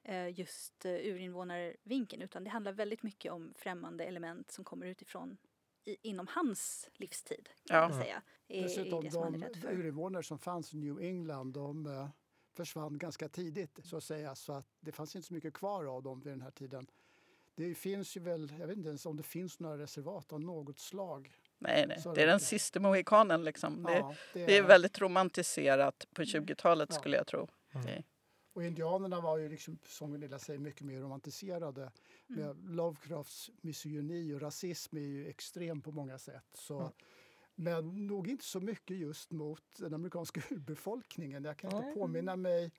Eh, 0.08 0.38
just 0.38 0.84
eh, 0.84 0.92
urinvånarvinkeln. 0.92 2.22
Utan 2.22 2.44
det 2.44 2.50
handlar 2.50 2.72
väldigt 2.72 3.02
mycket 3.02 3.32
om 3.32 3.52
främmande 3.56 4.04
element 4.04 4.50
som 4.50 4.64
kommer 4.64 4.86
utifrån 4.86 5.36
i, 5.84 5.96
inom 6.02 6.26
hans 6.30 6.90
livstid 6.94 7.48
kan 7.68 7.76
Ja. 7.76 7.88
man 7.88 7.98
säga. 8.02 8.22
Är, 8.48 8.58
är 8.58 8.62
Dessutom 8.62 9.04
det 9.04 9.10
som 9.10 9.22
han 9.22 9.42
är 9.42 9.50
de 9.62 9.68
urinvånare 9.68 10.22
som 10.22 10.38
fanns 10.38 10.74
i 10.74 10.76
New 10.76 11.00
England 11.00 11.52
de 11.52 11.86
eh, 11.86 12.08
försvann 12.56 12.98
ganska 12.98 13.28
tidigt 13.28 13.78
så 13.84 13.96
att 13.96 14.04
säga 14.04 14.34
så 14.34 14.52
att 14.52 14.66
det 14.80 14.92
fanns 14.92 15.16
inte 15.16 15.28
så 15.28 15.34
mycket 15.34 15.54
kvar 15.54 15.84
av 15.84 16.02
dem 16.02 16.20
vid 16.20 16.32
den 16.32 16.40
här 16.40 16.50
tiden. 16.50 16.86
Det 17.54 17.74
finns 17.74 18.16
ju 18.16 18.20
väl, 18.20 18.52
jag 18.60 18.66
vet 18.66 18.76
inte 18.76 18.88
ens 18.88 19.06
om 19.06 19.16
det 19.16 19.22
finns 19.22 19.60
några 19.60 19.78
reservat 19.78 20.32
av 20.32 20.40
något 20.40 20.78
slag. 20.78 21.32
Nej, 21.58 21.86
nej. 21.86 22.02
Är 22.06 22.14
Det 22.14 22.22
är 22.22 22.26
den 22.26 22.40
sista 22.40 22.80
mohikanen 22.80 23.44
liksom. 23.44 23.82
Det, 23.82 23.92
Ja, 23.92 24.14
det 24.32 24.56
är 24.56 24.62
väldigt 24.62 25.00
romantiserat 25.00 26.06
på 26.14 26.22
20-talet 26.22 26.88
Ja. 26.92 26.96
skulle 27.00 27.16
jag 27.16 27.26
tro. 27.26 27.48
Mm. 27.74 28.02
Och 28.56 28.64
indianerna 28.64 29.20
var 29.20 29.38
ju 29.38 29.48
liksom, 29.48 29.78
som 29.86 30.12
Gunilla 30.12 30.38
säger, 30.38 30.60
mycket 30.60 30.82
mer 30.82 31.00
romantiserade. 31.00 31.92
Mm. 32.28 32.40
Med 32.40 32.70
Lovecrafts 32.74 33.50
misogyni 33.60 34.34
och 34.34 34.40
rasism 34.40 34.96
är 34.96 35.00
ju 35.00 35.28
extrem 35.28 35.80
på 35.80 35.92
många 35.92 36.18
sätt. 36.18 36.46
Så, 36.52 36.80
Mm. 36.80 36.92
Men 37.54 38.06
nog 38.06 38.28
inte 38.28 38.44
så 38.44 38.60
mycket 38.60 38.96
just 38.96 39.30
mot 39.30 39.62
den 39.78 39.94
amerikanska 39.94 40.40
urbefolkningen. 40.50 41.44
Jag 41.44 41.56
kan 41.56 41.76
inte 41.76 42.00
påminna 42.00 42.36
mig, 42.36 42.72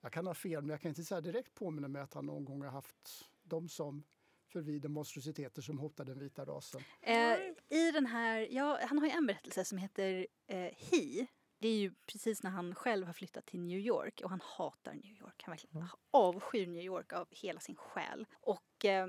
jag 0.00 0.12
kan 0.12 0.26
ha 0.26 0.34
fel, 0.34 0.62
men 0.62 0.70
jag 0.70 0.80
kan 0.80 0.88
inte 0.88 1.04
så 1.04 1.20
direkt 1.20 1.54
påminna 1.54 1.88
mig 1.88 2.02
att 2.02 2.14
han 2.14 2.26
någon 2.26 2.44
gång 2.44 2.62
har 2.62 2.70
haft 2.70 3.24
dem 3.42 3.68
som 3.68 4.02
förvridna 4.46 4.88
monstrositeter 4.88 5.62
som 5.62 5.78
hotar 5.78 6.04
den 6.04 6.18
vita 6.18 6.44
rasen. 6.44 6.80
Eh, 7.00 7.36
I 7.68 7.90
den 7.92 8.06
här, 8.06 8.48
ja, 8.50 8.78
han 8.82 8.98
har 8.98 9.08
en 9.08 9.26
berättelse 9.26 9.64
som 9.64 9.78
heter 9.78 10.26
eh, 10.46 10.70
He. 10.76 11.26
Det 11.64 11.68
är 11.68 11.78
ju 11.78 11.94
precis 12.06 12.42
när 12.42 12.50
han 12.50 12.74
själv 12.74 13.06
har 13.06 13.12
flyttat 13.12 13.46
till 13.46 13.60
New 13.60 13.78
York 13.78 14.20
och 14.24 14.30
han 14.30 14.40
hatar 14.44 14.94
New 14.94 15.16
York. 15.16 15.42
Han 15.42 15.52
verkligen 15.52 15.76
Mm. 15.76 15.88
avskyr 16.10 16.66
New 16.66 16.82
York 16.82 17.12
av 17.12 17.28
hela 17.30 17.60
sin 17.60 17.76
själ. 17.76 18.26
Och 18.34 18.84
eh, 18.84 19.08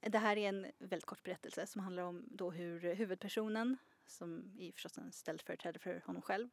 det 0.00 0.18
här 0.18 0.36
är 0.36 0.48
en 0.48 0.66
väldigt 0.78 1.04
kort 1.04 1.22
berättelse 1.22 1.66
som 1.66 1.80
handlar 1.80 2.02
om 2.02 2.24
då 2.30 2.50
hur 2.50 2.94
huvudpersonen, 2.94 3.76
som 4.06 4.56
är 4.58 4.72
förstås 4.72 4.98
en 4.98 5.12
ställföreträdare 5.12 5.78
för 5.78 6.02
honom 6.06 6.22
själv, 6.22 6.48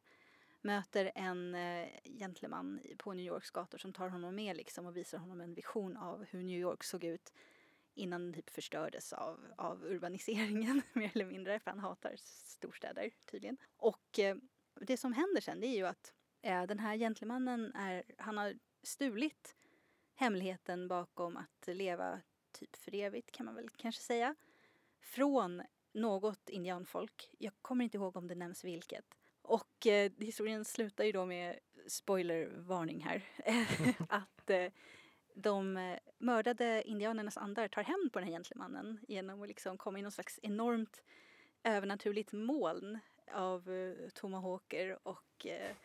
möter 0.60 1.12
en 1.14 1.54
eh, 1.54 1.88
gentleman 2.04 2.80
på 2.98 3.12
New 3.12 3.26
Yorks 3.26 3.50
gator 3.50 3.78
som 3.78 3.92
tar 3.92 4.08
honom 4.08 4.34
med 4.34 4.56
liksom 4.56 4.86
och 4.86 4.96
visar 4.96 5.18
honom 5.18 5.40
en 5.40 5.54
vision 5.54 5.96
av 5.96 6.24
hur 6.24 6.42
New 6.42 6.60
York 6.60 6.84
såg 6.84 7.04
ut 7.04 7.32
innan 7.94 8.22
den 8.22 8.32
typ 8.32 8.50
förstördes 8.50 9.12
av, 9.12 9.46
av 9.56 9.84
urbaniseringen 9.84 10.82
mer 10.92 11.10
eller 11.14 11.26
mindre 11.26 11.60
för 11.60 11.70
han 11.70 11.80
hatar 11.80 12.14
storstäder 12.16 13.10
tydligen. 13.30 13.56
Och 13.76 14.18
eh, 14.18 14.36
det 14.80 14.96
som 14.96 15.12
händer 15.12 15.40
sen 15.40 15.60
det 15.60 15.66
är 15.66 15.76
ju 15.76 15.86
att 15.86 16.14
eh, 16.42 16.62
den 16.62 16.78
här 16.78 16.96
gentlemannen 16.96 17.72
är, 17.74 18.02
han 18.18 18.38
har 18.38 18.54
stulit 18.82 19.56
hemligheten 20.14 20.88
bakom 20.88 21.36
att 21.36 21.66
leva 21.66 22.20
typ 22.52 22.76
för 22.76 22.94
evigt 22.94 23.32
kan 23.32 23.46
man 23.46 23.54
väl 23.54 23.68
kanske 23.68 24.02
säga. 24.02 24.34
Från 25.00 25.62
något 25.92 26.48
indianfolk. 26.48 27.30
Jag 27.38 27.52
kommer 27.62 27.84
inte 27.84 27.96
ihåg 27.96 28.16
om 28.16 28.28
det 28.28 28.34
nämns 28.34 28.64
vilket. 28.64 29.04
Och 29.42 29.86
eh, 29.86 30.12
historien 30.18 30.64
slutar 30.64 31.04
ju 31.04 31.12
då 31.12 31.26
med 31.26 31.58
spoilervarning 31.86 33.00
här. 33.00 33.24
att 34.08 34.50
eh, 34.50 34.72
de 35.34 35.76
eh, 35.76 35.98
mördade 36.18 36.82
indianernas 36.86 37.36
andar 37.36 37.68
tar 37.68 37.82
hämnd 37.82 38.12
på 38.12 38.18
den 38.18 38.28
här 38.28 38.34
gentlemannen 38.34 39.00
genom 39.08 39.42
att 39.42 39.48
liksom 39.48 39.78
komma 39.78 39.98
i 39.98 40.02
någon 40.02 40.12
slags 40.12 40.38
enormt 40.42 41.02
övernaturligt 41.64 42.32
moln 42.32 42.98
av 43.32 43.70
eh, 43.70 44.08
tomahawker 44.08 44.98
och 45.02 45.46
eh, 45.46 45.76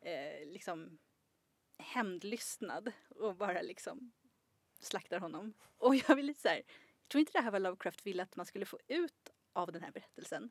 eh, 0.00 0.46
liksom 0.46 0.98
hämndlystnad 1.78 2.92
och 3.08 3.36
bara 3.36 3.62
liksom 3.62 4.12
slaktar 4.80 5.18
honom. 5.18 5.54
Och 5.78 5.94
jag 5.96 6.16
vill 6.16 6.26
lite 6.26 6.40
så 6.40 6.48
här, 6.48 6.56
jag 6.56 7.08
tror 7.08 7.20
inte 7.20 7.32
det 7.32 7.40
här 7.40 7.50
var 7.50 7.58
Lovecraft 7.58 8.06
ville 8.06 8.22
att 8.22 8.36
man 8.36 8.46
skulle 8.46 8.66
få 8.66 8.78
ut 8.88 9.32
av 9.52 9.72
den 9.72 9.82
här 9.82 9.90
berättelsen. 9.90 10.50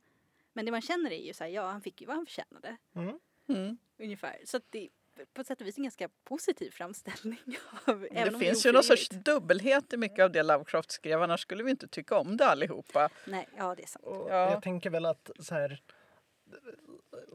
Men 0.54 0.66
det 0.66 0.72
man 0.72 0.82
känner 0.82 1.12
är 1.12 1.26
ju 1.26 1.34
så 1.34 1.44
här, 1.44 1.52
ja 1.52 1.72
han 1.72 1.82
fick 1.82 2.02
ju 2.02 2.08
vad 2.08 2.16
han 2.16 2.26
förtjänade. 2.26 2.78
Mm. 2.96 3.20
Mm. 3.48 3.78
Ungefär. 3.98 4.42
Så 4.46 4.58
att 4.58 4.64
det 4.70 4.86
är 4.86 4.90
på 5.34 5.42
ett 5.42 5.48
sätt 5.48 5.62
och 5.62 5.68
vis 5.68 5.78
en 5.78 5.84
ganska 5.84 6.10
positiv 6.24 6.72
framställning 6.72 7.40
av 7.86 8.08
Det 8.12 8.40
finns 8.40 8.66
ju 8.66 8.72
någon 8.72 8.84
sorts 8.84 9.10
dubbelhet 9.10 9.94
i 9.94 9.98
mycket 9.98 10.24
av 10.24 10.32
det 10.32 10.44
Lovecraft 10.44 10.92
skrev, 10.92 11.22
annars 11.22 11.42
skulle 11.42 11.64
vi 11.64 11.72
inte 11.72 11.88
tycka 11.88 12.18
om 12.18 12.38
det 12.38 12.46
allihopa. 12.46 13.10
Nej, 13.26 13.48
ja 13.58 13.76
det 13.76 13.84
är 13.84 13.88
sant. 13.88 14.06
Och 14.06 14.30
Ja. 14.30 14.52
Jag 14.52 14.64
tänker 14.64 14.90
väl 14.90 15.06
att 15.06 15.32
så 15.40 15.56
här, 15.56 15.82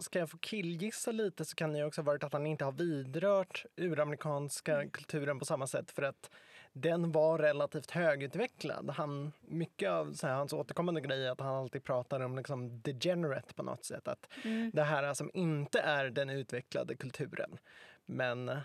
ska 0.01 0.19
jag 0.19 0.31
få 0.31 0.39
killgissa 0.39 1.13
lite 1.13 1.45
så 1.45 1.55
kan 1.57 1.73
det 1.73 1.85
också 1.85 2.01
ha 2.01 2.07
varit 2.07 2.25
att 2.25 2.33
han 2.33 2.47
inte 2.47 2.65
har 2.65 2.73
vidrört 2.73 3.65
uramerikanska 3.77 4.75
Mm. 4.75 4.91
kulturen 4.91 5.39
på 5.39 5.45
samma 5.45 5.67
sätt 5.67 5.91
för 5.91 6.03
att 6.03 6.31
den 6.73 7.13
var 7.13 7.39
relativt 7.39 7.91
högutvecklad. 7.91 8.91
Han, 8.91 9.33
mycket 9.41 9.91
av 9.91 10.13
så 10.13 10.27
här, 10.27 10.35
hans 10.35 10.53
återkommande 10.53 11.01
grej 11.01 11.27
är 11.27 11.31
att 11.31 11.41
han 11.41 11.55
alltid 11.55 11.85
pratar 11.85 12.21
om 12.21 12.37
liksom 12.37 12.81
degenerate 12.81 13.55
på 13.55 13.63
något 13.63 13.85
sätt. 13.85 14.09
Att 14.09 14.29
Mm. 14.45 14.71
det 14.75 14.83
här 14.83 15.15
som 15.15 15.31
inte 15.35 15.81
är 15.81 16.11
den 16.11 16.31
utvecklade 16.31 16.97
kulturen. 16.97 17.59
Men 18.07 18.49
eh, 18.49 18.59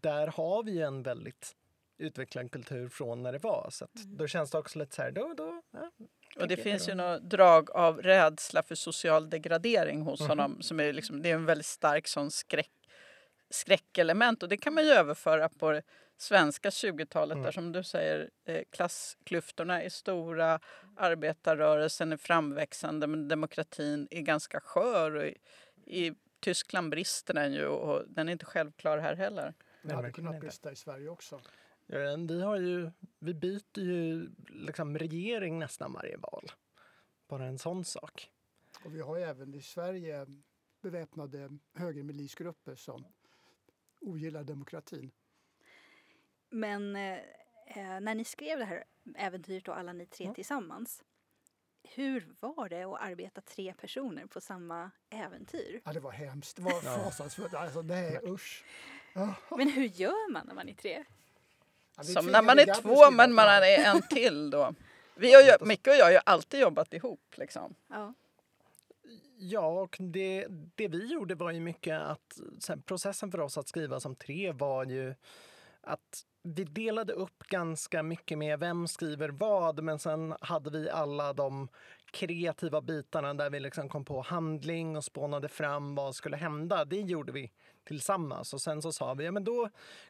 där 0.00 0.26
har 0.26 0.62
vi 0.62 0.72
ju 0.72 0.82
en 0.82 1.02
väldigt 1.02 1.56
utvecklad 1.98 2.50
kultur 2.52 2.88
från 2.88 3.22
när 3.22 3.32
det 3.32 3.38
var. 3.38 3.68
Så 3.70 3.84
att 3.84 3.94
då 3.94 4.26
känns 4.26 4.50
det 4.50 4.58
också 4.58 4.78
lite 4.78 4.94
så 4.94 5.02
här, 5.02 5.10
då, 5.10 5.34
då, 5.36 5.62
ja, 5.70 5.90
Och 6.36 6.48
det 6.48 6.56
finns 6.56 6.88
ju 6.88 6.94
något 6.94 7.22
drag 7.22 7.70
av 7.70 8.02
rädsla 8.02 8.62
för 8.62 8.74
social 8.74 9.30
degradering 9.30 10.00
hos 10.02 10.20
Mhm. 10.20 10.28
honom. 10.28 10.62
Som 10.62 10.80
är 10.80 10.92
liksom, 10.92 11.22
det 11.22 11.30
är 11.30 11.34
en 11.34 11.46
väldigt 11.46 11.66
stark 11.66 12.08
sån 12.08 12.30
skräck, 12.30 12.70
skräckelement 13.50 14.42
och 14.42 14.48
det 14.48 14.56
kan 14.56 14.74
man 14.74 14.84
ju 14.84 14.90
överföra 14.90 15.48
på 15.48 15.72
det 15.72 15.82
svenska 16.18 16.70
20-talet 16.70 17.34
Mm. 17.34 17.44
där 17.44 17.52
som 17.52 17.72
du 17.72 17.82
säger 17.82 18.30
eh, 18.44 18.62
klassklyftorna 18.70 19.82
är 19.82 19.88
stora, 19.88 20.60
arbetarrörelsen 20.96 22.12
är 22.12 22.16
framväxande 22.16 23.06
men 23.06 23.28
demokratin 23.28 24.08
är 24.10 24.20
ganska 24.20 24.60
skör. 24.60 25.14
Och 25.14 25.24
i, 25.26 25.36
I 25.86 26.14
Tyskland 26.40 26.90
brister 26.90 27.34
den 27.34 27.52
ju 27.52 27.66
och 27.66 28.02
den 28.08 28.28
är 28.28 28.32
inte 28.32 28.44
självklar 28.46 28.98
här 28.98 29.14
heller. 29.14 29.54
Det 29.82 29.88
Nej, 29.88 29.96
hade 29.96 30.10
kunnat 30.12 30.40
brista 30.40 30.72
i 30.72 30.76
Sverige 30.76 31.08
också. 31.08 31.40
Ja, 31.86 32.16
Vi, 32.28 32.42
har 32.42 32.56
ju, 32.56 32.90
vi 33.18 33.34
byter 33.34 33.78
ju 33.80 34.30
liksom 34.48 34.98
regering 34.98 35.58
nästan 35.58 35.92
varje 35.92 36.16
val. 36.16 36.50
Bara 37.28 37.46
en 37.46 37.58
sån 37.58 37.84
sak. 37.84 38.30
Och 38.84 38.94
vi 38.94 39.00
har 39.00 39.16
ju 39.16 39.22
även 39.22 39.54
i 39.54 39.62
Sverige 39.62 40.26
beväpnade 40.82 41.58
högermilisgrupper 41.74 42.74
som 42.74 43.04
ogillar 44.00 44.44
demokratin. 44.44 45.10
Men 46.50 46.96
eh, 46.96 47.18
eh, 47.66 48.00
när 48.00 48.14
ni 48.14 48.24
skrev 48.24 48.58
det 48.58 48.64
här 48.64 48.84
äventyret 49.16 49.64
då, 49.64 49.72
alla 49.72 49.92
ni 49.92 50.06
tre 50.06 50.24
Mm. 50.24 50.34
tillsammans. 50.34 51.02
Hur 51.94 52.34
var 52.40 52.68
det 52.68 52.82
att 52.82 53.00
arbeta 53.00 53.40
tre 53.40 53.74
personer 53.74 54.26
på 54.26 54.40
samma 54.40 54.90
äventyr? 55.10 55.80
Ja, 55.84 55.92
det 55.92 56.00
var 56.00 56.10
hemskt. 56.12 56.56
Det 56.56 56.62
var 56.62 56.80
fasansfullt. 56.80 57.54
Alltså, 57.54 57.82
nej, 57.82 58.20
usch. 58.24 58.64
Men 59.50 59.68
hur 59.70 59.84
gör 59.84 60.32
man 60.32 60.46
när 60.46 60.54
man 60.54 60.68
är 60.68 60.74
tre? 60.74 61.04
Ja, 61.96 62.02
Som 62.02 62.26
när 62.26 62.42
man 62.42 62.58
är 62.58 62.74
två 62.82 63.10
men 63.10 63.34
man 63.34 63.48
är 63.48 63.78
en 63.78 64.02
till 64.02 64.50
då. 64.50 64.74
Vi 65.14 65.34
har 65.34 65.42
ju, 65.42 65.52
Micke 65.60 65.86
och 65.86 65.94
jag 65.94 66.04
har 66.04 66.12
ju 66.12 66.18
alltid 66.24 66.60
jobbat 66.60 66.94
ihop 66.94 67.34
liksom. 67.36 67.74
Ja. 67.88 68.14
Ja, 69.38 69.80
och 69.80 69.96
det, 69.98 70.46
det 70.74 70.88
vi 70.88 71.06
gjorde 71.12 71.34
var 71.34 71.50
ju 71.50 71.60
mycket 71.60 72.00
att 72.00 72.38
så 72.58 72.72
här, 72.72 72.80
processen 72.80 73.30
för 73.30 73.40
oss 73.40 73.58
att 73.58 73.68
skriva 73.68 74.00
som 74.00 74.16
tre 74.16 74.52
var 74.52 74.84
ju 74.84 75.14
att 75.80 76.24
vi 76.46 76.64
delade 76.64 77.12
upp 77.12 77.38
ganska 77.38 78.02
mycket 78.02 78.38
med 78.38 78.58
vem 78.58 78.88
skriver 78.88 79.28
vad 79.28 79.82
men 79.82 79.98
sen 79.98 80.34
hade 80.40 80.70
vi 80.70 80.90
alla 80.90 81.32
de 81.32 81.68
kreativa 82.10 82.80
bitarna 82.80 83.34
där 83.34 83.50
vi 83.50 83.60
liksom 83.60 83.88
kom 83.88 84.04
på 84.04 84.20
handling 84.20 84.96
och 84.96 85.04
spånade 85.04 85.48
fram 85.48 85.94
vad 85.94 86.14
skulle 86.14 86.36
hända. 86.36 86.84
Det 86.84 87.00
gjorde 87.00 87.32
vi 87.32 87.52
tillsammans 87.84 88.54
och 88.54 88.60
sen 88.60 88.82
så 88.82 88.92
sa 88.92 89.14
vi 89.14 89.24
ja, 89.24 89.32
men 89.32 89.44
då 89.44 89.68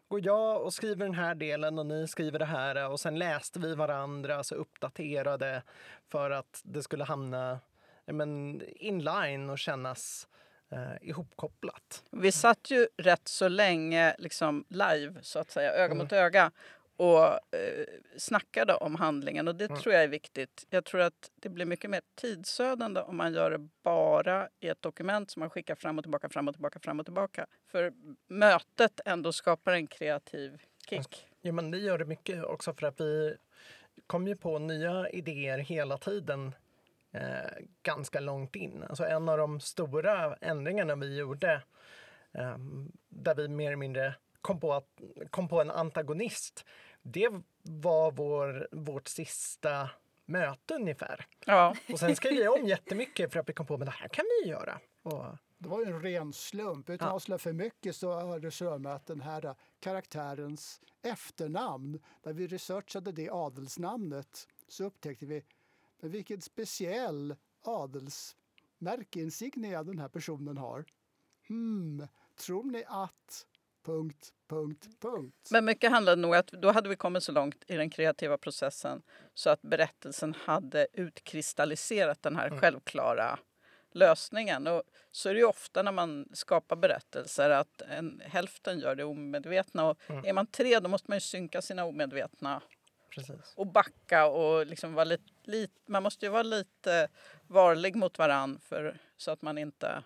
går 0.08 0.26
jag 0.26 0.62
och 0.62 0.74
skriver 0.74 1.04
den 1.04 1.14
här 1.14 1.34
delen 1.34 1.78
och 1.78 1.86
ni 1.86 2.08
skriver 2.08 2.38
det 2.38 2.44
här 2.44 2.90
och 2.90 3.00
sen 3.00 3.18
läste 3.18 3.60
vi 3.60 3.74
varandra 3.74 4.44
så 4.44 4.54
uppdaterade 4.54 5.62
för 6.08 6.30
att 6.30 6.60
det 6.64 6.82
skulle 6.82 7.04
hamna 7.04 7.60
ja, 8.04 8.12
men, 8.12 8.62
inline 8.66 9.50
och 9.50 9.58
kännas 9.58 10.28
eh, 10.70 11.08
ihopkopplat. 11.08 12.04
Vi 12.10 12.32
satt 12.32 12.70
ju 12.70 12.86
rätt 12.96 13.28
så 13.28 13.48
länge 13.48 14.14
liksom 14.18 14.64
live 14.68 15.14
så 15.22 15.38
att 15.38 15.50
säga, 15.50 15.72
öga 15.72 15.84
Mm. 15.84 15.98
mot 15.98 16.12
öga 16.12 16.50
och 16.98 17.24
eh, 17.28 17.86
snackade 18.18 18.74
om 18.74 18.94
handlingen 18.94 19.48
och 19.48 19.54
det 19.54 19.64
Mm. 19.64 19.78
tror 19.78 19.94
jag 19.94 20.04
är 20.04 20.08
viktigt. 20.08 20.66
Jag 20.70 20.84
tror 20.84 21.00
att 21.00 21.30
det 21.34 21.48
blir 21.48 21.66
mycket 21.66 21.90
mer 21.90 22.00
tidsödande 22.14 23.00
om 23.00 23.16
man 23.16 23.34
gör 23.34 23.50
det 23.50 23.68
bara 23.82 24.48
i 24.60 24.68
ett 24.68 24.82
dokument 24.82 25.30
som 25.30 25.40
man 25.40 25.50
skickar 25.50 25.74
fram 25.74 25.98
och 25.98 26.04
tillbaka, 26.04 26.28
fram 26.28 26.48
och 26.48 26.54
tillbaka, 26.54 26.78
fram 26.80 27.00
och 27.00 27.06
tillbaka. 27.06 27.46
För 27.70 27.92
mötet 28.28 29.00
ändå 29.04 29.32
skapar 29.32 29.72
en 29.72 29.86
kreativ 29.86 30.62
kick. 30.90 31.26
Ja, 31.42 31.52
men 31.52 31.70
det 31.70 31.78
gör 31.78 31.98
det 31.98 32.04
mycket 32.04 32.44
också 32.44 32.74
för 32.74 32.86
att 32.86 33.00
vi 33.00 33.36
kom 34.06 34.26
ju 34.28 34.36
på 34.36 34.58
nya 34.58 35.08
idéer 35.10 35.58
hela 35.58 35.98
tiden 35.98 36.54
eh, 37.16 37.64
ganska 37.82 38.20
långt 38.20 38.56
in. 38.56 38.82
Alltså 38.88 39.04
en 39.04 39.28
av 39.28 39.38
de 39.38 39.60
stora 39.60 40.36
ändringarna 40.36 40.94
vi 40.94 41.18
gjorde 41.18 41.62
eh, 42.32 42.58
där 43.08 43.34
vi 43.34 43.48
mer 43.48 43.66
eller 43.66 43.76
mindre 43.76 44.14
kom 44.40 44.60
på, 44.60 44.74
att, 44.74 45.00
kom 45.30 45.48
på 45.48 45.60
en 45.60 45.70
antagonist. 45.70 46.64
Det 47.02 47.28
var 47.62 48.10
vår, 48.10 48.68
vårt 48.72 49.08
sista 49.08 49.90
möte 50.24 50.74
ungefär. 50.74 51.26
Ja, 51.46 51.76
Och 51.92 51.98
sen 51.98 52.16
skrev 52.16 52.32
vi 52.32 52.48
om 52.48 52.66
jättemycket 52.66 53.32
för 53.32 53.40
att 53.40 53.48
vi 53.48 53.52
kom 53.52 53.66
på 53.66 53.74
att 53.74 53.80
det 53.80 53.90
här 53.90 54.08
kan 54.08 54.24
vi 54.42 54.50
göra. 54.50 54.78
Och, 55.02 55.24
Det 55.58 55.68
var 55.68 55.80
ju 55.80 55.86
en 55.86 56.02
ren 56.02 56.32
slump. 56.32 56.90
Utan 56.90 57.08
att 57.08 57.14
avslöja 57.14 57.38
för 57.38 57.52
mycket 57.52 57.96
så 57.96 58.12
har 58.12 58.40
regissören 58.40 58.86
att 58.86 59.06
den 59.06 59.20
här 59.20 59.54
karaktärens 59.80 60.80
efternamn, 61.02 62.00
när 62.22 62.32
vi 62.32 62.46
researchade 62.46 63.12
det 63.12 63.30
adelsnamnet 63.30 64.48
så 64.68 64.84
upptäckte 64.84 65.26
vi 65.26 65.44
men 66.00 66.10
vilken 66.10 66.40
speciell 66.40 67.36
adelsmärke, 67.62 69.20
insignia 69.20 69.82
den 69.82 69.98
här 69.98 70.08
personen 70.08 70.56
har. 70.56 70.84
Hmm, 71.48 72.06
tror 72.40 72.64
ni 72.64 72.84
att... 72.86 73.46
Punkt, 73.84 74.32
punkt, 74.48 74.88
punkt. 75.00 75.48
men 75.50 75.64
mycket 75.64 75.90
handlade 75.90 76.22
nog 76.22 76.34
att 76.34 76.46
då 76.46 76.70
hade 76.72 76.88
vi 76.88 76.96
kommit 76.96 77.22
så 77.22 77.32
långt 77.32 77.64
i 77.66 77.76
den 77.76 77.90
kreativa 77.90 78.38
processen 78.38 79.02
så 79.34 79.50
att 79.50 79.62
berättelsen 79.62 80.34
hade 80.44 80.86
utkristalliserat 80.92 82.22
den 82.22 82.36
här 82.36 82.46
Mm. 82.46 82.60
självklara 82.60 83.38
lösningen. 83.92 84.66
Och 84.66 84.82
så 85.10 85.28
är 85.28 85.34
det 85.34 85.40
ju 85.40 85.46
ofta 85.46 85.82
när 85.82 85.92
man 85.92 86.28
skapar 86.32 86.76
berättelser 86.76 87.50
att 87.50 87.80
en, 87.82 88.22
hälften 88.24 88.78
gör 88.78 88.94
det 88.94 89.04
omedvetna. 89.04 89.84
Och 89.90 89.98
Mm. 90.06 90.24
Är 90.24 90.32
man 90.32 90.46
tre 90.46 90.80
då 90.80 90.88
måste 90.88 91.10
man 91.10 91.16
ju 91.16 91.20
synka 91.20 91.62
sina 91.62 91.84
omedvetna 91.84 92.62
precis. 93.10 93.54
och 93.56 93.66
backa 93.66 94.26
och 94.26 94.66
liksom 94.66 94.94
vara 94.94 95.04
lite, 95.04 95.24
lite, 95.46 95.74
man 95.86 96.02
måste 96.02 96.26
ju 96.26 96.32
vara 96.32 96.42
lite 96.42 97.08
varlig 97.46 97.96
mot 97.96 98.18
varann 98.18 98.60
för, 98.60 98.98
så 99.16 99.30
att 99.30 99.42
man 99.42 99.58
inte 99.58 100.02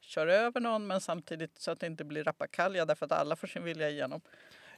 kör 0.00 0.26
över 0.26 0.60
någon 0.60 0.86
men 0.86 1.00
samtidigt 1.00 1.58
så 1.58 1.70
att 1.70 1.80
det 1.80 1.86
inte 1.86 2.04
blir 2.04 2.24
rappakalja 2.24 2.84
därför 2.84 3.06
att 3.06 3.12
alla 3.12 3.36
får 3.36 3.46
sin 3.46 3.64
vilja 3.64 3.90
igenom. 3.90 4.20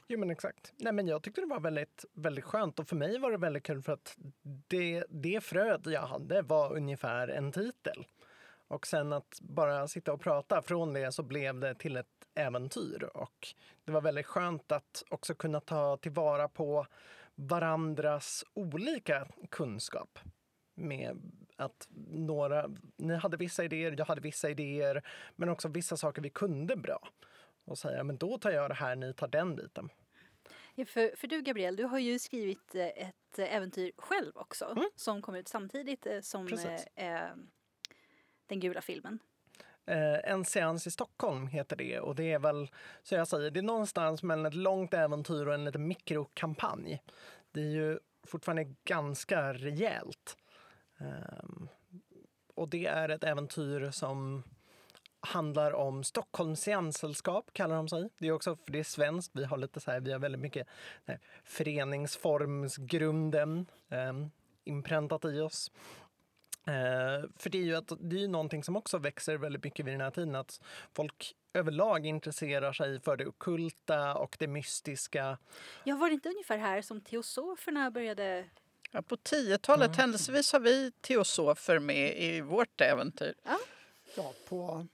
Jo 0.07 0.19
men 0.19 0.31
exakt. 0.31 0.73
Nej, 0.77 0.93
men 0.93 1.07
jag 1.07 1.23
tyckte 1.23 1.41
det 1.41 1.47
var 1.47 1.59
väldigt, 1.59 2.05
väldigt 2.13 2.45
skönt 2.45 2.79
och 2.79 2.87
för 2.87 2.95
mig 2.95 3.19
var 3.19 3.31
det 3.31 3.37
väldigt 3.37 3.63
kul 3.63 3.81
för 3.81 3.93
att 3.93 4.17
det, 4.67 5.03
det 5.09 5.43
fröet 5.43 5.85
jag 5.85 6.01
hade 6.01 6.41
var 6.41 6.73
ungefär 6.75 7.27
en 7.27 7.51
titel. 7.51 8.07
Och 8.67 8.87
sen 8.87 9.13
att 9.13 9.37
bara 9.41 9.87
sitta 9.87 10.13
och 10.13 10.21
prata, 10.21 10.61
från 10.61 10.93
det 10.93 11.11
så 11.11 11.23
blev 11.23 11.59
det 11.59 11.75
till 11.75 11.97
ett 11.97 12.27
äventyr. 12.35 13.03
Och 13.13 13.47
det 13.85 13.91
var 13.91 14.01
väldigt 14.01 14.25
skönt 14.25 14.71
att 14.71 15.03
också 15.09 15.35
kunna 15.35 15.59
ta 15.59 15.97
tillvara 15.97 16.47
på 16.47 16.87
varandras 17.37 18.43
olika 18.53 19.27
kunskap. 19.49 20.19
Med 20.75 21.21
att 21.55 21.87
några, 22.09 22.69
ni 22.97 23.15
hade 23.15 23.37
vissa 23.37 23.63
idéer, 23.63 23.95
jag 23.97 24.05
hade 24.05 24.21
vissa 24.21 24.49
idéer, 24.49 25.01
men 25.35 25.49
också 25.49 25.67
vissa 25.67 25.97
saker 25.97 26.21
vi 26.21 26.29
kunde 26.29 26.75
bra. 26.75 27.09
Och 27.65 27.77
säga, 27.77 28.03
men 28.03 28.17
då 28.17 28.37
tar 28.37 28.51
jag 28.51 28.69
det 28.69 28.73
här, 28.75 28.95
ni 28.95 29.13
tar 29.13 29.27
den 29.27 29.55
biten. 29.55 29.89
Ja, 30.75 30.85
för, 30.85 31.15
för 31.15 31.27
du 31.27 31.41
Gabriel, 31.41 31.75
du 31.75 31.83
har 31.83 31.99
ju 31.99 32.19
skrivit 32.19 32.75
eh, 32.75 32.85
ett 32.85 33.39
eh, 33.39 33.55
äventyr 33.55 33.91
själv 33.97 34.31
också 34.35 34.65
Mm. 34.65 34.89
som 34.95 35.21
kom 35.21 35.35
ut 35.35 35.47
samtidigt 35.47 36.05
eh, 36.05 36.21
som 36.21 36.47
eh, 36.95 37.21
den 38.47 38.59
gula 38.59 38.81
filmen. 38.81 39.19
Eh, 39.87 40.31
en 40.31 40.45
seans 40.45 40.87
i 40.87 40.91
Stockholm 40.91 41.47
heter 41.47 41.75
det 41.75 41.99
och 41.99 42.15
det 42.15 42.33
är 42.33 42.39
väl, 42.39 42.71
så 43.03 43.15
jag 43.15 43.27
säger, 43.27 43.51
det 43.51 43.59
är 43.59 43.63
någonstans 43.63 44.23
mellan 44.23 44.45
ett 44.45 44.53
långt 44.53 44.93
äventyr 44.93 45.47
och 45.47 45.53
en 45.53 45.65
liten 45.65 45.87
mikrokampanj. 45.87 47.01
Det 47.51 47.61
är 47.61 47.71
ju 47.71 47.99
fortfarande 48.23 48.75
ganska 48.83 49.53
rejält. 49.53 50.37
Ehm, 50.97 51.69
och 52.55 52.69
det 52.69 52.85
är 52.85 53.09
ett 53.09 53.23
äventyr 53.23 53.91
som 53.91 54.43
handlar 55.19 55.71
om 55.71 56.03
Stockholms 56.03 56.61
seanssällskap, 56.61 57.49
kallar 57.53 57.75
de 57.75 57.89
sig. 57.89 58.09
Det 58.17 58.27
är 58.27 58.31
också, 58.31 58.55
för 58.55 58.71
det 58.71 58.79
är 58.79 58.83
svenskt, 58.83 59.31
vi 59.35 59.45
har 59.45 59.57
lite 59.57 59.79
så 59.79 59.91
här, 59.91 59.99
vi 59.99 60.11
har 60.11 60.19
väldigt 60.19 60.41
mycket 60.41 60.67
här, 61.05 61.19
föreningsformsgrunden 61.43 63.65
eh, 63.89 64.13
inpräntat 64.63 65.25
i 65.25 65.39
oss. 65.39 65.71
Eh, 66.67 67.29
för 67.37 67.49
det 67.49 67.57
är 67.57 67.63
ju 67.63 67.75
att, 67.75 67.91
det 67.99 68.15
är 68.15 68.19
ju 68.19 68.27
någonting 68.27 68.63
som 68.63 68.75
också 68.75 68.97
växer 68.97 69.37
väldigt 69.37 69.63
mycket 69.63 69.85
vid 69.85 69.93
den 69.93 70.01
här 70.01 70.11
tiden. 70.11 70.35
Att 70.35 70.61
folk 70.93 71.35
överlag 71.53 72.05
intresserar 72.05 72.73
sig 72.73 72.99
för 72.99 73.17
det 73.17 73.25
okulta 73.25 74.15
och 74.15 74.35
det 74.39 74.47
mystiska. 74.47 75.37
Ja, 75.83 75.95
var 75.95 76.07
det 76.07 76.13
inte 76.13 76.29
ungefär 76.29 76.57
här 76.57 76.81
som 76.81 77.01
teosoferna 77.01 77.91
började? 77.91 78.45
Ja, 78.91 79.01
på 79.01 79.15
10-talet 79.15 79.87
Mm. 79.87 79.97
händelsevis 79.97 80.53
har 80.53 80.59
vi 80.59 80.91
teosofer 80.91 81.79
med 81.79 82.17
i 82.23 82.41
vårt 82.41 82.81
äventyr. 82.81 83.33
Ja, 84.15 84.33
på, 84.49 84.87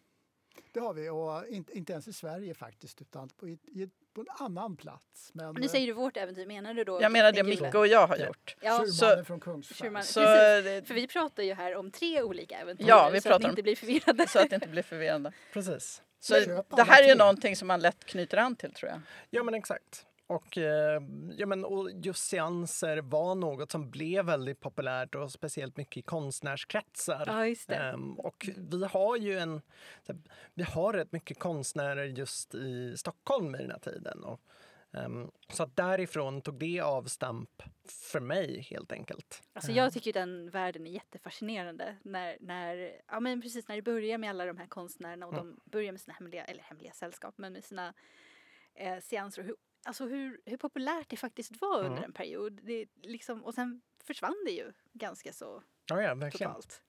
det 0.71 0.79
har 0.79 0.93
vi 0.93 1.09
och 1.09 1.47
inte, 1.47 1.77
inte 1.77 1.93
ens 1.93 2.07
i 2.07 2.13
Sverige 2.13 2.53
faktiskt 2.53 3.01
utan 3.01 3.29
på, 3.29 3.47
i, 3.47 3.51
i, 3.51 3.89
på 4.13 4.21
en 4.21 4.27
annan 4.39 4.75
plats. 4.77 5.31
Men 5.33 5.55
Nu 5.55 5.67
säger 5.67 5.87
du 5.87 5.93
vårt 5.93 6.17
äventyr, 6.17 6.45
menar 6.45 6.73
du 6.73 6.83
då? 6.83 7.01
Jag 7.01 7.11
menar 7.11 7.31
det? 7.31 7.43
Micke 7.43 7.75
och 7.75 7.87
jag 7.87 8.07
har 8.07 8.17
Ja. 8.17 8.25
gjort. 8.25 8.55
Ja, 8.61 8.79
Tjurmannen 8.85 9.25
från 9.25 9.39
Kungsfall. 9.39 10.03
Så, 10.03 10.19
Precis. 10.19 10.63
det- 10.65 10.87
För 10.87 10.93
vi 10.93 11.07
pratar 11.07 11.43
ju 11.43 11.53
här 11.53 11.75
om 11.75 11.91
tre 11.91 12.21
olika 12.21 12.57
äventyr 12.59 12.85
Ja, 12.87 13.09
vi 13.13 13.21
så 13.21 13.29
pratar 13.29 13.35
att 13.35 13.41
ni 13.43 13.49
inte 13.49 13.63
blir 13.63 13.75
förvirrade. 13.75 14.27
så 14.27 14.39
att 14.39 14.49
det 14.49 14.55
inte 14.55 14.67
blir 14.67 14.83
förvirrande. 14.83 15.31
Precis. 15.53 16.01
Så 16.19 16.33
det 16.75 16.83
här 16.83 17.03
är 17.03 17.07
ju 17.07 17.15
någonting 17.15 17.55
som 17.55 17.67
man 17.67 17.79
lätt 17.79 18.05
knyter 18.05 18.37
an 18.37 18.55
till 18.55 18.73
tror 18.73 18.91
jag. 18.91 19.01
Ja, 19.29 19.43
men 19.43 19.53
exakt. 19.53 20.05
Och, 20.27 20.57
eh, 20.57 21.01
ja, 21.37 21.45
men, 21.45 21.65
och 21.65 21.91
just 21.91 22.27
seanser 22.27 22.97
var 22.97 23.35
något 23.35 23.71
som 23.71 23.89
blev 23.91 24.25
väldigt 24.25 24.59
populärt 24.59 25.15
och 25.15 25.31
speciellt 25.31 25.77
mycket 25.77 25.97
i 25.97 26.01
konstnärskretsar. 26.01 27.55
Ja. 27.67 27.75
Ehm, 27.75 28.13
och 28.19 28.49
vi 28.57 28.85
har 28.85 29.17
ju 29.17 29.39
en, 29.39 29.61
vi 30.53 30.63
har 30.63 30.93
rätt 30.93 31.11
mycket 31.11 31.39
konstnärer 31.39 32.05
just 32.05 32.55
i 32.55 32.97
Stockholm 32.97 33.55
i 33.55 33.57
den 33.57 33.71
här 33.71 33.79
tiden. 33.79 34.23
Och, 34.23 34.41
Ehm, 34.93 35.31
så 35.49 35.63
att 35.63 35.75
därifrån 35.75 36.41
tog 36.41 36.59
det 36.59 36.79
avstamp 36.79 37.63
för 38.11 38.19
mig 38.19 38.61
helt 38.61 38.91
enkelt. 38.91 39.43
Alltså 39.53 39.71
jag 39.71 39.93
tycker 39.93 40.07
ju 40.07 40.11
den 40.11 40.49
världen 40.49 40.87
är 40.87 40.91
jättefascinerande 40.91 41.95
när, 42.03 42.37
när, 42.39 43.01
ja 43.07 43.19
men 43.19 43.41
precis 43.41 43.67
när 43.67 43.75
det 43.75 43.81
börjar 43.81 44.17
med 44.17 44.29
alla 44.29 44.45
de 44.45 44.57
här 44.57 44.67
konstnärerna 44.67 45.27
och 45.27 45.33
Mm. 45.33 45.45
de 45.45 45.71
börjar 45.71 45.91
med 45.91 46.01
sina 46.01 46.13
hemliga, 46.13 46.45
eller 46.45 46.63
hemliga 46.63 46.91
sällskap, 46.91 47.33
men 47.37 47.53
med 47.53 47.63
sina 47.63 47.93
eh, 48.73 48.99
seanser 48.99 49.41
och 49.41 49.47
hur, 49.47 49.55
alltså 49.85 50.05
hur, 50.05 50.41
hur 50.45 50.57
populärt 50.57 51.09
det 51.09 51.17
faktiskt 51.17 51.61
var 51.61 51.77
under 51.79 51.91
Mm. 51.91 52.03
en 52.03 52.13
period. 52.13 52.59
Det, 52.63 52.85
liksom, 53.03 53.43
och 53.43 53.53
sen 53.53 53.81
försvann 54.03 54.35
det 54.45 54.51
ju 54.51 54.71
ganska 54.93 55.33
så 55.33 55.63
Ja, 55.89 56.01
ja, 56.01 56.15
verkligen. 56.15 56.49
totalt. 56.51 56.81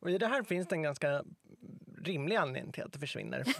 Och 0.00 0.10
i 0.10 0.18
det 0.18 0.26
här 0.26 0.42
finns 0.42 0.68
det 0.68 0.74
en 0.74 0.82
ganska 0.82 1.24
rimlig 2.04 2.36
anledning 2.36 2.72
till 2.72 2.82
att 2.82 2.92
det 2.92 2.98
försvinner. 2.98 3.44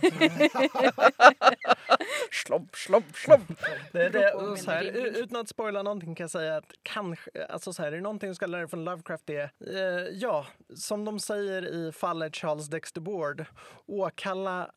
Slomp, 2.32 2.76
slomp, 2.76 3.16
slomp. 3.16 3.60
Det, 3.92 4.08
det, 4.08 4.32
och 4.32 4.58
så 4.58 4.70
här, 4.70 4.82
utan 5.22 5.40
att 5.40 5.48
spoila 5.48 5.82
någonting 5.82 6.14
kan 6.14 6.24
jag 6.24 6.30
säga 6.30 6.56
att 6.56 6.72
kanske, 6.82 7.30
alltså 7.48 7.72
så 7.72 7.82
här, 7.82 7.92
är 7.92 7.96
det 7.96 8.02
någonting 8.02 8.28
du 8.28 8.34
ska 8.34 8.46
lära 8.46 8.60
dig 8.60 8.70
från 8.70 8.84
Lovecraft 8.84 9.26
det 9.26 9.36
är, 9.36 9.50
eh, 9.76 10.08
ja, 10.12 10.46
som 10.74 11.04
de 11.04 11.18
säger 11.20 11.66
i 11.74 11.92
fallet 11.92 12.36
Charles 12.36 12.66
Dexter 12.70 13.00
Ward, 13.00 13.44
åkalla 13.86 14.70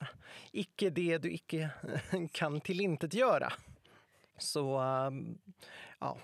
icke 0.51 0.89
det 0.89 1.18
du 1.18 1.32
icke 1.34 1.70
kan 2.32 2.62
tillintetgöra. 2.62 3.53
Så, 4.38 4.79
um, 4.79 5.38
ja. 5.99 6.17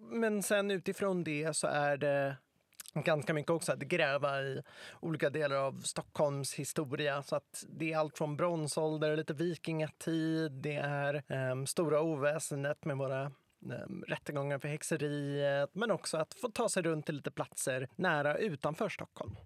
Men 0.00 0.42
sen 0.42 0.70
utifrån 0.70 1.24
det 1.24 1.56
så 1.56 1.66
är 1.66 1.96
det 1.96 2.36
ganska 2.94 3.34
mycket 3.34 3.50
också 3.50 3.72
att 3.72 3.78
gräva 3.78 4.42
i 4.42 4.62
olika 5.00 5.30
delar 5.30 5.56
av 5.56 5.80
Stockholms 5.80 6.54
historia. 6.54 7.22
Så 7.22 7.36
att 7.36 7.64
det 7.68 7.92
är 7.92 7.98
allt 7.98 8.18
från 8.18 8.36
bronsålder, 8.36 9.16
lite 9.16 9.34
vikingatid, 9.34 10.52
det 10.52 10.76
är 10.76 11.22
um, 11.50 11.66
stora 11.66 12.00
oväsendet 12.00 12.84
med 12.84 12.96
våra 12.96 13.32
um, 13.60 14.04
rättegångar 14.08 14.58
för 14.58 14.68
häxeriet, 14.68 15.70
men 15.72 15.90
också 15.90 16.16
att 16.16 16.34
få 16.34 16.50
ta 16.50 16.68
sig 16.68 16.82
runt 16.82 17.06
till 17.06 17.16
lite 17.16 17.30
platser 17.30 17.88
nära 17.96 18.38
utanför 18.38 18.88
Stockholm. 18.88 19.36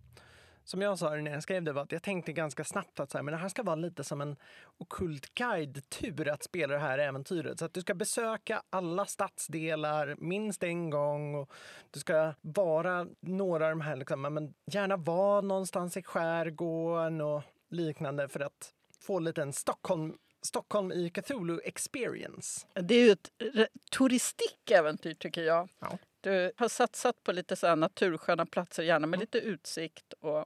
Som 0.65 0.83
jag 0.83 0.99
sa 0.99 1.11
när 1.11 1.31
jag 1.31 1.43
skrev 1.43 1.63
det 1.63 1.73
var 1.73 1.83
att 1.83 1.93
jag 1.93 2.03
tänkte 2.03 2.33
ganska 2.33 2.65
snabbt 2.65 3.01
att 3.01 3.11
så 3.11 3.19
här, 3.19 3.23
men 3.23 3.33
det 3.33 3.39
här 3.39 3.49
ska 3.49 3.63
vara 3.63 3.77
lite 3.77 4.05
som 4.05 4.21
en 4.21 4.37
okult 4.79 5.35
guide-tur 5.35 6.29
att 6.29 6.43
spela 6.43 6.75
det 6.75 6.81
här 6.81 6.99
äventyret. 6.99 7.59
Så 7.59 7.65
att 7.65 7.75
du 7.75 7.81
ska 7.81 7.95
besöka 7.95 8.63
alla 8.71 9.07
stadsdelar 9.07 10.17
minst 10.19 10.63
en 10.63 10.91
gång 10.91 11.35
och 11.35 11.53
du 11.91 12.01
ska 12.01 12.35
vara 12.41 13.07
några 13.21 13.65
av 13.65 13.71
de 13.71 13.81
här, 13.81 13.97
liksom, 13.97 14.23
men 14.23 14.55
gärna 14.73 14.97
vara 14.97 15.41
någonstans 15.41 15.97
i 15.97 16.03
skärgården 16.03 17.21
och 17.21 17.43
liknande 17.71 18.29
för 18.29 18.41
att 18.41 18.73
få 19.01 19.19
lite 19.19 19.43
en 19.43 19.53
Stockholm, 19.53 20.15
Stockholm 20.43 20.93
i 20.93 21.11
Cthulhu 21.11 21.61
experience. 21.65 22.67
Det 22.75 22.95
är 22.95 23.05
ju 23.05 23.11
ett 23.11 23.31
re- 23.39 23.67
turistikäventyr 23.91 25.15
tycker 25.15 25.43
jag. 25.43 25.69
Ja. 25.81 25.99
Du 26.23 26.53
har 26.57 26.68
satsat 26.68 27.23
på 27.23 27.33
lite 27.33 27.57
så 27.57 27.66
här 27.66 27.77
natursköna 27.77 28.47
platser, 28.47 28.83
gärna 28.83 29.07
med 29.07 29.20
lite 29.20 29.39
utsikt. 29.39 30.12
Och 30.12 30.45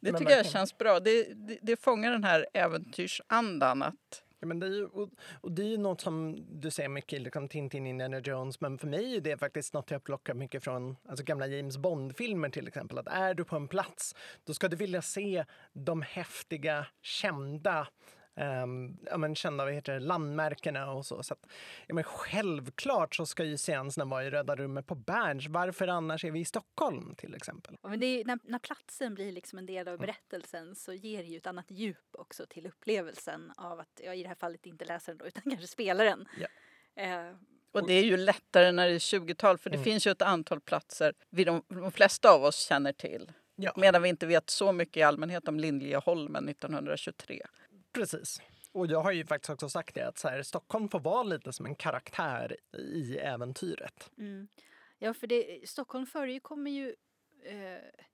det 0.00 0.12
tycker 0.12 0.36
jag 0.36 0.46
känns 0.46 0.78
bra. 0.78 1.00
Det, 1.00 1.34
det, 1.34 1.58
det 1.62 1.76
fångar 1.76 2.12
den 2.12 2.24
här 2.24 2.46
äventyrsandan. 2.52 3.82
Att, 3.82 4.22
Ja, 4.44 4.48
men 4.48 4.60
det 4.60 4.66
är 4.66 4.70
ju, 4.70 4.86
och, 4.86 5.10
och 5.40 5.52
det 5.52 5.62
är 5.62 5.66
ju 5.66 5.78
något 5.78 6.00
som 6.00 6.44
du 6.60 6.70
ser 6.70 6.88
mycket 6.88 7.12
i 7.12 7.18
liksom 7.18 7.48
Tintin, 7.48 7.86
Indiana 7.86 8.18
Jones, 8.18 8.60
men 8.60 8.78
för 8.78 8.86
mig 8.86 9.16
är 9.16 9.20
det 9.20 9.36
faktiskt 9.36 9.74
något 9.74 9.90
jag 9.90 10.04
plockar 10.04 10.34
mycket 10.34 10.64
från 10.64 10.96
alltså 11.08 11.24
gamla 11.24 11.46
James 11.46 11.76
Bond-filmer 11.76 12.48
till 12.48 12.68
exempel. 12.68 12.98
Att 12.98 13.08
är 13.08 13.34
du 13.34 13.44
på 13.44 13.56
en 13.56 13.68
plats, 13.68 14.14
då 14.44 14.54
ska 14.54 14.68
du 14.68 14.76
vilja 14.76 15.02
se 15.02 15.44
de 15.72 16.02
häftiga, 16.02 16.86
kända 17.02 17.88
Um, 18.36 18.96
ja, 19.10 19.16
men 19.18 19.34
kända 19.34 19.64
vad 19.64 19.74
heter 19.74 19.92
det, 19.92 20.00
landmärkena 20.00 20.90
och 20.92 21.06
så. 21.06 21.22
så 21.22 21.34
att, 21.34 21.46
ja, 21.86 21.94
men 21.94 22.04
självklart 22.04 23.14
så 23.14 23.26
ska 23.26 23.44
ju 23.44 23.56
seanserna 23.56 24.04
vara 24.04 24.24
i 24.24 24.30
Röda 24.30 24.56
rummet 24.56 24.86
på 24.86 24.94
Berns. 24.94 25.46
Varför 25.48 25.88
annars 25.88 26.24
är 26.24 26.30
vi 26.30 26.40
i 26.40 26.44
Stockholm 26.44 27.14
till 27.14 27.34
exempel? 27.34 27.76
Ja, 27.82 27.88
Men 27.88 28.00
det 28.00 28.06
är, 28.06 28.24
när, 28.24 28.38
när 28.44 28.58
platsen 28.58 29.14
blir 29.14 29.32
liksom 29.32 29.58
en 29.58 29.66
del 29.66 29.88
av 29.88 29.98
berättelsen 29.98 30.74
så 30.74 30.92
ger 30.92 31.22
det 31.22 31.28
ju 31.28 31.36
ett 31.36 31.46
annat 31.46 31.70
djup 31.70 32.06
också 32.18 32.46
till 32.46 32.66
upplevelsen 32.66 33.52
av 33.56 33.80
att, 33.80 34.00
ja, 34.04 34.14
i 34.14 34.22
det 34.22 34.28
här 34.28 34.34
fallet 34.34 34.66
inte 34.66 34.84
läsaren 34.84 35.18
då, 35.18 35.26
utan 35.26 35.42
kanske 35.50 35.66
spelaren. 35.66 36.28
Ja. 36.40 36.46
Eh, 37.02 37.36
och 37.72 37.86
det 37.86 37.92
är 37.94 38.04
ju 38.04 38.16
lättare 38.16 38.72
när 38.72 38.86
det 38.88 38.94
är 38.94 38.98
20-tal 38.98 39.58
för 39.58 39.70
det 39.70 39.76
Mm. 39.76 39.84
finns 39.84 40.06
ju 40.06 40.10
ett 40.10 40.22
antal 40.22 40.60
platser 40.60 41.14
vi 41.30 41.44
de, 41.44 41.62
de 41.68 41.92
flesta 41.92 42.30
av 42.30 42.44
oss 42.44 42.66
känner 42.66 42.92
till. 42.92 43.32
Ja. 43.56 43.72
Medan 43.76 44.02
vi 44.02 44.08
inte 44.08 44.26
vet 44.26 44.50
så 44.50 44.72
mycket 44.72 44.96
i 44.96 45.02
allmänhet 45.02 45.48
om 45.48 45.60
Liljeholmen 45.60 46.48
1923. 46.48 47.42
Precis. 47.94 48.42
Och 48.72 48.86
jag 48.86 49.02
har 49.02 49.12
ju 49.12 49.26
faktiskt 49.26 49.50
också 49.50 49.68
sagt 49.68 49.94
det 49.94 50.08
att 50.08 50.18
så 50.18 50.28
här, 50.28 50.42
Stockholm 50.42 50.88
får 50.88 51.00
vara 51.00 51.22
lite 51.22 51.52
som 51.52 51.66
en 51.66 51.74
karaktär 51.74 52.56
i 52.78 53.16
äventyret. 53.16 54.10
Mm. 54.18 54.48
Ja, 54.98 55.14
för 55.14 55.26
det, 55.26 55.68
Stockholm 55.68 56.06
förekommer 56.06 56.70
ju 56.70 56.94
eh, 57.44 58.04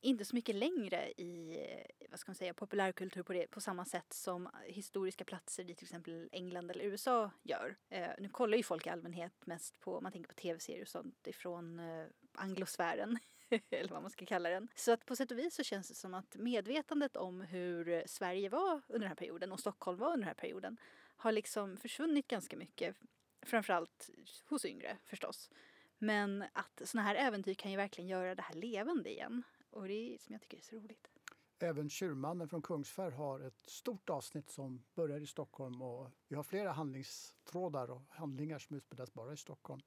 inte 0.00 0.24
så 0.24 0.36
mycket 0.36 0.54
längre 0.54 1.12
i 1.16 1.56
eh, 1.60 2.08
vad 2.10 2.20
ska 2.20 2.30
man 2.30 2.36
säga, 2.36 2.54
populärkultur 2.54 3.22
på, 3.22 3.32
det, 3.32 3.46
på 3.46 3.60
samma 3.60 3.84
sätt 3.84 4.12
som 4.12 4.48
historiska 4.66 5.24
platser 5.24 5.70
i 5.70 5.74
till 5.74 5.84
exempel 5.84 6.28
England 6.32 6.70
eller 6.70 6.84
USA 6.84 7.30
gör. 7.42 7.76
Eh, 7.88 8.08
nu 8.18 8.28
kollar 8.28 8.56
ju 8.56 8.62
folk 8.62 8.86
i 8.86 8.90
allmänhet 8.90 9.46
mest 9.46 9.80
på, 9.80 10.00
man 10.00 10.12
tänker 10.12 10.28
på 10.28 10.34
tv-serier 10.34 10.82
och 10.82 10.88
sånt 10.88 11.26
ifrån 11.26 11.78
eh, 11.78 12.06
anglosfären, 12.34 13.18
eller 13.70 13.92
vad 13.92 14.02
man 14.02 14.10
ska 14.10 14.26
kalla 14.26 14.48
den. 14.48 14.68
Så 14.74 14.92
att 14.92 15.06
på 15.06 15.16
sätt 15.16 15.30
och 15.30 15.38
vis 15.38 15.54
så 15.54 15.62
känns 15.62 15.88
det 15.88 15.94
som 15.94 16.14
att 16.14 16.36
medvetandet 16.36 17.16
om 17.16 17.40
hur 17.40 18.02
Sverige 18.06 18.48
var 18.48 18.82
under 18.88 19.00
den 19.00 19.08
här 19.08 19.14
perioden 19.14 19.52
och 19.52 19.60
Stockholm 19.60 19.98
var 19.98 20.06
under 20.06 20.18
den 20.18 20.26
här 20.26 20.34
perioden 20.34 20.76
har 21.16 21.32
liksom 21.32 21.76
försvunnit 21.76 22.28
ganska 22.28 22.56
mycket. 22.56 22.96
Framförallt 23.42 24.10
hos 24.48 24.64
yngre 24.64 24.98
förstås. 25.04 25.50
Men 25.98 26.44
att 26.52 26.82
såna 26.84 27.02
här 27.02 27.14
äventyr 27.14 27.54
kan 27.54 27.70
ju 27.70 27.76
verkligen 27.76 28.08
göra 28.08 28.34
det 28.34 28.42
här 28.42 28.54
levande 28.54 29.10
igen. 29.10 29.42
Och 29.70 29.88
det 29.88 30.14
är 30.14 30.18
som 30.18 30.32
jag 30.32 30.42
tycker 30.42 30.56
är 30.56 30.62
så 30.62 30.76
roligt. 30.76 31.10
Även 31.58 31.90
Tjurmannen 31.90 32.48
från 32.48 32.62
Kungsfär 32.62 33.10
har 33.10 33.40
ett 33.40 33.66
stort 33.66 34.10
avsnitt 34.10 34.50
som 34.50 34.84
börjar 34.94 35.20
i 35.20 35.26
Stockholm 35.26 35.82
och 35.82 36.10
vi 36.28 36.36
har 36.36 36.42
flera 36.42 36.72
handlingstrådar 36.72 37.90
och 37.90 38.02
handlingar 38.08 38.58
som 38.58 38.76
utspelas 38.76 39.12
bara 39.12 39.32
i 39.32 39.36
Stockholm 39.36 39.82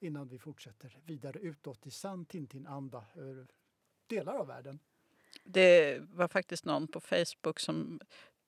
innan 0.00 0.28
vi 0.28 0.38
fortsätter 0.38 0.98
vidare 1.04 1.38
utåt 1.38 1.86
i 1.86 1.90
sann 1.90 2.24
Tintin-anda 2.26 3.04
över 3.14 3.46
delar 4.06 4.34
av 4.34 4.46
världen. 4.46 4.78
Det 5.44 5.98
var 6.00 6.28
faktiskt 6.28 6.64
någon 6.64 6.88
på 6.88 7.00
Facebook 7.00 7.60
som 7.60 8.00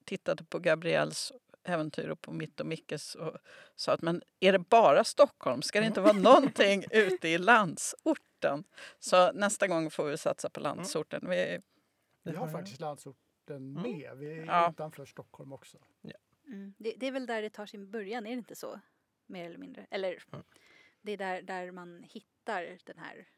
tittade 0.05 0.45
på 0.45 0.59
Gabriels 0.59 1.33
äventyr 1.65 2.09
och 2.09 2.21
på 2.21 2.33
mitt 2.33 2.61
och 2.61 2.67
Mickes 2.67 3.15
och 3.15 3.37
sa 3.77 3.93
att 3.93 4.03
men 4.03 4.23
är 4.41 4.53
det 4.53 4.59
bara 4.59 5.05
Stockholm? 5.05 5.63
Ska 5.63 5.81
det 5.81 5.87
inte 5.87 6.01
vara 6.01 6.13
någonting 6.33 6.85
ute 6.91 7.29
i 7.29 7.39
landsorten? 7.39 8.65
Så 8.99 9.33
nästa 9.33 9.69
gång 9.69 9.91
får 9.91 10.05
vi 10.05 10.17
satsa 10.19 10.51
på 10.51 10.61
landsorten. 10.61 11.31
Vi, 11.31 11.59
Vi 12.23 12.37
har 12.37 12.49
faktiskt 12.49 12.81
landsorten 12.81 13.23
Mm. 13.49 13.83
med. 13.83 14.17
Vi 14.19 14.33
är 14.39 14.47
Ja. 14.47 14.71
utanför 14.71 15.05
Stockholm 15.05 15.53
också. 15.53 15.79
Mm. 16.47 16.75
Det, 16.79 16.95
det 16.97 17.07
är 17.07 17.13
väl 17.13 17.27
där 17.27 17.43
det 17.43 17.51
tar 17.51 17.67
sin 17.67 17.91
början, 17.91 18.27
är 18.27 18.31
det 18.31 18.37
inte 18.39 18.55
så? 18.55 18.81
Mer 19.27 19.47
eller 19.47 19.59
mindre. 19.59 19.87
Eller 19.91 20.25
Mm. 20.33 20.45
Det 21.03 21.13
är 21.13 21.17
där, 21.17 21.43
där 21.43 21.71
man 21.71 22.03
hittar 22.03 22.79
den 22.85 22.99
här 22.99 23.29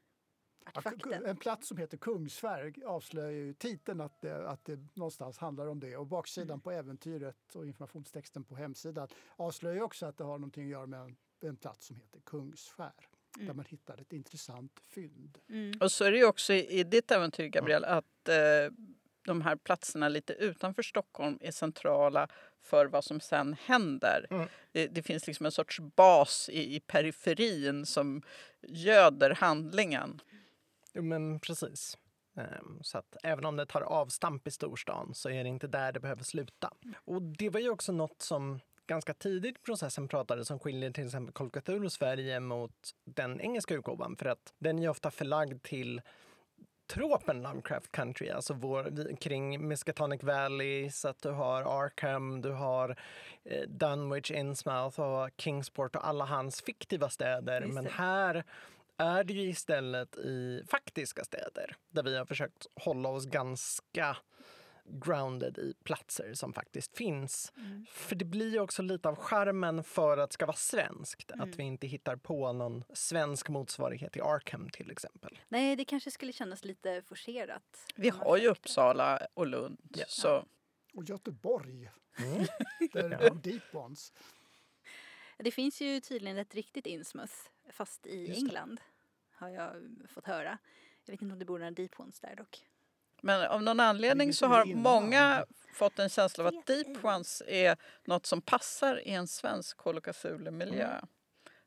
Ja, 0.65 0.69
artefakten. 0.71 1.25
En 1.27 1.37
plats 1.37 1.69
som 1.69 1.77
heter 1.77 1.97
Kungsfär 1.97 2.75
avslöjar 2.87 3.31
ju 3.31 3.55
titeln 3.55 4.01
att 4.01 4.21
det, 4.21 4.49
att 4.49 4.65
det 4.65 4.79
någonstans 4.95 5.39
handlar 5.39 5.67
om 5.67 5.81
det. 5.81 5.97
Och 5.97 6.07
baksidan 6.07 6.51
Mm. 6.51 6.61
på 6.61 6.71
äventyret 6.71 7.55
och 7.55 7.67
informationstexten 7.67 8.45
på 8.45 8.55
hemsidan 8.57 9.09
avslöjar 9.37 9.83
också 9.83 10.07
att 10.07 10.17
det 10.19 10.25
har 10.25 10.39
någonting 10.39 10.65
att 10.65 10.71
göra 10.71 10.87
med 10.87 11.01
en, 11.01 11.17
en 11.41 11.57
plats 11.57 11.87
som 11.87 11.97
heter 11.97 12.21
Kungsfär. 12.21 12.93
Där 13.37 13.43
Mm. 13.43 13.57
man 13.57 13.65
hittar 13.67 14.01
ett 14.01 14.13
intressant 14.13 14.81
fynd. 14.81 15.39
Mm. 15.49 15.73
och 15.81 15.93
så 15.93 16.05
är 16.05 16.11
det 16.13 16.19
ju 16.19 16.27
också 16.27 16.53
i, 16.53 16.81
i 16.81 16.85
ditt 16.85 17.11
äventyr 17.11 17.47
Gabriel 17.49 17.85
att 17.85 18.29
eh, 18.29 18.35
de 19.25 19.43
här 19.43 19.57
platserna 19.57 20.09
lite 20.09 20.33
utanför 20.33 20.83
Stockholm 20.83 21.39
är 21.41 21.51
centrala 21.51 22.29
för 22.63 22.87
vad 22.87 23.05
som 23.05 23.21
sen 23.21 23.57
händer. 23.65 24.27
Mm. 24.31 24.49
Det, 24.73 24.87
det 24.87 25.03
finns 25.03 25.27
liksom 25.27 25.47
en 25.47 25.53
sorts 25.53 25.81
bas 25.81 26.49
i, 26.53 26.77
i 26.77 26.81
periferin 26.81 27.87
som 27.87 28.23
göder 28.63 29.31
handlingen. 29.31 30.21
Jo, 30.95 31.03
men 31.03 31.41
precis. 31.41 31.99
Ehm, 32.37 32.79
Så 32.83 32.99
att 32.99 33.17
även 33.23 33.45
om 33.45 33.57
det 33.57 33.67
tar 33.67 33.81
avstamp 33.81 34.47
i 34.47 34.51
storstan 34.51 35.15
så 35.15 35.31
är 35.31 35.45
det 35.45 35.49
inte 35.49 35.67
där 35.67 35.93
det 35.93 36.01
behöver 36.01 36.23
sluta. 36.23 36.71
Och 36.95 37.23
det 37.23 37.51
var 37.51 37.61
ju 37.61 37.71
också 37.71 37.93
något 37.93 38.23
som 38.23 38.61
ganska 38.87 39.15
tidigt 39.15 39.57
i 39.57 39.61
processen 39.61 40.09
pratade 40.09 40.45
som 40.45 40.59
skiljer 40.59 40.91
till 40.91 41.07
exempel 41.07 41.47
of 41.47 41.53
Cthulhu 41.53 41.91
Sverige 41.91 42.41
mot 42.41 42.91
den 43.05 43.41
engelska 43.41 43.75
utgåvan 43.75 44.17
för 44.17 44.27
att 44.27 44.55
den 44.59 44.79
är 44.79 44.89
ofta 44.89 45.11
förlagd 45.11 45.63
till 45.63 46.03
tropen 46.87 47.43
Lovecraft 47.43 47.93
Country, 47.93 48.31
alltså 48.31 48.55
vår, 48.55 49.17
kring 49.17 49.69
Miskatonic 49.69 50.23
Valley, 50.23 50.91
så 50.91 51.09
att 51.09 51.23
du 51.23 51.31
har 51.31 51.85
Arkham, 51.85 52.41
du 52.41 52.51
har 52.53 52.97
eh, 53.45 53.69
Dunwich, 53.69 54.31
Innsmouth 54.31 55.01
och 55.01 55.31
Kingsport 55.37 55.97
och 55.97 56.09
alla 56.09 56.25
hans 56.25 56.63
fiktiva 56.63 57.09
städer. 57.11 57.67
Men 57.67 57.87
här 57.87 58.45
är 58.97 59.25
det 59.25 59.33
ju 59.33 59.49
istället 59.49 60.17
i 60.17 60.63
faktiska 60.69 61.25
städer 61.25 61.77
där 61.91 62.03
vi 62.03 62.17
har 62.17 62.25
försökt 62.25 62.67
hålla 62.75 63.09
oss 63.09 63.27
ganska 63.27 64.17
grounded 64.87 65.59
i 65.59 65.75
platser 65.85 66.35
som 66.35 66.53
faktiskt 66.53 66.97
finns. 66.97 67.53
Mm. 67.57 67.87
För 67.91 68.17
det 68.17 68.25
blir 68.25 68.53
ju 68.53 68.61
också 68.61 68.83
lite 68.83 69.09
av 69.09 69.17
charmen 69.17 69.85
för 69.85 70.19
att 70.19 70.31
det 70.31 70.35
ska 70.35 70.47
vara 70.47 70.57
svenskt. 70.57 71.31
Mm. 71.31 71.49
Att 71.51 71.57
vi 71.59 71.63
inte 71.63 71.87
hittar 71.87 72.17
på 72.17 72.53
någon 72.53 72.85
svensk 72.93 73.49
motsvarighet 73.49 74.13
till 74.13 74.23
Arkham 74.23 74.71
till 74.71 74.91
exempel. 74.91 75.39
Nej, 75.49 75.77
det 75.77 75.85
kanske 75.85 76.11
skulle 76.11 76.33
kännas 76.33 76.65
lite 76.65 77.03
forcerat. 77.03 77.93
Vi 77.95 78.09
har 78.09 78.37
ju. 78.37 78.49
Uppsala 78.49 79.27
och 79.35 79.47
Lund. 79.47 79.79
Ja. 79.97 80.05
Så 80.09 80.45
Och 80.95 81.05
Göteborg, 81.05 81.91
Mm. 82.19 82.47
där 82.93 83.19
Ja. 83.23 83.35
deep 83.35 83.75
ones. 83.75 84.13
Det 85.39 85.51
finns 85.51 85.81
ju 85.81 86.01
tydligen 86.01 86.39
ett 86.39 86.55
riktigt 86.55 86.87
Innsmouth 86.87 87.35
fast 87.73 88.07
i 88.07 88.17
Just 88.27 88.41
det. 88.41 88.47
England. 88.47 88.81
Har 89.33 89.49
jag 89.49 89.73
fått 90.09 90.27
höra. 90.27 90.59
Jag 91.05 91.13
vet 91.13 91.23
inte 91.23 91.33
om 91.33 91.39
det 91.39 91.45
bor 91.45 91.59
några 91.59 91.71
deep 91.71 92.01
ones 92.01 92.21
där 92.21 92.37
dock. 92.37 92.65
Men 93.25 93.47
av 93.47 93.63
någon 93.63 93.81
anledning 93.81 94.33
så 94.33 94.47
har 94.47 94.65
många 94.65 95.45
fått 95.75 95.99
en 95.99 96.09
känsla 96.09 96.45
av 96.45 96.49
att. 96.49 96.67
Deep 96.67 97.05
Ones 97.05 97.43
är 97.47 97.77
något 98.05 98.27
som 98.27 98.43
passar 98.43 99.09
i 99.09 99.11
en 99.11 99.27
svensk 99.27 99.77
Call 99.77 99.99
of 99.99 100.05
Cthulhu-miljö. 100.05 100.91
Mm. 100.91 101.07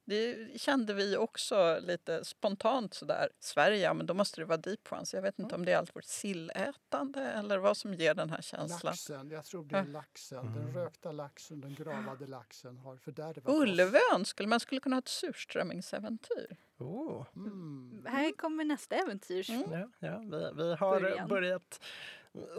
Det 0.07 0.61
kände 0.61 0.93
vi 0.93 1.17
också 1.17 1.79
lite 1.81 2.25
spontant 2.25 2.93
sådär. 2.93 3.29
Sverige, 3.39 3.77
ja 3.77 3.93
men 3.93 4.05
då 4.05 4.13
måste 4.13 4.41
det 4.41 4.45
vara 4.45 4.57
Deep 4.57 4.91
Ones. 4.93 5.13
Jag 5.13 5.21
vet 5.21 5.39
inte 5.39 5.55
om 5.55 5.65
det 5.65 5.71
är 5.71 5.77
allt 5.77 5.95
vårt 5.95 6.05
sillätande 6.05 7.21
eller 7.21 7.57
vad 7.57 7.77
som 7.77 7.93
ger 7.93 8.13
den 8.13 8.29
här 8.29 8.41
känslan. 8.41 8.79
Laxen, 8.84 9.29
jag 9.29 9.45
tror 9.45 9.63
det 9.65 9.77
är 9.77 9.85
laxen. 9.85 10.39
Mm. 10.47 10.53
Den 10.53 10.73
rökta 10.73 11.11
laxen, 11.11 11.61
den 11.61 11.75
gravade 11.75 12.27
laxen 12.27 12.77
har 12.77 12.97
fördärvat 12.97 13.47
oss. 13.47 13.61
Ulvön, 13.61 14.25
skulle 14.25 14.49
man 14.49 14.59
skulle 14.59 14.81
kunna 14.81 14.95
ha 14.95 14.99
ett 14.99 15.07
surströmmingsäventyr. 15.07 16.57
Oh. 16.77 17.25
Mm. 17.35 18.05
Här 18.09 18.31
kommer 18.31 18.63
nästa 18.63 18.95
äventyr. 18.95 19.51
Mm. 19.51 19.71
Ja, 19.71 19.89
ja, 19.99 20.19
vi, 20.19 20.63
vi 20.63 20.75
har 20.75 21.01
Början. 21.01 21.27
börjat 21.27 21.79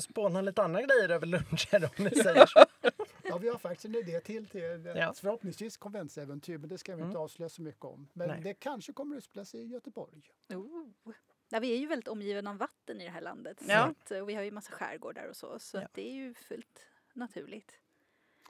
spåna 0.00 0.40
lite 0.40 0.62
andra 0.62 0.82
grejer 0.82 1.08
över 1.08 1.26
luncher 1.26 1.90
om 1.96 2.04
ni 2.04 2.10
säger 2.22 2.46
så. 2.46 2.64
Ja, 3.28 3.38
vi 3.38 3.48
har 3.48 3.59
faktiskt 3.59 3.84
en 3.84 3.94
idé 3.94 4.20
till 4.20 4.46
till 4.48 4.92
Ja. 4.96 5.12
förhoppningsvis 5.16 5.76
konventsäventyr, 5.76 6.59
men 6.59 6.68
det 6.68 6.78
ska 6.78 6.96
vi 6.96 7.02
inte 7.02 7.10
Mm. 7.10 7.22
avslöja 7.22 7.48
så 7.48 7.62
mycket 7.62 7.84
om. 7.84 8.09
Men 8.12 8.28
Nej. 8.28 8.40
det 8.42 8.55
kanske 8.55 8.92
kommer 8.92 9.16
att 9.16 9.18
utspelas 9.18 9.55
i 9.55 9.62
Göteborg. 9.64 10.22
Oh. 10.48 10.88
Ja, 11.48 11.59
vi 11.60 11.72
är 11.72 11.76
ju 11.78 11.86
väldigt 11.86 12.09
omgivna 12.09 12.50
av 12.50 12.56
vatten 12.56 13.00
i 13.00 13.05
det 13.05 13.10
här 13.10 13.20
landet. 13.20 13.60
Så 13.60 13.70
Ja. 13.72 13.84
att, 13.84 14.10
och 14.10 14.28
vi 14.28 14.34
har 14.34 14.42
ju 14.42 14.50
massa 14.50 14.72
skärgårdar 14.72 15.26
och 15.28 15.36
så. 15.36 15.59
Så 15.59 15.76
Ja. 15.76 15.82
att 15.84 15.94
det 15.94 16.09
är 16.10 16.12
ju 16.14 16.34
fullt 16.34 16.86
naturligt. 17.12 17.80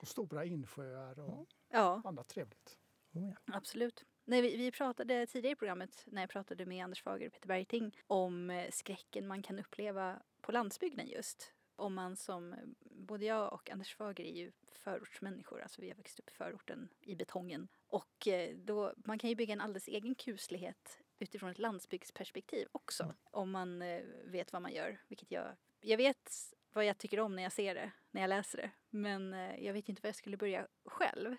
Och 0.01 0.09
stora 0.09 0.45
insjöar 0.45 1.19
och 1.21 1.47
Ja, 1.69 2.03
annat 2.05 2.29
trevligt. 2.29 2.79
Oh, 3.13 3.33
ja. 3.47 3.55
absolut. 3.57 4.05
Nej, 4.25 4.43
vi, 4.43 4.57
vi 4.57 4.73
pratade 4.73 5.27
tidigare 5.27 5.53
i 5.53 5.57
programmet 5.57 6.05
när 6.07 6.23
jag 6.23 6.31
pratade 6.31 6.67
med 6.67 6.85
Anders 6.85 7.03
Fager 7.03 7.27
och 7.27 7.33
Peter 7.33 7.49
Bergting 7.49 7.97
om 8.07 8.51
eh, 8.51 8.71
skräcken 8.71 9.27
man 9.27 9.43
kan 9.43 9.59
uppleva 9.59 10.23
på 10.41 10.53
landsbygden 10.53 11.07
just. 11.09 11.53
Om 11.79 11.95
man 11.95 12.17
som, 12.17 12.55
både 12.81 13.25
jag 13.25 13.53
och 13.53 13.71
Anders 13.71 13.95
Fager 13.95 14.25
är 14.25 14.33
ju 14.33 14.53
förortsmänniskor, 14.73 15.61
alltså 15.63 15.81
vi 15.81 15.89
har 15.89 15.97
växt 15.97 16.19
upp 16.19 16.31
i 16.31 16.33
förorten 16.33 16.89
i 17.01 17.15
betongen. 17.17 17.69
Och 17.87 18.29
eh, 18.29 18.57
då, 18.57 18.93
man 18.97 19.19
kan 19.19 19.31
ju 19.31 19.37
bygga 19.37 19.53
en 19.53 19.61
alldeles 19.61 19.89
egen 19.89 20.15
kuslighet 20.15 20.99
utifrån 21.19 21.51
ett 21.51 21.59
landsbygdsperspektiv 21.59 22.69
också. 22.73 23.03
Mm. 23.03 23.17
Om 23.25 23.51
man 23.51 23.83
eh, 23.83 24.03
vet 24.25 24.53
vad 24.53 24.63
man 24.63 24.73
gör, 24.73 25.01
vilket 25.09 25.31
jag, 25.31 25.57
jag 25.81 25.97
vet 25.97 26.33
vad 26.73 26.85
jag 26.85 26.99
tycker 26.99 27.21
om 27.21 27.37
när 27.37 27.43
jag 27.43 27.53
ser 27.53 27.75
det, 27.75 27.91
när 28.11 28.21
jag 28.21 28.29
läser 28.29 28.59
det. 28.59 28.71
Men 28.91 29.35
eh, 29.35 29.65
jag 29.65 29.73
vet 29.73 29.89
inte 29.89 30.03
var 30.03 30.09
jag 30.09 30.17
skulle 30.17 30.37
börja 30.37 30.67
själv. 30.85 31.37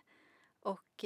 Och 0.59 1.05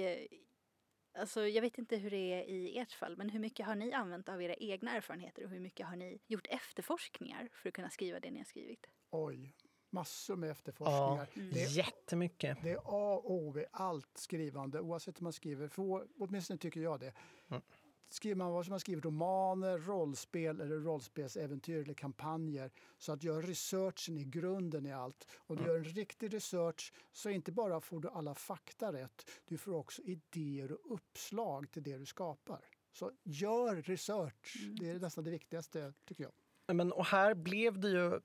alltså, 1.14 1.48
jag 1.48 1.62
vet 1.62 1.78
inte 1.78 1.98
hur 1.98 2.12
det 2.12 2.34
är 2.34 2.44
i 2.44 2.78
ert 2.78 2.92
fall, 2.92 3.18
men 3.18 3.30
hur 3.30 3.40
mycket 3.40 3.66
har 3.66 3.76
ni 3.76 3.94
använt 3.94 4.30
av 4.30 4.42
era 4.42 4.54
egna 4.54 4.92
erfarenheter 4.92 5.44
och 5.44 5.50
hur 5.50 5.60
mycket 5.60 5.88
har 5.88 5.96
ni 5.96 6.20
gjort 6.28 6.48
efterforskningar 6.50 7.50
för 7.54 7.70
att 7.70 7.76
kunna 7.76 7.90
skriva 7.90 8.20
det 8.20 8.32
ni 8.32 8.38
har 8.38 8.46
skrivit? 8.46 8.88
Oj, 9.16 9.56
massor 9.90 10.36
med 10.36 10.52
efterforskningar. 10.52 11.30
Mm. 11.34 11.50
Det, 11.54 11.64
är, 11.64 11.78
Jättemycket. 11.78 12.58
det 12.64 12.72
är 12.72 12.78
A 12.78 13.22
och 13.24 13.32
O 13.32 13.60
i 13.60 13.66
allt 13.72 14.18
skrivande, 14.18 14.80
oavsett 14.80 15.20
om 15.20 15.24
man 15.24 15.34
skriver, 15.34 15.68
för, 15.68 16.08
åtminstone 16.18 16.58
tycker 16.58 16.82
jag 16.82 17.00
det. 17.00 17.14
Mm. 17.50 17.62
Skriver 18.10 18.36
man 18.36 18.52
vad 18.52 18.66
som 18.66 18.72
man 18.72 18.80
skriver 18.80 19.02
romaner, 19.02 19.78
rollspel 19.78 20.62
eller 20.62 20.76
rollspelsäventyr 20.76 21.82
eller 21.82 21.94
kampanjer 21.94 22.72
så 22.98 23.12
att 23.12 23.24
göra 23.24 23.42
researchen 23.42 24.18
i 24.18 24.24
grunden 24.24 24.86
i 24.86 24.94
allt. 24.94 25.28
Och 25.38 25.58
du 25.58 25.64
gör 25.64 25.76
en 25.78 25.84
riktig 25.84 26.34
research 26.34 26.94
så 27.12 27.30
inte 27.30 27.52
bara 27.52 27.82
får 27.82 28.00
du 28.00 28.10
alla 28.10 28.36
fakta 28.36 28.94
rätt, 28.94 29.30
du 29.46 29.58
får 29.58 29.74
också 29.74 30.02
idéer 30.02 30.72
och 30.72 30.94
uppslag 30.94 31.72
till 31.72 31.84
det 31.84 31.98
du 31.98 32.06
skapar. 32.06 32.66
Så 32.92 33.12
gör 33.24 33.76
research, 33.76 34.68
det 34.80 34.90
är 34.90 35.00
nästan 35.00 35.24
det 35.24 35.32
viktigaste 35.32 35.94
tycker 36.06 36.24
jag. 36.24 36.34
Men, 36.76 36.92
och 36.92 37.06
här 37.06 37.34
blev 37.34 37.80
det 37.80 37.90
ju, 37.90 38.20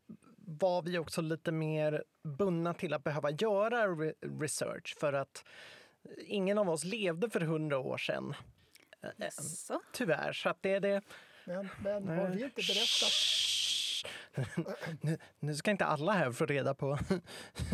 var 0.50 0.82
vi 0.82 0.98
också 0.98 1.20
lite 1.22 1.52
mer 1.52 2.04
bundna 2.24 2.74
till 2.74 2.94
att 2.94 3.04
behöva 3.04 3.30
göra 3.30 3.86
re 3.86 4.14
research 4.40 4.96
för 5.00 5.12
att 5.12 5.44
ingen 6.26 6.58
av 6.58 6.70
oss 6.70 6.84
levde 6.84 7.30
för 7.30 7.40
hundra 7.40 7.78
år 7.78 7.98
sedan. 7.98 8.34
Eh, 9.02 9.26
eh, 9.26 9.30
Så. 9.30 9.80
Tyvärr, 9.92 10.32
så 10.32 10.48
att 10.48 10.62
det 10.62 10.72
är 10.74 10.80
det. 10.80 11.02
Men, 11.44 11.68
men 11.82 12.08
har 12.08 12.28
vi 12.28 12.44
inte 12.44 12.62
berättat 12.68 13.12
nu, 15.00 15.18
nu 15.40 15.54
ska 15.54 15.70
inte 15.70 15.84
alla 15.84 16.12
här 16.12 16.32
få 16.32 16.46
reda 16.46 16.74
på, 16.74 16.98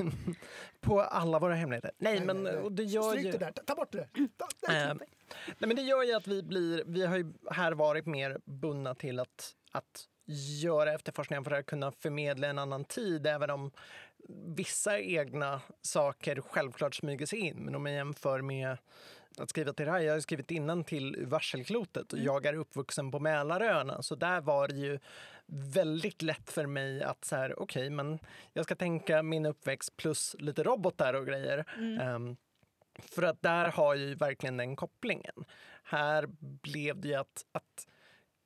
på 0.80 1.00
alla 1.00 1.38
våra 1.38 1.54
hemligheter. 1.54 1.90
Nej, 1.98 2.14
Nej, 2.16 2.26
men 2.26 2.42
nej, 2.42 2.52
nej. 2.52 2.62
och 2.62 2.72
det 2.72 2.82
gör 2.82 3.10
Stryk 3.10 3.24
ju... 3.24 3.32
det 3.32 3.38
där, 3.38 3.52
ta- 3.52 3.74
bort 3.74 3.92
det! 3.92 4.08
Ta, 4.36 4.72
Eh, 4.72 4.94
nej, 4.94 5.06
men 5.58 5.76
det 5.76 5.82
gör 5.82 6.02
ju 6.02 6.14
att 6.14 6.26
vi 6.26 6.42
blir, 6.42 6.82
vi 6.86 7.06
har 7.06 7.16
ju 7.16 7.32
här 7.50 7.72
varit 7.72 8.06
mer 8.06 8.38
bundna 8.44 8.94
till 8.94 9.20
att, 9.20 9.54
att 9.72 10.04
göra 10.26 10.92
efterforskningar 10.92 11.42
för 11.42 11.50
att 11.50 11.66
kunna 11.66 11.92
förmedla 11.92 12.46
en 12.46 12.58
annan 12.58 12.84
tid, 12.84 13.26
även 13.26 13.50
om 13.50 13.70
vissa 14.56 15.00
egna 15.00 15.60
saker 15.82 16.40
självklart 16.40 16.94
smyger 16.94 17.26
sig 17.26 17.38
in. 17.38 17.56
Men 17.56 17.74
om 17.74 17.86
jag 17.86 17.94
jämför 17.94 18.42
med 18.42 18.76
att 19.38 19.50
skriva 19.50 19.72
till 19.72 19.86
det 19.86 19.92
här, 19.92 20.00
jag 20.00 20.12
har 20.12 20.20
skrivit 20.20 20.50
innan 20.50 20.84
till 20.84 21.26
Varselklotet 21.26 22.12
och 22.12 22.18
jag 22.18 22.46
är 22.46 22.54
uppvuxen 22.54 23.10
på 23.10 23.20
Mälaröarna, 23.20 24.02
så 24.02 24.14
där 24.14 24.40
var 24.40 24.68
det 24.68 24.74
ju 24.74 24.98
väldigt 25.46 26.22
lätt 26.22 26.50
för 26.50 26.66
mig 26.66 27.02
att 27.02 27.24
så 27.24 27.36
här, 27.36 27.62
okej, 27.62 27.90
men 27.90 28.18
jag 28.52 28.64
ska 28.64 28.74
tänka 28.74 29.22
min 29.22 29.46
uppväxt 29.46 29.96
plus 29.96 30.36
lite 30.38 30.62
robotar 30.62 31.14
och 31.14 31.26
grejer. 31.26 31.64
Ehm, 32.00 32.36
för 32.98 33.22
att 33.22 33.42
där 33.42 33.68
har 33.70 33.94
jag 33.94 34.04
ju 34.04 34.14
verkligen 34.14 34.56
den 34.56 34.76
kopplingen. 34.76 35.44
Här 35.82 36.26
blev 36.38 37.00
det 37.00 37.08
ju 37.08 37.14
att, 37.14 37.44
att 37.52 37.86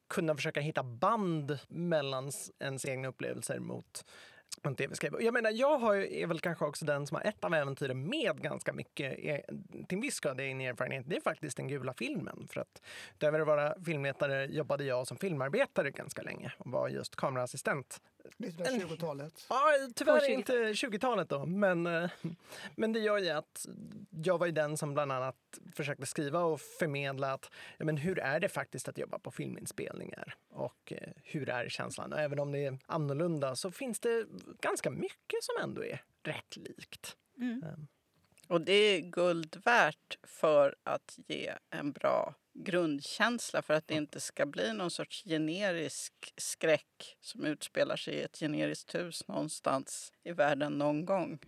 kunna 0.08 0.34
försöka 0.34 0.60
hitta 0.60 0.82
band 0.82 1.58
mellan 1.68 2.30
ens 2.60 2.84
egna 2.84 3.08
upplevelser 3.08 3.58
mot 3.58 4.04
mot 4.64 4.78
det 4.78 4.86
vi 4.86 4.94
skrev. 4.94 5.22
Jag 5.22 5.34
menar, 5.34 5.50
jag 5.50 5.78
har, 5.78 5.96
är 5.96 6.26
väl 6.26 6.40
kanske 6.40 6.64
också 6.64 6.84
den 6.84 7.06
som 7.06 7.14
har 7.14 7.22
ett 7.22 7.44
av 7.44 7.54
äventyren 7.54 8.08
med 8.08 8.42
ganska 8.42 8.72
mycket, 8.72 9.18
eh, 9.18 9.36
till 9.88 9.96
en 9.96 10.00
viss 10.00 10.20
grad 10.20 10.40
egen 10.40 10.60
erfarenhet. 10.60 11.04
Det 11.06 11.16
är 11.16 11.20
faktiskt 11.20 11.56
den 11.56 11.68
gula 11.68 11.94
filmen. 11.94 12.48
För 12.50 12.60
att 12.60 12.82
utöver 13.14 13.40
att 13.40 13.46
vara 13.46 13.74
filmvetare 13.84 14.46
jobbade 14.46 14.84
jag 14.84 15.06
som 15.06 15.16
filmarbetare 15.16 15.90
ganska 15.90 16.22
länge 16.22 16.52
och 16.58 16.70
var 16.70 16.88
just 16.88 17.16
kameraassistent 17.16 18.00
1920-talet. 18.38 19.46
Ja, 19.48 19.72
tyvärr 19.94 20.18
På 20.18 20.24
20-talet. 20.24 20.38
inte 20.38 20.52
20-talet 20.86 21.28
då, 21.28 21.46
men, 21.46 21.86
eh, 21.86 22.10
men 22.76 22.92
det 22.92 23.00
gör 23.00 23.18
ju 23.18 23.28
att 23.30 23.66
jag 24.24 24.38
var 24.38 24.46
ju 24.46 24.52
den 24.52 24.76
som 24.76 24.94
bland 24.94 25.12
annat 25.12 25.58
försökte 25.74 26.06
skriva 26.06 26.40
och 26.40 26.60
förmedla 26.60 27.32
att 27.32 27.50
ja, 27.78 27.84
men 27.84 27.96
hur 27.96 28.18
är 28.18 28.40
det 28.40 28.48
faktiskt 28.48 28.88
att 28.88 28.98
jobba 28.98 29.18
på 29.18 29.30
filminspelningar 29.30 30.36
och 30.48 30.92
eh, 30.92 31.12
hur 31.24 31.48
är 31.48 31.68
känslan? 31.68 32.12
Och 32.12 32.18
även 32.20 32.38
om 32.38 32.52
det 32.52 32.64
är 32.64 32.78
annorlunda 32.86 33.56
så 33.56 33.70
finns 33.70 34.00
det 34.00 34.26
ganska 34.60 34.90
mycket 34.90 35.42
som 35.44 35.54
ändå 35.62 35.84
är 35.84 36.02
rätt 36.22 36.56
likt. 36.56 37.16
Mm. 37.36 37.62
Ehm, 37.62 37.86
Och 38.48 38.60
det 38.60 38.72
är 38.72 39.00
guld 39.00 39.62
värt 39.64 40.18
för 40.22 40.76
att 40.84 41.18
ge 41.26 41.52
en 41.70 41.92
bra 41.92 42.34
grundkänsla 42.64 43.62
för 43.62 43.74
att 43.74 43.86
det 43.86 43.94
inte 43.94 44.20
ska 44.20 44.46
bli 44.46 44.72
någon 44.72 44.90
sorts 44.90 45.24
generisk 45.24 46.32
skräck 46.36 47.16
som 47.20 47.44
utspelar 47.44 47.96
sig 47.96 48.14
i 48.14 48.22
ett 48.22 48.38
generiskt 48.38 48.94
hus 48.94 49.28
någonstans 49.28 50.12
i 50.24 50.32
världen 50.32 50.78
någon 50.78 51.04
gång. 51.04 51.38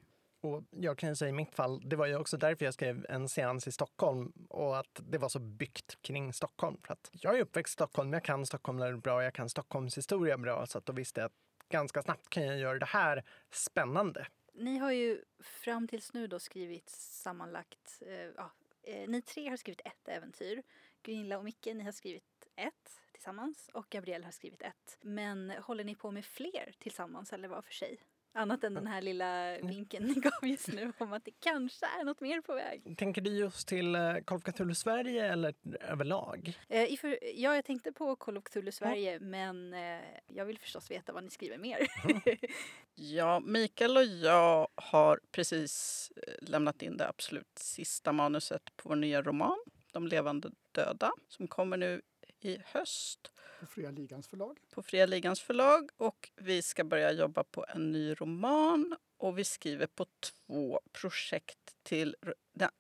Och 0.43 0.65
jag 0.71 0.99
kan 0.99 1.09
ju 1.09 1.17
säga 1.17 1.29
i 1.29 1.33
mitt 1.33 1.55
fall, 1.55 1.89
det 1.89 1.97
var 1.97 2.07
ju 2.07 2.17
också 2.17 2.37
därför 2.37 2.65
jag 2.65 2.75
skrev 2.75 3.07
en 3.09 3.29
seans 3.29 3.69
i 3.69 3.73
Stockholm 3.73 4.33
och 4.49 4.79
att 4.79 5.01
det 5.11 5.19
var 5.19 5.29
så 5.29 5.39
byggt 5.39 6.03
kring 6.03 6.33
Stockholm. 6.33 6.77
För 6.87 6.93
att 6.93 7.11
jag 7.13 7.37
är 7.39 7.41
uppväxt 7.41 7.73
i 7.73 7.75
Stockholm, 7.75 8.13
jag 8.13 8.25
kan 8.25 8.47
Stockholm 8.47 9.01
bra, 9.01 9.23
jag 9.23 9.35
kan 9.35 9.49
Stockholms 9.49 9.99
historia 9.99 10.39
bra 10.39 10.67
så 10.67 10.79
att 10.79 10.87
då 10.87 10.93
visste 10.93 11.21
jag 11.21 11.27
att 11.27 11.33
ganska 11.69 12.03
snabbt 12.03 12.31
kan 12.31 12.47
jag 12.47 12.59
göra 12.59 12.79
det 12.79 12.87
här 12.87 13.25
spännande. 13.51 14.27
Ni 14.55 14.79
har 14.79 14.93
ju 14.93 15.23
fram 15.41 15.89
tills 15.89 16.13
nu 16.13 16.27
då 16.27 16.39
skrivit 16.39 16.91
sammanlagt, 16.91 18.03
eh, 18.07 18.31
ja, 18.37 18.51
eh, 18.83 19.09
ni 19.09 19.23
tre 19.23 19.49
har 19.49 19.57
skrivit 19.57 19.81
ett 19.85 20.09
äventyr. 20.09 20.63
Gunilla 21.03 21.39
och 21.39 21.45
Micke, 21.45 21.67
ni 21.75 21.85
har 21.85 21.93
skrivit 21.93 22.49
ett 22.57 23.01
tillsammans 23.13 23.71
och 23.73 23.87
Gabrielle 23.91 24.25
har 24.25 24.33
skrivit 24.33 24.63
ett. 24.63 24.99
Men 25.01 25.51
håller 25.51 25.85
ni 25.85 25.95
på 25.95 26.11
med 26.11 26.25
fler 26.25 26.75
tillsammans 26.79 27.33
eller 27.33 27.49
var 27.49 27.63
för 27.63 27.73
sig? 27.73 27.99
Annat 28.33 28.65
än 28.65 28.75
den 28.75 28.87
här 28.87 29.03
lilla 29.03 29.59
vinkeln 29.59 30.07
ni 30.07 30.15
gav 30.15 30.51
just 30.51 30.69
nu 30.69 30.93
om 30.99 31.13
att 31.13 31.25
det 31.25 31.31
kanske 31.41 31.87
är 31.87 32.05
något 32.05 32.21
mer 32.21 32.41
på 32.41 32.55
väg. 32.55 32.99
Tänker 32.99 33.21
du 33.21 33.31
just 33.31 33.69
till 33.69 33.95
eh, 33.95 34.15
Call 34.25 34.37
of 34.37 34.43
Cthulhu 34.43 34.75
Sverige 34.75 35.33
eller 35.33 35.55
överlag? 35.81 36.59
Eh, 36.69 36.97
för, 36.97 37.19
ja, 37.35 37.55
jag 37.55 37.65
tänkte 37.65 37.93
på 37.93 38.17
Call 38.17 38.37
of 38.39 38.45
Cthulhu 38.45 38.73
Sverige 38.73 39.21
men 39.21 39.75
eh, 39.75 40.01
jag 40.27 40.45
vill 40.45 40.59
förstås 40.59 40.91
veta 40.91 41.13
vad 41.13 41.25
ni 41.25 41.31
skriver 41.31 41.59
mer. 41.59 41.79
Ja, 42.95 43.41
Mikael 43.41 43.97
och 43.97 44.05
jag 44.05 44.69
har 44.75 45.21
precis 45.33 46.13
eh, 46.17 46.49
lämnat 46.49 46.83
in 46.83 46.97
det 46.97 47.09
absolut 47.09 47.59
sista 47.59 48.13
manuset 48.13 48.77
på 48.77 48.89
vår 48.89 48.97
nya 48.97 49.23
roman, 49.23 49.59
De 49.93 50.07
levande 50.07 50.51
döda, 50.73 51.13
som 51.29 51.49
kommer 51.49 51.77
nu 51.77 52.03
i 52.41 52.59
höst 52.65 53.33
På 53.61 53.67
Fria 53.67 53.91
Ligans 53.91 54.29
förlag. 54.29 54.59
på 54.71 54.83
Fria 54.83 55.07
Ligans 55.07 55.41
förlag. 55.41 55.91
Och 55.97 56.31
vi 56.37 56.63
ska 56.63 56.85
börja 56.85 57.13
jobba 57.13 57.45
på 57.45 57.67
en 57.69 57.93
ny 57.93 58.15
roman 58.15 58.97
och 59.17 59.39
vi 59.39 59.45
skriver 59.45 59.87
på 59.87 60.07
två 60.21 60.81
projekt 60.93 61.77
till 61.83 62.17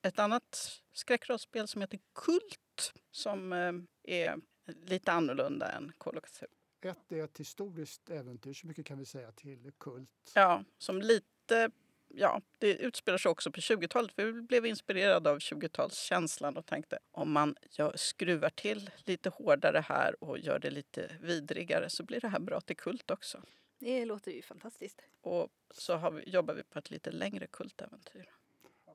ett 0.02 0.18
annat 0.18 0.80
skräckrollspel 0.92 1.68
som 1.68 1.80
heter 1.80 1.98
Kult 2.14 2.92
som 3.10 3.52
eh, 3.52 3.72
är 4.02 4.36
lite 4.66 5.12
annorlunda 5.12 5.72
än 5.72 5.92
Cthulhu. 5.98 6.20
Ett 6.82 7.12
är 7.12 7.24
ett 7.24 7.40
historiskt 7.40 8.10
äventyr, 8.10 8.52
så 8.52 8.66
mycket 8.66 8.86
kan 8.86 8.98
vi 8.98 9.04
säga 9.04 9.32
till 9.32 9.72
Kult. 9.78 10.32
Ja, 10.34 10.64
som 10.78 11.02
lite... 11.02 11.70
Ja, 12.14 12.40
det 12.58 12.74
utspelar 12.74 13.18
sig 13.18 13.30
också 13.30 13.52
på 13.52 13.60
20-talet. 13.60 14.12
Vi 14.16 14.32
blev 14.32 14.66
inspirerade 14.66 15.30
av 15.30 15.38
20-talskänslan 15.38 16.56
och 16.56 16.66
tänkte 16.66 16.98
om 17.10 17.32
man 17.32 17.56
gör, 17.70 17.92
skruvar 17.96 18.50
till 18.50 18.90
lite 19.04 19.30
hårdare 19.30 19.84
här 19.88 20.24
och 20.24 20.38
gör 20.38 20.58
det 20.58 20.70
lite 20.70 21.16
vidrigare 21.20 21.90
så 21.90 22.02
blir 22.02 22.20
det 22.20 22.28
här 22.28 22.40
bra 22.40 22.60
till 22.60 22.76
kult 22.76 23.10
också. 23.10 23.42
Det 23.78 24.04
låter 24.04 24.32
ju 24.32 24.42
fantastiskt. 24.42 25.02
Och 25.20 25.48
så 25.70 26.10
vi, 26.10 26.30
jobbar 26.30 26.54
vi 26.54 26.62
på 26.62 26.78
ett 26.78 26.90
lite 26.90 27.10
längre 27.10 27.46
kultäventyr. 27.46 28.30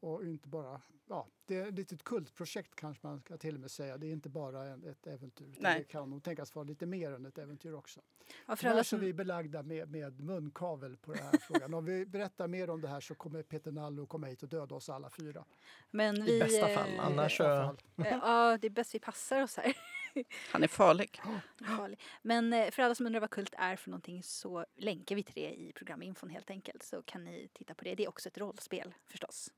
Och 0.06 0.24
inte 0.24 0.50
bara, 0.50 0.82
ja, 1.08 1.28
det 1.46 1.56
är 1.56 1.68
ett 1.68 1.74
litet 1.74 2.04
kultprojekt 2.04 2.76
kanske 2.76 3.08
man 3.08 3.20
ska 3.20 3.38
till 3.38 3.56
och 3.56 3.62
med 3.62 3.72
säga. 3.72 3.98
Det 3.98 4.08
är 4.08 4.12
inte 4.12 4.30
bara 4.30 4.66
en, 4.66 4.84
ett 4.84 5.08
äventyr. 5.08 5.56
Det 5.60 5.84
kan 5.84 6.10
nog 6.10 6.24
tänkas 6.24 6.56
vara 6.56 6.64
lite 6.64 6.86
mer 6.86 7.12
än 7.12 7.26
ett 7.26 7.38
äventyr 7.38 7.74
också. 7.74 8.02
Ja, 8.46 8.56
för 8.56 8.68
alla 8.68 8.84
som, 8.84 9.00
vi 9.00 9.14
belagda 9.14 9.64
med, 9.64 9.90
med 9.90 10.20
munkavel 10.20 10.98
på 10.98 11.14
den 11.14 11.24
här 11.24 11.38
frågan. 11.38 11.74
Om 11.74 11.86
vi 11.86 12.06
berättar 12.06 12.48
mer 12.48 12.70
om 12.70 12.82
det 12.82 12.88
här 12.88 13.00
så 13.00 13.16
kommer 13.16 13.44
Peter 13.44 13.72
Nallo 13.72 14.06
komma 14.06 14.28
hit 14.28 14.44
och 14.44 14.50
döda 14.50 14.76
oss 14.76 14.90
alla 14.90 15.10
fyra. 15.10 15.46
men 15.92 16.26
vi, 16.26 16.38
I 16.38 16.40
bästa 16.40 16.68
fall, 16.68 16.94
eh, 16.94 17.06
annars 17.06 17.38
så... 17.38 17.44
fall. 17.44 17.78
eh, 17.98 18.08
Ja, 18.08 18.58
det 18.62 18.68
är 18.68 18.72
bäst 18.72 18.96
vi 18.96 19.00
passar 19.00 19.42
oss 19.42 19.58
här. 19.58 19.74
Han 20.52 20.64
är 20.64 20.68
farlig. 20.68 21.22
Farlig. 21.78 22.00
Men 22.22 22.54
eh, 22.54 22.72
för 22.72 22.84
alla 22.84 22.96
som 22.96 23.06
undrar 23.06 23.20
vad 23.20 23.30
Kult 23.30 23.54
är 23.58 23.76
för 23.76 23.90
någonting 23.90 24.24
så 24.24 24.66
länkar 24.76 25.16
vi 25.16 25.24
till 25.24 25.36
det 25.36 25.54
i 25.54 25.72
programinfon 25.76 26.30
helt 26.30 26.50
enkelt. 26.50 26.84
Så 26.84 27.02
kan 27.02 27.24
ni 27.24 27.50
titta 27.54 27.74
på 27.74 27.84
det. 27.84 27.96
Det 27.96 28.04
är 28.04 28.10
också 28.10 28.30
ett 28.30 28.38
rollspel 28.38 28.94
förstås. 29.06 29.52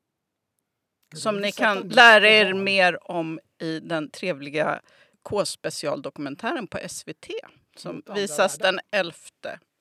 Som 1.15 1.37
ni 1.37 1.51
kan 1.51 1.89
lära 1.89 2.29
er 2.29 2.53
mer 2.53 3.11
om 3.11 3.39
i 3.61 3.79
den 3.79 4.09
trevliga 4.09 4.81
K-specialdokumentären 5.23 6.67
på 6.67 6.79
SVT 6.87 7.27
som 7.75 8.03
visas 8.15 8.57
den 8.57 8.79
11 8.91 9.13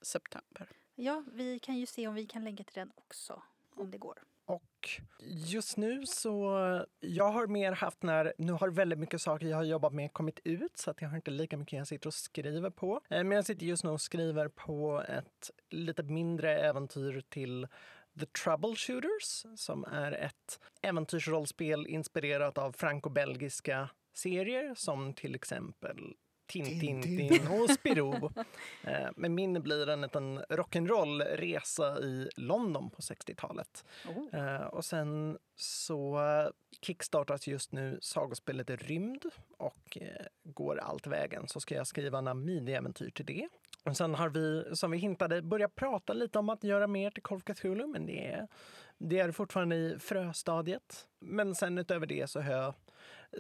september. 0.02 0.68
Ja, 0.94 1.24
vi 1.32 1.58
kan 1.58 1.76
ju 1.76 1.86
se 1.86 2.08
om 2.08 2.14
vi 2.14 2.26
kan 2.26 2.44
länka 2.44 2.64
till 2.64 2.74
den 2.74 2.90
också. 2.94 3.42
Om 3.76 3.90
det 3.90 3.98
går. 3.98 4.22
Och 4.44 4.90
just 5.20 5.76
nu 5.76 6.06
så, 6.06 6.58
jag 7.00 7.30
har 7.30 7.46
mer 7.46 7.72
haft 7.72 8.02
när, 8.02 8.32
nu 8.38 8.52
har 8.52 8.68
väldigt 8.68 8.98
mycket 8.98 9.20
saker 9.20 9.46
jag 9.46 9.56
har 9.56 9.64
jobbat 9.64 9.92
med 9.92 10.12
kommit 10.12 10.40
ut 10.44 10.76
så 10.78 10.90
att 10.90 11.02
jag 11.02 11.08
har 11.08 11.16
inte 11.16 11.30
lika 11.30 11.56
mycket 11.56 11.76
jag 11.78 11.86
sitter 11.86 12.06
och 12.06 12.14
skriver 12.14 12.70
på. 12.70 13.00
Eh, 13.10 13.24
Men 13.24 13.30
jag 13.30 13.46
sitter 13.46 13.66
just 13.66 13.84
nu 13.84 13.90
och 13.90 14.00
skriver 14.00 14.48
på 14.48 15.04
ett 15.08 15.50
lite 15.70 16.02
mindre 16.02 16.58
äventyr 16.58 17.22
till 17.28 17.66
The 18.20 18.26
Troubleshooters 18.26 19.46
som 19.56 19.84
är 19.84 20.12
ett 20.12 20.60
äventyrsrollspel 20.82 21.86
inspirerat 21.86 22.58
av 22.58 22.72
franco-belgiska 22.72 23.90
serier 24.14 24.74
som 24.74 25.14
till 25.14 25.34
exempel 25.34 26.14
Tintin 26.46 27.02
Tintin. 27.02 27.48
och 27.48 27.70
Spirou. 27.70 28.30
Eh, 28.84 29.08
Men 29.16 29.34
min 29.34 29.62
blir 29.62 29.88
en 29.88 30.00
liten 30.00 30.38
rock'n'roll-resa 30.38 32.00
i 32.02 32.30
London 32.36 32.90
på 32.90 33.02
60-talet. 33.02 33.84
Oh. 34.08 34.40
Eh, 34.40 34.66
och 34.66 34.84
sen 34.84 35.38
så 35.56 36.20
kickstartas 36.80 37.46
just 37.46 37.72
nu 37.72 37.98
sagospelet 38.02 38.70
Rymd 38.70 39.24
och 39.58 39.98
eh, 40.00 40.26
går 40.44 40.78
allt 40.78 41.06
vägen 41.06 41.48
så 41.48 41.60
ska 41.60 41.74
jag 41.74 41.86
skriva 41.86 42.20
några 42.20 42.34
miniäventyr 42.34 43.10
till 43.10 43.26
det. 43.26 43.48
Och 43.86 43.96
sen 43.96 44.14
har 44.14 44.28
vi, 44.28 44.76
som 44.76 44.90
vi 44.90 44.98
hintade, 44.98 45.42
börjat 45.42 45.74
prata 45.74 46.12
lite 46.12 46.38
om 46.38 46.48
att 46.48 46.64
göra 46.64 46.86
mer 46.86 47.10
till 47.10 47.22
Call 47.22 47.36
of 47.36 47.44
Cthulhu 47.44 47.86
men 47.86 48.06
det 48.06 48.26
är, 48.26 48.48
det 48.98 49.18
är 49.18 49.32
fortfarande 49.32 49.76
i 49.76 49.98
fröstadiet. 49.98 51.06
Men 51.20 51.54
sen 51.54 51.78
utöver 51.78 52.06
det 52.06 52.30
så 52.30 52.40
har 52.40 52.52
jag 52.52 52.74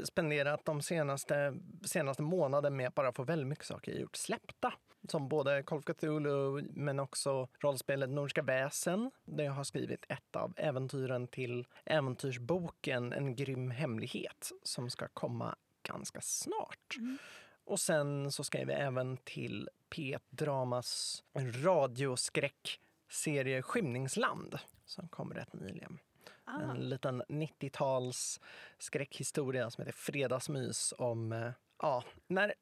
spenderat 0.04 0.64
de 0.64 0.82
senaste, 0.82 1.54
senaste 1.84 2.22
månaden 2.22 2.76
med 2.76 2.88
att 2.88 2.94
bara 2.94 3.12
få 3.12 3.24
väldigt 3.24 3.46
mycket 3.46 3.64
saker 3.64 3.92
jag 3.92 4.00
gjort 4.00 4.16
släppta. 4.16 4.72
Som 5.08 5.28
både 5.28 5.62
Call 5.62 5.78
of 5.78 5.84
Cthulhu 5.84 6.62
men 6.74 7.00
också 7.00 7.48
rollspelet 7.60 8.10
Nordiska 8.10 8.42
väsen 8.42 9.10
där 9.24 9.44
jag 9.44 9.52
har 9.52 9.64
skrivit 9.64 10.04
ett 10.08 10.36
av 10.36 10.54
äventyren 10.56 11.28
till 11.28 11.66
äventyrsboken 11.84 13.12
En 13.12 13.36
grym 13.36 13.70
hemlighet 13.70 14.50
som 14.62 14.90
ska 14.90 15.08
komma 15.08 15.56
ganska 15.82 16.20
snart. 16.20 16.96
Mm. 16.98 17.18
Och 17.66 17.80
sen 17.80 18.32
så 18.32 18.44
skrev 18.44 18.70
jag 18.70 18.80
även 18.80 19.16
till 19.16 19.68
P1 19.90 20.20
Dramas 20.30 21.22
radioskräckserie 21.64 23.62
Skymningsland 23.62 24.58
som 24.84 25.08
kom 25.08 25.34
rätt 25.34 25.52
nyligen. 25.52 25.98
Ah. 26.44 26.60
En 26.60 26.88
liten 26.88 27.22
90-tals 27.22 28.40
skräckhistoria 28.78 29.70
som 29.70 29.82
heter 29.82 29.98
Fredagsmys 29.98 30.94
om 30.98 31.32
eh, 31.32 31.50
ja, 31.82 32.04
när, 32.26 32.54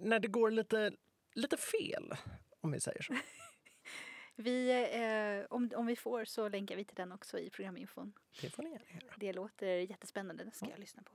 när 0.00 0.18
det 0.18 0.28
går 0.28 0.50
lite, 0.50 0.92
lite 1.34 1.56
fel, 1.56 2.14
om 2.60 2.72
vi 2.72 2.80
säger 2.80 3.02
så. 3.02 3.14
Vi, 4.36 4.70
eh, 4.70 5.46
om, 5.54 5.70
om 5.74 5.86
vi 5.86 5.96
får 5.96 6.24
så 6.24 6.48
länkar 6.48 6.76
vi 6.76 6.84
till 6.84 6.96
den 6.96 7.12
också 7.12 7.38
i 7.38 7.50
programinfon. 7.50 8.12
Det 8.40 8.50
får 8.50 8.62
ni 8.62 8.70
gärna 8.70 8.84
göra. 8.90 9.14
Det 9.16 9.32
låter 9.32 9.66
jättespännande, 9.66 10.44
det 10.44 10.50
ska 10.50 10.70
jag 10.70 10.78
lyssna 10.78 11.02
på. 11.02 11.12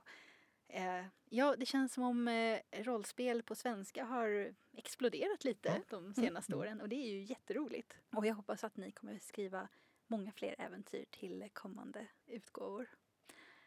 Eh, 0.68 1.04
ja, 1.28 1.56
det 1.56 1.66
känns 1.66 1.92
som 1.92 2.02
om 2.04 2.28
eh, 2.28 2.58
rollspel 2.72 3.42
på 3.42 3.54
svenska 3.54 4.04
har 4.04 4.54
exploderat 4.76 5.44
lite 5.44 5.68
Ja. 5.68 5.98
de 5.98 6.14
senaste 6.14 6.54
åren 6.54 6.80
och 6.80 6.88
det 6.88 6.96
är 6.96 7.10
ju 7.12 7.22
jätteroligt. 7.22 7.94
Och 8.16 8.26
jag 8.26 8.34
hoppas 8.34 8.64
att 8.64 8.76
ni 8.76 8.90
kommer 8.92 9.18
skriva 9.18 9.68
många 10.06 10.32
fler 10.32 10.54
äventyr 10.58 11.04
till 11.10 11.48
kommande 11.52 12.06
utgåvor. 12.26 12.88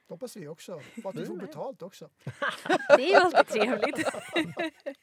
Det 0.08 0.14
hoppas 0.14 0.38
vi 0.38 0.48
också. 0.48 0.74
Och 1.04 1.10
att 1.10 1.16
vi 1.16 1.20
Vi 1.20 1.26
får 1.26 1.36
betalt 1.38 1.82
också. 1.82 2.10
Det 2.98 3.04
är 3.04 3.08
ju 3.10 3.16
alltid 3.16 3.48
trevligt. 3.48 4.08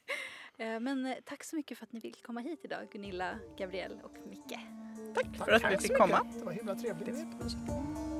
Eh, 0.58 0.80
Men 0.80 1.14
tack 1.24 1.44
så 1.44 1.56
mycket 1.56 1.78
för 1.78 1.84
att 1.86 1.92
ni 1.92 2.00
vill 2.00 2.14
komma 2.14 2.40
hit 2.40 2.60
idag, 2.64 2.88
Gunilla, 2.92 3.38
Gabriel 3.58 4.00
och 4.04 4.16
Micke. 4.28 4.58
Tack 5.14 5.36
för 5.36 5.52
att 5.52 5.72
vi 5.72 5.76
fick 5.78 5.96
komma. 5.96 6.22
Det 6.38 6.44
var 6.44 6.52
himla 6.52 6.74
trevligt. 6.74 7.06
Det 7.06 7.12
var 7.12 7.18
jättemysigt. 7.18 8.15